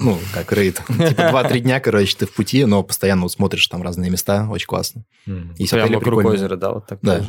Ну, 0.00 0.18
как 0.34 0.52
рейд. 0.52 0.82
Типа 0.88 1.30
2-3 1.30 1.60
дня, 1.60 1.78
короче, 1.78 2.16
ты 2.18 2.26
в 2.26 2.34
пути, 2.34 2.64
но 2.64 2.82
постоянно 2.82 3.22
вот 3.22 3.30
смотришь 3.32 3.68
там 3.68 3.80
разные 3.82 4.10
места. 4.10 4.48
Очень 4.50 4.66
классно. 4.66 5.04
Есть 5.56 5.70
Прямо 5.70 5.86
вокруг 5.86 6.02
прикольные. 6.02 6.32
озера, 6.34 6.56
да, 6.56 6.72
вот 6.72 6.86
так 6.88 6.98
Да. 7.02 7.24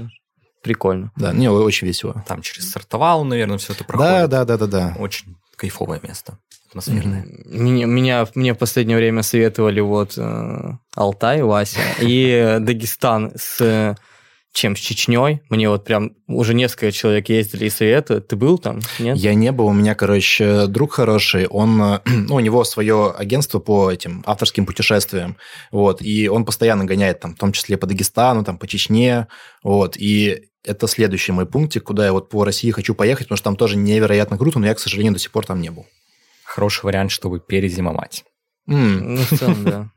Прикольно. 0.63 1.11
Да, 1.15 1.31
не, 1.31 1.47
очень 1.49 1.85
весело. 1.85 2.25
Там 2.27 2.41
через 2.41 2.71
Сартовалу, 2.71 3.23
наверное, 3.23 3.59
все 3.59 3.73
это 3.73 3.83
Да, 3.83 3.87
проходит. 3.87 4.29
да, 4.31 4.45
да, 4.45 4.57
да, 4.57 4.65
да. 4.65 4.95
Очень 4.97 5.37
кайфовое 5.55 5.99
место. 6.01 6.39
Атмосферное. 6.69 7.25
Меня, 7.45 7.85
меня, 7.85 8.27
мне 8.33 8.53
в 8.55 8.57
последнее 8.57 8.97
время 8.97 9.21
советовали 9.21 9.79
вот 9.79 10.17
э, 10.17 10.71
Алтай, 10.95 11.43
Вася, 11.43 11.79
и 12.01 12.57
Дагестан 12.61 13.31
с 13.37 13.95
чем, 14.57 14.75
с 14.75 14.79
Чечней. 14.79 15.41
Мне 15.49 15.69
вот 15.69 15.85
прям 15.85 16.13
уже 16.27 16.55
несколько 16.55 16.91
человек 16.91 17.29
ездили 17.29 17.65
и 17.65 17.69
советуют. 17.69 18.27
Ты 18.27 18.35
был 18.35 18.57
там? 18.57 18.79
Нет? 18.97 19.15
Я 19.17 19.35
не 19.35 19.51
был, 19.51 19.67
у 19.67 19.73
меня, 19.73 19.93
короче, 19.93 20.65
друг 20.65 20.93
хороший, 20.93 21.45
он, 21.47 21.79
э, 21.81 21.99
ну, 22.05 22.35
у 22.35 22.39
него 22.39 22.63
свое 22.63 23.11
агентство 23.11 23.59
по 23.59 23.91
этим 23.91 24.23
авторским 24.25 24.65
путешествиям, 24.65 25.37
вот, 25.71 26.01
и 26.01 26.27
он 26.27 26.43
постоянно 26.43 26.85
гоняет 26.85 27.19
там, 27.19 27.35
в 27.35 27.37
том 27.37 27.51
числе 27.51 27.77
по 27.77 27.85
Дагестану, 27.85 28.43
там, 28.43 28.57
по 28.57 28.67
Чечне, 28.67 29.27
вот, 29.61 29.95
и 29.95 30.49
это 30.65 30.87
следующий 30.87 31.31
мой 31.31 31.45
пунктик, 31.45 31.83
куда 31.83 32.05
я 32.05 32.11
вот 32.11 32.29
по 32.29 32.43
России 32.43 32.71
хочу 32.71 32.95
поехать, 32.95 33.27
потому 33.27 33.37
что 33.37 33.43
там 33.45 33.55
тоже 33.57 33.77
невероятно 33.77 34.37
круто, 34.39 34.57
но 34.57 34.65
я, 34.65 34.73
к 34.73 34.79
сожалению, 34.79 35.13
до 35.13 35.19
сих 35.19 35.31
пор 35.31 35.45
там 35.45 35.61
не 35.61 35.69
был. 35.69 35.85
Хороший 36.43 36.83
вариант, 36.85 37.11
чтобы 37.11 37.39
перезимовать. 37.39 38.23
М, 38.67 39.15
Ну, 39.15 39.21
в 39.21 39.37
целом, 39.37 39.63
да. 39.63 39.91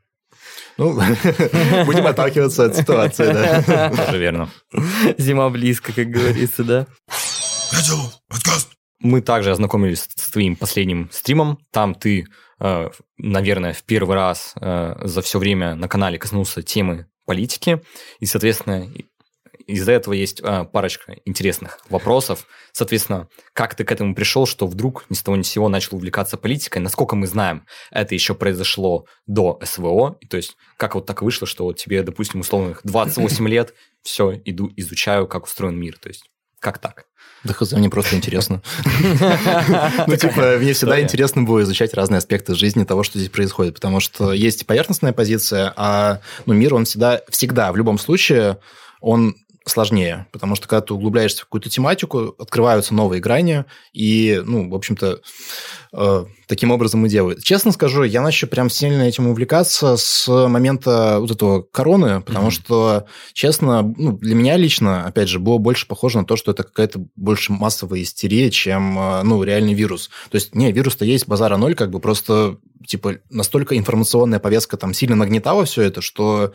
Ну, 0.77 0.93
будем 1.85 2.07
отталкиваться 2.07 2.65
от 2.65 2.75
ситуации, 2.75 3.31
да. 3.33 3.89
Тоже 3.89 4.17
верно. 4.17 4.49
Зима 5.17 5.49
близко, 5.49 5.93
как 5.93 6.07
говорится, 6.07 6.63
да. 6.63 6.87
Подкаст. 8.27 8.69
Мы 8.99 9.21
также 9.21 9.51
ознакомились 9.51 10.07
с 10.15 10.31
твоим 10.31 10.55
последним 10.55 11.09
стримом. 11.11 11.57
Там 11.71 11.95
ты, 11.95 12.27
э, 12.59 12.89
наверное, 13.17 13.73
в 13.73 13.83
первый 13.83 14.15
раз 14.15 14.53
э, 14.59 14.95
за 15.03 15.21
все 15.21 15.39
время 15.39 15.75
на 15.75 15.87
канале 15.87 16.19
коснулся 16.19 16.61
темы 16.61 17.07
политики. 17.25 17.81
И, 18.19 18.25
соответственно, 18.25 18.87
из-за 19.71 19.93
этого 19.93 20.13
есть 20.13 20.41
э, 20.41 20.65
парочка 20.65 21.15
интересных 21.25 21.79
вопросов. 21.89 22.45
Соответственно, 22.71 23.27
как 23.53 23.75
ты 23.75 23.83
к 23.83 23.91
этому 23.91 24.15
пришел, 24.15 24.45
что 24.45 24.67
вдруг 24.67 25.05
ни 25.09 25.15
с 25.15 25.23
того 25.23 25.37
ни 25.37 25.41
с 25.41 25.49
сего 25.49 25.69
начал 25.69 25.97
увлекаться 25.97 26.37
политикой? 26.37 26.79
Насколько 26.79 27.15
мы 27.15 27.27
знаем, 27.27 27.65
это 27.91 28.13
еще 28.15 28.35
произошло 28.35 29.05
до 29.27 29.59
СВО. 29.63 30.17
И 30.19 30.27
То 30.27 30.37
есть, 30.37 30.55
как 30.77 30.95
вот 30.95 31.05
так 31.05 31.21
вышло, 31.21 31.47
что 31.47 31.65
вот 31.65 31.77
тебе, 31.77 32.03
допустим, 32.03 32.41
условных 32.41 32.81
28 32.83 33.47
лет, 33.47 33.73
все, 34.03 34.39
иду, 34.45 34.71
изучаю, 34.75 35.27
как 35.27 35.45
устроен 35.45 35.77
мир. 35.77 35.97
То 35.97 36.09
есть, 36.09 36.23
как 36.59 36.77
так? 36.77 37.05
Да 37.43 37.53
хз, 37.53 37.71
мне 37.71 37.89
просто 37.89 38.15
интересно. 38.15 38.61
Ну, 40.07 40.15
типа, 40.15 40.57
мне 40.59 40.73
всегда 40.73 41.01
интересно 41.01 41.43
было 41.43 41.61
изучать 41.63 41.93
разные 41.93 42.19
аспекты 42.19 42.53
жизни 42.55 42.83
того, 42.83 43.03
что 43.03 43.17
здесь 43.17 43.31
происходит, 43.31 43.75
потому 43.75 43.99
что 43.99 44.31
есть 44.31 44.65
поверхностная 44.67 45.13
позиция, 45.13 45.73
а 45.75 46.19
ну, 46.45 46.53
мир, 46.53 46.73
он 46.73 46.85
всегда, 46.85 47.21
всегда, 47.29 47.71
в 47.71 47.77
любом 47.77 47.97
случае, 47.97 48.59
он 48.99 49.35
сложнее, 49.65 50.27
потому 50.31 50.55
что 50.55 50.67
когда 50.67 50.81
ты 50.81 50.93
углубляешься 50.93 51.41
в 51.41 51.45
какую-то 51.45 51.69
тематику, 51.69 52.35
открываются 52.39 52.93
новые 52.93 53.21
грани, 53.21 53.65
и, 53.93 54.41
ну, 54.45 54.69
в 54.69 54.75
общем-то, 54.75 55.21
таким 56.47 56.71
образом 56.71 57.05
и 57.05 57.09
делают. 57.09 57.43
Честно 57.43 57.71
скажу, 57.73 58.03
я 58.03 58.21
начал 58.21 58.47
прям 58.47 58.69
сильно 58.69 59.03
этим 59.03 59.27
увлекаться 59.27 59.97
с 59.97 60.25
момента 60.47 61.17
вот 61.19 61.31
этого 61.31 61.63
короны, 61.63 62.21
потому 62.21 62.45
Мгм. 62.45 62.51
что, 62.51 63.05
честно, 63.33 63.81
ну, 63.97 64.13
для 64.17 64.35
меня 64.35 64.55
лично, 64.55 65.05
опять 65.05 65.27
же, 65.27 65.39
было 65.39 65.57
больше 65.57 65.87
похоже 65.87 66.19
на 66.19 66.25
то, 66.25 66.37
что 66.37 66.51
это 66.51 66.63
какая-то 66.63 67.01
больше 67.17 67.51
массовая 67.51 68.03
истерия, 68.03 68.49
чем, 68.51 68.97
э, 68.97 69.23
ну, 69.23 69.43
реальный 69.43 69.73
вирус. 69.73 70.09
То 70.29 70.35
есть, 70.35 70.55
не, 70.55 70.71
вирус-то 70.71 71.03
есть, 71.03 71.27
базара 71.27 71.57
ноль, 71.57 71.75
как 71.75 71.91
бы 71.91 71.99
просто, 71.99 72.57
типа, 72.87 73.15
настолько 73.29 73.77
информационная 73.77 74.39
повестка 74.39 74.77
там 74.77 74.93
сильно 74.93 75.17
нагнетала 75.17 75.65
все 75.65 75.81
это, 75.81 76.01
что 76.01 76.53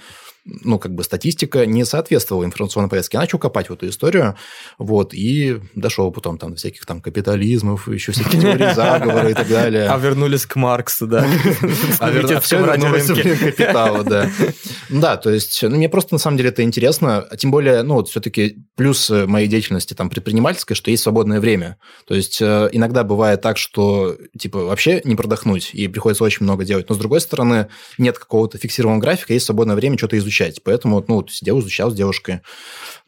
ну, 0.63 0.79
как 0.79 0.95
бы 0.95 1.03
статистика 1.03 1.67
не 1.67 1.85
соответствовала 1.85 2.45
информационной 2.45 2.89
повестке. 2.89 3.17
Я 3.17 3.23
начал 3.23 3.39
копать 3.39 3.69
в 3.69 3.73
эту 3.73 3.89
историю, 3.89 4.37
вот, 4.79 5.13
и 5.13 5.61
дошел 5.75 6.11
потом 6.13 6.39
там 6.39 6.53
до 6.53 6.57
всяких 6.57 6.87
там 6.87 7.01
капитализмов, 7.01 7.89
еще 7.89 8.13
всякие 8.13 8.41
теории 8.43 8.73
заговора 8.73 9.26
и 9.29 9.35
так 9.35 9.49
далее. 9.49 9.89
А 9.89 9.97
вернулись 9.99 10.47
к 10.47 10.57
Марксу, 10.57 11.07
да. 11.07 11.27
А 11.99 12.11
Комитетском 12.11 12.65
вернулось 12.65 13.09
в 13.09 13.45
капитала, 13.45 14.03
да. 14.05 14.31
Да, 14.89 15.17
то 15.17 15.31
есть, 15.31 15.63
ну, 15.63 15.77
мне 15.77 15.89
просто 15.89 16.15
на 16.15 16.19
самом 16.19 16.37
деле 16.37 16.51
это 16.51 16.63
интересно, 16.63 17.19
а 17.19 17.37
тем 17.37 17.51
более, 17.51 17.83
ну, 17.83 17.95
вот 17.95 18.09
все-таки 18.09 18.59
плюс 18.77 19.11
э, 19.11 19.27
моей 19.27 19.49
деятельности 19.49 19.95
там 19.95 20.09
предпринимательской, 20.11 20.75
что 20.75 20.91
есть 20.91 21.03
свободное 21.03 21.41
время. 21.41 21.79
То 22.07 22.15
есть, 22.15 22.41
э, 22.41 22.69
иногда 22.73 23.05
бывает 23.05 23.41
так, 23.41 23.59
что, 23.59 24.17
типа, 24.39 24.65
вообще 24.65 25.01
не 25.05 25.17
продохнуть, 25.17 25.71
и 25.73 25.89
приходится 25.89 26.25
очень 26.25 26.45
много 26.45 26.65
делать. 26.65 26.89
Но, 26.89 26.95
с 26.95 26.99
другой 26.99 27.21
стороны, 27.21 27.69
нет 27.99 28.19
какого-то 28.19 28.59
фиксированного 28.59 29.01
графика, 29.01 29.33
есть 29.33 29.47
свободное 29.47 29.77
время 29.77 29.99
что-то 29.99 30.19
изучать. 30.19 30.63
Поэтому, 30.63 31.05
ну, 31.07 31.17
вот 31.17 31.31
сидел, 31.31 31.61
изучал 31.61 31.91
с 31.91 31.95
девушкой. 31.95 32.41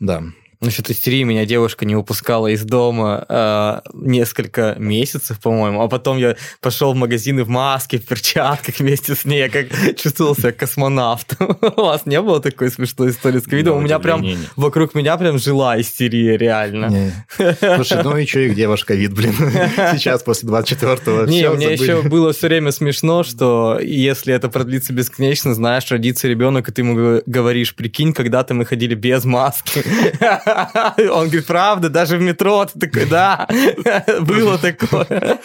Да. 0.00 0.22
Насчет 0.60 0.90
истерии 0.90 1.22
меня 1.22 1.44
девушка 1.44 1.84
не 1.84 1.94
выпускала 1.94 2.48
из 2.48 2.64
дома 2.64 3.24
э, 3.28 3.80
несколько 3.94 4.74
месяцев, 4.76 5.38
по-моему, 5.38 5.82
а 5.82 5.88
потом 5.88 6.18
я 6.18 6.34
пошел 6.60 6.92
в 6.94 6.96
магазины 6.96 7.44
в 7.44 7.48
маске, 7.48 7.98
в 7.98 8.06
перчатках 8.06 8.80
вместе 8.80 9.14
с 9.14 9.24
ней, 9.24 9.38
я 9.38 9.48
как 9.50 9.68
чувствовал 9.96 10.34
себя 10.34 10.50
космонавтом. 10.50 11.56
У 11.76 11.82
вас 11.82 12.06
не 12.06 12.20
было 12.20 12.40
такой 12.40 12.70
смешной 12.70 13.10
истории 13.10 13.38
с 13.38 13.44
ковидом? 13.44 13.76
У 13.76 13.80
меня 13.80 14.00
прям 14.00 14.26
вокруг 14.56 14.94
меня 14.94 15.16
прям 15.16 15.38
жила 15.38 15.80
истерия, 15.80 16.36
реально. 16.36 17.12
Слушай, 17.36 18.02
ну 18.02 18.16
и 18.16 18.26
что, 18.26 18.40
и 18.40 18.48
где 18.48 18.66
ваш 18.66 18.84
ковид, 18.84 19.14
блин? 19.14 19.34
Сейчас, 19.92 20.24
после 20.24 20.48
24-го. 20.48 21.30
Не, 21.30 21.48
мне 21.50 21.72
еще 21.72 22.02
было 22.02 22.32
все 22.32 22.48
время 22.48 22.72
смешно, 22.72 23.22
что 23.22 23.78
если 23.80 24.34
это 24.34 24.48
продлится 24.48 24.92
бесконечно, 24.92 25.54
знаешь, 25.54 25.88
родится 25.88 26.26
ребенок, 26.26 26.68
и 26.68 26.72
ты 26.72 26.82
ему 26.82 27.22
говоришь, 27.26 27.76
прикинь, 27.76 28.12
когда-то 28.12 28.54
мы 28.54 28.64
ходили 28.64 28.96
без 28.96 29.24
маски. 29.24 29.84
Он 30.98 31.26
говорит, 31.26 31.46
правда, 31.46 31.88
даже 31.88 32.16
в 32.16 32.22
метро 32.22 32.64
ты 32.66 32.78
такой, 32.78 33.06
да, 33.06 33.46
было 34.20 34.58
такое. 34.58 35.38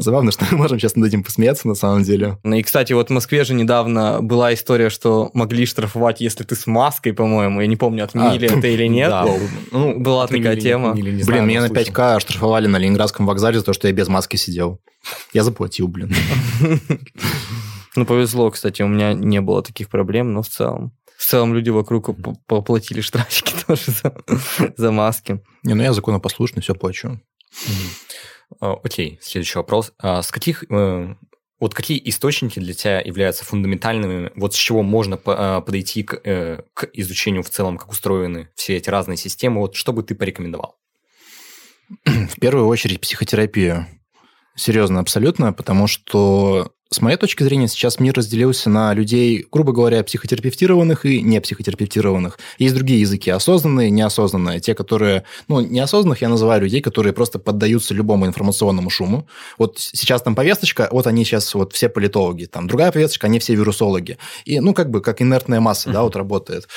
Забавно, 0.00 0.30
что 0.30 0.46
мы 0.50 0.58
можем 0.58 0.78
сейчас 0.78 0.94
над 0.94 1.08
этим 1.08 1.24
посмеяться, 1.24 1.66
на 1.66 1.74
самом 1.74 2.04
деле. 2.04 2.38
Ну 2.44 2.54
и, 2.56 2.62
кстати, 2.62 2.92
вот 2.92 3.08
в 3.08 3.12
Москве 3.12 3.42
же 3.44 3.52
недавно 3.54 4.20
была 4.22 4.54
история, 4.54 4.88
что 4.88 5.30
могли 5.34 5.66
штрафовать, 5.66 6.20
если 6.20 6.44
ты 6.44 6.54
с 6.54 6.66
маской, 6.66 7.12
по-моему. 7.12 7.60
Я 7.60 7.66
не 7.66 7.76
помню, 7.76 8.04
отменили 8.04 8.46
А, 8.46 8.56
это 8.58 8.66
или 8.68 8.86
нет. 8.88 9.10
Да, 9.10 9.26
Ну, 9.72 9.98
была 9.98 10.24
отменили, 10.24 10.44
такая 10.48 10.60
тема. 10.60 10.90
отменили, 10.90 11.10
не 11.10 11.16
Блин, 11.16 11.24
знаю, 11.24 11.46
меня 11.46 11.60
на 11.62 11.68
слышал. 11.68 11.92
5К 11.92 12.14
оштрафовали 12.16 12.66
на 12.68 12.76
Ленинградском 12.76 13.26
вокзале 13.26 13.58
за 13.58 13.64
то, 13.64 13.72
что 13.72 13.88
я 13.88 13.92
без 13.92 14.06
маски 14.08 14.36
сидел. 14.36 14.80
Я 15.32 15.42
заплатил, 15.42 15.88
блин. 15.88 16.14
Ну, 17.96 18.06
повезло, 18.06 18.50
кстати, 18.50 18.82
у 18.82 18.88
меня 18.88 19.12
не 19.12 19.40
было 19.40 19.62
таких 19.62 19.88
проблем, 19.88 20.32
но 20.32 20.42
в 20.42 20.48
целом. 20.48 20.92
В 21.24 21.26
целом 21.26 21.54
люди 21.54 21.70
вокруг 21.70 22.14
по- 22.22 22.34
поплатили 22.46 23.00
штрафики 23.00 23.54
тоже 23.66 23.92
за, 23.92 24.14
за 24.76 24.90
маски. 24.90 25.42
Не, 25.62 25.72
ну 25.72 25.82
я 25.82 25.94
законопослушный, 25.94 26.60
все 26.60 26.74
плачу. 26.74 27.18
А, 28.60 28.74
Окей, 28.84 29.18
следующий 29.22 29.56
вопрос. 29.56 29.92
А 29.98 30.20
С 30.20 30.30
каких... 30.30 30.64
э, 30.70 31.14
Вот 31.60 31.74
какие 31.74 31.98
источники 32.10 32.58
для 32.58 32.74
тебя 32.74 33.00
являются 33.00 33.42
фундаментальными? 33.46 34.32
Вот 34.36 34.52
с 34.52 34.56
чего 34.58 34.82
можно 34.82 35.18
а, 35.24 35.62
подойти 35.62 36.02
к, 36.02 36.20
э, 36.24 36.60
к 36.74 36.90
изучению 36.92 37.42
в 37.42 37.48
целом, 37.48 37.78
как 37.78 37.90
устроены 37.90 38.50
все 38.54 38.76
эти 38.76 38.90
разные 38.90 39.16
системы? 39.16 39.62
Вот 39.62 39.76
что 39.76 39.94
бы 39.94 40.02
ты 40.02 40.14
порекомендовал? 40.14 40.76
В 42.04 42.38
первую 42.38 42.66
очередь 42.66 43.00
психотерапию. 43.00 43.86
Серьезно, 44.56 45.00
абсолютно, 45.00 45.54
потому 45.54 45.86
что 45.86 46.70
с 46.94 47.00
моей 47.00 47.16
точки 47.16 47.42
зрения 47.42 47.66
сейчас 47.66 47.98
мир 47.98 48.14
разделился 48.14 48.70
на 48.70 48.94
людей, 48.94 49.44
грубо 49.50 49.72
говоря, 49.72 50.04
психотерапевтированных 50.04 51.04
и 51.04 51.22
не 51.22 51.40
психотерапевтированных. 51.40 52.38
Есть 52.58 52.74
другие 52.74 53.00
языки, 53.00 53.30
осознанные, 53.30 53.90
неосознанные. 53.90 54.60
Те, 54.60 54.74
которые... 54.76 55.24
Ну, 55.48 55.60
неосознанных 55.60 56.22
я 56.22 56.28
называю 56.28 56.62
людей, 56.62 56.80
которые 56.80 57.12
просто 57.12 57.40
поддаются 57.40 57.94
любому 57.94 58.26
информационному 58.26 58.90
шуму. 58.90 59.26
Вот 59.58 59.78
сейчас 59.80 60.22
там 60.22 60.36
повесточка, 60.36 60.88
вот 60.92 61.08
они 61.08 61.24
сейчас 61.24 61.52
вот 61.54 61.72
все 61.72 61.88
политологи. 61.88 62.44
Там 62.44 62.68
другая 62.68 62.92
повесточка, 62.92 63.26
они 63.26 63.40
все 63.40 63.56
вирусологи. 63.56 64.18
И, 64.44 64.60
ну, 64.60 64.72
как 64.72 64.90
бы, 64.90 65.00
как 65.00 65.20
инертная 65.20 65.58
масса, 65.58 65.90
да, 65.90 66.04
вот 66.04 66.14
работает. 66.14 66.68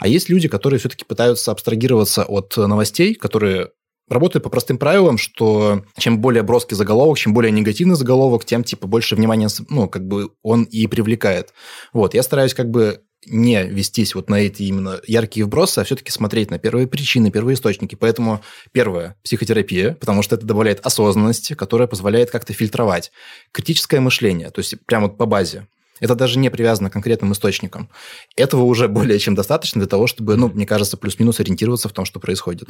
А 0.00 0.08
есть 0.08 0.30
люди, 0.30 0.48
которые 0.48 0.80
все-таки 0.80 1.04
пытаются 1.04 1.52
абстрагироваться 1.52 2.24
от 2.24 2.56
новостей, 2.56 3.14
которые 3.14 3.72
работает 4.08 4.42
по 4.42 4.50
простым 4.50 4.78
правилам, 4.78 5.18
что 5.18 5.84
чем 5.98 6.20
более 6.20 6.42
броский 6.42 6.76
заголовок, 6.76 7.18
чем 7.18 7.34
более 7.34 7.52
негативный 7.52 7.96
заголовок, 7.96 8.44
тем 8.44 8.64
типа 8.64 8.86
больше 8.86 9.16
внимания, 9.16 9.48
ну, 9.68 9.88
как 9.88 10.06
бы 10.06 10.30
он 10.42 10.64
и 10.64 10.86
привлекает. 10.86 11.52
Вот, 11.92 12.14
я 12.14 12.22
стараюсь 12.22 12.54
как 12.54 12.70
бы 12.70 13.02
не 13.28 13.64
вестись 13.64 14.14
вот 14.14 14.30
на 14.30 14.36
эти 14.36 14.62
именно 14.62 15.00
яркие 15.06 15.46
вбросы, 15.46 15.80
а 15.80 15.84
все-таки 15.84 16.12
смотреть 16.12 16.50
на 16.50 16.58
первые 16.58 16.86
причины, 16.86 17.30
первые 17.30 17.54
источники. 17.54 17.94
Поэтому 17.94 18.40
первое– 18.72 19.16
психотерапия, 19.24 19.94
потому 19.94 20.22
что 20.22 20.36
это 20.36 20.46
добавляет 20.46 20.84
осознанности, 20.86 21.54
которая 21.54 21.88
позволяет 21.88 22.30
как-то 22.30 22.52
фильтровать. 22.52 23.10
Критическое 23.52 24.00
мышление, 24.00 24.50
то 24.50 24.60
есть 24.60 24.74
прямо 24.86 25.08
вот 25.08 25.18
по 25.18 25.26
базе. 25.26 25.66
Это 26.00 26.14
даже 26.14 26.38
не 26.38 26.50
привязано 26.50 26.90
к 26.90 26.92
конкретным 26.92 27.32
источникам. 27.32 27.88
Этого 28.36 28.62
уже 28.62 28.88
более 29.06 29.18
чем 29.18 29.34
достаточно 29.34 29.80
для 29.80 29.88
того, 29.88 30.06
чтобы, 30.06 30.36
ну, 30.36 30.48
мне 30.48 30.66
кажется, 30.66 30.96
плюс-минус 30.96 31.40
ориентироваться 31.40 31.88
в 31.88 31.92
том, 31.92 32.04
что 32.04 32.20
происходит. 32.20 32.68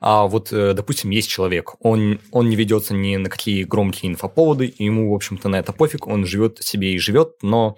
А 0.00 0.26
вот, 0.26 0.52
э, 0.52 0.74
допустим, 0.74 1.10
есть 1.10 1.28
человек, 1.28 1.74
он, 1.80 2.20
он 2.30 2.48
не 2.48 2.56
ведется 2.56 2.94
ни 2.94 3.16
на 3.16 3.28
какие 3.28 3.64
громкие 3.64 4.12
инфоповоды, 4.12 4.74
ему, 4.78 5.10
в 5.12 5.14
общем-то, 5.14 5.48
на 5.48 5.56
это 5.56 5.72
пофиг, 5.72 6.06
он 6.06 6.26
живет 6.26 6.58
себе 6.62 6.94
и 6.94 6.98
живет, 6.98 7.34
но 7.42 7.76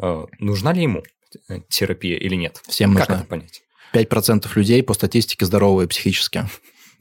э, 0.00 0.24
нужна 0.38 0.72
ли 0.72 0.82
ему 0.82 1.02
э, 1.48 1.60
терапия 1.68 2.16
или 2.18 2.34
нет? 2.34 2.60
Всем 2.68 2.94
как 2.94 3.08
нужна. 3.08 3.22
это 3.22 3.28
понять? 3.28 3.62
5% 3.94 4.46
людей 4.54 4.82
по 4.82 4.94
статистике 4.94 5.46
здоровые 5.46 5.88
психически. 5.88 6.48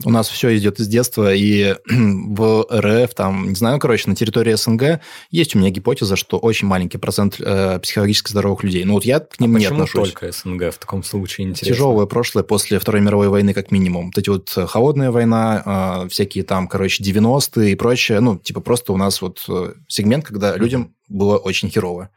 У 0.06 0.12
нас 0.12 0.30
все 0.30 0.56
идет 0.56 0.80
из 0.80 0.88
детства, 0.88 1.34
и 1.34 1.76
в 1.90 2.68
РФ, 2.72 3.14
там, 3.16 3.50
не 3.50 3.56
знаю, 3.56 3.80
короче, 3.80 4.10
на 4.10 4.16
территории 4.16 4.54
СНГ 4.54 5.00
есть 5.32 5.56
у 5.56 5.60
меня 5.60 5.72
гипотеза, 5.72 6.16
что 6.16 6.38
очень 6.38 6.68
маленький 6.68 7.00
процент 7.00 7.38
э, 7.40 7.80
психологически 7.80 8.30
здоровых 8.30 8.64
людей. 8.64 8.84
Ну 8.86 8.94
вот 8.94 9.06
я 9.06 9.20
к 9.20 9.40
ним 9.40 9.52
не 9.52 9.66
Почему 9.66 9.84
отношусь. 9.84 10.12
только 10.12 10.32
СНГ 10.32 10.74
в 10.74 10.78
таком 10.78 11.04
случае 11.04 11.48
интересно? 11.48 11.74
Тяжелое 11.74 12.06
прошлое 12.06 12.44
после 12.44 12.78
Второй 12.80 13.02
мировой 13.02 13.30
войны, 13.30 13.54
как 13.54 13.72
минимум. 13.72 14.08
Вот 14.08 14.18
эти 14.18 14.30
вот 14.30 14.54
э, 14.56 14.68
холодная 14.68 15.10
война, 15.10 16.04
э, 16.06 16.10
всякие 16.10 16.44
там, 16.44 16.68
короче, 16.68 17.04
90-е 17.04 17.72
и 17.72 17.76
прочее. 17.76 18.20
Ну, 18.20 18.38
типа 18.38 18.62
просто 18.62 18.94
у 18.94 18.98
нас 18.98 19.22
вот 19.22 19.44
э, 19.50 19.74
сегмент, 19.88 20.26
когда 20.26 20.56
людям 20.58 20.94
было 21.08 21.38
очень 21.38 21.70
херово. 21.70 22.10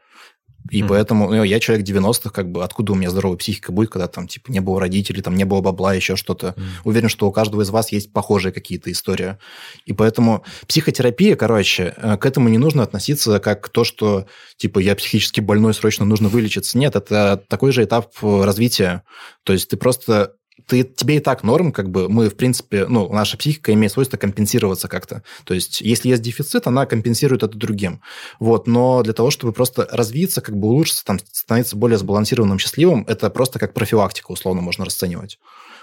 И 0.69 0.81
Мгм. 0.83 0.89
поэтому 0.89 1.29
ну, 1.29 1.43
я 1.43 1.59
человек 1.59 1.85
90-х, 1.85 2.29
как 2.29 2.51
бы 2.51 2.63
откуда 2.63 2.93
у 2.93 2.95
меня 2.95 3.09
здоровая 3.09 3.37
психика 3.37 3.71
будет, 3.71 3.89
когда 3.89 4.07
там 4.07 4.27
типа 4.27 4.51
не 4.51 4.59
было 4.59 4.79
родителей, 4.79 5.21
там 5.21 5.35
не 5.35 5.43
было 5.43 5.61
бабла, 5.61 5.93
еще 5.93 6.15
что-то. 6.15 6.53
Мгм. 6.55 6.65
Уверен, 6.85 7.09
что 7.09 7.27
у 7.27 7.31
каждого 7.31 7.61
из 7.61 7.69
вас 7.69 7.91
есть 7.91 8.13
похожие 8.13 8.51
какие-то 8.51 8.91
истории. 8.91 9.37
И 9.85 9.93
поэтому 9.93 10.43
психотерапия, 10.67 11.35
короче, 11.35 11.93
э, 11.97 12.17
к 12.17 12.25
этому 12.25 12.49
не 12.49 12.57
нужно 12.57 12.83
относиться 12.83 13.39
как 13.39 13.69
то, 13.69 13.83
что 13.83 14.27
типа 14.57 14.79
я 14.79 14.95
психически 14.95 15.39
больной, 15.39 15.73
срочно 15.73 16.05
нужно 16.05 16.29
вылечиться. 16.29 16.77
Нет, 16.77 16.95
это 16.95 17.41
такой 17.47 17.71
же 17.71 17.83
этап 17.83 18.11
э, 18.21 18.43
развития. 18.43 19.03
То 19.43 19.53
есть 19.53 19.69
ты 19.69 19.77
просто 19.77 20.33
ты, 20.67 20.83
тебе 20.83 21.17
и 21.17 21.19
так 21.19 21.43
норм, 21.43 21.71
как 21.71 21.89
бы 21.89 22.07
мы, 22.07 22.29
в 22.29 22.35
принципе, 22.35 22.85
ну, 22.87 23.11
наша 23.11 23.37
психика 23.37 23.73
имеет 23.73 23.91
свойство 23.91 24.17
компенсироваться 24.17 24.87
как-то. 24.87 25.23
То 25.43 25.53
есть, 25.53 25.81
если 25.81 26.09
есть 26.09 26.21
дефицит, 26.21 26.67
она 26.67 26.85
компенсирует 26.85 27.43
это 27.43 27.57
другим. 27.57 28.01
Вот, 28.39 28.67
но 28.67 29.03
для 29.03 29.13
того, 29.13 29.31
чтобы 29.31 29.53
просто 29.53 29.87
развиться, 29.91 30.41
как 30.41 30.57
бы 30.57 30.69
улучшиться, 30.69 31.03
там, 31.03 31.19
становиться 31.31 31.75
более 31.75 31.97
сбалансированным, 31.97 32.59
счастливым, 32.59 33.05
это 33.07 33.29
просто 33.29 33.59
как 33.59 33.73
профилактика, 33.73 34.31
условно, 34.31 34.61
можно 34.61 34.85
расценивать. 34.85 35.39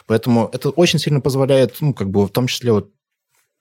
Поэтому 0.06 0.48
это 0.52 0.70
очень 0.70 0.98
сильно 0.98 1.20
позволяет, 1.20 1.76
ну, 1.80 1.92
как 1.92 2.10
бы 2.10 2.26
в 2.26 2.30
том 2.30 2.46
числе 2.46 2.72
вот 2.72 2.90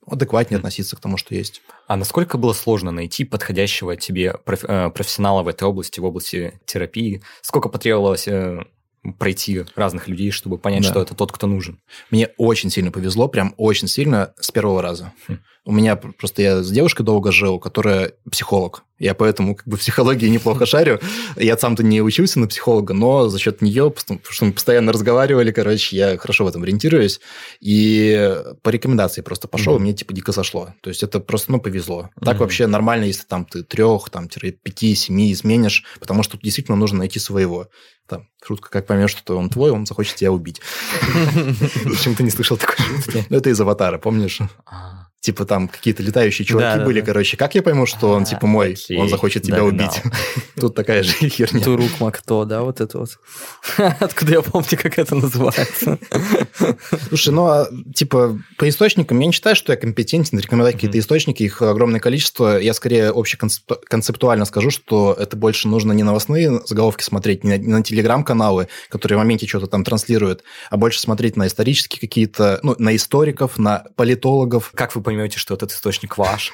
адекватнее 0.06 0.58
относиться 0.58 0.96
к 0.96 1.02
тому, 1.02 1.18
что 1.18 1.36
есть. 1.36 1.62
А 1.88 1.98
насколько 1.98 2.38
было 2.38 2.54
сложно 2.54 2.92
найти 2.92 3.26
подходящего 3.26 3.98
тебе 3.98 4.36
э, 4.46 4.90
профессионала 4.90 5.44
в 5.44 5.50
этой 5.50 5.66
области, 5.66 6.00
в 6.00 6.06
области 6.06 6.60
терапии? 6.66 7.22
Сколько 7.42 7.68
потребовалось 7.68 8.28
э, 8.28 8.64
пройти 9.18 9.64
разных 9.76 10.08
людей, 10.08 10.32
чтобы 10.32 10.58
понять, 10.58 10.84
Да. 10.84 10.90
что 10.90 11.02
это 11.02 11.14
тот, 11.16 11.32
кто 11.32 11.48
нужен? 11.48 11.80
Мне 12.12 12.30
очень 12.38 12.70
сильно 12.70 12.92
повезло, 12.92 13.28
прям 13.28 13.54
очень 13.58 13.88
сильно 13.88 14.34
с 14.40 14.52
первого 14.52 14.82
раза. 14.82 15.14
Хм. 15.28 15.38
У 15.68 15.72
меня 15.74 15.98
просто 15.98 16.42
я 16.42 16.64
с 16.64 16.72
девушкой 16.72 17.04
долго 17.04 17.30
жил, 17.34 17.60
которая 17.60 18.14
психолог. 18.32 18.84
Я 19.00 19.14
поэтому 19.14 19.54
как 19.54 19.68
бы 19.68 19.76
в 19.76 19.82
психологии 19.82 20.28
неплохо 20.30 20.66
шарю. 20.66 21.02
Я 21.36 21.58
сам-то 21.58 21.84
не 21.84 22.02
учился 22.02 22.40
на 22.40 22.48
психолога, 22.48 22.94
но 22.94 23.28
за 23.28 23.38
счет 23.38 23.62
нее, 23.62 23.92
потому 23.92 24.22
что 24.30 24.46
мы 24.46 24.54
постоянно 24.54 24.94
разговаривали, 24.94 25.52
короче, 25.52 25.98
я 25.98 26.18
хорошо 26.18 26.46
в 26.46 26.48
этом 26.48 26.64
ориентируюсь. 26.64 27.20
И 27.60 28.34
по 28.64 28.70
рекомендации 28.70 29.20
просто 29.20 29.50
пошел, 29.50 29.74
и 29.74 29.76
Мгм. 29.76 29.84
мне 29.84 29.94
типа 29.94 30.14
дико 30.14 30.32
сошло. 30.32 30.70
То 30.82 30.90
есть 30.90 31.04
это 31.04 31.20
просто, 31.20 31.52
ну, 31.52 31.60
повезло. 31.60 32.12
Так 32.24 32.36
Мгм. 32.36 32.40
вообще 32.46 32.66
нормально, 32.66 33.04
если 33.04 33.26
там 33.26 33.44
ты 33.44 33.62
трех, 33.64 34.10
там, 34.10 34.30
тире 34.30 34.54
пяти, 34.54 34.96
семи 34.96 35.34
изменишь, 35.34 35.84
потому 36.00 36.24
что 36.24 36.34
тут 36.38 36.44
действительно 36.44 36.78
нужно 36.78 37.00
найти 37.00 37.20
своего. 37.20 37.68
Там, 38.08 38.30
шутка, 38.42 38.70
как 38.70 38.88
поймешь, 38.88 39.12
что 39.12 39.38
он 39.38 39.50
твой, 39.50 39.72
он 39.72 39.86
захочет 39.86 40.16
тебя 40.16 40.32
убить. 40.32 40.62
Почему 41.84 42.16
ты 42.16 42.24
не 42.24 42.30
слышал 42.32 42.56
такой 42.56 42.78
шутки? 42.78 43.26
Ну, 43.30 43.36
это 43.38 43.50
из 43.50 43.60
«Аватара», 43.60 43.98
помнишь? 43.98 44.40
Типа 45.20 45.46
там 45.46 45.68
какие-то 45.68 46.04
летающие 46.04 46.46
чуваки 46.46 46.64
Да, 46.68 46.78
да, 46.78 46.86
были, 46.86 47.00
да. 47.02 47.08
короче. 47.08 47.38
Как 47.38 47.56
я 47.56 47.64
пойму, 47.64 47.86
что 47.86 48.12
он 48.12 48.22
А, 48.22 48.26
типа 48.26 48.46
мой, 48.48 48.74
окей, 48.74 48.98
он 48.98 49.10
захочет 49.10 49.44
тебя 49.44 49.58
догнал. 49.58 49.88
убить? 49.88 50.02
Тут 50.56 50.76
такая 50.76 51.04
же 51.04 51.12
херня. 51.30 51.62
Турук 51.64 52.00
Макто, 52.00 52.46
да, 52.46 52.62
вот 52.62 52.80
это 52.82 53.00
вот. 53.00 53.18
Откуда 54.00 54.34
я 54.34 54.42
помню, 54.42 54.68
как 54.82 54.98
это 55.00 55.16
называется? 55.16 55.98
Слушай, 57.10 57.34
ну, 57.34 57.46
а, 57.48 57.68
типа, 57.94 58.40
по 58.58 58.70
источникам, 58.70 59.20
я 59.20 59.26
не 59.26 59.34
считаю, 59.34 59.56
что 59.56 59.74
я 59.74 59.78
компетентен 59.78 60.40
рекомендовать 60.40 60.76
какие-то 60.76 61.00
источники, 61.00 61.44
их 61.44 61.62
огромное 61.62 62.00
количество. 62.00 62.58
Я 62.60 62.74
скорее 62.74 63.10
общеконцептуально 63.10 64.46
скажу, 64.46 64.70
что 64.70 65.16
это 65.18 65.36
больше 65.36 65.68
нужно 65.68 65.92
не 65.94 66.04
новостные 66.04 66.62
заголовки 66.66 67.04
смотреть, 67.04 67.44
не 67.44 67.50
на, 67.52 67.58
не 67.58 67.68
на 67.74 67.84
телеграм-каналы, 67.84 68.68
которые 68.90 69.18
в 69.18 69.22
моменте 69.22 69.48
что-то 69.48 69.68
там 69.68 69.84
транслируют, 69.84 70.44
а 70.70 70.78
больше 70.78 71.00
смотреть 71.00 71.36
на 71.36 71.48
исторические 71.48 72.00
какие-то, 72.00 72.60
ну, 72.64 72.76
на 72.78 72.96
историков, 72.96 73.58
на 73.58 73.86
политологов. 73.96 74.72
Как 74.76 74.96
вы 74.96 75.02
поймете, 75.08 75.40
что 75.40 75.54
этот 75.54 75.72
источник 75.72 76.18
ваш? 76.18 76.52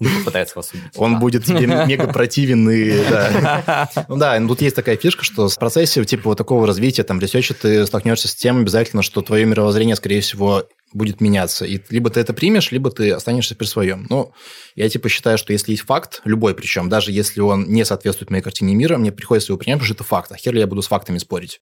Он 0.00 0.08
попытается 0.18 0.56
вас 0.56 0.72
убить. 0.72 0.90
Он 0.96 1.20
будет 1.20 1.44
тебе 1.44 1.66
мега 1.86 2.08
противен 2.08 2.68
и 2.68 3.08
да. 3.08 3.88
Ну 4.08 4.16
да, 4.16 4.40
ну 4.40 4.48
тут 4.48 4.62
есть 4.62 4.74
такая 4.74 4.96
фишка, 4.96 5.22
что 5.22 5.48
в 5.48 5.56
процессе 5.56 6.04
типа 6.04 6.30
вот 6.30 6.38
такого 6.38 6.66
развития, 6.66 7.04
там, 7.04 7.20
research 7.20 7.47
а, 7.47 7.54
ты 7.54 7.86
столкнешься 7.86 8.26
с 8.26 8.34
тем 8.34 8.62
обязательно, 8.62 9.02
что 9.02 9.22
твое 9.22 9.44
мировоззрение, 9.44 9.94
скорее 9.94 10.22
всего, 10.22 10.64
будет 10.92 11.20
меняться. 11.20 11.64
И 11.66 11.80
либо 11.88 12.10
ты 12.10 12.18
это 12.18 12.34
примешь, 12.34 12.72
либо 12.72 12.90
ты 12.90 13.12
останешься 13.12 13.54
при 13.54 13.66
своем. 13.66 14.08
Но 14.10 14.32
я 14.74 14.88
типа 14.88 15.08
считаю, 15.08 15.38
что 15.38 15.52
если 15.52 15.70
есть 15.70 15.84
факт, 15.84 16.20
любой 16.24 16.56
причем, 16.56 16.88
даже 16.88 17.12
если 17.12 17.42
он 17.42 17.68
не 17.68 17.84
соответствует 17.84 18.30
моей 18.30 18.42
картине 18.42 18.74
мира, 18.74 18.98
мне 18.98 19.12
приходится 19.12 19.52
его 19.52 19.58
принять, 19.58 19.78
потому 19.78 19.86
что 19.86 19.94
это 19.94 20.02
факт. 20.02 20.32
А 20.32 20.36
хер 20.36 20.52
ли 20.52 20.58
я 20.58 20.66
буду 20.66 20.82
с 20.82 20.88
фактами 20.88 21.18
спорить? 21.18 21.60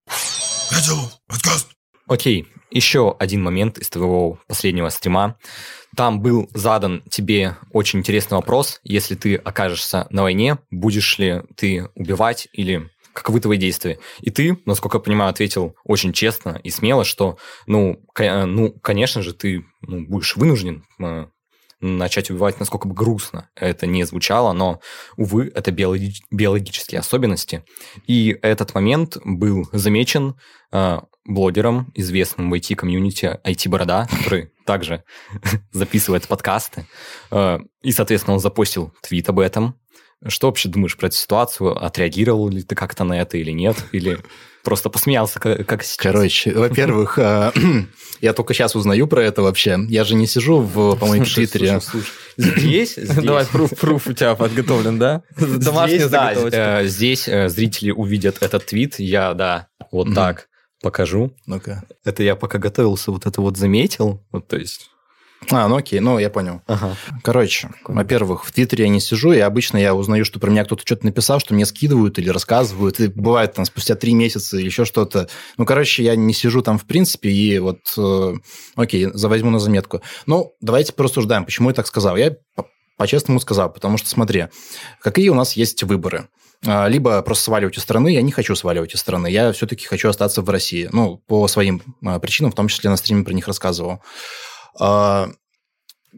Радио 0.71 0.97
подкаст. 1.27 1.69
Окей, 2.13 2.47
еще 2.71 3.17
один 3.19 3.43
момент 3.43 3.79
из 3.79 3.89
твоего 3.89 4.39
последнего 4.47 4.91
стрима. 4.91 5.39
Там 5.97 6.21
был 6.21 6.47
задан 6.53 7.03
тебе 7.09 7.57
очень 7.73 8.01
интересный 8.01 8.35
вопрос. 8.37 8.81
Если 8.85 9.15
ты 9.15 9.37
окажешься 9.37 10.07
на 10.11 10.23
войне, 10.23 10.59
будешь 10.71 11.19
ли 11.19 11.41
ты 11.57 11.89
убивать 11.95 12.49
или 12.53 12.91
каковы 13.15 13.41
твои 13.41 13.57
действия? 13.57 13.99
И 14.21 14.31
ты, 14.31 14.59
насколько 14.67 14.99
я 14.99 15.03
понимаю, 15.03 15.31
ответил 15.31 15.75
очень 15.85 16.13
честно 16.13 16.61
и 16.63 16.69
смело, 16.69 17.05
что, 17.05 17.39
ну, 17.67 18.05
ко- 18.13 18.45
ну 18.45 18.73
конечно 18.83 19.23
же, 19.23 19.33
ты 19.33 19.65
ну, 19.81 20.07
будешь 20.07 20.37
вынужден 20.37 20.85
э, 21.01 21.29
начать 21.81 22.31
убивать, 22.31 22.61
насколько 22.61 22.89
бы 22.89 22.95
грустно 22.95 23.49
это 23.57 23.87
не 23.87 24.05
звучало, 24.05 24.53
но, 24.53 24.81
увы, 25.17 25.51
это 25.55 25.71
биологи- 25.71 26.21
биологические 26.31 26.99
особенности. 26.99 27.65
И 28.07 28.39
этот 28.43 28.75
момент 28.75 29.17
был 29.25 29.67
замечен 29.73 30.35
э, 30.73 30.99
блогером, 31.25 31.93
известным 31.95 32.51
в 32.51 32.55
IT-комьюнити 32.55 33.39
IT-борода, 33.45 34.09
который 34.11 34.51
также 34.67 35.05
записывает 35.73 36.27
подкасты. 36.27 36.87
Э, 37.31 37.59
и, 37.83 37.93
соответственно, 37.93 38.35
он 38.35 38.41
запостил 38.41 38.93
твит 39.03 39.29
об 39.29 39.39
этом. 39.39 39.77
Что 40.27 40.47
вообще 40.47 40.69
думаешь 40.69 40.97
про 40.97 41.09
эту 41.09 41.17
ситуацию? 41.17 41.85
Отреагировал 41.85 42.49
ли 42.49 42.63
ты 42.63 42.75
как-то 42.75 43.03
на 43.05 43.21
это 43.21 43.39
или 43.39 43.51
нет? 43.51 43.77
Или 43.93 44.19
просто 44.65 44.89
посмеялся, 44.89 45.39
как, 45.39 45.67
как 45.67 45.83
сейчас? 45.85 45.97
Короче, 45.97 46.53
во-первых, 46.57 47.19
э, 47.19 47.53
я 48.21 48.33
только 48.33 48.53
сейчас 48.55 48.75
узнаю 48.75 49.07
про 49.07 49.23
это 49.23 49.43
вообще. 49.43 49.79
Я 49.89 50.03
же 50.03 50.17
не 50.17 50.27
сижу 50.27 50.59
в, 50.59 50.97
по-моему, 50.97 51.25
в 51.25 51.33
Твиттере. 51.33 51.81
Здесь, 52.37 52.97
Давай, 52.97 53.47
пруф, 53.47 54.07
у 54.07 54.13
тебя 54.13 54.35
подготовлен, 54.35 54.99
да? 54.99 55.23
Домашняя 55.37 56.09
заготовочка. 56.09 56.81
э, 56.83 56.87
здесь 56.87 57.27
зрители 57.27 57.93
увидят 57.93 58.39
этот 58.41 58.67
твит. 58.67 58.99
Я, 58.99 59.35
да, 59.35 59.69
вот 59.93 60.15
так 60.15 60.49
покажу. 60.83 61.33
Ну-ка. 61.47 61.85
Это 62.05 62.23
я 62.23 62.37
пока 62.37 62.59
готовился, 62.59 63.11
вот 63.13 63.27
это 63.27 63.41
вот 63.41 63.57
заметил. 63.57 64.21
Вот, 64.33 64.49
то 64.49 64.57
есть... 64.57 64.91
А, 65.51 65.67
ну 65.67 65.77
окей, 65.77 65.99
ну 65.99 66.21
я 66.21 66.31
понял. 66.31 66.63
Ага. 66.69 66.97
Короче, 67.25 67.71
во-первых, 67.85 68.45
в 68.45 68.53
Твиттере 68.53 68.85
я 68.85 68.91
не 68.91 69.01
сижу, 69.01 69.33
и 69.33 69.41
обычно 69.41 69.77
я 69.77 69.93
узнаю, 69.93 70.25
что 70.25 70.39
про 70.39 70.51
меня 70.51 70.65
кто-то 70.65 70.83
что-то 70.87 71.05
написал, 71.05 71.41
что 71.41 71.53
мне 71.53 71.67
скидывают 71.67 72.17
или 72.19 72.29
рассказывают, 72.29 73.01
и 73.01 73.09
бывает 73.09 73.55
там 73.55 73.65
спустя 73.65 73.97
три 73.97 74.15
месяца 74.15 74.57
или 74.57 74.67
еще 74.67 74.85
что-то. 74.85 75.29
Ну, 75.57 75.67
короче, 75.67 76.05
я 76.05 76.15
не 76.15 76.33
сижу 76.33 76.63
там 76.63 76.79
в 76.79 76.85
принципе, 76.85 77.31
и 77.31 77.59
вот, 77.59 77.81
э, 77.99 78.35
окей, 78.77 79.09
завозьму 79.15 79.51
на 79.51 79.59
заметку. 79.59 80.01
Ну, 80.27 80.53
давайте 80.61 80.93
порассуждаем, 80.93 81.45
почему 81.45 81.71
я 81.71 81.75
так 81.75 81.89
сказал. 81.89 82.17
Я 82.17 82.37
по- 82.55 82.69
по-честному 82.97 83.41
сказал, 83.41 83.73
потому 83.73 83.99
что, 83.99 84.09
смотри, 84.09 84.47
какие 85.01 85.29
у 85.31 85.35
нас 85.35 85.55
есть 85.55 85.83
выборы. 85.83 86.29
А, 86.67 86.89
Либо 86.89 87.21
просто 87.23 87.45
сваливать 87.45 87.77
из 87.77 87.83
страны, 87.83 88.13
я 88.13 88.23
не 88.23 88.33
хочу 88.33 88.55
сваливать 88.55 88.95
из 88.95 89.01
страны, 89.01 89.29
я 89.29 89.53
все-таки 89.53 89.87
хочу 89.87 90.09
остаться 90.09 90.43
в 90.43 90.51
России. 90.51 90.89
Ну, 90.93 91.17
по 91.27 91.49
своим 91.49 91.83
а, 92.05 92.19
причинам, 92.19 92.53
в 92.53 92.55
том 92.55 92.69
числе 92.69 92.91
на 92.91 92.97
стриме 92.97 93.25
про 93.25 93.33
них 93.33 93.47
рассказывал. 93.49 94.01
А, 94.79 95.31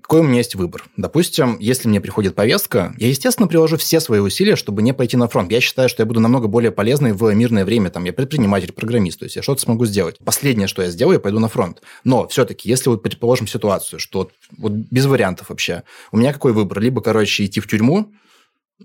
какой 0.03 0.21
у 0.21 0.25
меня 0.25 0.39
есть 0.39 0.55
выбор? 0.55 0.85
Допустим, 0.97 1.57
если 1.61 1.89
мне 1.89 2.01
приходит 2.01 2.35
повестка, 2.35 2.95
я, 2.99 3.09
естественно, 3.09 3.47
приложу 3.47 3.77
все 3.77 4.01
свои 4.01 4.19
усилия, 4.19 4.57
чтобы 4.57 4.83
не 4.83 4.93
пойти 4.93 5.17
на 5.17 5.29
фронт. 5.29 5.53
Я 5.53 5.61
считаю, 5.61 5.89
что 5.89 6.03
я 6.03 6.07
буду 6.07 6.21
намного 6.21 6.49
более 6.49 6.73
полезный 6.73 7.13
в 7.13 7.33
мирное 7.33 7.65
время. 7.65 7.91
Там, 7.91 8.05
я 8.05 8.13
предприниматель, 8.13 8.73
программист, 8.73 9.21
то 9.21 9.25
есть 9.25 9.37
я 9.37 9.43
что-то 9.43 9.63
смогу 9.63 9.87
сделать. 9.87 10.19
Последнее, 10.19 10.67
что 10.67 10.83
я 10.83 10.91
сделаю, 10.91 11.15
я 11.15 11.21
пойду 11.21 11.39
на 11.39 11.49
фронт. 11.49 11.81
Но 12.03 12.27
все-таки, 12.29 12.69
если 12.69 12.91
вот 12.91 13.03
предположим 13.03 13.47
ситуацию, 13.47 14.01
что 14.01 14.31
вот 14.59 14.73
без 14.73 15.07
вариантов 15.07 15.49
вообще, 15.49 15.85
у 16.11 16.17
меня 16.17 16.33
какой 16.33 16.53
выбор? 16.53 16.81
Либо, 16.81 17.01
короче, 17.01 17.45
идти 17.45 17.61
в 17.61 17.69
тюрьму, 17.69 18.13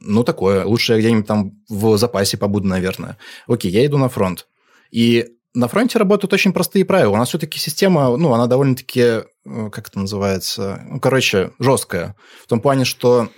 ну, 0.01 0.23
такое. 0.23 0.65
Лучше 0.65 0.93
я 0.93 0.99
где-нибудь 0.99 1.27
там 1.27 1.51
в 1.69 1.97
запасе 1.97 2.37
побуду, 2.37 2.67
наверное. 2.67 3.17
Окей, 3.47 3.71
я 3.71 3.85
иду 3.85 3.97
на 3.97 4.09
фронт. 4.09 4.47
И 4.91 5.27
на 5.53 5.67
фронте 5.67 5.99
работают 5.99 6.33
очень 6.33 6.53
простые 6.53 6.85
правила. 6.85 7.13
У 7.13 7.17
нас 7.17 7.29
все-таки 7.29 7.59
система, 7.59 8.15
ну, 8.17 8.33
она 8.33 8.47
довольно-таки, 8.47 9.01
э, 9.01 9.23
как 9.45 9.89
это 9.89 9.99
называется, 9.99 10.81
ну, 10.87 10.99
короче, 10.99 11.51
жесткая. 11.59 12.15
В 12.43 12.47
том 12.47 12.59
плане, 12.59 12.85
что 12.85 13.29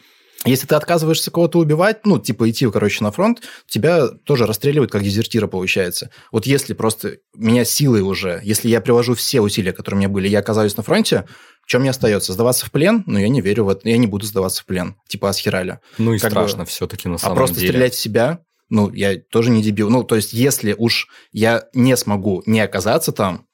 если 0.43 0.65
ты 0.65 0.73
отказываешься 0.73 1.29
кого-то 1.29 1.59
убивать, 1.59 2.05
ну, 2.05 2.17
типа 2.17 2.49
идти, 2.49 2.69
короче, 2.69 3.03
на 3.03 3.11
фронт, 3.11 3.41
тебя 3.67 4.07
тоже 4.07 4.47
расстреливают 4.47 4.91
как 4.91 5.03
дезертира, 5.03 5.45
получается. 5.45 6.09
Вот 6.31 6.47
если 6.47 6.73
просто 6.73 7.17
меня 7.35 7.63
силой 7.63 8.01
уже, 8.01 8.41
если 8.43 8.67
я 8.67 8.81
приложу 8.81 9.13
все 9.13 9.41
усилия, 9.41 9.71
которые 9.71 9.97
у 9.97 9.99
меня 9.99 10.09
были, 10.09 10.27
я 10.27 10.39
оказаюсь 10.39 10.75
на 10.77 10.83
фронте, 10.83 11.25
что 11.67 11.79
мне 11.79 11.89
остается? 11.89 12.33
Сдаваться 12.33 12.65
в 12.65 12.71
плен? 12.71 13.03
Ну, 13.07 13.17
я 13.19 13.29
не 13.29 13.41
верю 13.41 13.65
в 13.65 13.69
это. 13.69 13.87
Я 13.87 13.97
не 13.97 14.07
буду 14.07 14.25
сдаваться 14.25 14.61
в 14.61 14.65
плен. 14.65 14.95
Типа 15.07 15.29
Асхираля. 15.29 15.79
Ну 15.97 16.13
и 16.13 16.19
Как 16.19 16.31
страшно 16.31 16.59
бы- 16.63 16.69
все-таки 16.69 17.07
на 17.07 17.15
А 17.15 17.19
самом 17.19 17.35
просто 17.37 17.59
деле. 17.59 17.69
стрелять 17.71 17.93
в 17.93 17.99
себя, 17.99 18.39
ну, 18.69 18.91
я 18.91 19.17
тоже 19.17 19.51
не 19.51 19.61
дебил. 19.61 19.89
Ну, 19.89 20.03
то 20.03 20.15
есть, 20.15 20.33
если 20.33 20.73
уж 20.77 21.07
я 21.31 21.65
не 21.73 21.95
смогу 21.97 22.43
не 22.45 22.59
оказаться 22.61 23.11
там, 23.11 23.45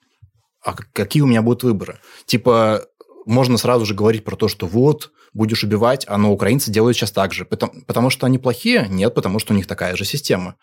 а 0.63 0.73
какие 0.73 1.21
у 1.23 1.27
меня 1.27 1.41
будут 1.41 1.63
выборы? 1.63 1.99
Типа, 2.25 2.83
можно 3.25 3.57
сразу 3.57 3.85
же 3.85 3.93
говорить 3.93 4.23
про 4.23 4.35
то, 4.35 4.47
что 4.47 4.65
вот, 4.67 5.11
будешь 5.33 5.63
убивать, 5.63 6.05
а 6.07 6.17
но 6.17 6.31
украинцы 6.33 6.71
делают 6.71 6.97
сейчас 6.97 7.11
так 7.11 7.33
же. 7.33 7.45
Потому, 7.45 7.73
потому 7.85 8.09
что 8.09 8.25
они 8.25 8.37
плохие? 8.39 8.87
Нет, 8.89 9.13
потому 9.13 9.39
что 9.39 9.53
у 9.53 9.55
них 9.55 9.67
такая 9.67 9.95
же 9.95 10.05
система. 10.05 10.55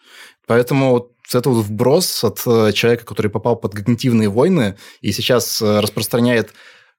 Поэтому 0.46 0.90
вот 0.90 1.12
это 1.32 1.48
вот 1.50 1.64
вброс 1.64 2.24
от 2.24 2.40
э, 2.46 2.72
человека, 2.72 3.04
который 3.04 3.30
попал 3.30 3.56
под 3.56 3.74
когнитивные 3.74 4.28
войны 4.28 4.76
и 5.00 5.12
сейчас 5.12 5.60
э, 5.62 5.80
распространяет 5.80 6.52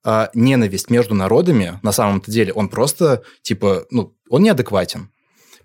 а, 0.06 0.30
ненависть 0.36 0.92
между 0.92 1.16
народами, 1.16 1.80
на 1.82 1.92
самом-то 1.92 2.30
деле, 2.30 2.54
он 2.54 2.70
просто, 2.70 3.24
типа, 3.42 3.86
ну, 3.90 4.16
он 4.30 4.44
неадекватен. 4.44 5.10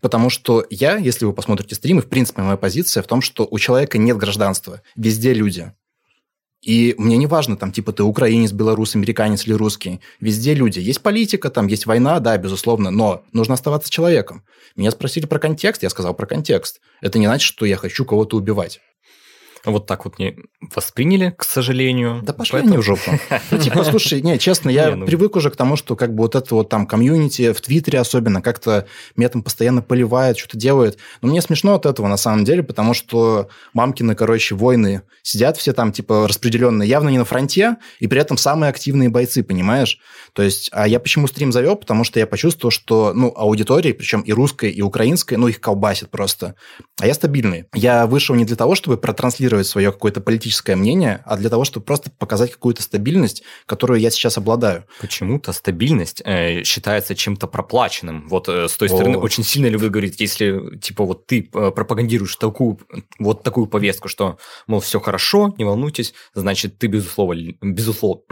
Потому 0.01 0.30
что 0.30 0.64
я, 0.70 0.97
если 0.97 1.26
вы 1.26 1.34
посмотрите 1.34 1.74
стримы, 1.74 2.01
в 2.01 2.09
принципе, 2.09 2.41
моя 2.41 2.57
позиция 2.57 3.03
в 3.03 3.07
том, 3.07 3.20
что 3.20 3.47
у 3.49 3.59
человека 3.59 3.99
нет 3.99 4.16
гражданства. 4.16 4.80
Везде 4.97 5.34
люди. 5.34 5.72
И 6.62 6.95
мне 6.97 7.18
не 7.18 7.26
важно, 7.26 7.59
там, 7.59 7.70
типа, 7.70 7.93
ты 7.93 8.03
украинец, 8.03 8.53
белорус, 8.53 8.95
американец 8.95 9.47
или 9.47 9.53
русский. 9.53 10.01
Везде 10.20 10.55
люди. 10.55 10.78
Есть 10.78 11.03
политика, 11.03 11.51
там, 11.51 11.66
есть 11.66 11.84
война, 11.84 12.18
да, 12.18 12.38
безусловно, 12.38 12.91
но 12.91 13.24
нужно 13.32 13.55
оставаться 13.55 13.91
человеком. 13.91 14.43
Меня 14.74 14.91
спросили 14.91 15.26
про 15.26 15.38
контекст, 15.38 15.82
я 15.82 15.91
сказал 15.91 16.14
про 16.14 16.26
контекст. 16.26 16.80
Это 17.03 17.18
не 17.18 17.26
значит, 17.26 17.47
что 17.47 17.66
я 17.66 17.76
хочу 17.76 18.07
кого-то 18.07 18.38
убивать. 18.38 18.80
Вот 19.65 19.87
так 19.87 20.05
вот 20.05 20.19
не 20.19 20.37
восприняли, 20.75 21.35
к 21.37 21.45
сожалению. 21.45 22.21
Да 22.23 22.33
пошли 22.33 22.53
Поэтому- 22.53 22.75
они 22.75 22.83
в 22.83 22.85
жопу. 22.85 23.11
Ну, 23.51 23.59
типа, 23.59 23.85
слушай, 23.85 24.23
не, 24.23 24.39
честно, 24.39 24.71
я 24.71 24.91
ну- 24.97 25.07
привык 25.07 25.37
уже 25.37 25.51
к 25.51 25.57
тому, 25.57 25.77
что 25.77 25.97
как 25.97 26.15
бы 26.15 26.23
вот 26.23 26.35
это 26.35 26.55
вот 26.55 26.69
там 26.69 26.87
комьюнити, 26.87 27.53
в 27.53 27.61
Твиттере 27.61 28.01
особенно, 28.01 28.41
как-то 28.41 28.87
меня 29.17 29.29
там 29.29 29.43
постоянно 29.43 29.83
поливает, 29.83 30.39
что-то 30.39 30.57
делает. 30.57 30.99
Но 31.21 31.29
мне 31.29 31.43
смешно 31.43 31.75
от 31.75 31.87
этого 31.87 32.07
на 32.07 32.17
самом 32.17 32.45
деле, 32.45 32.63
потому 32.63 32.95
что 32.95 33.49
мамкины, 33.75 34.15
короче, 34.15 34.55
войны 34.55 35.03
сидят 35.23 35.57
все 35.57 35.73
там, 35.73 35.93
типа, 35.93 36.27
распределенные, 36.27 36.89
явно 36.89 37.09
не 37.11 37.19
на 37.19 37.25
фронте, 37.25 37.77
и 37.99 38.07
при 38.07 38.21
этом 38.21 38.37
самые 38.37 38.71
активные 38.71 39.09
бойцы, 39.11 39.43
понимаешь? 39.43 39.99
То 40.33 40.43
есть, 40.43 40.71
а 40.73 40.89
я 40.89 41.01
почему 41.01 41.27
стрим 41.27 41.53
завел? 41.53 41.77
Потому 41.77 42.05
что 42.05 42.19
я 42.19 42.27
почувствовал, 42.27 42.71
что, 42.71 43.13
ну, 43.15 43.33
аудитории, 43.37 43.93
причем 43.93 44.21
и 44.23 44.33
русской, 44.33 44.71
и 44.71 44.81
украинской, 44.81 45.35
ну, 45.35 45.49
их 45.49 45.61
колбасит 45.61 46.11
просто. 46.11 46.55
А 47.01 47.07
я 47.07 47.15
стабильный. 47.15 47.67
Я 47.75 48.07
вышел 48.07 48.35
не 48.35 48.45
для 48.45 48.57
того, 48.57 48.75
чтобы 48.75 48.97
протранслировать 48.97 49.49
свое 49.62 49.92
какое-то 49.92 50.20
политическое 50.20 50.76
мнение, 50.76 51.22
а 51.26 51.36
для 51.36 51.51
того, 51.51 51.64
чтобы 51.64 51.84
просто 51.84 52.11
показать 52.11 52.53
какую-то 52.53 52.82
стабильность, 52.82 53.42
которую 53.66 54.01
я 54.01 54.11
сейчас 54.11 54.38
обладаю. 54.38 54.84
Почему-то 55.01 55.53
стабильность 55.53 56.22
э, 56.24 56.62
считается 56.64 57.14
чем-то 57.14 57.46
проплаченным. 57.46 58.28
Вот 58.28 58.48
э, 58.48 58.68
с 58.68 58.76
той 58.76 58.88
стороны 58.88 59.16
О. 59.16 59.20
очень 59.20 59.44
сильно 59.44 59.66
люблю 59.66 59.90
говорить, 59.90 60.20
если 60.20 60.78
типа 60.78 61.05
вот 61.05 61.26
ты 61.26 61.48
э, 61.53 61.70
пропагандируешь 61.70 62.36
такую 62.36 62.78
вот 63.18 63.42
такую 63.42 63.66
повестку, 63.66 64.09
что 64.09 64.38
мол 64.66 64.80
все 64.80 65.01
хорошо, 65.01 65.55
не 65.59 65.64
волнуйтесь, 65.64 66.14
значит 66.34 66.78
ты 66.78 66.86
безусловно, 66.86 67.53
безусловно, 67.61 68.22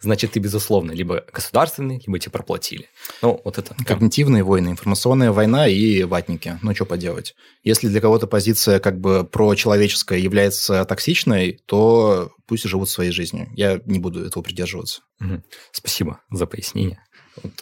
значит 0.00 0.32
ты 0.32 0.40
безусловно 0.40 0.92
либо 0.92 1.24
государственный, 1.32 2.02
либо 2.06 2.18
тебе 2.18 2.32
проплатили. 2.32 2.88
Ну 3.22 3.40
вот 3.44 3.58
это. 3.58 3.74
Когнитивные 3.86 4.42
войны, 4.42 4.70
информационная 4.70 5.32
война 5.32 5.68
и 5.68 6.02
ватники. 6.04 6.58
Ну, 6.62 6.74
что 6.74 6.84
поделать. 6.84 7.34
Если 7.62 7.88
для 7.88 8.00
кого-то 8.00 8.26
позиция 8.26 8.80
как 8.80 9.00
бы 9.00 9.24
прочеловеческая 9.24 10.18
является 10.18 10.84
токсичной, 10.84 11.60
то 11.66 12.32
пусть 12.46 12.64
живут 12.64 12.88
своей 12.90 13.10
жизнью. 13.12 13.48
Я 13.54 13.80
не 13.84 13.98
буду 13.98 14.24
этого 14.24 14.42
придерживаться. 14.42 15.02
Мгм. 15.18 15.42
Спасибо 15.72 16.20
за 16.30 16.46
пояснение. 16.46 17.02
Вот. 17.42 17.52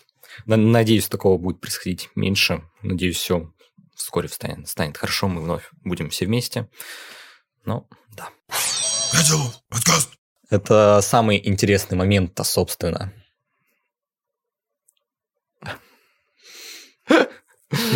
На- 0.44 0.56
Надеюсь, 0.56 1.08
такого 1.08 1.38
будет 1.38 1.60
происходить 1.60 2.10
меньше. 2.14 2.62
Надеюсь, 2.82 3.16
все 3.16 3.52
вскоре 3.94 4.28
станет, 4.28 4.68
станет 4.68 4.96
хорошо, 4.98 5.26
мы 5.28 5.42
вновь 5.42 5.70
будем 5.82 6.10
все 6.10 6.26
вместе. 6.26 6.68
Ну, 7.64 7.88
да. 8.14 8.28
Радио, 9.12 9.38
подкаст. 9.70 10.15
Это 10.48 11.00
самый 11.02 11.40
интересный 11.46 11.96
момент-то, 11.98 12.44
собственно. 12.44 13.12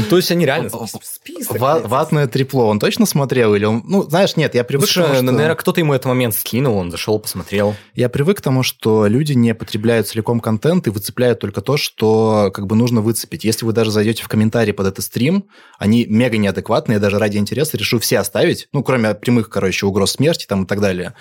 То 0.08 0.16
есть 0.16 0.30
они 0.32 0.44
реально 0.44 0.70
список. 1.02 1.58
Ватное 1.60 2.26
трепло, 2.26 2.64
он 2.64 2.80
точно 2.80 3.06
смотрел? 3.06 3.54
Или 3.54 3.64
он... 3.64 3.82
Ну, 3.86 4.02
знаешь, 4.02 4.36
нет, 4.36 4.54
я 4.56 4.64
привык 4.64 4.88
к 4.88 4.92
Слушай, 4.92 5.06
тому, 5.06 5.14
что... 5.14 5.32
наверное, 5.32 5.54
кто-то 5.54 5.80
ему 5.80 5.94
этот 5.94 6.06
момент 6.06 6.34
скинул, 6.34 6.76
он 6.76 6.90
зашел, 6.90 7.20
посмотрел. 7.20 7.76
Я 7.94 8.08
привык 8.08 8.38
к 8.38 8.40
тому, 8.40 8.64
что 8.64 9.06
люди 9.06 9.32
не 9.32 9.54
потребляют 9.54 10.08
целиком 10.08 10.40
контент 10.40 10.88
и 10.88 10.90
выцепляют 10.90 11.38
только 11.38 11.60
то, 11.60 11.76
что 11.76 12.50
как 12.52 12.66
бы 12.66 12.74
нужно 12.74 13.00
выцепить. 13.00 13.44
Если 13.44 13.64
вы 13.64 13.72
даже 13.72 13.92
зайдете 13.92 14.24
в 14.24 14.28
комментарии 14.28 14.72
под 14.72 14.88
этот 14.88 15.04
стрим, 15.04 15.46
они 15.78 16.04
мега 16.04 16.36
неадекватные, 16.36 16.96
я 16.96 17.00
даже 17.00 17.18
ради 17.18 17.36
интереса 17.36 17.76
решу 17.76 18.00
все 18.00 18.18
оставить, 18.18 18.68
ну, 18.72 18.82
кроме 18.82 19.14
прямых, 19.14 19.50
короче, 19.50 19.86
угроз 19.86 20.12
смерти 20.12 20.46
там 20.48 20.64
и 20.64 20.66
так 20.66 20.80
далее. 20.80 21.14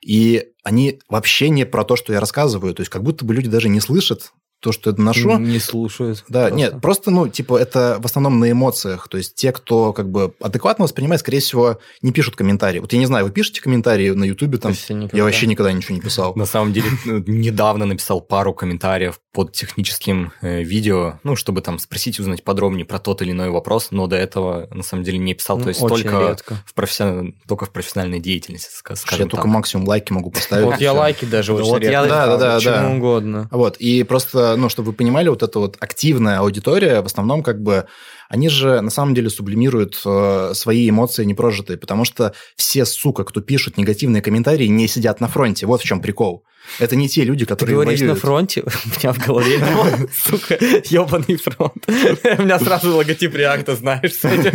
И 0.00 0.44
они 0.62 1.00
вообще 1.08 1.48
не 1.48 1.66
про 1.66 1.84
то, 1.84 1.96
что 1.96 2.12
я 2.12 2.20
рассказываю. 2.20 2.72
То 2.74 2.82
есть 2.82 2.90
как 2.90 3.02
будто 3.02 3.24
бы 3.24 3.34
люди 3.34 3.48
даже 3.48 3.68
не 3.68 3.80
слышат 3.80 4.32
то, 4.66 4.72
что 4.72 4.90
я 4.90 4.96
доношу. 4.96 5.38
Не 5.38 5.60
слушают. 5.60 6.24
Да, 6.28 6.48
просто. 6.48 6.56
нет, 6.56 6.80
просто, 6.80 7.10
ну, 7.12 7.28
типа, 7.28 7.56
это 7.56 7.98
в 8.00 8.04
основном 8.04 8.40
на 8.40 8.50
эмоциях. 8.50 9.06
То 9.08 9.16
есть 9.16 9.36
те, 9.36 9.52
кто 9.52 9.92
как 9.92 10.10
бы 10.10 10.34
адекватно 10.40 10.86
воспринимает, 10.86 11.20
скорее 11.20 11.38
всего, 11.38 11.78
не 12.02 12.10
пишут 12.10 12.34
комментарии. 12.34 12.80
Вот 12.80 12.92
я 12.92 12.98
не 12.98 13.06
знаю, 13.06 13.26
вы 13.26 13.30
пишете 13.30 13.60
комментарии 13.60 14.10
на 14.10 14.24
Ютубе 14.24 14.58
там? 14.58 14.72
Я 15.12 15.22
вообще 15.22 15.46
никогда 15.46 15.70
ничего 15.70 15.94
не 15.94 16.00
писал. 16.00 16.34
На 16.34 16.46
самом 16.46 16.72
деле, 16.72 16.88
ну, 17.04 17.22
недавно 17.28 17.86
написал 17.86 18.20
пару 18.20 18.52
комментариев 18.54 19.20
под 19.36 19.52
техническим 19.52 20.32
э, 20.40 20.62
видео, 20.62 21.20
ну, 21.22 21.36
чтобы 21.36 21.60
там 21.60 21.78
спросить, 21.78 22.18
узнать 22.18 22.42
подробнее 22.42 22.86
про 22.86 22.98
тот 22.98 23.20
или 23.20 23.32
иной 23.32 23.50
вопрос, 23.50 23.88
но 23.90 24.06
до 24.06 24.16
этого, 24.16 24.66
на 24.70 24.82
самом 24.82 25.04
деле, 25.04 25.18
не 25.18 25.34
писал. 25.34 25.58
Ну, 25.58 25.64
То 25.64 25.68
есть 25.68 25.82
очень 25.82 26.04
только 26.04 26.28
редко. 26.28 26.56
в, 26.64 26.72
профессион- 26.74 27.34
только 27.46 27.66
в 27.66 27.70
профессиональной 27.70 28.18
деятельности, 28.18 28.70
ска- 28.70 28.92
Я 28.92 28.96
скажем 28.96 29.28
только 29.28 29.44
так. 29.44 29.52
максимум 29.52 29.86
лайки 29.86 30.10
могу 30.10 30.30
поставить. 30.30 30.64
Вот 30.64 30.80
я 30.80 30.94
лайки 30.94 31.26
даже 31.26 31.52
вот 31.52 31.82
я- 31.82 31.90
редко 31.90 32.08
да, 32.08 32.36
да, 32.38 32.60
да, 32.60 32.88
угодно. 32.88 33.46
Вот, 33.50 33.76
и 33.76 34.04
просто, 34.04 34.56
ну, 34.56 34.70
чтобы 34.70 34.86
вы 34.86 34.92
понимали, 34.94 35.28
вот 35.28 35.42
эта 35.42 35.58
вот 35.58 35.76
активная 35.80 36.38
аудитория, 36.38 37.02
в 37.02 37.06
основном, 37.06 37.42
как 37.42 37.62
бы, 37.62 37.84
они 38.30 38.48
же 38.48 38.80
на 38.80 38.90
самом 38.90 39.14
деле 39.14 39.28
сублимируют 39.28 40.00
э, 40.06 40.52
свои 40.54 40.88
эмоции 40.88 41.24
непрожитые, 41.24 41.76
потому 41.76 42.06
что 42.06 42.32
все, 42.56 42.86
сука, 42.86 43.24
кто 43.24 43.42
пишут 43.42 43.76
негативные 43.76 44.22
комментарии, 44.22 44.66
не 44.66 44.88
сидят 44.88 45.20
на 45.20 45.28
фронте. 45.28 45.66
Вот 45.66 45.82
в 45.82 45.84
чем 45.84 46.00
прикол. 46.00 46.42
Это 46.78 46.96
не 46.96 47.08
те 47.08 47.24
люди, 47.24 47.44
Ты 47.44 47.48
которые 47.48 47.74
говоришь 47.74 48.00
на 48.00 48.06
воюют. 48.06 48.20
фронте, 48.20 48.62
у 48.64 48.98
меня 48.98 49.12
в 49.12 49.18
голове, 49.18 49.58
сука, 50.24 50.54
ебаный 50.90 51.36
фронт. 51.36 51.84
У 52.38 52.42
меня 52.42 52.58
сразу 52.58 52.94
логотип 52.96 53.34
реакта, 53.34 53.76
знаешь, 53.76 54.12
с 54.14 54.24
этим. 54.24 54.52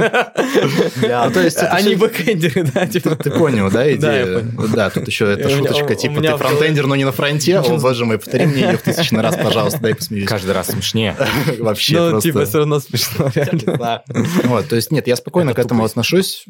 То 1.33 1.41
есть 1.41 1.57
Они 1.61 1.95
бэкэндеры, 1.95 2.63
да, 2.73 2.85
типа. 2.87 3.15
Ты 3.15 3.31
понял, 3.31 3.65
да, 3.69 3.79
Да, 3.79 3.83
я 3.85 3.95
идею? 3.95 4.51
понял. 4.53 4.67
Да, 4.73 4.89
тут 4.89 5.07
еще 5.07 5.31
эта 5.31 5.49
шуточка, 5.49 5.95
типа, 5.95 6.21
ты 6.21 6.37
фронтендер, 6.37 6.87
но 6.87 6.95
не 6.95 7.05
на 7.05 7.11
фронте. 7.11 7.59
О, 7.59 7.77
боже 7.77 8.05
мой, 8.05 8.17
повтори 8.17 8.45
мне 8.45 8.61
ее 8.61 8.77
в 8.77 8.81
тысячный 8.81 9.21
раз, 9.21 9.35
пожалуйста, 9.35 9.79
дай 9.79 9.95
посмеюсь. 9.95 10.27
Каждый 10.27 10.51
раз 10.51 10.67
смешнее. 10.67 11.15
Вообще 11.59 12.11
Ну, 12.11 12.21
типа, 12.21 12.45
все 12.45 12.59
равно 12.59 12.79
смешно, 12.79 13.31
реально. 13.33 14.03
Вот, 14.43 14.67
то 14.67 14.75
есть, 14.75 14.91
нет, 14.91 15.07
я 15.07 15.15
спокойно 15.15 15.53
к 15.53 15.59
этому 15.59 15.83
отношусь, 15.83 16.45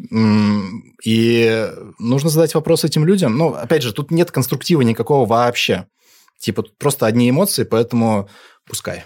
и 1.03 1.67
нужно 1.99 2.29
задать 2.29 2.53
вопрос 2.55 2.83
этим 2.83 3.05
людям. 3.05 3.37
Ну, 3.37 3.53
опять 3.53 3.83
же, 3.83 3.93
тут 3.93 4.11
нет 4.11 4.31
конструктива 4.31 4.81
никакого 4.81 5.25
вообще. 5.27 5.50
Типа, 6.39 6.63
тут 6.63 6.77
просто 6.77 7.05
одни 7.05 7.29
эмоции, 7.29 7.63
поэтому 7.63 8.29
пускай. 8.65 9.05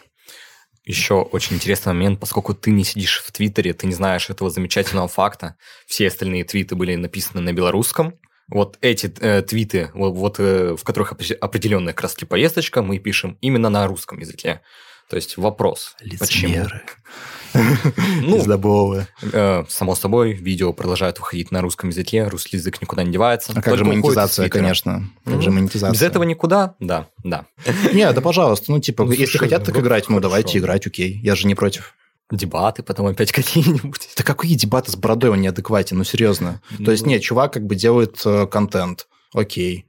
Еще 0.85 1.15
очень 1.15 1.55
интересный 1.55 1.93
момент, 1.93 2.19
поскольку 2.19 2.53
ты 2.53 2.69
не 2.71 2.83
сидишь 2.83 3.23
в 3.25 3.31
Твиттере, 3.31 3.73
ты 3.73 3.87
не 3.87 3.93
знаешь 3.93 4.29
этого 4.29 4.51
замечательного 4.51 5.07
факта. 5.07 5.55
Все 5.87 6.07
остальные 6.07 6.43
твиты 6.43 6.75
были 6.75 6.95
написаны 6.95 7.41
на 7.41 7.53
белорусском. 7.53 8.19
Вот 8.47 8.77
эти 8.81 9.11
э, 9.19 9.41
твиты, 9.41 9.89
вот, 9.95 10.11
вот, 10.11 10.39
э, 10.39 10.75
в 10.75 10.83
которых 10.83 11.13
опре- 11.13 11.33
определенная 11.33 11.93
как 11.93 12.03
раз-таки 12.03 12.25
поездочка, 12.27 12.83
мы 12.83 12.99
пишем 12.99 13.39
именно 13.41 13.69
на 13.69 13.87
русском 13.87 14.19
языке. 14.19 14.61
То 15.09 15.15
есть 15.15 15.37
вопрос, 15.37 15.95
почему? 16.19 16.53
Ну, 18.21 18.37
пиздоболы. 18.37 19.07
э, 19.21 19.63
само 19.69 19.95
собой, 19.95 20.33
видео 20.33 20.73
продолжают 20.73 21.19
выходить 21.19 21.51
на 21.51 21.61
русском 21.61 21.89
языке, 21.89 22.27
русский 22.27 22.57
язык 22.57 22.81
никуда 22.81 23.03
не 23.03 23.11
девается. 23.11 23.53
А 23.55 23.61
как 23.61 23.77
же 23.77 23.83
из 23.83 23.87
монетизация, 23.87 24.49
конечно. 24.49 25.09
Как 25.25 25.41
же 25.41 25.51
монетизация. 25.51 25.91
Без 25.93 26.01
этого 26.01 26.23
никуда? 26.23 26.75
Да, 26.79 27.07
да. 27.23 27.45
Не, 27.93 28.11
да 28.11 28.21
пожалуйста, 28.21 28.71
ну, 28.71 28.79
типа, 28.79 29.03
Ну, 29.03 29.11
если 29.11 29.25
слушай, 29.25 29.37
хотят 29.39 29.63
так 29.63 29.77
играть, 29.77 30.09
ну, 30.09 30.15
хорошо. 30.15 30.21
давайте 30.29 30.57
играть, 30.59 30.85
окей. 30.87 31.19
Я 31.23 31.35
же 31.35 31.47
не 31.47 31.55
против. 31.55 31.93
Дебаты 32.31 32.81
потом 32.83 33.05
опять 33.07 33.31
какие-нибудь. 33.33 34.09
Да 34.17 34.23
какие 34.23 34.55
дебаты 34.55 34.91
с 34.91 34.95
бородой, 34.95 35.29
он 35.31 35.41
неадекватен, 35.41 35.97
ну, 35.97 36.03
серьезно. 36.03 36.61
То 36.83 36.91
есть, 36.91 37.03
Ну. 37.05 37.09
нет, 37.11 37.21
чувак 37.21 37.53
как 37.53 37.65
бы 37.65 37.75
делает 37.75 38.19
э, 38.25 38.47
контент, 38.47 39.07
окей. 39.33 39.85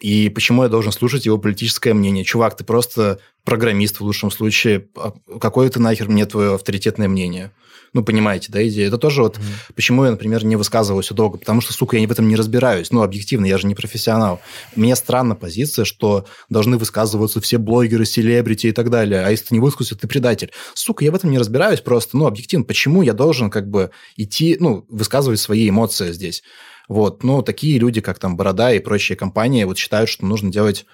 И 0.00 0.28
почему 0.28 0.62
я 0.62 0.68
должен 0.68 0.92
слушать 0.92 1.26
его 1.26 1.38
политическое 1.38 1.92
мнение? 1.92 2.24
Чувак, 2.24 2.56
ты 2.56 2.64
просто 2.64 3.18
программист 3.44 3.98
в 3.98 4.04
лучшем 4.04 4.30
случае. 4.30 4.88
А 4.96 5.12
Какое 5.40 5.68
ты 5.70 5.80
нахер 5.80 6.08
мне 6.08 6.24
твое 6.26 6.54
авторитетное 6.54 7.08
мнение? 7.08 7.52
Ну, 7.94 8.04
понимаете, 8.04 8.52
да, 8.52 8.66
идея? 8.68 8.88
Это 8.88 8.98
тоже 8.98 9.22
вот 9.22 9.40
почему 9.74 10.04
я, 10.04 10.10
например, 10.10 10.44
не 10.44 10.56
высказываюсь 10.56 11.08
долго, 11.08 11.38
потому 11.38 11.60
что, 11.60 11.72
сука, 11.72 11.96
я 11.96 12.06
в 12.06 12.12
этом 12.12 12.28
не 12.28 12.36
разбираюсь. 12.36 12.90
Ну, 12.90 13.02
объективно, 13.02 13.46
я 13.46 13.56
же 13.58 13.66
не 13.66 13.74
профессионал. 13.74 14.40
Мне 14.76 14.94
странна 14.94 15.34
позиция, 15.34 15.84
что 15.84 16.26
должны 16.50 16.76
высказываться 16.76 17.40
все 17.40 17.58
блогеры, 17.58 18.04
селебрити 18.04 18.68
и 18.68 18.72
так 18.72 18.90
далее. 18.90 19.24
А 19.24 19.30
если 19.30 19.46
ты 19.46 19.54
не 19.54 19.60
высказался, 19.60 19.96
ты 19.96 20.06
предатель. 20.06 20.52
Сука, 20.74 21.04
я 21.04 21.10
в 21.10 21.14
этом 21.14 21.30
не 21.30 21.38
разбираюсь 21.38 21.80
просто. 21.80 22.16
Ну, 22.16 22.26
объективно, 22.26 22.64
почему 22.64 23.02
я 23.02 23.14
должен 23.14 23.50
как 23.50 23.68
бы 23.68 23.90
идти, 24.16 24.56
ну, 24.60 24.84
высказывать 24.88 25.40
свои 25.40 25.68
эмоции 25.68 26.12
здесь? 26.12 26.42
Вот, 26.88 27.22
ну, 27.22 27.42
такие 27.42 27.78
люди, 27.78 28.00
как 28.00 28.18
там 28.18 28.36
Борода 28.36 28.72
и 28.72 28.80
прочие 28.80 29.16
компании, 29.16 29.64
вот 29.64 29.76
считают, 29.76 30.08
что 30.08 30.24
нужно 30.24 30.50
делать, 30.50 30.86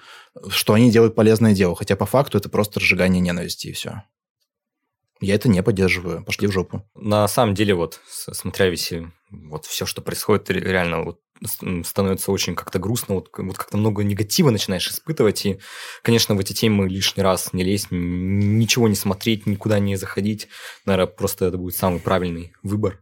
что 0.49 0.73
они 0.73 0.91
делают 0.91 1.15
полезное 1.15 1.53
дело, 1.53 1.75
хотя 1.75 1.95
по 1.95 2.05
факту 2.05 2.37
это 2.37 2.49
просто 2.49 2.81
разжигание 2.81 3.21
ненависти 3.21 3.67
и 3.67 3.71
все. 3.71 4.03
Я 5.21 5.35
это 5.35 5.47
не 5.47 5.63
поддерживаю. 5.63 6.25
Пошли 6.25 6.47
в 6.47 6.51
жопу. 6.51 6.83
На 6.93 7.25
самом 7.29 7.55
деле, 7.55 7.73
вот, 7.73 8.01
смотря 8.05 8.67
весь, 8.67 8.91
э, 8.91 9.09
вот 9.31 9.65
все, 9.65 9.85
что 9.85 10.01
происходит, 10.01 10.49
ре- 10.49 10.59
реально 10.59 11.03
вот 11.03 11.21
становится 11.83 12.31
очень 12.31 12.55
как-то 12.55 12.79
грустно, 12.79 13.15
вот, 13.15 13.29
вот 13.37 13.57
как-то 13.57 13.77
много 13.77 14.03
негатива 14.03 14.49
начинаешь 14.51 14.89
испытывать, 14.89 15.45
и, 15.45 15.59
конечно, 16.01 16.35
в 16.35 16.39
эти 16.39 16.53
темы 16.53 16.87
лишний 16.87 17.23
раз 17.23 17.51
не 17.51 17.63
лезть, 17.63 17.87
ничего 17.91 18.87
не 18.87 18.95
смотреть, 18.95 19.45
никуда 19.45 19.79
не 19.79 19.95
заходить, 19.97 20.47
наверное, 20.85 21.11
просто 21.11 21.45
это 21.45 21.57
будет 21.57 21.75
самый 21.75 21.99
правильный 21.99 22.53
выбор, 22.63 23.01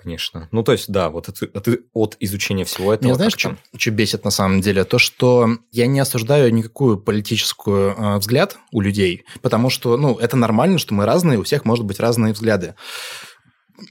конечно. 0.00 0.48
Ну, 0.52 0.62
то 0.62 0.72
есть, 0.72 0.90
да, 0.90 1.10
вот 1.10 1.28
от, 1.28 1.42
от- 1.42 1.68
от 1.92 2.16
изучения 2.20 2.64
всего 2.64 2.92
этого... 2.94 3.08
Меня 3.08 3.14
знаешь, 3.16 3.36
как-то- 3.36 3.58
что, 3.70 3.78
что 3.78 3.90
бесит 3.90 4.24
на 4.24 4.30
самом 4.30 4.60
деле? 4.60 4.84
То, 4.84 4.98
что 4.98 5.48
я 5.72 5.86
не 5.86 6.00
осуждаю 6.00 6.52
никакую 6.52 6.98
политическую 6.98 7.94
э, 7.96 8.18
взгляд 8.18 8.56
у 8.72 8.80
людей, 8.80 9.24
потому 9.42 9.70
что, 9.70 9.96
ну, 9.96 10.16
это 10.16 10.36
нормально, 10.36 10.78
что 10.78 10.94
мы 10.94 11.04
разные, 11.04 11.38
у 11.38 11.42
всех 11.42 11.64
может 11.64 11.84
быть 11.84 12.00
разные 12.00 12.32
взгляды. 12.32 12.74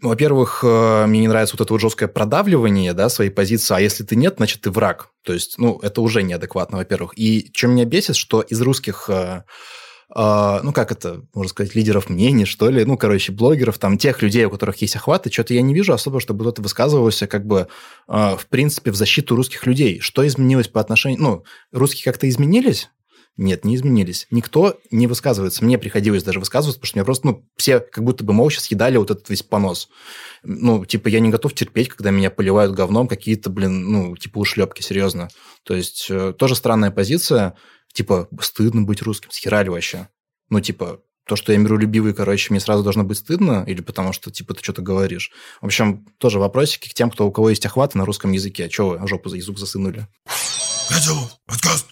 Во-первых, 0.01 0.63
э, 0.63 1.05
мне 1.07 1.21
не 1.21 1.27
нравится 1.27 1.55
вот 1.57 1.65
это 1.65 1.73
вот 1.73 1.79
жесткое 1.81 2.09
продавливание, 2.09 2.93
да, 2.93 3.07
своей 3.09 3.29
позиции, 3.31 3.73
а 3.75 3.79
если 3.79 4.03
ты 4.03 4.15
нет, 4.17 4.35
значит, 4.37 4.61
ты 4.61 4.69
враг. 4.71 5.09
То 5.23 5.33
есть, 5.33 5.57
ну, 5.57 5.79
это 5.81 6.01
уже 6.01 6.23
неадекватно, 6.23 6.77
во-первых. 6.77 7.13
И 7.17 7.51
что 7.55 7.67
меня 7.67 7.85
бесит, 7.85 8.15
что 8.17 8.41
из 8.41 8.59
русских 8.61 9.09
э, 9.09 9.43
ну, 10.09 10.71
как 10.71 10.91
это, 10.91 11.23
можно 11.33 11.49
сказать, 11.49 11.75
лидеров 11.75 12.09
мнений, 12.09 12.45
что 12.45 12.69
ли, 12.69 12.85
ну, 12.85 12.97
короче, 12.97 13.33
блогеров, 13.33 13.77
там, 13.77 13.97
тех 13.97 14.21
людей, 14.21 14.45
у 14.45 14.49
которых 14.49 14.77
есть 14.77 14.95
охваты, 14.95 15.31
что-то 15.31 15.53
я 15.53 15.61
не 15.61 15.73
вижу 15.73 15.93
особо, 15.93 16.21
чтобы 16.21 16.45
кто-то 16.45 16.61
высказывался, 16.61 17.27
как 17.27 17.45
бы, 17.45 17.67
э, 18.07 18.35
в 18.37 18.47
принципе, 18.47 18.91
в 18.91 18.95
защиту 18.95 19.35
русских 19.35 19.65
людей. 19.65 19.99
Что 19.99 20.25
изменилось 20.25 20.69
по 20.69 20.79
отношению... 20.79 21.21
Ну, 21.21 21.43
русские 21.71 22.05
как-то 22.05 22.29
изменились? 22.29 22.89
Нет, 23.37 23.65
не 23.65 23.75
изменились. 23.75 24.25
Никто 24.31 24.79
не 24.89 25.05
высказывается. 25.05 25.63
Мне 25.63 25.77
приходилось 25.77 26.23
даже 26.23 26.39
высказываться, 26.39 26.79
потому 26.79 26.87
что 26.87 26.97
меня 26.97 27.05
просто, 27.05 27.27
ну, 27.27 27.45
все 27.55 27.79
как 27.79 28.03
будто 28.03 28.23
бы 28.23 28.33
молча 28.33 28.59
съедали 28.59 28.97
вот 28.97 29.11
этот 29.11 29.29
весь 29.29 29.43
понос. 29.43 29.89
Ну, 30.41 30.85
типа, 30.85 31.07
я 31.09 31.19
не 31.19 31.29
готов 31.29 31.53
терпеть, 31.53 31.89
когда 31.89 32.09
меня 32.09 32.31
поливают 32.31 32.73
говном 32.73 33.07
какие-то, 33.07 33.51
блин, 33.51 33.91
ну, 33.91 34.17
типа, 34.17 34.39
ушлепки, 34.39 34.81
серьезно. 34.81 35.27
То 35.63 35.75
есть, 35.75 36.07
э, 36.09 36.33
тоже 36.35 36.55
странная 36.55 36.89
позиция. 36.89 37.53
Типа, 37.97 38.27
стыдно 38.39 38.83
быть 38.83 39.01
русским, 39.01 39.31
схерали 39.31 39.69
вообще. 39.69 40.07
Ну, 40.51 40.59
типа, 40.61 40.99
то, 41.25 41.35
что 41.35 41.51
я 41.51 41.57
миролюбивый, 41.57 42.13
короче, 42.13 42.49
мне 42.51 42.59
сразу 42.59 42.83
должно 42.83 43.03
быть 43.03 43.17
стыдно, 43.17 43.63
или 43.65 43.81
потому 43.81 44.13
что, 44.13 44.29
типа, 44.29 44.53
ты 44.53 44.61
что-то 44.61 44.83
говоришь. 44.83 45.31
В 45.61 45.65
общем, 45.65 46.05
тоже 46.19 46.37
вопросики 46.37 46.89
к 46.89 46.93
тем, 46.93 47.09
кто, 47.09 47.25
у 47.25 47.31
кого 47.31 47.49
есть 47.49 47.65
охваты 47.65 47.97
на 47.97 48.05
русском 48.05 48.33
языке. 48.33 48.69
Чего 48.69 48.89
вы 48.89 49.07
жопу 49.07 49.29
за 49.29 49.37
язык 49.37 49.57
засынули? 49.57 50.05
Подкаст. 51.47 51.87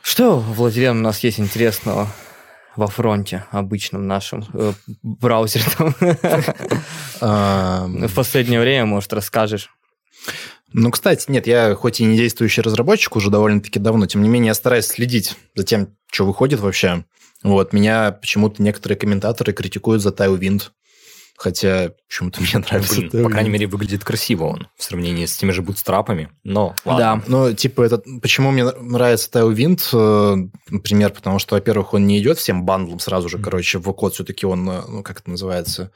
Что, 0.00 0.38
Владимир, 0.38 0.92
у 0.92 0.94
нас 0.94 1.24
есть 1.24 1.40
интересного 1.40 2.06
во 2.76 2.86
фронте 2.86 3.44
обычном 3.50 4.06
нашем 4.06 4.46
э? 4.52 4.74
Ам, 7.20 8.06
В 8.06 8.14
последнее 8.14 8.60
время, 8.60 8.86
может, 8.86 9.12
расскажешь? 9.12 9.70
Ну, 10.72 10.90
кстати, 10.90 11.30
нет, 11.30 11.46
я 11.46 11.74
хоть 11.74 12.00
и 12.00 12.04
не 12.04 12.16
действующий 12.16 12.60
разработчик 12.60 13.16
уже 13.16 13.30
довольно-таки 13.30 13.78
давно, 13.78 14.06
тем 14.06 14.22
не 14.22 14.28
менее 14.28 14.48
я 14.48 14.54
стараюсь 14.54 14.86
следить 14.86 15.34
за 15.54 15.64
тем, 15.64 15.96
что 16.10 16.26
выходит 16.26 16.60
вообще. 16.60 17.04
Вот, 17.42 17.72
меня 17.72 18.12
почему-то 18.12 18.62
некоторые 18.62 18.98
комментаторы 18.98 19.52
критикуют 19.52 20.02
за 20.02 20.10
Tailwind, 20.10 20.70
хотя 21.38 21.92
почему-то 22.08 22.42
мне 22.42 22.50
нравится 22.68 23.00
Блин, 23.00 23.24
по 23.24 23.30
крайней 23.30 23.48
мере, 23.48 23.66
выглядит 23.68 24.04
красиво 24.04 24.44
он 24.44 24.68
в 24.76 24.82
сравнении 24.82 25.24
с 25.24 25.36
теми 25.36 25.52
же 25.52 25.62
бутстрапами, 25.62 26.30
но 26.42 26.74
ладно. 26.84 26.98
Да. 26.98 27.22
Ну, 27.28 27.54
типа, 27.54 27.82
это, 27.82 28.02
почему 28.20 28.50
мне 28.50 28.64
нравится 28.64 29.30
Tailwind, 29.30 29.80
э, 29.92 30.48
например, 30.68 31.12
потому 31.12 31.38
что, 31.38 31.54
во-первых, 31.54 31.94
он 31.94 32.06
не 32.06 32.18
идет 32.18 32.38
всем 32.38 32.64
бандлом 32.64 32.98
сразу 32.98 33.28
же, 33.28 33.38
короче, 33.38 33.78
в 33.78 33.90
код 33.92 34.14
все-таки 34.14 34.46
он, 34.46 34.68
э, 34.68 34.82
ну, 34.88 35.02
как 35.04 35.20
это 35.20 35.30
называется, 35.30 35.92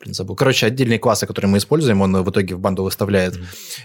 блин, 0.00 0.14
забыл. 0.14 0.34
Короче, 0.34 0.66
отдельные 0.66 0.98
классы, 0.98 1.26
которые 1.28 1.48
мы 1.48 1.58
используем, 1.58 2.02
он 2.02 2.16
э, 2.16 2.22
в 2.22 2.30
итоге 2.30 2.56
в 2.56 2.58
банду 2.58 2.82
выставляет. 2.82 3.38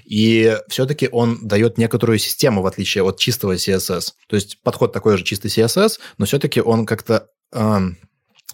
И 0.04 0.58
все-таки 0.68 1.10
он 1.12 1.48
дает 1.48 1.78
некоторую 1.78 2.18
систему, 2.18 2.64
в 2.64 2.66
отличие 2.66 3.04
от 3.04 3.20
чистого 3.20 3.54
CSS. 3.54 4.14
То 4.28 4.36
есть 4.36 4.64
подход 4.64 4.94
такой 4.94 5.18
же 5.18 5.24
чистый 5.24 5.50
CSS, 5.50 6.00
но 6.18 6.26
все-таки 6.26 6.60
он 6.60 6.88
как-то... 6.88 7.28
эм, 7.54 7.98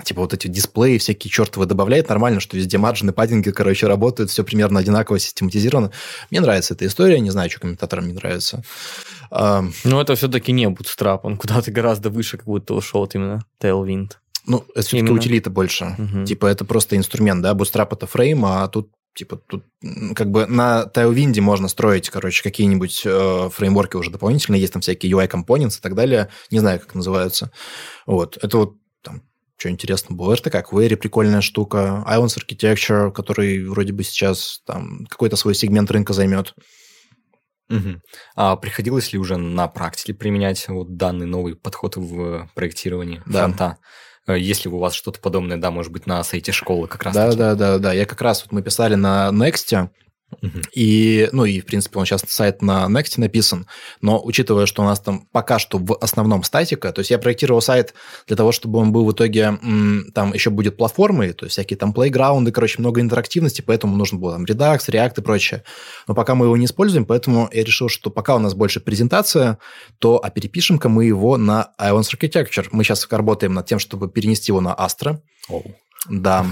Типа 0.04 0.22
вот 0.22 0.34
эти 0.34 0.48
дисплеи 0.48 0.98
всякие 0.98 1.30
чертовы 1.30 1.68
добавляет 1.68 2.10
нормально, 2.10 2.40
что 2.40 2.58
везде 2.58 2.80
марджины, 2.80 3.14
паддинги, 3.14 3.52
короче, 3.52 3.86
работают, 3.86 4.32
все 4.32 4.44
примерно 4.44 4.80
одинаково 4.80 5.20
систематизировано. 5.20 5.92
Мне 6.32 6.42
нравится 6.42 6.74
эта 6.74 6.88
история, 6.88 7.20
не 7.20 7.30
знаю, 7.30 7.52
что 7.52 7.60
комментаторам 7.60 8.08
не 8.08 8.14
нравится. 8.14 8.64
Но 9.30 10.02
это 10.02 10.16
все-таки 10.16 10.52
не 10.52 10.66
Bootstrap, 10.66 11.20
он 11.24 11.38
куда-то 11.38 11.72
гораздо 11.72 12.10
выше 12.10 12.38
как 12.38 12.48
будто 12.48 12.74
ушел 12.74 13.02
вот 13.02 13.14
именно 13.14 13.46
Tailwind. 13.62 14.14
Ну, 14.48 14.66
это 14.74 14.82
все-таки 14.86 15.12
утилита 15.12 15.52
больше. 15.52 15.96
Мгм. 15.98 16.26
Типа 16.26 16.48
это 16.48 16.66
просто 16.66 16.98
инструмент, 16.98 17.44
да, 17.44 17.54
Bootstrap 17.54 17.90
это 17.92 18.08
фрейм, 18.08 18.46
а 18.46 18.68
тут 18.70 18.90
типа 19.14 19.36
тут 19.36 19.64
как 20.16 20.32
бы 20.32 20.48
на 20.48 20.90
Tailwind 20.92 21.40
можно 21.42 21.68
строить, 21.68 22.10
короче, 22.10 22.42
какие-нибудь 22.42 23.04
э, 23.06 23.50
фреймворки 23.54 23.96
уже 23.96 24.10
дополнительные, 24.10 24.60
есть 24.60 24.74
там 24.74 24.82
всякие 24.82 25.12
UI 25.12 25.30
components 25.30 25.78
и 25.78 25.82
так 25.82 25.94
далее, 25.94 26.30
не 26.50 26.58
знаю, 26.58 26.80
как 26.80 26.96
называются. 26.96 27.52
Вот, 28.08 28.40
это 28.42 28.58
вот 28.58 28.78
что 29.64 29.70
интересно 29.70 30.14
было. 30.14 30.34
RTK 30.34 30.62
Query 30.70 30.98
прикольная 30.98 31.40
штука, 31.40 32.04
Ions 32.06 32.38
Architecture, 32.38 33.14
который 33.14 33.66
вроде 33.66 33.94
бы 33.94 34.04
сейчас 34.04 34.62
там 34.66 35.06
какой-то 35.10 35.38
свой 35.38 35.56
сегмент 35.56 35.90
рынка 35.90 36.12
займет. 36.12 36.54
Мгм. 37.70 38.02
А 38.36 38.58
приходилось 38.58 39.14
ли 39.14 39.20
уже 39.20 39.38
на 39.38 39.70
практике 39.70 40.14
применять 40.14 40.68
вот 40.68 40.98
данный 40.98 41.28
новый 41.28 41.56
подход 41.56 41.96
в 41.96 42.50
проектировании 42.56 43.24
Да. 43.26 43.44
фронта? 43.44 43.78
Э, 44.28 44.38
Если 44.38 44.68
у 44.68 44.78
вас 44.80 44.94
что-то 44.96 45.22
подобное, 45.22 45.56
да, 45.56 45.72
может 45.72 45.94
быть, 45.94 46.08
на 46.08 46.22
сайте 46.26 46.52
школы 46.52 46.90
как 46.90 47.04
раз 47.04 47.16
Да, 47.16 47.34
да, 47.34 47.56
да, 47.56 47.78
да. 47.78 47.94
Я 47.94 48.06
как 48.06 48.22
раз 48.22 48.44
вот 48.44 48.52
мы 48.52 48.62
писали 48.64 48.96
на 48.96 49.30
Next. 49.32 49.88
И, 50.74 51.30
ну, 51.32 51.46
и, 51.46 51.60
в 51.62 51.66
принципе, 51.66 52.00
он 52.00 52.06
сейчас 52.06 52.24
сайт 52.28 52.62
на 52.62 52.86
Next 52.88 53.14
написан, 53.18 53.68
но 54.02 54.22
учитывая, 54.24 54.66
что 54.66 54.82
у 54.82 54.86
нас 54.86 55.00
там 55.00 55.28
пока 55.32 55.60
что 55.60 55.78
в 55.78 55.98
основном 56.02 56.44
статика, 56.44 56.92
то 56.92 57.00
есть 57.00 57.12
я 57.12 57.20
проектировал 57.20 57.62
сайт 57.62 57.94
для 58.28 58.36
того, 58.36 58.52
чтобы 58.52 58.80
он 58.80 58.92
был 58.92 59.06
в 59.06 59.12
итоге, 59.12 59.58
там 60.14 60.34
еще 60.34 60.50
будет 60.50 60.78
платформой, 60.78 61.34
то 61.34 61.46
есть 61.46 61.54
всякие 61.54 61.78
там 61.78 61.94
плейграунды, 61.94 62.52
короче, 62.52 62.80
много 62.80 63.02
интерактивности, 63.02 63.62
поэтому 63.62 63.96
нужно 63.96 64.20
было 64.20 64.34
там 64.34 64.46
Redux, 64.46 64.80
React 64.90 65.14
и 65.18 65.22
прочее. 65.22 65.64
Но 66.08 66.16
пока 66.16 66.36
мы 66.36 66.48
его 66.48 66.58
не 66.58 66.66
используем, 66.66 67.06
поэтому 67.06 67.50
я 67.52 67.64
решил, 67.64 67.90
что 67.90 68.10
пока 68.10 68.36
у 68.36 68.40
нас 68.40 68.54
больше 68.54 68.80
презентация, 68.80 69.60
то 70.00 70.20
а 70.24 70.30
перепишем-ка 70.30 70.90
мы 70.90 71.06
его 71.06 71.38
на 71.38 71.72
Ions 71.80 72.10
Architecture. 72.14 72.68
Мы 72.72 72.84
сейчас 72.84 73.08
работаем 73.10 73.54
над 73.54 73.66
тем, 73.66 73.80
чтобы 73.80 74.10
перенести 74.10 74.52
его 74.52 74.62
на 74.62 74.74
Astra. 74.74 75.20
Оу. 75.50 75.76
Да. 76.10 76.46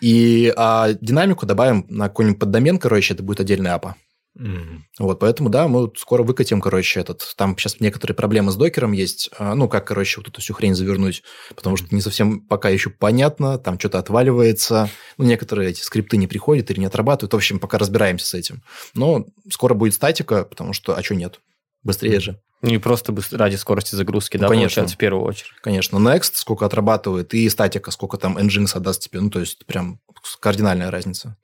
И 0.00 0.52
а, 0.56 0.92
динамику 1.00 1.46
добавим 1.46 1.86
на 1.88 2.08
какой-нибудь 2.08 2.38
поддомен, 2.40 2.78
короче, 2.78 3.14
это 3.14 3.22
будет 3.22 3.40
отдельная 3.40 3.74
апа. 3.74 3.96
Мгм. 4.34 4.86
Вот, 4.98 5.20
поэтому, 5.20 5.48
да, 5.48 5.68
мы 5.68 5.82
вот 5.82 5.98
скоро 5.98 6.24
выкатим, 6.24 6.60
короче, 6.60 6.98
этот... 7.00 7.34
Там 7.36 7.56
сейчас 7.56 7.78
некоторые 7.78 8.16
проблемы 8.16 8.50
с 8.50 8.56
докером 8.56 8.90
есть. 8.92 9.30
а, 9.38 9.54
Ну, 9.54 9.68
как, 9.68 9.86
короче, 9.86 10.18
вот 10.18 10.28
эту 10.28 10.40
всю 10.40 10.54
хрень 10.54 10.74
завернуть, 10.74 11.22
потому 11.54 11.76
что 11.76 11.94
не 11.94 12.00
совсем 12.00 12.40
пока 12.40 12.68
еще 12.68 12.90
понятно, 12.90 13.58
там 13.58 13.78
что-то 13.78 14.00
отваливается. 14.00 14.90
Ну, 15.18 15.24
некоторые 15.24 15.70
эти 15.70 15.82
скрипты 15.82 16.16
не 16.16 16.26
приходят 16.26 16.68
или 16.70 16.80
не 16.80 16.86
отрабатывают. 16.86 17.32
В 17.32 17.36
общем, 17.36 17.60
пока 17.60 17.78
разбираемся 17.78 18.26
с 18.26 18.34
этим. 18.34 18.62
Но 18.94 19.24
скоро 19.50 19.74
будет 19.74 19.94
статика, 19.94 20.44
потому 20.44 20.72
что... 20.72 20.96
А 20.96 21.02
что 21.02 21.14
нет? 21.14 21.40
Быстрее 21.84 22.18
же. 22.18 22.40
Не 22.66 22.78
просто 22.78 23.12
быстро- 23.12 23.38
ради 23.38 23.56
скорости 23.56 23.94
загрузки, 23.94 24.36
Ну, 24.36 24.42
да, 24.42 24.48
конечно. 24.48 24.66
получается, 24.68 24.94
в 24.94 24.98
первую 24.98 25.24
очередь. 25.24 25.52
Конечно, 25.62 25.96
Next 25.98 26.32
сколько 26.34 26.66
отрабатывает, 26.66 27.34
и 27.34 27.48
статика 27.48 27.90
сколько 27.90 28.16
там 28.16 28.38
Nginx 28.38 28.76
отдаст 28.76 29.02
тебе. 29.02 29.20
Ну, 29.20 29.30
то 29.30 29.40
есть, 29.40 29.64
прям 29.66 30.00
кардинальная 30.40 30.90
разница. 30.90 31.36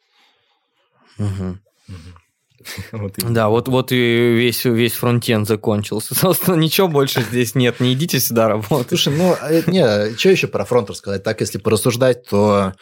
Мгм. 1.19 1.61
Вот 2.93 3.15
Да, 3.17 3.49
вот, 3.49 3.69
вот 3.69 3.91
и 3.91 3.97
весь, 3.97 4.65
весь 4.67 4.93
фронтенд 4.93 5.49
закончился. 5.49 6.15
Собственно, 6.19 6.57
ничего 6.57 6.89
больше 6.89 7.23
здесь 7.23 7.55
нет. 7.55 7.81
Не 7.81 7.95
идите 7.95 8.21
сюда 8.21 8.49
работать. 8.49 8.89
Слушай, 8.89 9.17
ну, 9.17 9.35
э, 9.41 9.63
не, 9.67 10.15
что 10.19 10.29
еще 10.29 10.47
про 10.47 10.65
фронт 10.67 10.91
рассказать? 10.91 11.23
Так, 11.23 11.41
если 11.41 11.57
порассуждать, 11.59 12.27
то 12.29 12.75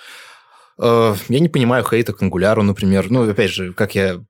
э, 0.81 1.15
я 1.28 1.39
не 1.40 1.48
понимаю 1.48 1.85
хейта 1.89 2.12
к 2.12 2.20
ангуляру, 2.23 2.62
например. 2.65 3.09
Ну, 3.10 3.28
опять 3.31 3.51
же, 3.52 3.73
как 3.73 3.94
я 3.94 4.20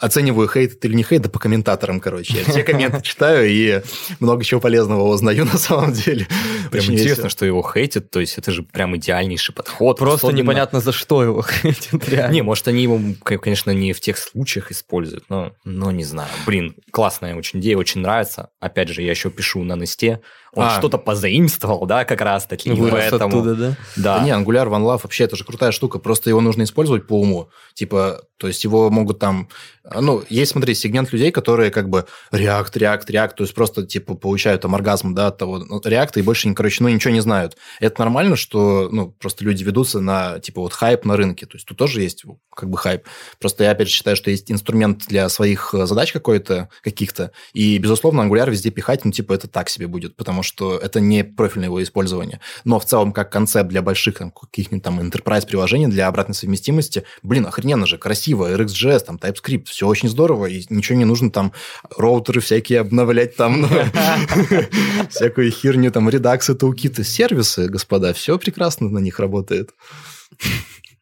оцениваю 0.00 0.48
хейт 0.48 0.74
это 0.74 0.88
или 0.88 0.94
не 0.96 1.02
хейт, 1.02 1.22
да 1.22 1.28
по 1.28 1.38
комментаторам, 1.38 2.00
короче. 2.00 2.38
Я 2.38 2.44
все 2.44 2.62
комменты 2.62 3.00
читаю 3.02 3.48
и 3.48 3.82
много 4.18 4.42
чего 4.44 4.60
полезного 4.60 5.02
узнаю 5.02 5.44
на 5.52 5.58
самом 5.58 5.92
деле. 5.92 6.26
Прям 6.70 6.82
Очень 6.84 6.94
интересно, 6.94 7.14
весело. 7.22 7.28
что 7.30 7.46
его 7.46 7.62
хейтят, 7.62 8.10
то 8.10 8.20
есть 8.20 8.38
это 8.38 8.50
же 8.52 8.62
прям 8.62 8.96
идеальнейший 8.96 9.54
подход. 9.54 9.98
Просто 9.98 10.26
особенно- 10.28 10.42
непонятно, 10.42 10.80
за 10.80 10.92
что 10.92 11.22
его 11.22 11.42
хейтят, 11.62 12.08
реально. 12.08 12.32
Не, 12.34 12.42
может, 12.42 12.66
они 12.68 12.82
его, 12.82 13.00
конечно, 13.22 13.70
не 13.70 13.92
в 13.92 14.00
тех 14.00 14.16
случаях 14.18 14.70
используют, 14.72 15.24
но, 15.28 15.52
но 15.64 15.90
не 15.90 16.04
знаю. 16.04 16.30
Блин, 16.46 16.74
классная 16.90 17.34
очень 17.36 17.60
идея, 17.60 17.76
очень 17.76 18.00
нравится. 18.00 18.50
Опять 18.60 18.88
же, 18.88 19.02
я 19.02 19.10
еще 19.10 19.30
пишу 19.30 19.62
на 19.62 19.76
Несте. 19.76 20.20
Он 20.52 20.66
А. 20.66 20.78
что-то 20.78 20.98
позаимствовал, 20.98 21.86
да, 21.86 22.04
как 22.04 22.20
раз-таки. 22.20 22.72
Вырос 22.72 23.10
поэтому- 23.10 23.28
оттуда, 23.28 23.54
да? 23.54 23.76
Да. 23.96 24.18
Да 24.18 24.24
не, 24.24 24.30
Angular 24.30 24.66
One 24.68 24.82
Love 24.82 25.00
вообще 25.04 25.24
это 25.24 25.36
же 25.36 25.44
крутая 25.44 25.70
штука, 25.72 25.98
просто 25.98 26.30
его 26.30 26.40
нужно 26.40 26.64
использовать 26.64 27.06
по 27.06 27.20
уму. 27.20 27.50
Типа, 27.74 28.22
то 28.36 28.48
есть 28.48 28.64
его 28.64 28.90
могут 28.90 29.18
там... 29.18 29.48
Ну, 29.94 30.24
есть, 30.28 30.52
смотри, 30.52 30.74
сегмент 30.74 31.12
людей, 31.12 31.30
которые 31.30 31.70
как 31.70 31.88
бы 31.88 32.06
React, 32.32 32.72
React, 32.72 33.06
React, 33.06 33.34
то 33.36 33.44
есть 33.44 33.54
просто, 33.54 33.86
типа, 33.86 34.14
получают 34.14 34.62
там 34.62 34.74
оргазм, 34.74 35.14
да, 35.14 35.28
от 35.28 35.38
того 35.38 35.58
ну, 35.58 35.78
React 35.80 36.12
и 36.16 36.22
больше, 36.22 36.52
короче, 36.54 36.82
ну, 36.82 36.88
ничего 36.88 37.12
не 37.12 37.20
знают. 37.20 37.56
Это 37.80 38.00
нормально, 38.00 38.36
что, 38.36 38.88
ну, 38.90 39.10
просто 39.10 39.44
люди 39.44 39.62
ведутся 39.62 40.00
на, 40.00 40.38
типа, 40.40 40.62
вот 40.62 40.72
хайп 40.72 41.04
на 41.04 41.16
рынке, 41.16 41.46
то 41.46 41.56
есть 41.56 41.66
тут 41.66 41.76
тоже 41.76 42.02
есть 42.02 42.24
как 42.54 42.68
бы 42.68 42.78
хайп. 42.78 43.04
Просто 43.38 43.64
я, 43.64 43.70
опять 43.70 43.88
считаю, 43.88 44.16
что 44.16 44.30
есть 44.30 44.50
инструмент 44.50 45.06
для 45.06 45.28
своих 45.28 45.74
э, 45.74 45.86
задач 45.86 46.12
какой-то, 46.12 46.68
каких-то, 46.82 47.32
и, 47.52 47.78
безусловно, 47.78 48.22
Angular 48.22 48.50
везде 48.50 48.70
пихать, 48.70 49.04
ну, 49.04 49.12
типа, 49.12 49.32
это 49.34 49.48
так 49.48 49.68
себе 49.68 49.86
будет, 49.86 50.16
потому 50.16 50.39
что 50.42 50.76
это 50.76 51.00
не 51.00 51.24
профильное 51.24 51.68
его 51.68 51.82
использование. 51.82 52.40
Но 52.64 52.78
в 52.78 52.84
целом, 52.84 53.12
как 53.12 53.30
концепт 53.30 53.68
для 53.68 53.82
больших 53.82 54.18
там, 54.18 54.30
каких-нибудь 54.30 54.84
там 54.84 55.00
enterprise 55.00 55.46
приложений 55.46 55.88
для 55.88 56.06
обратной 56.06 56.34
совместимости, 56.34 57.04
блин, 57.22 57.46
охрененно 57.46 57.86
же, 57.86 57.98
красиво, 57.98 58.54
RxJS, 58.56 59.00
там, 59.00 59.16
TypeScript, 59.16 59.66
все 59.66 59.86
очень 59.86 60.08
здорово, 60.08 60.46
и 60.46 60.64
ничего 60.68 60.98
не 60.98 61.04
нужно 61.04 61.30
там 61.30 61.52
роутеры 61.96 62.40
всякие 62.40 62.80
обновлять 62.80 63.36
там, 63.36 63.62
ну, 63.62 63.68
всякую 65.10 65.50
херню, 65.50 65.90
там, 65.90 66.08
редаксы, 66.08 66.54
таукиты, 66.54 67.04
сервисы, 67.04 67.68
господа, 67.68 68.12
все 68.12 68.38
прекрасно 68.38 68.88
на 68.88 68.98
них 68.98 69.18
работает. 69.20 69.70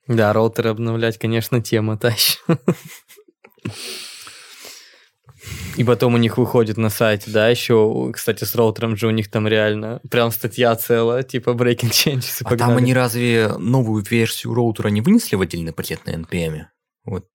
Да, 0.07 0.33
роутеры 0.33 0.71
обновлять, 0.71 1.19
конечно, 1.19 1.61
тема 1.63 1.99
та 1.99 2.09
еще. 2.09 2.39
И 5.77 5.85
потом 5.85 6.15
у 6.15 6.17
них 6.17 6.39
выходит 6.39 6.77
на 6.77 6.91
сайте, 6.91 7.31
да, 7.31 7.49
еще, 7.49 8.11
кстати, 8.13 8.43
с 8.43 8.55
роутером 8.57 8.97
же 8.97 9.07
у 9.07 9.11
них 9.11 9.31
там 9.31 9.47
реально 9.47 10.01
прям 10.11 10.33
статья 10.33 10.75
целая, 10.75 11.23
типа 11.23 11.51
breaking 11.51 11.91
changes. 11.91 12.41
А 12.45 12.57
там 12.57 12.77
они 12.77 12.93
разве 12.93 13.53
новую 13.59 14.03
версию 14.03 14.55
роутера 14.55 14.89
не 14.89 15.01
вынесли 15.01 15.37
в 15.37 15.41
отдельный 15.41 15.73
пакет 15.73 16.05
на 16.05 16.11
NPM? 16.11 16.65
Вот. 17.05 17.27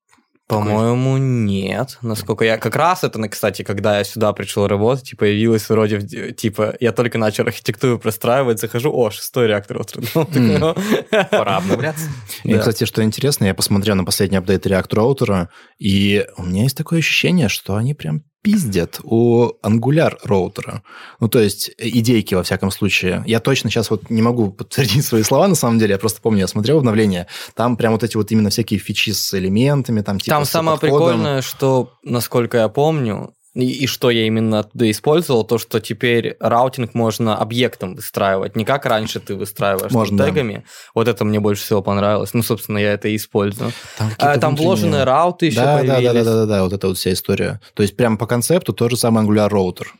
По-моему, 0.47 1.17
нет. 1.17 1.97
Насколько 2.01 2.43
я... 2.43 2.57
Как 2.57 2.75
раз 2.75 3.03
это, 3.03 3.27
кстати, 3.29 3.63
когда 3.63 3.99
я 3.99 4.03
сюда 4.03 4.33
пришел 4.33 4.67
работать, 4.67 5.13
и 5.13 5.15
появилось 5.15 5.69
вроде, 5.69 6.31
типа, 6.33 6.75
я 6.79 6.91
только 6.91 7.17
начал 7.17 7.45
архитектуру 7.45 7.97
простраивать, 7.97 8.59
захожу, 8.59 8.91
о, 8.93 9.09
шестой 9.09 9.47
реактор 9.47 9.81
ну. 10.13 10.75
Пора 11.31 11.57
обновляться. 11.57 12.07
И, 12.43 12.53
кстати, 12.57 12.83
что 12.85 13.03
интересно, 13.03 13.45
я 13.45 13.53
посмотрел 13.53 13.95
на 13.95 14.03
последний 14.03 14.37
апдейт 14.37 14.65
React 14.65 14.95
роутера, 14.95 15.49
и 15.79 16.25
у 16.37 16.43
меня 16.43 16.63
есть 16.63 16.77
такое 16.77 16.99
ощущение, 16.99 17.47
что 17.49 17.75
они 17.75 17.93
прям 17.93 18.23
пиздят 18.43 18.99
у 19.03 19.53
Angular 19.63 20.17
роутера. 20.23 20.83
Ну, 21.19 21.29
то 21.29 21.39
есть, 21.39 21.69
э, 21.77 21.87
идейки, 21.87 22.35
во 22.35 22.43
всяком 22.43 22.69
случае. 22.71 23.23
Я 23.25 23.39
точно 23.39 23.69
сейчас 23.71 23.89
вот 23.89 24.09
не 24.09 24.21
могу 24.21 24.51
подтвердить 24.51 25.05
свои 25.05 25.23
слова, 25.23 25.47
на 25.47 25.55
самом 25.55 25.79
деле. 25.79 25.93
Я 25.93 25.97
просто 25.97 26.21
помню, 26.21 26.41
я 26.41 26.47
смотрел 26.47 26.77
обновление. 26.79 27.27
Там 27.55 27.77
прям 27.77 27.93
вот 27.93 28.03
эти 28.03 28.17
вот 28.17 28.31
именно 28.31 28.49
всякие 28.49 28.79
фичи 28.79 29.11
с 29.11 29.33
элементами, 29.33 30.01
там 30.01 30.19
типа 30.19 30.35
Там 30.35 30.45
самое 30.45 30.77
подходом. 30.77 31.07
прикольное, 31.07 31.41
что, 31.41 31.93
насколько 32.03 32.57
я 32.57 32.67
помню, 32.67 33.33
и, 33.55 33.69
и 33.83 33.87
что 33.87 34.09
я 34.09 34.25
именно 34.25 34.59
оттуда 34.59 34.89
использовал, 34.89 35.43
то, 35.43 35.57
что 35.57 35.79
теперь 35.79 36.35
routing 36.39 36.93
можно 36.95 37.37
объектом 37.37 37.95
выстраивать, 37.95 38.55
не 38.55 38.65
как 38.65 38.85
раньше 38.85 39.19
ты 39.19 39.35
выстраиваешь 39.35 39.91
там 39.91 39.99
Можно, 39.99 40.17
да. 40.17 40.25
тегами. 40.25 40.63
Вот 40.95 41.07
это 41.07 41.23
мне 41.23 41.39
больше 41.39 41.63
всего 41.63 41.81
понравилось. 41.83 42.33
Ну, 42.33 42.41
собственно, 42.43 42.79
я 42.79 42.93
это 42.93 43.09
и 43.09 43.15
использую. 43.15 43.71
Там, 43.97 44.09
А, 44.17 44.37
там 44.37 44.55
внутренние- 44.55 44.65
вложенные 44.65 45.03
route 45.03 45.38
ы 45.38 45.45
еще 45.47 45.57
да, 45.57 45.65
да, 45.65 45.83
да, 45.83 45.93
появились. 45.95 46.13
да, 46.13 46.23
да, 46.23 46.35
да, 46.41 46.45
да, 46.45 46.63
вот 46.63 46.73
эта 46.73 46.87
вот 46.87 46.97
вся 46.97 47.13
история. 47.13 47.61
То 47.75 47.83
есть, 47.83 47.95
прям 47.95 48.17
по 48.17 48.25
концепту 48.25 48.73
тоже 48.73 48.97
самый 48.97 49.23
Angular 49.23 49.49
роутер. 49.49 49.93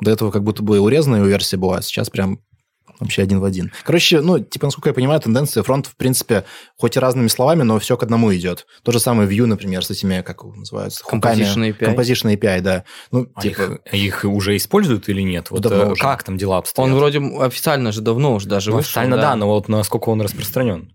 До 0.00 0.10
этого 0.10 0.30
как 0.30 0.44
будто 0.44 0.62
бы 0.62 0.78
урезанная 0.80 1.22
версия 1.22 1.56
была, 1.56 1.78
а 1.78 1.82
сейчас 1.82 2.08
прям 2.10 2.40
вообще 3.00 3.22
один 3.22 3.40
в 3.40 3.44
один. 3.44 3.72
Короче, 3.84 4.20
ну, 4.20 4.38
типа, 4.38 4.66
насколько 4.66 4.90
я 4.90 4.94
понимаю, 4.94 5.20
тенденция 5.20 5.62
фронта, 5.62 5.90
в 5.90 5.96
принципе, 5.96 6.44
хоть 6.76 6.96
и 6.96 7.00
разными 7.00 7.28
словами, 7.28 7.62
но 7.62 7.78
все 7.78 7.96
к 7.96 8.02
одному 8.02 8.34
идет. 8.34 8.66
То 8.82 8.92
же 8.92 9.00
самое 9.00 9.28
Vue, 9.28 9.46
например, 9.46 9.84
с 9.84 9.90
этими, 9.90 10.22
как 10.22 10.42
его 10.42 10.54
называются? 10.54 11.02
хуками. 11.02 11.42
Composition 11.42 11.70
API. 11.76 11.94
Composition 11.96 12.34
API, 12.36 12.60
да. 12.60 12.84
Ну, 13.10 13.26
А 13.34 13.40
типа, 13.40 13.80
их, 13.92 14.24
их 14.24 14.24
уже 14.24 14.56
используют 14.56 15.08
или 15.08 15.22
нет? 15.22 15.50
Вот 15.50 15.62
Давно 15.62 15.82
э, 15.84 15.92
уже. 15.92 16.00
как 16.02 16.22
там 16.22 16.36
дела 16.36 16.58
обстоят? 16.58 16.88
Он 16.88 16.94
вроде 16.96 17.18
официально 17.18 17.92
же 17.92 18.00
давно 18.00 18.34
уже 18.34 18.48
даже 18.48 18.70
Ну, 18.70 18.76
вышел. 18.76 18.88
официально 18.90 19.16
да. 19.16 19.34
но 19.36 19.46
вот 19.48 19.68
насколько 19.68 20.08
он 20.10 20.20
распространен? 20.20 20.92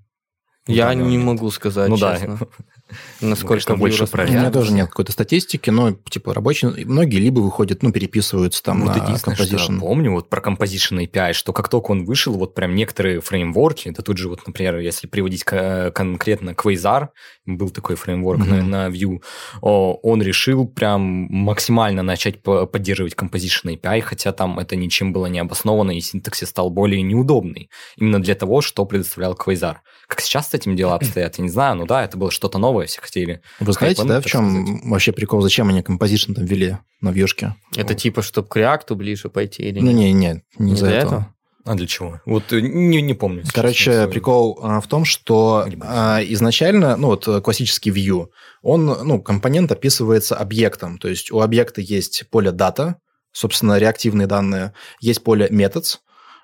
Я 0.67 0.93
Ну, 0.93 1.03
да, 1.03 1.09
не 1.09 1.17
могу 1.19 1.51
сказать, 1.51 1.89
Ну 1.89 1.97
да. 1.97 2.13
честно. 2.17 2.37
Ну, 2.39 2.47
Насколько 3.19 3.47
конечно, 3.65 3.75
больше 3.77 4.03
Vue 4.03 4.25
у 4.25 4.27
меня 4.31 4.51
тоже 4.51 4.71
нет 4.73 4.89
какой-то 4.89 5.11
статистики, 5.11 5.69
но, 5.69 5.91
типа, 6.09 6.33
рабочие, 6.33 6.85
многие 6.85 7.17
либо 7.17 7.39
выходят, 7.39 7.81
ну, 7.81 7.91
переписываются 7.91 8.61
там 8.61 8.81
Вот 8.81 8.95
на 8.95 9.35
что 9.35 9.43
я 9.43 9.79
помню 9.79 10.11
вот 10.11 10.29
про 10.29 10.41
Composition 10.41 11.03
API, 11.05 11.33
что 11.33 11.51
как 11.53 11.67
только 11.69 11.91
он 11.91 12.05
вышел, 12.05 12.33
вот 12.33 12.53
прям 12.53 12.75
некоторые 12.75 13.21
фреймворки, 13.21 13.89
да 13.89 14.03
тут 14.03 14.17
же 14.17 14.29
вот, 14.29 14.45
например, 14.45 14.77
если 14.79 15.07
приводить 15.07 15.43
к- 15.43 15.91
конкретно 15.95 16.51
Quasar, 16.51 17.07
был 17.45 17.69
такой 17.69 17.95
фреймворк 17.95 18.39
на, 18.45 18.55
Мгм. 18.57 18.69
на 18.69 18.87
Vue, 18.89 19.21
он 19.61 20.21
решил 20.21 20.67
прям 20.67 21.01
максимально 21.01 22.03
начать 22.03 22.43
по- 22.43 22.65
поддерживать 22.65 23.13
Composition 23.13 23.75
API, 23.79 24.01
хотя 24.01 24.31
там 24.31 24.59
это 24.59 24.75
ничем 24.75 25.13
было 25.13 25.25
не 25.27 25.39
обосновано, 25.39 25.91
и 25.91 26.01
синтаксис 26.01 26.49
стал 26.49 26.69
более 26.69 27.01
неудобный. 27.01 27.69
Именно 27.97 28.21
для 28.21 28.35
того, 28.35 28.61
что 28.61 28.85
предоставлял 28.85 29.33
Quasar. 29.33 29.77
Как 30.07 30.21
сейчас 30.21 30.49
с 30.49 30.53
этим 30.53 30.75
дела 30.75 30.95
обстоят, 30.95 31.37
я 31.37 31.43
не 31.43 31.49
знаю, 31.49 31.75
ну 31.77 31.85
да, 31.85 32.03
это 32.03 32.17
было 32.17 32.29
что-то 32.31 32.57
новое, 32.57 32.74
новое, 32.75 32.85
если 32.85 33.01
хотели. 33.01 33.41
Вы 33.59 33.73
знаете, 33.73 34.03
да, 34.03 34.21
в 34.21 34.25
чем 34.25 34.89
вообще 34.89 35.11
прикол? 35.11 35.41
Зачем 35.41 35.69
они 35.69 35.81
композишн 35.81 36.33
там 36.33 36.45
ввели 36.45 36.77
на 37.01 37.11
вьюшке? 37.11 37.55
Это 37.75 37.93
типа, 37.95 38.21
чтобы 38.21 38.47
к 38.47 38.55
реакту 38.55 38.95
ближе 38.95 39.29
пойти 39.29 39.63
или 39.63 39.79
Ну, 39.79 39.91
нет? 39.91 39.95
не, 39.95 40.13
не, 40.13 40.43
не 40.57 40.73
из-за 40.73 40.87
Из-за 40.87 40.95
этого. 40.95 41.35
А 41.65 41.73
для 41.73 41.87
чего? 41.87 42.21
Вот 42.27 42.53
э, 42.53 42.61
не, 42.61 43.01
не 43.01 43.15
помню. 43.15 43.43
Короче, 43.51 43.85
честно, 43.85 44.07
прикол 44.07 44.59
а, 44.61 44.79
в 44.81 44.87
том, 44.87 45.03
что 45.03 45.67
а, 45.81 46.19
изначально, 46.21 46.95
ну 46.95 47.07
вот 47.07 47.27
э, 47.27 47.41
классический 47.41 47.89
view, 47.89 48.27
он, 48.61 48.85
ну, 48.85 49.19
компонент 49.19 49.71
описывается 49.71 50.35
объектом, 50.35 50.99
то 50.99 51.07
есть 51.07 51.31
у 51.31 51.39
объекта 51.41 51.81
есть 51.81 52.25
поле 52.29 52.51
data, 52.51 52.95
собственно, 53.31 53.79
реактивные 53.79 54.27
данные, 54.27 54.73
есть 54.99 55.23
поле 55.23 55.47
methods, 55.47 55.97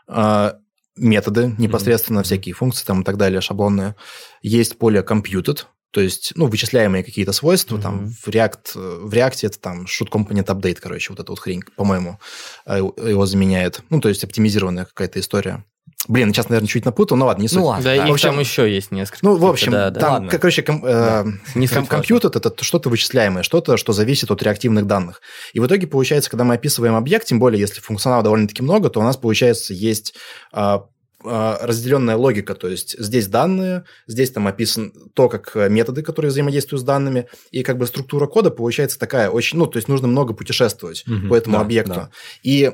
а, 0.07 0.55
методы 0.97 1.53
непосредственно, 1.59 2.21
Мгм. 2.21 2.25
всякие 2.25 2.55
функции 2.55 2.83
там 2.83 3.01
и 3.01 3.03
так 3.03 3.17
далее, 3.17 3.41
шаблонные, 3.41 3.95
есть 4.41 4.79
поле 4.79 5.05
computed, 5.07 5.65
то 5.91 6.01
есть, 6.01 6.31
ну, 6.35 6.47
вычисляемые 6.47 7.03
какие-то 7.03 7.34
свойства, 7.34 7.80
там, 7.80 7.95
Мгм. 7.95 8.13
в, 8.23 8.27
React, 8.27 8.59
э, 8.76 8.99
в 9.03 9.13
React 9.13 9.45
это 9.47 9.59
там 9.59 9.85
shoot 9.85 10.09
component 10.09 10.45
update, 10.45 10.77
короче, 10.81 11.11
вот 11.11 11.19
эта 11.19 11.31
вот 11.31 11.39
хрень, 11.39 11.63
по-моему, 11.76 12.19
э, 12.65 12.77
его 12.77 13.26
заменяет. 13.26 13.81
Ну, 13.89 13.99
то 14.01 14.09
есть, 14.09 14.23
оптимизированная 14.23 14.85
какая-то 14.85 15.19
история. 15.19 15.65
Блин, 16.07 16.34
сейчас, 16.34 16.49
наверное, 16.49 16.68
чуть 16.68 16.84
напутал, 16.85 17.15
но 17.15 17.27
ладно, 17.27 17.43
не 17.43 17.47
суть. 17.47 17.59
Ну 17.59 17.65
ладно, 17.65 17.84
Да, 17.84 17.95
да. 17.95 18.03
их 18.03 18.09
В 18.09 18.13
общем, 18.13 18.30
там 18.30 18.39
еще 18.39 18.73
есть 18.73 18.89
несколько. 18.91 19.19
Ну, 19.23 19.35
в 19.35 19.45
общем, 19.45 19.72
да, 19.72 19.91
да. 19.91 19.99
там, 19.99 20.11
Ладно. 20.13 20.30
короче, 20.31 20.63
ком- 20.63 20.84
э, 20.84 21.26
Не 21.53 21.68
ком- 21.68 21.85
компьютер 21.85 22.31
это 22.34 22.51
что-то 22.63 22.89
вычисляемое, 22.89 23.43
что-то, 23.43 23.77
что 23.77 23.93
зависит 23.93 24.31
от 24.31 24.41
реактивных 24.41 24.88
данных. 24.88 25.22
И 25.53 25.59
в 25.59 25.68
итоге 25.68 25.85
получается, 25.85 26.31
когда 26.31 26.43
мы 26.43 26.55
описываем 26.55 26.95
объект, 26.95 27.27
тем 27.27 27.38
более, 27.39 27.59
если 27.59 27.81
функционала 27.81 28.23
довольно-таки 28.23 28.63
много, 28.63 28.89
то 28.89 28.99
у 28.99 29.03
нас, 29.03 29.15
получается, 29.18 29.76
есть 29.76 30.15
а, 30.51 30.85
разделенная 31.23 32.15
логика, 32.15 32.56
то 32.56 32.68
есть 32.68 32.95
здесь 32.99 33.27
данные, 33.27 33.85
здесь 34.07 34.31
там 34.31 34.48
описан 34.48 34.93
то, 35.14 35.30
как 35.30 35.56
э, 35.56 35.69
методы, 35.69 36.02
которые 36.02 36.30
взаимодействуют 36.30 36.81
с 36.81 36.85
данными, 36.85 37.27
и 37.52 37.64
как 37.64 37.77
бы 37.77 37.85
структура 37.88 38.27
кода 38.27 38.52
получается 38.52 38.99
такая 38.99 39.30
очень, 39.30 39.57
ну, 39.57 39.68
то 39.68 39.77
есть 39.77 39.88
нужно 39.88 40.07
много 40.07 40.34
путешествовать 40.34 41.03
Мгм, 41.06 41.30
по 41.30 41.35
этому 41.35 41.57
да, 41.57 41.61
объекту. 41.61 41.93
да. 41.93 42.10
И 42.43 42.72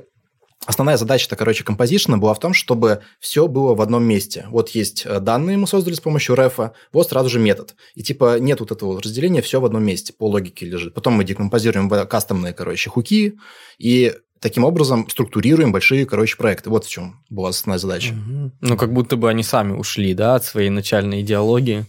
Основная 0.66 0.98
задача-то, 0.98 1.38
короче, 1.38 1.64
композишна 1.64 2.18
была 2.18 2.34
в 2.34 2.40
том, 2.40 2.54
чтобы 2.54 3.02
все 3.20 3.48
было 3.48 3.74
в 3.74 3.80
одном 3.80 4.04
месте. 4.04 4.48
Вот 4.50 4.70
есть 4.70 5.06
э, 5.06 5.20
данные 5.22 5.56
мы 5.56 5.66
создали 5.66 5.94
с 5.94 6.02
помощью 6.02 6.36
рефа, 6.36 6.74
вот 6.92 7.08
сразу 7.08 7.30
же 7.30 7.40
метод. 7.40 7.76
И 7.96 8.04
типа 8.04 8.38
нет 8.40 8.60
вот 8.60 8.72
этого 8.72 9.00
разделения, 9.02 9.42
все 9.42 9.62
в 9.62 9.66
одном 9.66 9.86
месте, 9.86 10.12
по 10.12 10.28
логике 10.28 10.66
лежит. 10.66 10.94
Потом 10.94 11.14
мы 11.14 11.24
декомпозируем 11.24 11.88
в 11.88 12.06
кастомные, 12.06 12.54
короче, 12.54 12.90
хуки, 12.90 13.38
и 13.78 14.16
таким 14.40 14.64
образом 14.64 15.10
структурируем 15.10 15.72
большие, 15.72 16.06
короче, 16.06 16.38
проекты. 16.38 16.70
Вот 16.70 16.86
в 16.86 16.90
чем 16.90 17.22
была 17.30 17.50
основная 17.50 17.80
задача. 17.80 18.14
Мгм. 18.14 18.52
Ну, 18.62 18.78
как 18.78 18.94
будто 18.94 19.16
бы 19.16 19.30
они 19.30 19.44
сами 19.44 19.74
ушли, 19.74 20.14
да, 20.14 20.36
от 20.36 20.46
своей 20.46 20.70
начальной 20.70 21.22
идеологии 21.22 21.86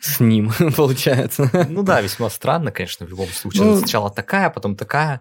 с 0.00 0.20
ним, 0.20 0.52
получается. 0.76 1.50
Ну 1.68 1.82
да, 1.82 2.00
весьма 2.00 2.30
странно, 2.30 2.70
конечно, 2.70 3.06
в 3.06 3.10
любом 3.10 3.28
случае. 3.28 3.64
Ну, 3.64 3.78
Сначала 3.78 4.10
такая, 4.10 4.50
потом 4.50 4.76
такая. 4.76 5.20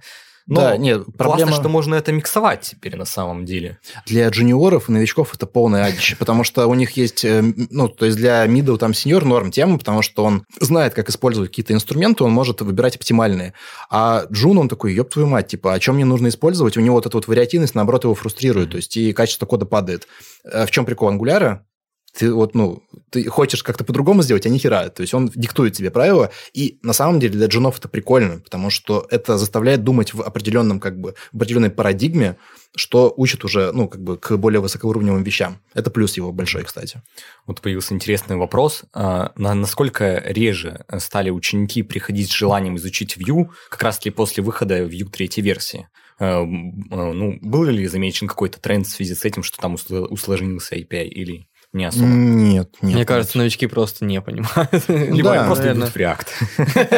Но 0.50 0.62
да, 0.62 0.78
нет, 0.78 1.06
проблема... 1.16 1.38
классно, 1.38 1.62
что 1.62 1.70
можно 1.70 1.94
это 1.94 2.12
миксовать 2.12 2.62
теперь 2.62 2.96
на 2.96 3.06
самом 3.06 3.46
деле. 3.46 3.78
Для 4.08 4.28
джуниоров 4.30 4.90
и 4.90 4.92
новичков 4.92 5.36
это 5.36 5.46
полное 5.46 5.86
адище, 5.86 6.16
потому 6.16 6.44
что 6.44 6.66
у 6.66 6.74
них 6.74 6.98
есть, 6.98 7.24
э, 7.24 7.44
ну, 7.70 7.88
то 7.88 8.08
есть 8.08 8.18
для 8.18 8.44
мидл 8.48 8.76
там 8.78 8.96
сеньор 8.96 9.26
норм 9.26 9.52
тема, 9.52 9.78
потому 9.78 10.02
что 10.02 10.24
он 10.24 10.46
знает, 10.60 10.96
как 10.96 11.08
использовать 11.10 11.52
какие-то 11.52 11.74
инструменты, 11.74 12.24
он 12.24 12.32
может 12.32 12.62
выбирать 12.62 12.96
оптимальные. 12.96 13.54
А 13.92 14.26
джун, 14.32 14.58
он 14.58 14.70
такой, 14.70 14.96
ёб 14.96 15.12
твою 15.12 15.28
мать, 15.28 15.48
типа, 15.48 15.76
о 15.76 15.80
чем 15.80 15.96
мне 15.96 16.06
нужно 16.06 16.30
использовать? 16.30 16.78
У 16.78 16.82
него 16.82 16.96
вот 16.96 17.06
эта 17.06 17.16
вот 17.16 17.28
вариативность, 17.28 17.76
наоборот, 17.76 18.06
его 18.06 18.16
фрустрирует, 18.16 18.72
то 18.72 18.78
есть 18.78 18.98
и 18.98 19.14
качество 19.14 19.46
кода 19.46 19.68
падает. 19.68 20.08
Э, 20.44 20.66
В 20.66 20.72
чем 20.72 20.84
прикол 20.84 21.10
ангуляра? 21.10 21.64
Ты 22.18 22.34
вот, 22.34 22.56
ну, 22.56 22.84
ты 23.12 23.26
хочешь 23.26 23.64
как-то 23.64 23.84
по-другому 23.84 24.24
сделать, 24.24 24.46
а 24.46 24.50
ни 24.50 24.58
хера. 24.58 24.90
То 24.90 25.02
есть 25.02 25.14
он 25.14 25.30
диктует 25.34 25.74
тебе 25.74 25.92
правила, 25.92 26.32
и 26.54 26.80
на 26.82 26.94
самом 26.94 27.20
деле 27.20 27.34
для 27.34 27.48
джунов 27.48 27.80
это 27.80 27.88
прикольно, 27.88 28.40
потому 28.40 28.70
что 28.70 29.08
это 29.10 29.38
заставляет 29.38 29.84
думать 29.84 30.14
в 30.14 30.22
определенном, 30.22 30.80
как 30.80 31.00
бы, 31.00 31.16
в 31.32 31.38
определенной 31.38 31.70
парадигме, 31.70 32.38
что 32.76 33.14
учит 33.18 33.44
уже, 33.46 33.72
ну, 33.72 33.88
как 33.88 34.02
бы, 34.02 34.18
к 34.18 34.38
более 34.38 34.62
высокоуровневым 34.62 35.24
вещам. 35.24 35.60
Это 35.74 35.90
плюс 35.90 36.18
его 36.18 36.32
большой, 36.32 36.64
кстати. 36.64 37.02
Вот 37.48 37.62
появился 37.62 37.94
интересный 37.94 38.36
вопрос. 38.36 38.84
А, 38.94 39.32
на- 39.36 39.56
насколько 39.56 40.22
реже 40.26 40.86
стали 41.00 41.30
ученики 41.32 41.82
приходить 41.84 42.30
с 42.30 42.34
желанием 42.34 42.78
изучить 42.78 43.18
Vue 43.18 43.50
как 43.70 43.82
раз-таки 43.84 44.12
после 44.12 44.44
выхода 44.44 44.80
Vue 44.84 45.10
третьей 45.10 45.44
версии? 45.44 45.88
А, 46.20 46.42
а, 46.42 47.14
Ну, 47.14 47.40
был 47.42 47.64
ли 47.64 47.88
замечен 47.88 48.28
какой-то 48.28 48.60
тренд 48.60 48.86
в 48.86 48.92
связи 48.92 49.16
с 49.16 49.26
этим, 49.26 49.42
что 49.42 49.58
там 49.58 49.76
усл- 49.76 50.06
усложнился 50.08 50.76
API 50.76 51.08
или 51.08 51.48
не 51.72 51.86
особо? 51.86 52.06
Нет, 52.06 52.76
нет. 52.82 52.96
Мне 52.96 53.06
кажется, 53.06 53.38
новички 53.38 53.68
просто 53.68 54.06
не 54.06 54.22
понимают. 54.22 54.72
Либо 54.88 55.34
они 55.34 55.46
просто 55.46 55.72
идут 55.72 55.90
в 55.90 55.96
React. 55.96 56.28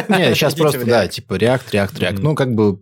Не, 0.18 0.34
сейчас 0.34 0.56
просто, 0.56 0.86
да, 0.86 1.08
типа 1.08 1.34
React, 1.34 1.72
React, 1.72 1.94
React. 1.96 2.20
Ну, 2.22 2.36
как 2.36 2.54
бы, 2.54 2.82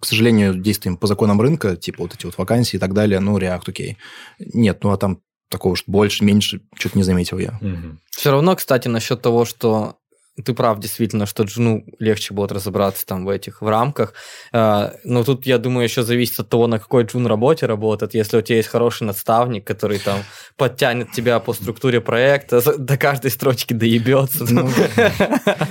к 0.00 0.04
сожалению, 0.04 0.54
действуем 0.54 0.96
по 0.96 1.06
законам 1.06 1.40
рынка, 1.40 1.76
типа 1.76 2.02
вот 2.02 2.14
эти 2.14 2.26
вот 2.26 2.38
вакансии 2.38 2.76
и 2.76 2.78
так 2.78 2.94
далее, 2.94 3.18
ну, 3.18 3.36
React, 3.36 3.62
окей. 3.66 3.98
Нет, 4.38 4.84
ну, 4.84 4.92
а 4.92 4.96
там 4.96 5.20
такого 5.50 5.72
уж 5.72 5.84
больше, 5.86 6.24
меньше, 6.24 6.60
что-то 6.76 6.98
не 6.98 7.04
заметил 7.04 7.38
я. 7.38 7.58
Все 8.10 8.30
равно, 8.30 8.54
кстати, 8.56 8.88
насчет 8.88 9.20
того, 9.20 9.44
что 9.44 9.96
ты 10.42 10.52
прав, 10.54 10.80
действительно, 10.80 11.26
что 11.26 11.44
джуну 11.44 11.84
легче 11.98 12.34
будет 12.34 12.50
разобраться 12.52 13.06
там 13.06 13.24
в 13.24 13.28
этих 13.28 13.62
в 13.62 13.68
рамках. 13.68 14.14
А, 14.52 14.94
Но 15.04 15.22
тут, 15.24 15.46
я 15.46 15.58
думаю, 15.58 15.84
еще 15.84 16.02
зависит 16.02 16.40
от 16.40 16.48
того, 16.48 16.66
на 16.66 16.78
какой 16.78 17.04
джун 17.04 17.26
работе 17.26 17.66
работает. 17.66 18.14
Если 18.14 18.36
у 18.36 18.40
тебя 18.40 18.56
есть 18.56 18.68
хороший 18.68 19.04
наставник, 19.04 19.64
который 19.66 19.98
там 19.98 20.20
подтянет 20.56 21.12
тебя 21.12 21.38
по 21.40 21.52
структуре 21.52 22.00
проекта, 22.00 22.60
до 22.78 22.96
каждой 22.96 23.30
строчки 23.30 23.72
доебется. 23.74 24.44
Ну, 24.50 24.68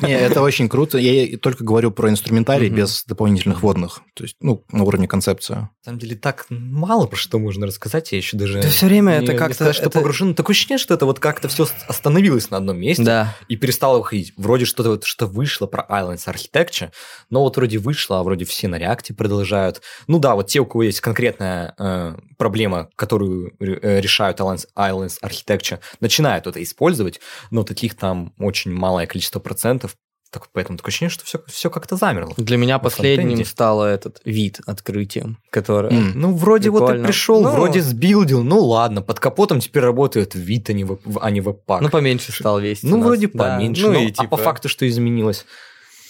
Не, 0.02 0.14
это 0.18 0.42
очень 0.42 0.70
круто. 0.70 0.98
Я 0.98 1.38
только 1.38 1.64
говорю 1.64 1.92
про 1.92 2.10
инструментарий 2.10 2.68
Мгм. 2.68 2.78
без 2.78 3.04
дополнительных 3.06 3.64
водных. 3.64 4.02
То 4.14 4.24
есть, 4.24 4.36
ну, 4.42 4.64
на 4.72 4.84
уровне 4.84 5.08
концепции. 5.08 5.54
На 5.56 5.70
самом 5.84 6.00
деле 6.00 6.16
так 6.16 6.46
мало 6.50 7.08
про 7.08 7.18
что 7.18 7.40
можно 7.40 7.68
рассказать, 7.68 8.12
я 8.12 8.18
еще 8.18 8.38
даже... 8.38 8.62
Да 8.62 8.70
всё 8.70 8.86
время 8.86 9.12
не- 9.12 9.24
это 9.24 9.34
не 9.34 9.38
как-то- 9.38 9.56
сказать, 9.56 9.76
что 9.76 9.86
это- 9.86 10.00
погружен. 10.00 10.36
Такое 10.36 10.54
ощущение, 10.54 10.78
что 10.78 10.94
это 10.94 11.06
вот 11.06 11.20
как-то 11.20 11.48
все 11.50 11.68
остановилось 11.88 12.50
на 12.50 12.58
одном 12.58 12.78
месте. 12.80 13.04
Да. 13.04 13.36
и 13.50 13.56
перестало 13.58 13.98
выходить. 13.98 14.34
Вроде 14.38 14.53
что-то 14.66 14.90
вот, 14.90 15.04
что 15.04 15.26
вышло 15.26 15.68
про 15.68 15.86
Islands 15.90 16.28
Architecture, 16.28 16.92
но 17.30 17.42
вот 17.42 17.58
вроде 17.58 17.78
вышло, 17.78 18.20
а 18.20 18.24
вроде 18.24 18.46
все 18.46 18.68
на 18.68 18.78
реакте 18.78 19.14
продолжают. 19.14 19.82
Ну 20.08 20.20
да, 20.20 20.36
вот 20.36 20.48
те, 20.48 20.60
у 20.60 20.66
кого 20.66 20.84
есть 20.84 21.02
конкретная 21.02 21.76
э, 21.78 22.16
проблема, 22.38 22.90
которую 22.96 23.54
э, 23.60 24.00
решают 24.00 24.40
Islands, 24.40 24.68
Islands 24.78 25.16
Architecture, 25.24 25.80
начинают 26.00 26.48
это 26.48 26.62
использовать, 26.62 27.20
но 27.52 27.64
таких 27.64 27.96
там 27.96 28.34
очень 28.38 28.72
малое 28.72 29.08
количество 29.08 29.40
процентов, 29.40 29.96
так, 30.34 30.50
поэтому 30.52 30.78
такое 30.80 30.90
ощущение, 30.90 31.12
что 31.12 31.24
все, 31.26 31.40
все 31.48 31.70
как-то 31.70 31.96
замерло. 31.96 32.34
Для 32.38 32.58
меня 32.58 32.80
последним 32.80 33.46
стало 33.46 33.86
этот 33.86 34.20
вид 34.26 34.60
открытием, 34.66 35.38
которое... 35.52 35.92
М. 35.94 36.12
Ну, 36.16 36.34
вроде 36.36 36.72
вот 36.72 36.80
Прикольно. 36.80 37.02
ты 37.04 37.08
пришел, 37.08 37.42
Ну. 37.44 37.52
вроде 37.52 37.82
сбилдил, 37.82 38.44
ну 38.44 38.60
ладно, 38.66 39.02
под 39.04 39.20
капотом 39.20 39.60
теперь 39.60 39.84
работает 39.84 40.34
вид, 40.34 40.70
а 40.70 40.74
не, 40.74 40.84
веб, 40.86 41.02
а 41.22 41.30
не 41.30 41.40
веб-пак. 41.42 41.82
Ну, 41.82 41.90
поменьше 41.90 42.32
стал 42.32 42.60
весить. 42.60 42.84
Ну, 42.90 43.02
вроде 43.02 43.28
Да. 43.28 43.56
поменьше. 43.56 43.84
Ну, 43.88 43.94
но- 43.94 44.00
и 44.00 44.08
А 44.08 44.16
по 44.16 44.24
типа- 44.24 44.38
факту 44.38 44.70
что 44.70 44.88
изменилось? 44.90 45.46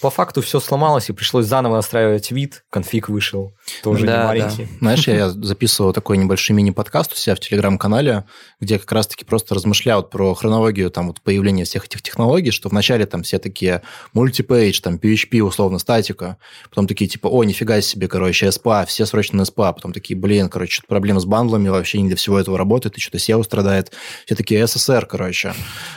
По 0.04 0.10
факту 0.10 0.42
все 0.42 0.60
сломалось, 0.60 1.08
и 1.08 1.14
пришлось 1.14 1.46
заново 1.46 1.76
настраивать 1.76 2.30
вид, 2.30 2.62
конфиг 2.68 3.08
вышел, 3.08 3.54
тоже 3.82 4.04
Да, 4.04 4.20
не 4.20 4.26
маленький. 4.26 4.68
Знаешь, 4.78 5.08
я 5.08 5.30
записывал 5.30 5.94
такой 5.94 6.18
небольшой 6.18 6.54
мини-подкаст 6.56 7.14
у 7.14 7.16
себя 7.16 7.34
в 7.34 7.40
Телеграм-канале, 7.40 8.24
где 8.60 8.78
как 8.78 8.92
раз-таки 8.92 9.24
просто 9.24 9.54
размышлял 9.54 10.02
про 10.06 10.34
хронологию 10.34 10.90
там 10.90 11.06
вот 11.06 11.22
появления 11.22 11.64
всех 11.64 11.86
этих 11.86 12.02
технологий, 12.02 12.50
что 12.50 12.68
вначале 12.68 13.06
там 13.06 13.22
все 13.22 13.38
такие 13.38 13.80
мультипейдж, 14.12 14.78
там 14.82 14.96
PHP, 14.96 15.40
условно, 15.40 15.78
статика, 15.78 16.36
потом 16.68 16.86
такие 16.86 17.08
типа, 17.08 17.28
о, 17.28 17.42
нифига 17.42 17.80
себе, 17.80 18.06
короче, 18.06 18.48
SPA, 18.48 18.84
все 18.84 19.06
срочно 19.06 19.38
на 19.38 19.42
SPA, 19.44 19.72
потом 19.72 19.94
такие, 19.94 20.18
блин, 20.20 20.50
короче, 20.50 20.72
что-то 20.72 20.88
проблемы 20.88 21.20
с 21.20 21.24
бандлами, 21.24 21.70
вообще 21.70 22.02
не 22.02 22.08
для 22.08 22.16
всего 22.18 22.38
этого 22.38 22.58
работает, 22.58 22.98
и 22.98 23.00
что-то 23.00 23.16
SEO 23.16 23.42
страдает, 23.42 23.92
все 24.26 24.34
такие 24.34 24.60
SSR, 24.60 25.06
короче. 25.06 25.54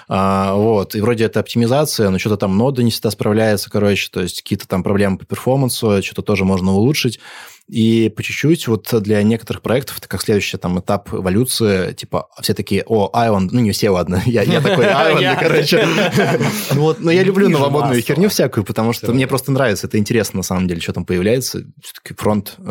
А, 0.07 0.53
вот, 0.53 0.95
и 0.95 1.01
вроде 1.01 1.25
это 1.25 1.41
оптимизация, 1.41 2.09
но 2.09 2.17
что-то 2.19 2.37
там 2.37 2.57
нода 2.57 2.81
не 2.83 2.91
всегда 2.91 3.11
справляется, 3.11 3.69
короче, 3.69 3.96
то 4.05 4.21
есть 4.21 4.41
какие-то 4.41 4.67
там 4.67 4.83
проблемы 4.83 5.17
по 5.17 5.25
перформансу, 5.25 6.01
что-то 6.03 6.21
тоже 6.21 6.45
можно 6.45 6.73
улучшить. 6.73 7.19
И 7.67 8.07
по 8.15 8.23
чуть-чуть 8.23 8.65
вот 8.69 8.93
для 9.03 9.21
некоторых 9.23 9.61
проектов 9.61 9.97
это 9.97 10.07
как 10.07 10.21
следующий 10.21 10.55
там 10.55 10.79
этап 10.79 11.13
эволюции, 11.13 11.91
типа 11.91 12.29
все 12.41 12.53
такие, 12.53 12.83
о, 12.87 13.11
Island, 13.13 13.49
ну 13.51 13.59
не 13.59 13.71
все, 13.73 13.89
ладно, 13.89 14.21
я, 14.25 14.43
я 14.43 14.61
такой 14.61 14.85
Я- 15.21 15.35
короче. 15.35 15.85
Ну 16.73 16.81
вот, 16.81 17.01
но 17.01 17.11
я 17.11 17.23
люблю 17.23 17.49
новомодную 17.49 18.01
херню 18.01 18.29
всякую, 18.29 18.63
потому 18.63 18.93
что 18.93 19.11
мне 19.11 19.27
просто 19.27 19.51
нравится, 19.51 19.87
это 19.87 19.97
интересно 19.97 20.37
на 20.37 20.43
самом 20.43 20.69
деле, 20.69 20.79
что 20.79 20.93
там 20.93 21.03
появляется, 21.05 21.63
все-таки 21.83 22.13
фронт, 22.13 22.55
э, 22.57 22.61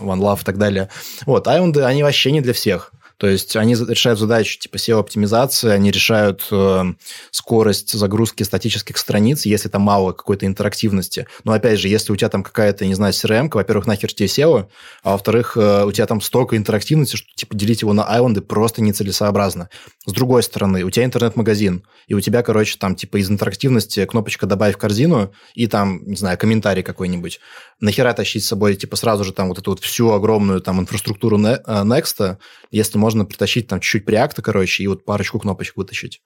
One 0.00 0.18
Love 0.20 0.42
и 0.42 0.44
так 0.44 0.58
далее. 0.58 0.90
Вот, 1.24 1.46
Island, 1.46 1.80
они 1.82 2.02
вообще 2.02 2.30
не 2.30 2.42
для 2.42 2.52
всех. 2.52 2.92
То 3.16 3.28
есть 3.28 3.54
они 3.56 3.74
решают 3.74 4.18
задачу 4.18 4.58
типа 4.58 4.76
SEO-оптимизации, 4.76 5.70
они 5.70 5.90
решают 5.90 6.46
э, 6.50 6.82
скорость 7.30 7.92
загрузки 7.92 8.42
статических 8.42 8.98
страниц, 8.98 9.46
если 9.46 9.68
там 9.68 9.82
мало 9.82 10.12
какой-то 10.12 10.46
интерактивности. 10.46 11.26
Но 11.44 11.52
опять 11.52 11.78
же, 11.78 11.88
если 11.88 12.12
у 12.12 12.16
тебя 12.16 12.28
там 12.28 12.42
какая-то, 12.42 12.84
не 12.86 12.94
знаю, 12.94 13.12
CRM, 13.12 13.50
во-первых, 13.52 13.86
нахер 13.86 14.12
тебе 14.12 14.26
SEO, 14.26 14.66
а 15.02 15.12
во-вторых, 15.12 15.56
э, 15.56 15.84
у 15.84 15.92
тебя 15.92 16.06
там 16.06 16.20
столько 16.20 16.56
интерактивности, 16.56 17.16
что 17.16 17.28
типа 17.36 17.54
делить 17.54 17.82
его 17.82 17.92
на 17.92 18.04
айленды 18.04 18.40
просто 18.40 18.82
нецелесообразно. 18.82 19.68
С 20.06 20.12
другой 20.12 20.42
стороны, 20.42 20.82
у 20.82 20.90
тебя 20.90 21.04
интернет-магазин, 21.04 21.84
и 22.08 22.14
у 22.14 22.20
тебя, 22.20 22.42
короче, 22.42 22.76
там 22.78 22.96
типа 22.96 23.18
из 23.18 23.30
интерактивности 23.30 24.04
кнопочка 24.06 24.46
«добавь 24.46 24.74
в 24.74 24.78
корзину» 24.78 25.32
и 25.54 25.66
там, 25.66 26.04
не 26.04 26.16
знаю, 26.16 26.36
комментарий 26.36 26.82
какой-нибудь. 26.82 27.40
Нахера 27.80 28.12
тащить 28.12 28.44
с 28.44 28.48
собой 28.48 28.74
типа 28.74 28.96
сразу 28.96 29.24
же 29.24 29.32
там 29.32 29.48
вот 29.48 29.58
эту 29.58 29.70
вот 29.70 29.80
всю 29.80 30.10
огромную 30.10 30.60
там 30.60 30.80
инфраструктуру 30.80 31.38
э, 31.38 31.58
Next, 31.66 32.36
если 32.70 32.98
можно 33.04 33.26
притащить 33.26 33.68
там 33.68 33.80
чуть-чуть 33.80 34.08
Preact, 34.08 34.40
короче, 34.40 34.82
и 34.82 34.86
вот 34.86 35.04
парочку 35.04 35.38
кнопочек 35.38 35.76
вытащить. 35.76 36.22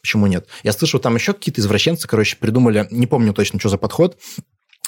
Почему 0.00 0.28
нет? 0.28 0.46
Я 0.62 0.72
слышал, 0.72 1.00
там 1.00 1.16
еще 1.16 1.32
какие-то 1.32 1.60
извращенцы, 1.60 2.06
короче, 2.06 2.36
придумали, 2.36 2.86
не 2.92 3.08
помню 3.08 3.32
точно, 3.32 3.58
что 3.58 3.68
за 3.68 3.78
подход, 3.78 4.16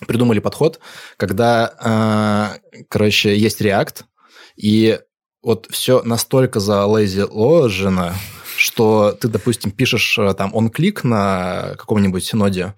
придумали 0.06 0.38
подход, 0.38 0.78
когда, 1.16 2.60
э, 2.70 2.84
короче, 2.88 3.36
есть 3.36 3.60
React, 3.60 4.04
и 4.54 5.00
вот 5.42 5.66
все 5.68 6.00
настолько 6.02 6.60
залейзиложено, 6.60 8.14
что 8.56 9.10
ты, 9.20 9.26
допустим, 9.26 9.72
пишешь 9.72 10.16
э, 10.16 10.32
там 10.34 10.54
он-клик 10.54 11.02
на 11.02 11.74
каком-нибудь 11.76 12.32
ноде, 12.34 12.74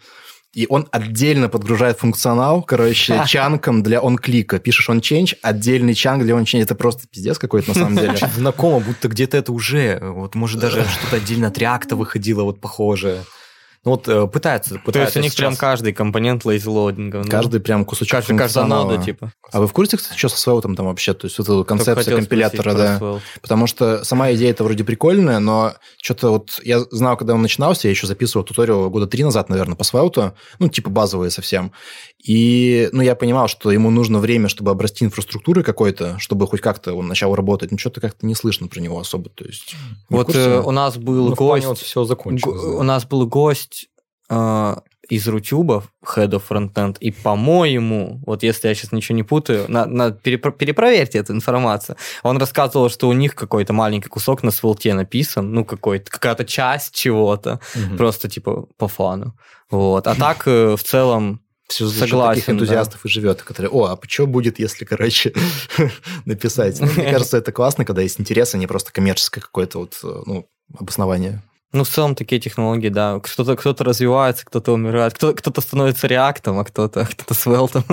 и 0.54 0.66
он 0.68 0.88
отдельно 0.92 1.48
подгружает 1.48 1.98
функционал, 1.98 2.62
короче, 2.62 3.22
чанком 3.26 3.82
для 3.82 4.00
он-клика. 4.00 4.58
Пишешь 4.58 4.88
он-change, 4.88 5.36
отдельный 5.42 5.94
чанк 5.94 6.24
для 6.24 6.34
он-change. 6.34 6.62
Это 6.62 6.74
просто 6.74 7.06
пиздец 7.06 7.38
какой-то 7.38 7.70
на 7.70 7.74
самом 7.74 7.96
деле. 7.96 8.16
Знакомо, 8.34 8.80
будто 8.80 9.08
где-то 9.08 9.36
это 9.36 9.52
уже, 9.52 9.98
вот 10.00 10.34
может 10.34 10.60
даже 10.60 10.84
что-то 10.84 11.16
отдельно 11.16 11.48
от 11.48 11.58
реакта 11.58 11.96
выходило 11.96 12.44
вот 12.44 12.60
похожее. 12.60 13.24
Ну 13.88 13.92
вот 13.92 14.06
э, 14.06 14.26
пытаются, 14.26 14.68
То 14.70 14.74
есть 14.74 14.84
пытаются 14.84 15.18
у 15.18 15.22
них 15.22 15.34
прям 15.34 15.52
сейчас- 15.52 15.58
каждый 15.60 15.94
компонент 15.94 16.44
лейзлоудинга. 16.44 17.22
ну, 17.24 17.30
Каждый 17.30 17.58
прям 17.60 17.86
кусочек 17.86 18.12
каждый, 18.12 18.36
функционала. 18.36 18.90
нода, 18.90 19.02
типа. 19.02 19.32
А 19.50 19.60
вы 19.60 19.66
в 19.66 19.72
курсе, 19.72 19.96
кстати, 19.96 20.18
что 20.18 20.28
со 20.28 20.50
Svelte 20.50 20.74
там 20.74 20.84
вообще? 20.86 21.14
То 21.14 21.26
есть 21.26 21.38
вот 21.38 21.48
эта 21.48 21.64
концепция 21.64 22.16
компилятора, 22.16 22.74
да. 22.74 23.20
Потому 23.40 23.66
что 23.66 24.04
сама 24.04 24.30
идея 24.34 24.50
это 24.50 24.62
вроде 24.62 24.84
прикольная, 24.84 25.38
но 25.38 25.72
что-то 26.02 26.30
вот 26.32 26.60
я 26.64 26.80
знал, 26.90 27.16
когда 27.16 27.32
он 27.32 27.40
начинался, 27.40 27.88
я 27.88 27.92
еще 27.92 28.06
записывал 28.06 28.44
туториал 28.44 28.90
года 28.90 29.06
три 29.06 29.24
назад, 29.24 29.48
наверное, 29.48 29.74
по 29.74 29.84
Svelte, 29.84 30.32
ну, 30.58 30.68
типа 30.68 30.90
базовые 30.90 31.30
совсем. 31.30 31.72
И, 32.22 32.90
ну, 32.92 33.00
я 33.00 33.14
понимал, 33.14 33.48
что 33.48 33.70
ему 33.70 33.90
нужно 33.90 34.18
время, 34.18 34.48
чтобы 34.48 34.70
обрасти 34.70 35.04
инфраструктурой 35.04 35.64
какой-то, 35.64 36.18
чтобы 36.18 36.46
хоть 36.46 36.60
как-то 36.60 36.92
он 36.94 37.06
начал 37.08 37.34
работать, 37.34 37.70
но 37.70 37.78
что-то 37.78 38.00
как-то 38.00 38.26
не 38.26 38.34
слышно 38.34 38.66
про 38.66 38.80
него 38.80 38.98
особо, 39.00 39.30
то 39.30 39.44
есть... 39.44 39.74
Вот 40.10 40.34
э, 40.34 40.60
у 40.60 40.70
нас 40.72 40.96
был 40.98 41.28
Ну, 41.30 41.36
плане 41.36 41.66
гость... 41.66 41.66
вот 41.68 41.78
все 41.78 42.04
закончилось. 42.04 42.60
Го- 42.60 42.78
У 42.80 42.82
нас 42.82 43.04
был 43.06 43.26
гость 43.26 43.77
э, 44.30 44.76
из 45.08 45.26
Рутюба, 45.26 45.84
Head 46.04 46.30
of 46.32 46.42
Frontend, 46.48 46.98
и, 47.00 47.10
по-моему, 47.10 48.20
вот 48.26 48.42
если 48.42 48.68
я 48.68 48.74
сейчас 48.74 48.92
ничего 48.92 49.16
не 49.16 49.22
путаю, 49.22 49.64
на, 49.68 49.86
на- 49.86 50.08
перепро- 50.10 50.52
перепроверьте 50.52 51.18
эту 51.18 51.32
информацию. 51.32 51.96
Он 52.22 52.36
рассказывал, 52.36 52.90
что 52.90 53.08
у 53.08 53.12
них 53.14 53.34
какой-то 53.34 53.72
маленький 53.72 54.08
кусок 54.08 54.42
на 54.42 54.50
свелте 54.50 54.92
написан, 54.94 55.50
ну, 55.52 55.64
какой-то, 55.64 56.10
какая-то 56.10 56.44
часть 56.44 56.94
чего-то, 56.94 57.58
Мгм. 57.74 57.96
просто, 57.96 58.28
типа, 58.28 58.66
по 58.76 58.86
фану. 58.86 59.34
Вот. 59.70 60.06
А 60.06 60.14
так, 60.14 60.42
э, 60.46 60.76
в 60.76 60.82
целом, 60.82 61.40
Все 61.68 61.86
за 61.86 62.00
Согласен, 62.06 62.34
таких 62.40 62.46
да. 62.46 62.52
энтузиастов 62.52 63.04
и 63.04 63.08
живет, 63.10 63.42
которые, 63.42 63.70
о, 63.70 63.84
а 63.92 63.98
что 64.08 64.26
будет, 64.26 64.58
если, 64.58 64.84
короче, 64.86 65.32
написать? 66.24 66.80
Ну, 66.80 66.86
Мне 66.96 67.10
кажется, 67.12 67.36
это 67.38 67.52
классно, 67.52 67.84
когда 67.84 68.02
есть 68.02 68.20
интерес, 68.20 68.54
а 68.54 68.58
не 68.58 68.66
просто 68.66 68.92
коммерческое 68.92 69.42
какое-то 69.42 69.78
вот, 69.80 69.98
э, 70.02 70.22
ну, 70.26 70.48
обоснование. 70.78 71.42
Ну, 71.72 71.84
в 71.84 71.88
целом, 71.88 72.14
такие 72.14 72.40
технологии, 72.40 72.88
да. 72.88 73.20
Кто-то 73.20 73.54
кто 73.56 73.74
развивается, 73.84 74.46
кто-то 74.46 74.72
умирает, 74.72 75.14
кто- 75.14 75.34
кто-то 75.34 75.60
становится 75.60 76.06
реактом, 76.06 76.58
а 76.58 76.64
кто-то 76.64 77.06
кто 77.10 77.34
свелтом. 77.34 77.84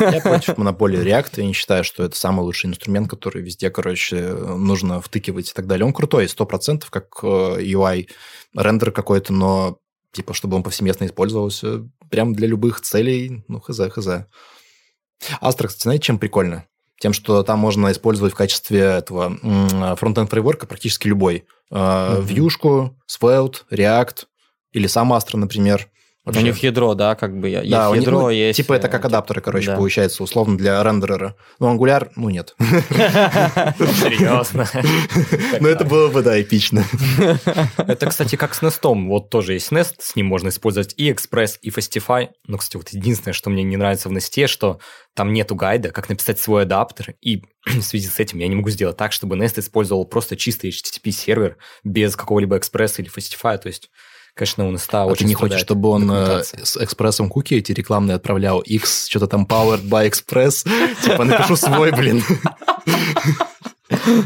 Я 0.00 0.20
против 0.20 0.56
монополии 0.56 1.00
React, 1.00 1.32
я 1.36 1.44
не 1.44 1.52
считаю, 1.52 1.84
что 1.84 2.02
это 2.02 2.16
самый 2.16 2.40
лучший 2.40 2.70
инструмент, 2.70 3.10
который 3.10 3.42
везде, 3.42 3.70
короче, 3.70 4.32
нужно 4.32 5.00
втыкивать 5.02 5.50
и 5.50 5.52
так 5.52 5.66
далее. 5.66 5.84
Он 5.84 5.92
крутой, 5.92 6.26
100%, 6.26 6.84
как 6.88 7.06
э, 7.22 7.26
UI, 7.26 8.08
рендер 8.56 8.90
какой-то, 8.90 9.32
но 9.34 9.78
типа, 10.12 10.32
чтобы 10.34 10.56
он 10.56 10.62
повсеместно 10.62 11.04
использовался, 11.04 11.88
прям 12.10 12.34
для 12.34 12.48
любых 12.48 12.80
целей, 12.80 13.44
ну, 13.48 13.60
хз, 13.60 13.78
хз. 13.90 14.08
Astra, 15.42 15.66
кстати, 15.68 15.82
знаете, 15.82 16.04
чем 16.04 16.18
прикольно? 16.18 16.64
Тем, 17.00 17.14
что 17.14 17.42
там 17.42 17.58
можно 17.58 17.90
использовать 17.90 18.34
в 18.34 18.36
качестве 18.36 18.80
этого 18.80 19.36
фронтенд 19.96 20.30
фреймворка 20.30 20.66
практически 20.66 21.08
любой. 21.08 21.46
Э, 21.70 22.18
Мгм. 22.20 22.26
Vue'шку, 22.26 22.90
Svelte, 23.08 23.62
React 23.72 24.26
или 24.72 24.86
сам 24.86 25.12
Astra, 25.12 25.36
например. 25.38 25.88
У 26.26 26.28
Вообще. 26.28 26.42
них 26.42 26.58
ядро, 26.58 26.94
да, 26.94 27.14
как 27.14 27.40
бы 27.40 27.48
есть 27.48 27.70
Да, 27.70 27.88
у 27.88 27.94
них, 27.94 28.02
ядро, 28.02 28.20
ну, 28.20 28.28
есть... 28.28 28.58
Типа 28.58 28.74
это 28.74 28.88
э, 28.88 28.90
как 28.90 29.06
адаптеры, 29.06 29.40
короче, 29.40 29.68
да. 29.68 29.76
получается, 29.76 30.22
условно, 30.22 30.58
для 30.58 30.82
рендерера. 30.82 31.34
Ну, 31.58 31.74
Angular, 31.74 32.10
ну, 32.14 32.28
нет. 32.28 32.54
Серьезно. 32.58 34.68
Ну, 35.60 35.68
это 35.68 35.86
было 35.86 36.10
бы, 36.10 36.22
да, 36.22 36.38
эпично. 36.38 36.84
Это, 37.78 38.06
кстати, 38.06 38.36
как 38.36 38.54
с 38.54 38.62
Nest. 38.62 38.80
Вот 38.82 39.30
тоже 39.30 39.54
есть 39.54 39.72
Nest, 39.72 39.94
с 40.00 40.14
ним 40.14 40.26
можно 40.26 40.50
использовать 40.50 40.92
и 40.98 41.10
Express, 41.10 41.52
и 41.62 41.70
Fastify. 41.70 42.28
Но, 42.46 42.58
кстати, 42.58 42.76
вот 42.76 42.90
единственное, 42.90 43.32
что 43.32 43.48
мне 43.48 43.62
не 43.62 43.78
нравится 43.78 44.10
в 44.10 44.12
Nest, 44.12 44.46
что 44.46 44.78
там 45.14 45.32
нету 45.32 45.54
гайда, 45.54 45.90
как 45.90 46.10
написать 46.10 46.38
свой 46.38 46.62
адаптер. 46.62 47.14
И 47.22 47.44
в 47.66 47.80
связи 47.80 48.08
с 48.08 48.20
этим 48.20 48.40
я 48.40 48.48
не 48.48 48.56
могу 48.56 48.68
сделать 48.68 48.98
так, 48.98 49.12
чтобы 49.12 49.36
Nest 49.36 49.58
использовал 49.58 50.04
просто 50.04 50.36
чистый 50.36 50.70
HTTP-сервер 50.70 51.56
без 51.82 52.14
какого-либо 52.14 52.58
Express 52.58 52.96
или 52.98 53.10
Fastify. 53.10 53.56
То 53.56 53.68
есть, 53.68 53.90
конечно, 54.34 54.68
у 54.68 54.72
Nest 54.72 54.88
А 54.92 55.06
очень 55.06 55.20
ты 55.20 55.24
не 55.26 55.34
хочешь, 55.34 55.60
чтобы 55.60 55.88
он 55.90 56.10
э, 56.10 56.42
с 56.44 56.76
экспрессом 56.76 57.28
куки 57.28 57.54
эти 57.54 57.72
рекламные 57.72 58.14
отправлял? 58.16 58.60
X, 58.60 59.08
что-то 59.08 59.26
там 59.26 59.46
powered 59.46 59.82
by 59.88 60.08
Express. 60.10 60.66
Типа, 61.02 61.24
напишу 61.24 61.56
свой, 61.56 61.92
блин. 61.92 62.22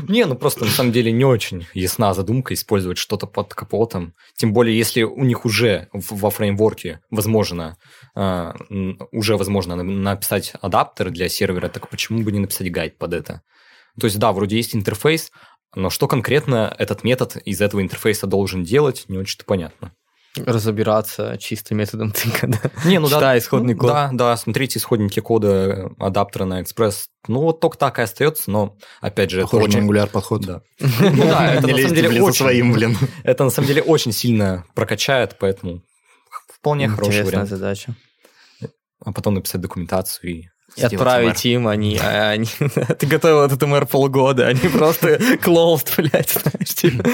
Не, 0.08 0.26
ну 0.26 0.34
просто 0.34 0.64
на 0.66 0.70
самом 0.70 0.92
деле 0.92 1.10
не 1.10 1.24
очень 1.24 1.66
ясна 1.72 2.12
задумка 2.12 2.52
использовать 2.52 2.98
что-то 2.98 3.26
под 3.26 3.54
капотом. 3.54 4.12
Тем 4.36 4.52
более, 4.52 4.76
если 4.76 5.02
у 5.04 5.24
них 5.24 5.46
уже 5.46 5.88
в- 5.94 6.18
во 6.20 6.28
фреймворке 6.30 7.00
возможно, 7.10 7.78
э, 8.14 8.52
уже 9.10 9.36
возможно 9.38 9.74
на- 9.76 9.82
написать 9.82 10.52
адаптер 10.60 11.10
для 11.10 11.30
сервера, 11.30 11.68
так 11.68 11.88
почему 11.88 12.22
бы 12.22 12.30
не 12.30 12.40
написать 12.40 12.70
гайд 12.70 12.98
под 12.98 13.14
это? 13.14 13.40
То 13.98 14.06
есть, 14.06 14.18
да, 14.18 14.32
вроде 14.32 14.56
есть 14.56 14.74
интерфейс, 14.74 15.30
но 15.74 15.90
что 15.90 16.08
конкретно 16.08 16.74
этот 16.78 17.04
метод 17.04 17.36
из 17.36 17.60
этого 17.60 17.80
интерфейса 17.80 18.26
должен 18.26 18.64
делать, 18.64 19.04
не 19.08 19.18
очень-то 19.18 19.44
понятно. 19.44 19.92
Разобираться 20.36 21.36
чисто 21.38 21.76
методом 21.76 22.10
тыка, 22.10 22.48
да. 22.48 22.58
Не, 22.84 22.98
ну 22.98 23.08
да, 23.08 23.16
Читай 23.16 23.38
исходный 23.38 23.74
ну 23.74 23.80
код. 23.80 23.90
Да, 23.90 24.10
да, 24.12 24.36
смотрите 24.36 24.80
исходники 24.80 25.20
кода 25.20 25.90
адаптера 25.98 26.44
на 26.44 26.60
Express. 26.60 27.04
Ну, 27.28 27.42
вот 27.42 27.60
только 27.60 27.78
так 27.78 28.00
и 28.00 28.02
остается, 28.02 28.50
но, 28.50 28.76
опять 29.00 29.30
же, 29.30 29.38
это 29.38 29.46
Похоже 29.46 29.62
на 29.62 29.68
очень... 29.68 29.88
Angular 29.88 30.10
подход. 30.10 30.44
Да. 30.44 30.62
Ну 30.80 31.22
да, 31.24 31.54
это 31.54 31.66
на 31.68 31.78
самом 31.78 31.94
деле 31.94 32.22
очень... 32.22 32.36
своим, 32.36 32.72
блин. 32.72 32.96
Это 33.22 33.44
на 33.44 33.50
самом 33.50 33.68
деле 33.68 33.82
очень 33.82 34.10
сильно 34.10 34.64
прокачает, 34.74 35.36
поэтому 35.38 35.82
вполне 36.52 36.88
хороший 36.88 37.10
Интересная 37.10 37.30
вариант. 37.30 37.50
задача. 37.50 37.94
А 39.04 39.12
потом 39.12 39.34
написать 39.34 39.60
документацию 39.60 40.30
и 40.30 40.48
И 40.76 40.82
отправить 40.82 41.44
им, 41.44 41.68
они, 41.68 41.98
а 42.02 42.30
они... 42.30 42.48
Ты 42.98 43.06
готовил 43.06 43.42
этот 43.42 43.62
MR 43.62 43.86
полгода, 43.86 44.48
они 44.48 44.68
просто 44.68 45.14
closed, 45.42 45.94
блядь, 45.96 46.30
знаешь, 46.30 46.74
типа. 46.74 47.08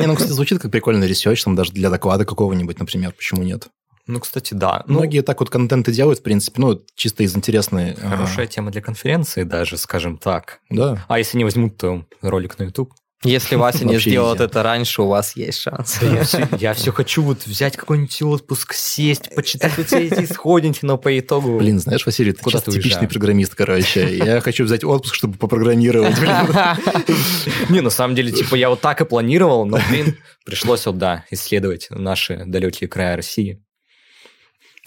Не, 0.00 0.06
ну, 0.06 0.14
кстати, 0.14 0.32
звучит 0.32 0.60
как 0.60 0.70
прикольный 0.70 1.06
research, 1.06 1.44
там 1.44 1.54
даже 1.54 1.72
для 1.72 1.90
доклада 1.90 2.24
какого-нибудь, 2.24 2.78
например, 2.78 3.12
почему 3.12 3.42
нет? 3.42 3.68
Ну, 4.08 4.20
кстати, 4.20 4.54
да. 4.54 4.84
Ну, 4.86 4.94
Многие 4.94 5.20
так 5.20 5.38
вот 5.38 5.50
контенты 5.50 5.92
делают, 5.92 6.20
в 6.20 6.22
принципе, 6.22 6.60
ну, 6.62 6.82
чисто 6.96 7.22
из 7.22 7.36
интересной... 7.36 7.92
а, 7.92 8.10
хорошая 8.10 8.46
тема 8.46 8.70
для 8.70 8.80
конференции 8.80 9.42
даже, 9.42 9.76
скажем 9.76 10.16
так. 10.16 10.60
Да. 10.70 11.04
А 11.08 11.18
если 11.18 11.36
не 11.36 11.44
возьмут, 11.44 11.76
то 11.76 12.04
ролик 12.22 12.58
на 12.58 12.64
YouTube. 12.64 12.94
Если 13.24 13.56
Вася 13.56 13.84
не 13.84 13.98
сделает 13.98 14.40
это 14.40 14.62
раньше, 14.62 15.02
у 15.02 15.08
вас 15.08 15.34
есть 15.34 15.58
шанс. 15.58 15.98
Я 16.00 16.22
все, 16.22 16.48
я 16.60 16.72
все 16.74 16.92
хочу 16.92 17.22
вот 17.22 17.46
взять 17.46 17.76
какой-нибудь 17.76 18.22
отпуск, 18.22 18.74
сесть, 18.74 19.34
почитать 19.34 19.76
вот 19.76 19.88
все 19.88 20.06
эти 20.06 20.24
исходники, 20.24 20.80
но 20.82 20.98
по 20.98 21.18
итогу... 21.18 21.58
Блин, 21.58 21.80
знаешь, 21.80 22.06
Василий, 22.06 22.32
ты 22.32 22.42
Куда 22.42 22.58
сейчас 22.58 22.62
ты 22.64 22.70
типичный 22.72 22.90
уезжаешь? 23.00 23.12
программист, 23.12 23.54
короче. 23.56 24.16
Я 24.16 24.40
хочу 24.40 24.64
взять 24.64 24.84
отпуск, 24.84 25.16
чтобы 25.16 25.36
попрограммировать, 25.36 26.16
блин. 26.20 26.32
Не, 27.68 27.80
на 27.80 27.90
самом 27.90 28.14
деле, 28.14 28.30
типа, 28.30 28.54
я 28.54 28.70
вот 28.70 28.80
так 28.80 29.00
и 29.00 29.04
планировал, 29.04 29.66
но, 29.66 29.80
блин, 29.90 30.16
пришлось 30.44 30.86
вот, 30.86 30.98
да, 30.98 31.24
исследовать 31.30 31.88
наши 31.90 32.44
далекие 32.46 32.88
края 32.88 33.16
России. 33.16 33.60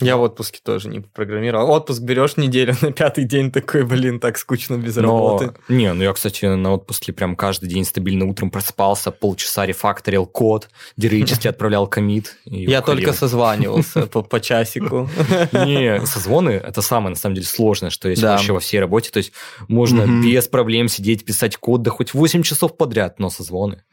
Я 0.02 0.18
в 0.18 0.22
отпуске 0.22 0.60
тоже 0.64 0.90
не 0.90 1.00
программировал. 1.00 1.72
Отпуск 1.72 2.02
берешь 2.02 2.38
неделю, 2.38 2.76
на 2.82 2.92
пятый 2.92 3.24
день 3.24 3.52
такой, 3.52 3.84
блин, 3.84 4.20
так 4.20 4.38
скучно 4.38 4.78
без 4.78 4.96
Но- 4.96 5.02
работы. 5.04 5.54
Не, 5.70 5.94
ну 5.94 6.04
я, 6.04 6.14
кстати, 6.14 6.46
на 6.46 6.74
отпуске 6.74 7.14
прям 7.14 7.36
каждый 7.36 7.70
день 7.70 7.86
стабильно 7.86 8.26
утром 8.26 8.50
просыпался, 8.50 9.12
полчаса 9.12 9.66
рефакторил 9.66 10.26
код, 10.26 10.70
героически 10.98 11.48
отправлял 11.50 11.88
комит. 11.88 12.38
Я 12.46 12.82
только 12.82 13.14
созванивался 13.14 14.08
по, 14.08 14.40
часику. 14.42 15.10
Не, 15.52 16.06
созвоны 16.06 16.52
это 16.52 16.82
самое, 16.82 17.12
на 17.12 17.16
самом 17.16 17.36
деле, 17.36 17.48
сложное, 17.48 17.90
что 17.90 18.10
есть 18.10 18.24
вообще 18.24 18.54
во 18.54 18.60
всей 18.60 18.80
работе. 18.80 19.12
То 19.12 19.18
есть 19.18 19.34
можно 19.68 20.06
без 20.24 20.48
проблем 20.48 20.88
сидеть, 20.88 21.26
писать 21.26 21.58
код, 21.58 21.82
да 21.82 21.92
хоть 21.92 22.14
8 22.14 22.44
часов 22.44 22.78
подряд, 22.78 23.20
но 23.20 23.30
созвоны. 23.30 23.84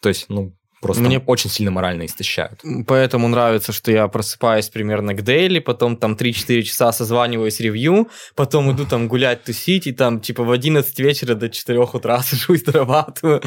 То 0.00 0.08
есть, 0.08 0.26
ну, 0.28 0.52
просто 0.80 1.02
Мне- 1.02 1.18
очень 1.18 1.50
сильно 1.50 1.70
морально 1.70 2.06
истощают. 2.06 2.62
Поэтому 2.86 3.28
нравится, 3.28 3.72
что 3.72 3.90
я 3.90 4.06
просыпаюсь 4.08 4.68
примерно 4.68 5.14
к 5.14 5.22
дейли, 5.22 5.58
потом 5.58 5.96
там 5.96 6.14
3-4 6.14 6.62
часа 6.62 6.92
созваниваюсь 6.92 7.60
ревью, 7.60 8.08
потом 8.34 8.70
иду 8.72 8.84
там 8.84 9.08
гулять, 9.08 9.44
тусить, 9.44 9.86
и 9.86 9.92
там 9.92 10.20
типа 10.20 10.44
в 10.44 10.50
11 10.50 10.98
вечера 10.98 11.34
до 11.34 11.48
4 11.48 11.80
утра 11.80 12.22
сажусь, 12.22 12.62
дорабатываю. 12.62 13.42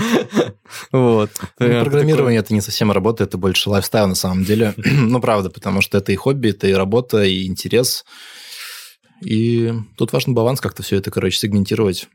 Вот. 0.91 1.31
Ну, 1.59 1.83
программирование 1.83 2.39
это 2.39 2.53
не 2.53 2.61
совсем 2.61 2.91
работа, 2.91 3.23
это 3.23 3.37
больше 3.37 3.69
lifestyle 3.69 4.07
на 4.07 4.15
самом 4.15 4.43
деле. 4.43 4.73
ну, 4.77 5.21
правда, 5.21 5.49
потому 5.49 5.81
что 5.81 5.97
это 5.97 6.11
и 6.11 6.15
хобби, 6.15 6.49
это 6.49 6.67
и 6.67 6.73
работа, 6.73 7.23
и 7.23 7.45
интерес. 7.47 8.05
И 9.23 9.73
тут 9.97 10.13
важен 10.13 10.33
баланс, 10.33 10.61
как-то 10.61 10.83
все 10.83 10.97
это, 10.97 11.09
короче, 11.11 11.37
сегментировать. 11.37 12.07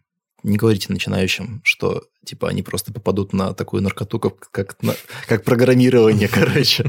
Не 0.43 0.57
говорите 0.57 0.93
начинающим, 0.93 1.61
что 1.65 2.05
типа 2.25 2.49
они 2.49 2.63
просто 2.63 2.93
попадут 2.93 3.33
на 3.33 3.55
такую 3.55 3.83
наркоту, 3.83 4.19
как, 4.19 4.51
как, 4.51 4.83
на- 4.83 4.97
как 5.27 5.45
программирование, 5.45 6.29
короче. 6.33 6.85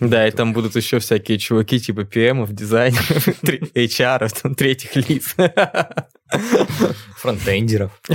Да, 0.00 0.26
и 0.26 0.30
там 0.30 0.52
будут 0.52 0.76
еще 0.76 0.98
всякие 0.98 1.38
чуваки 1.38 1.80
типа 1.80 2.00
PM, 2.00 2.50
дизайнеров, 2.52 3.28
HR, 3.74 4.54
третьих 4.54 4.96
лиц. 4.96 5.34
Фронтендеров. 7.16 7.92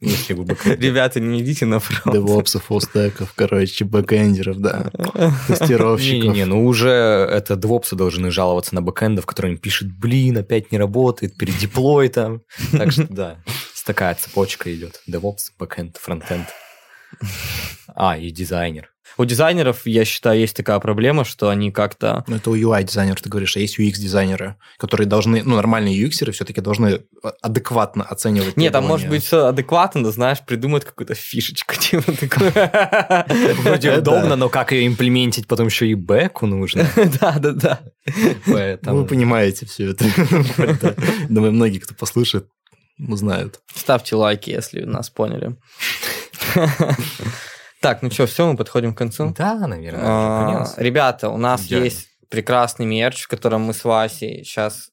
Ребята, 0.00 1.20
не 1.20 1.40
идите 1.40 1.66
на 1.66 1.78
фронт. 1.78 2.14
Девопсов, 2.14 2.64
фуллстеков, 2.64 3.32
короче, 3.34 3.84
бэкэндеров, 3.84 4.58
да, 4.58 4.90
тестировщиков. 5.46 6.22
Не-не-не, 6.22 6.44
ну 6.46 6.66
уже 6.66 6.88
это 6.88 7.56
девопсы 7.56 7.96
должны 7.96 8.30
жаловаться 8.30 8.74
на 8.74 8.82
бэкэндов, 8.82 9.26
которые 9.26 9.54
им 9.54 9.58
пишут, 9.58 9.88
блин, 9.92 10.38
опять 10.38 10.72
не 10.72 10.78
работает, 10.78 11.36
передеплой 11.36 12.08
там. 12.08 12.42
Так 12.72 12.92
что 12.92 13.06
да, 13.08 13.38
такая 13.88 14.14
цепочка 14.14 14.74
идет. 14.74 15.00
Девопс, 15.06 15.50
бэкэнд, 15.58 15.96
фронтенд. 15.96 16.48
А, 17.94 18.16
и 18.16 18.30
дизайнер. 18.30 18.90
У 19.16 19.24
дизайнеров, 19.24 19.86
я 19.86 20.04
считаю, 20.04 20.38
есть 20.38 20.56
такая 20.56 20.78
проблема, 20.78 21.24
что 21.24 21.48
они 21.48 21.72
как-то 21.72 22.24
Ну, 22.28 22.36
это 22.36 22.50
у 22.50 22.56
UI-дизайнеров, 22.56 23.20
ты 23.20 23.28
говоришь, 23.28 23.56
а 23.56 23.60
есть 23.60 23.78
UX-дизайнеры, 23.78 24.56
которые 24.76 25.08
должны, 25.08 25.42
ну, 25.42 25.56
нормальные 25.56 26.00
UX-еры 26.00 26.30
все-таки 26.32 26.60
должны 26.60 27.02
а- 27.22 27.32
адекватно 27.42 28.04
оценивать 28.04 28.56
Нет, 28.56 28.72
там 28.72 28.86
может 28.86 29.08
быть 29.08 29.24
все 29.24 29.46
адекватно, 29.46 30.02
но 30.02 30.10
знаешь, 30.12 30.38
придумают 30.46 30.84
какую-то 30.84 31.14
фишечку, 31.14 31.74
типа 31.78 32.12
такую. 32.12 32.52
Вроде 33.62 33.92
удобно, 33.98 34.36
но 34.36 34.48
как 34.48 34.70
ее 34.70 34.86
имплементить 34.86 35.48
потом 35.48 35.66
еще 35.66 35.88
и 35.88 35.94
бэку 35.94 36.46
нужно. 36.46 36.86
Да, 37.20 37.38
да, 37.38 37.52
да. 37.52 37.80
Поэтому... 38.46 38.98
Вы 38.98 39.06
понимаете 39.06 39.66
все 39.66 39.90
это. 39.90 40.04
Думаю, 41.28 41.52
многие, 41.52 41.78
кто 41.78 41.94
послушает, 41.94 42.46
узнают. 42.98 43.60
Ставьте 43.74 44.14
лайки, 44.14 44.50
если 44.50 44.82
нас 44.82 45.10
поняли. 45.10 45.56
Так, 47.80 48.02
ну 48.02 48.10
что, 48.10 48.26
все, 48.26 48.50
мы 48.50 48.56
подходим 48.56 48.92
к 48.92 48.98
концу. 48.98 49.32
Да, 49.38 49.54
наверное. 49.68 50.02
А. 50.04 50.74
Ребята, 50.78 51.28
у 51.28 51.36
нас 51.36 51.62
есть 51.66 52.08
прекрасный 52.28 52.86
мерч, 52.86 53.22
в 53.22 53.28
котором 53.28 53.62
мы 53.62 53.72
с 53.72 53.84
Васей 53.84 54.42
сейчас 54.44 54.90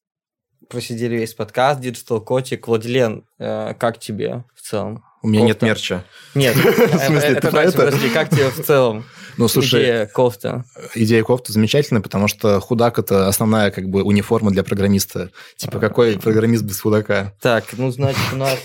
просидели 0.70 1.16
весь 1.16 1.34
подкаст, 1.34 1.82
Digital 1.82 2.22
Котик. 2.22 2.68
Владилен, 2.68 3.26
э, 3.40 3.74
как 3.74 4.00
тебе 4.00 4.44
в 4.56 4.62
целом? 4.62 5.04
У 5.24 5.28
меня 5.28 5.42
нет 5.42 5.60
Кофта. 5.60 5.66
мерча. 5.66 6.04
Нет, 6.36 6.56
смысле, 7.08 7.30
это 7.30 7.42
ты 7.42 7.48
про 7.48 7.52
дальше, 7.52 7.78
это? 7.78 7.86
подожди, 7.86 8.10
как 8.10 8.30
тебе 8.30 8.50
в 8.52 8.64
целом 8.64 9.06
Ну, 9.38 9.48
слушай, 9.48 9.82
идея 9.82 10.06
кофта? 10.06 10.64
идея 10.94 11.24
кофты 11.24 11.52
замечательная, 11.52 12.02
потому 12.02 12.28
что 12.28 12.60
худак– 12.60 13.00
это 13.00 13.28
основная 13.28 13.72
как 13.72 13.90
бы 13.90 14.04
униформа 14.04 14.52
для 14.52 14.64
программиста. 14.64 15.32
Типа, 15.58 15.80
какой 15.80 16.18
программист 16.18 16.64
без 16.64 16.80
худака? 16.80 17.34
Так, 17.42 17.66
ну, 17.74 17.92
значит, 17.92 18.22
у 18.34 18.38
нас... 18.38 18.58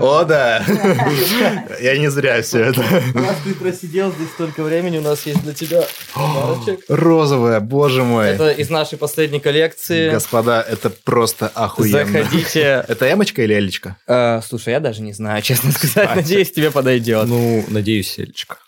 О, 0.00 0.24
да! 0.24 0.64
Я 1.80 1.98
не 1.98 2.10
зря 2.10 2.42
все 2.42 2.64
это. 2.64 2.82
Раз 3.14 3.36
ты 3.44 3.54
просидел 3.54 4.12
здесь 4.12 4.30
столько 4.30 4.62
времени, 4.62 4.98
у 4.98 5.02
нас 5.02 5.26
есть 5.26 5.42
для 5.42 5.54
тебя 5.54 5.82
подарочек. 6.14 6.80
Розовая, 6.88 7.60
боже 7.60 8.02
мой. 8.02 8.28
Это 8.28 8.50
из 8.50 8.70
нашей 8.70 8.98
последней 8.98 9.40
коллекции. 9.40 10.10
Господа, 10.10 10.60
это 10.60 10.90
просто 10.90 11.48
охуенно. 11.48 12.04
Заходите. 12.04 12.84
Это 12.88 13.12
эмочка 13.12 13.42
или 13.42 13.54
элечка? 13.54 13.96
Э, 14.06 14.40
Слушай, 14.46 14.74
я 14.74 14.80
даже 14.80 15.02
не 15.02 15.12
знаю, 15.12 15.42
честно 15.42 15.72
сказать. 15.72 16.14
Надеюсь, 16.14 16.52
тебе 16.52 16.70
подойдет. 16.70 17.26
Ну, 17.26 17.64
надеюсь, 17.68 18.18
Элечка. 18.18 18.58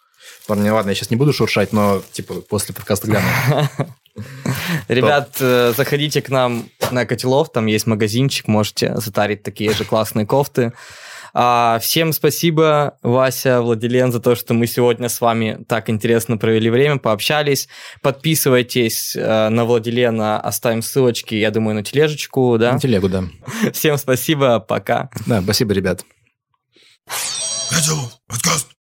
Парни, 0.46 0.68
ладно, 0.68 0.90
я 0.90 0.94
сейчас 0.94 1.10
не 1.10 1.16
буду 1.16 1.32
шуршать, 1.32 1.72
но 1.72 2.02
типа 2.12 2.34
после 2.34 2.74
подкаста 2.74 3.08
гляну. 3.08 3.26
Ребят, 4.88 5.36
э, 5.40 5.72
заходите 5.76 6.22
к 6.22 6.28
нам 6.28 6.68
на 6.90 7.04
Котелов, 7.04 7.50
там 7.50 7.66
есть 7.66 7.86
магазинчик, 7.86 8.46
можете 8.48 8.94
затарить 8.96 9.42
такие 9.42 9.72
же 9.72 9.84
классные 9.84 10.26
кофты. 10.26 10.72
А, 11.38 11.78
всем 11.80 12.14
спасибо, 12.14 12.96
Вася, 13.02 13.60
Владилен, 13.60 14.10
за 14.10 14.20
то, 14.20 14.34
что 14.34 14.54
мы 14.54 14.66
сегодня 14.66 15.10
с 15.10 15.20
вами 15.20 15.62
так 15.68 15.90
интересно 15.90 16.38
провели 16.38 16.70
время, 16.70 16.96
пообщались. 16.96 17.68
Подписывайтесь 18.00 19.14
э, 19.14 19.50
на 19.50 19.66
Владилена, 19.66 20.40
оставим 20.40 20.80
ссылочки, 20.80 21.34
я 21.34 21.50
думаю, 21.50 21.74
на 21.74 21.82
тележечку, 21.82 22.56
да? 22.58 22.72
На 22.72 22.80
телегу, 22.80 23.10
да. 23.10 23.24
Всем 23.74 23.98
спасибо, 23.98 24.60
пока. 24.60 25.10
Да, 25.26 25.42
спасибо, 25.42 25.74
ребят. 25.74 26.06
Пятел, 27.70 27.98
подкаст. 28.26 28.75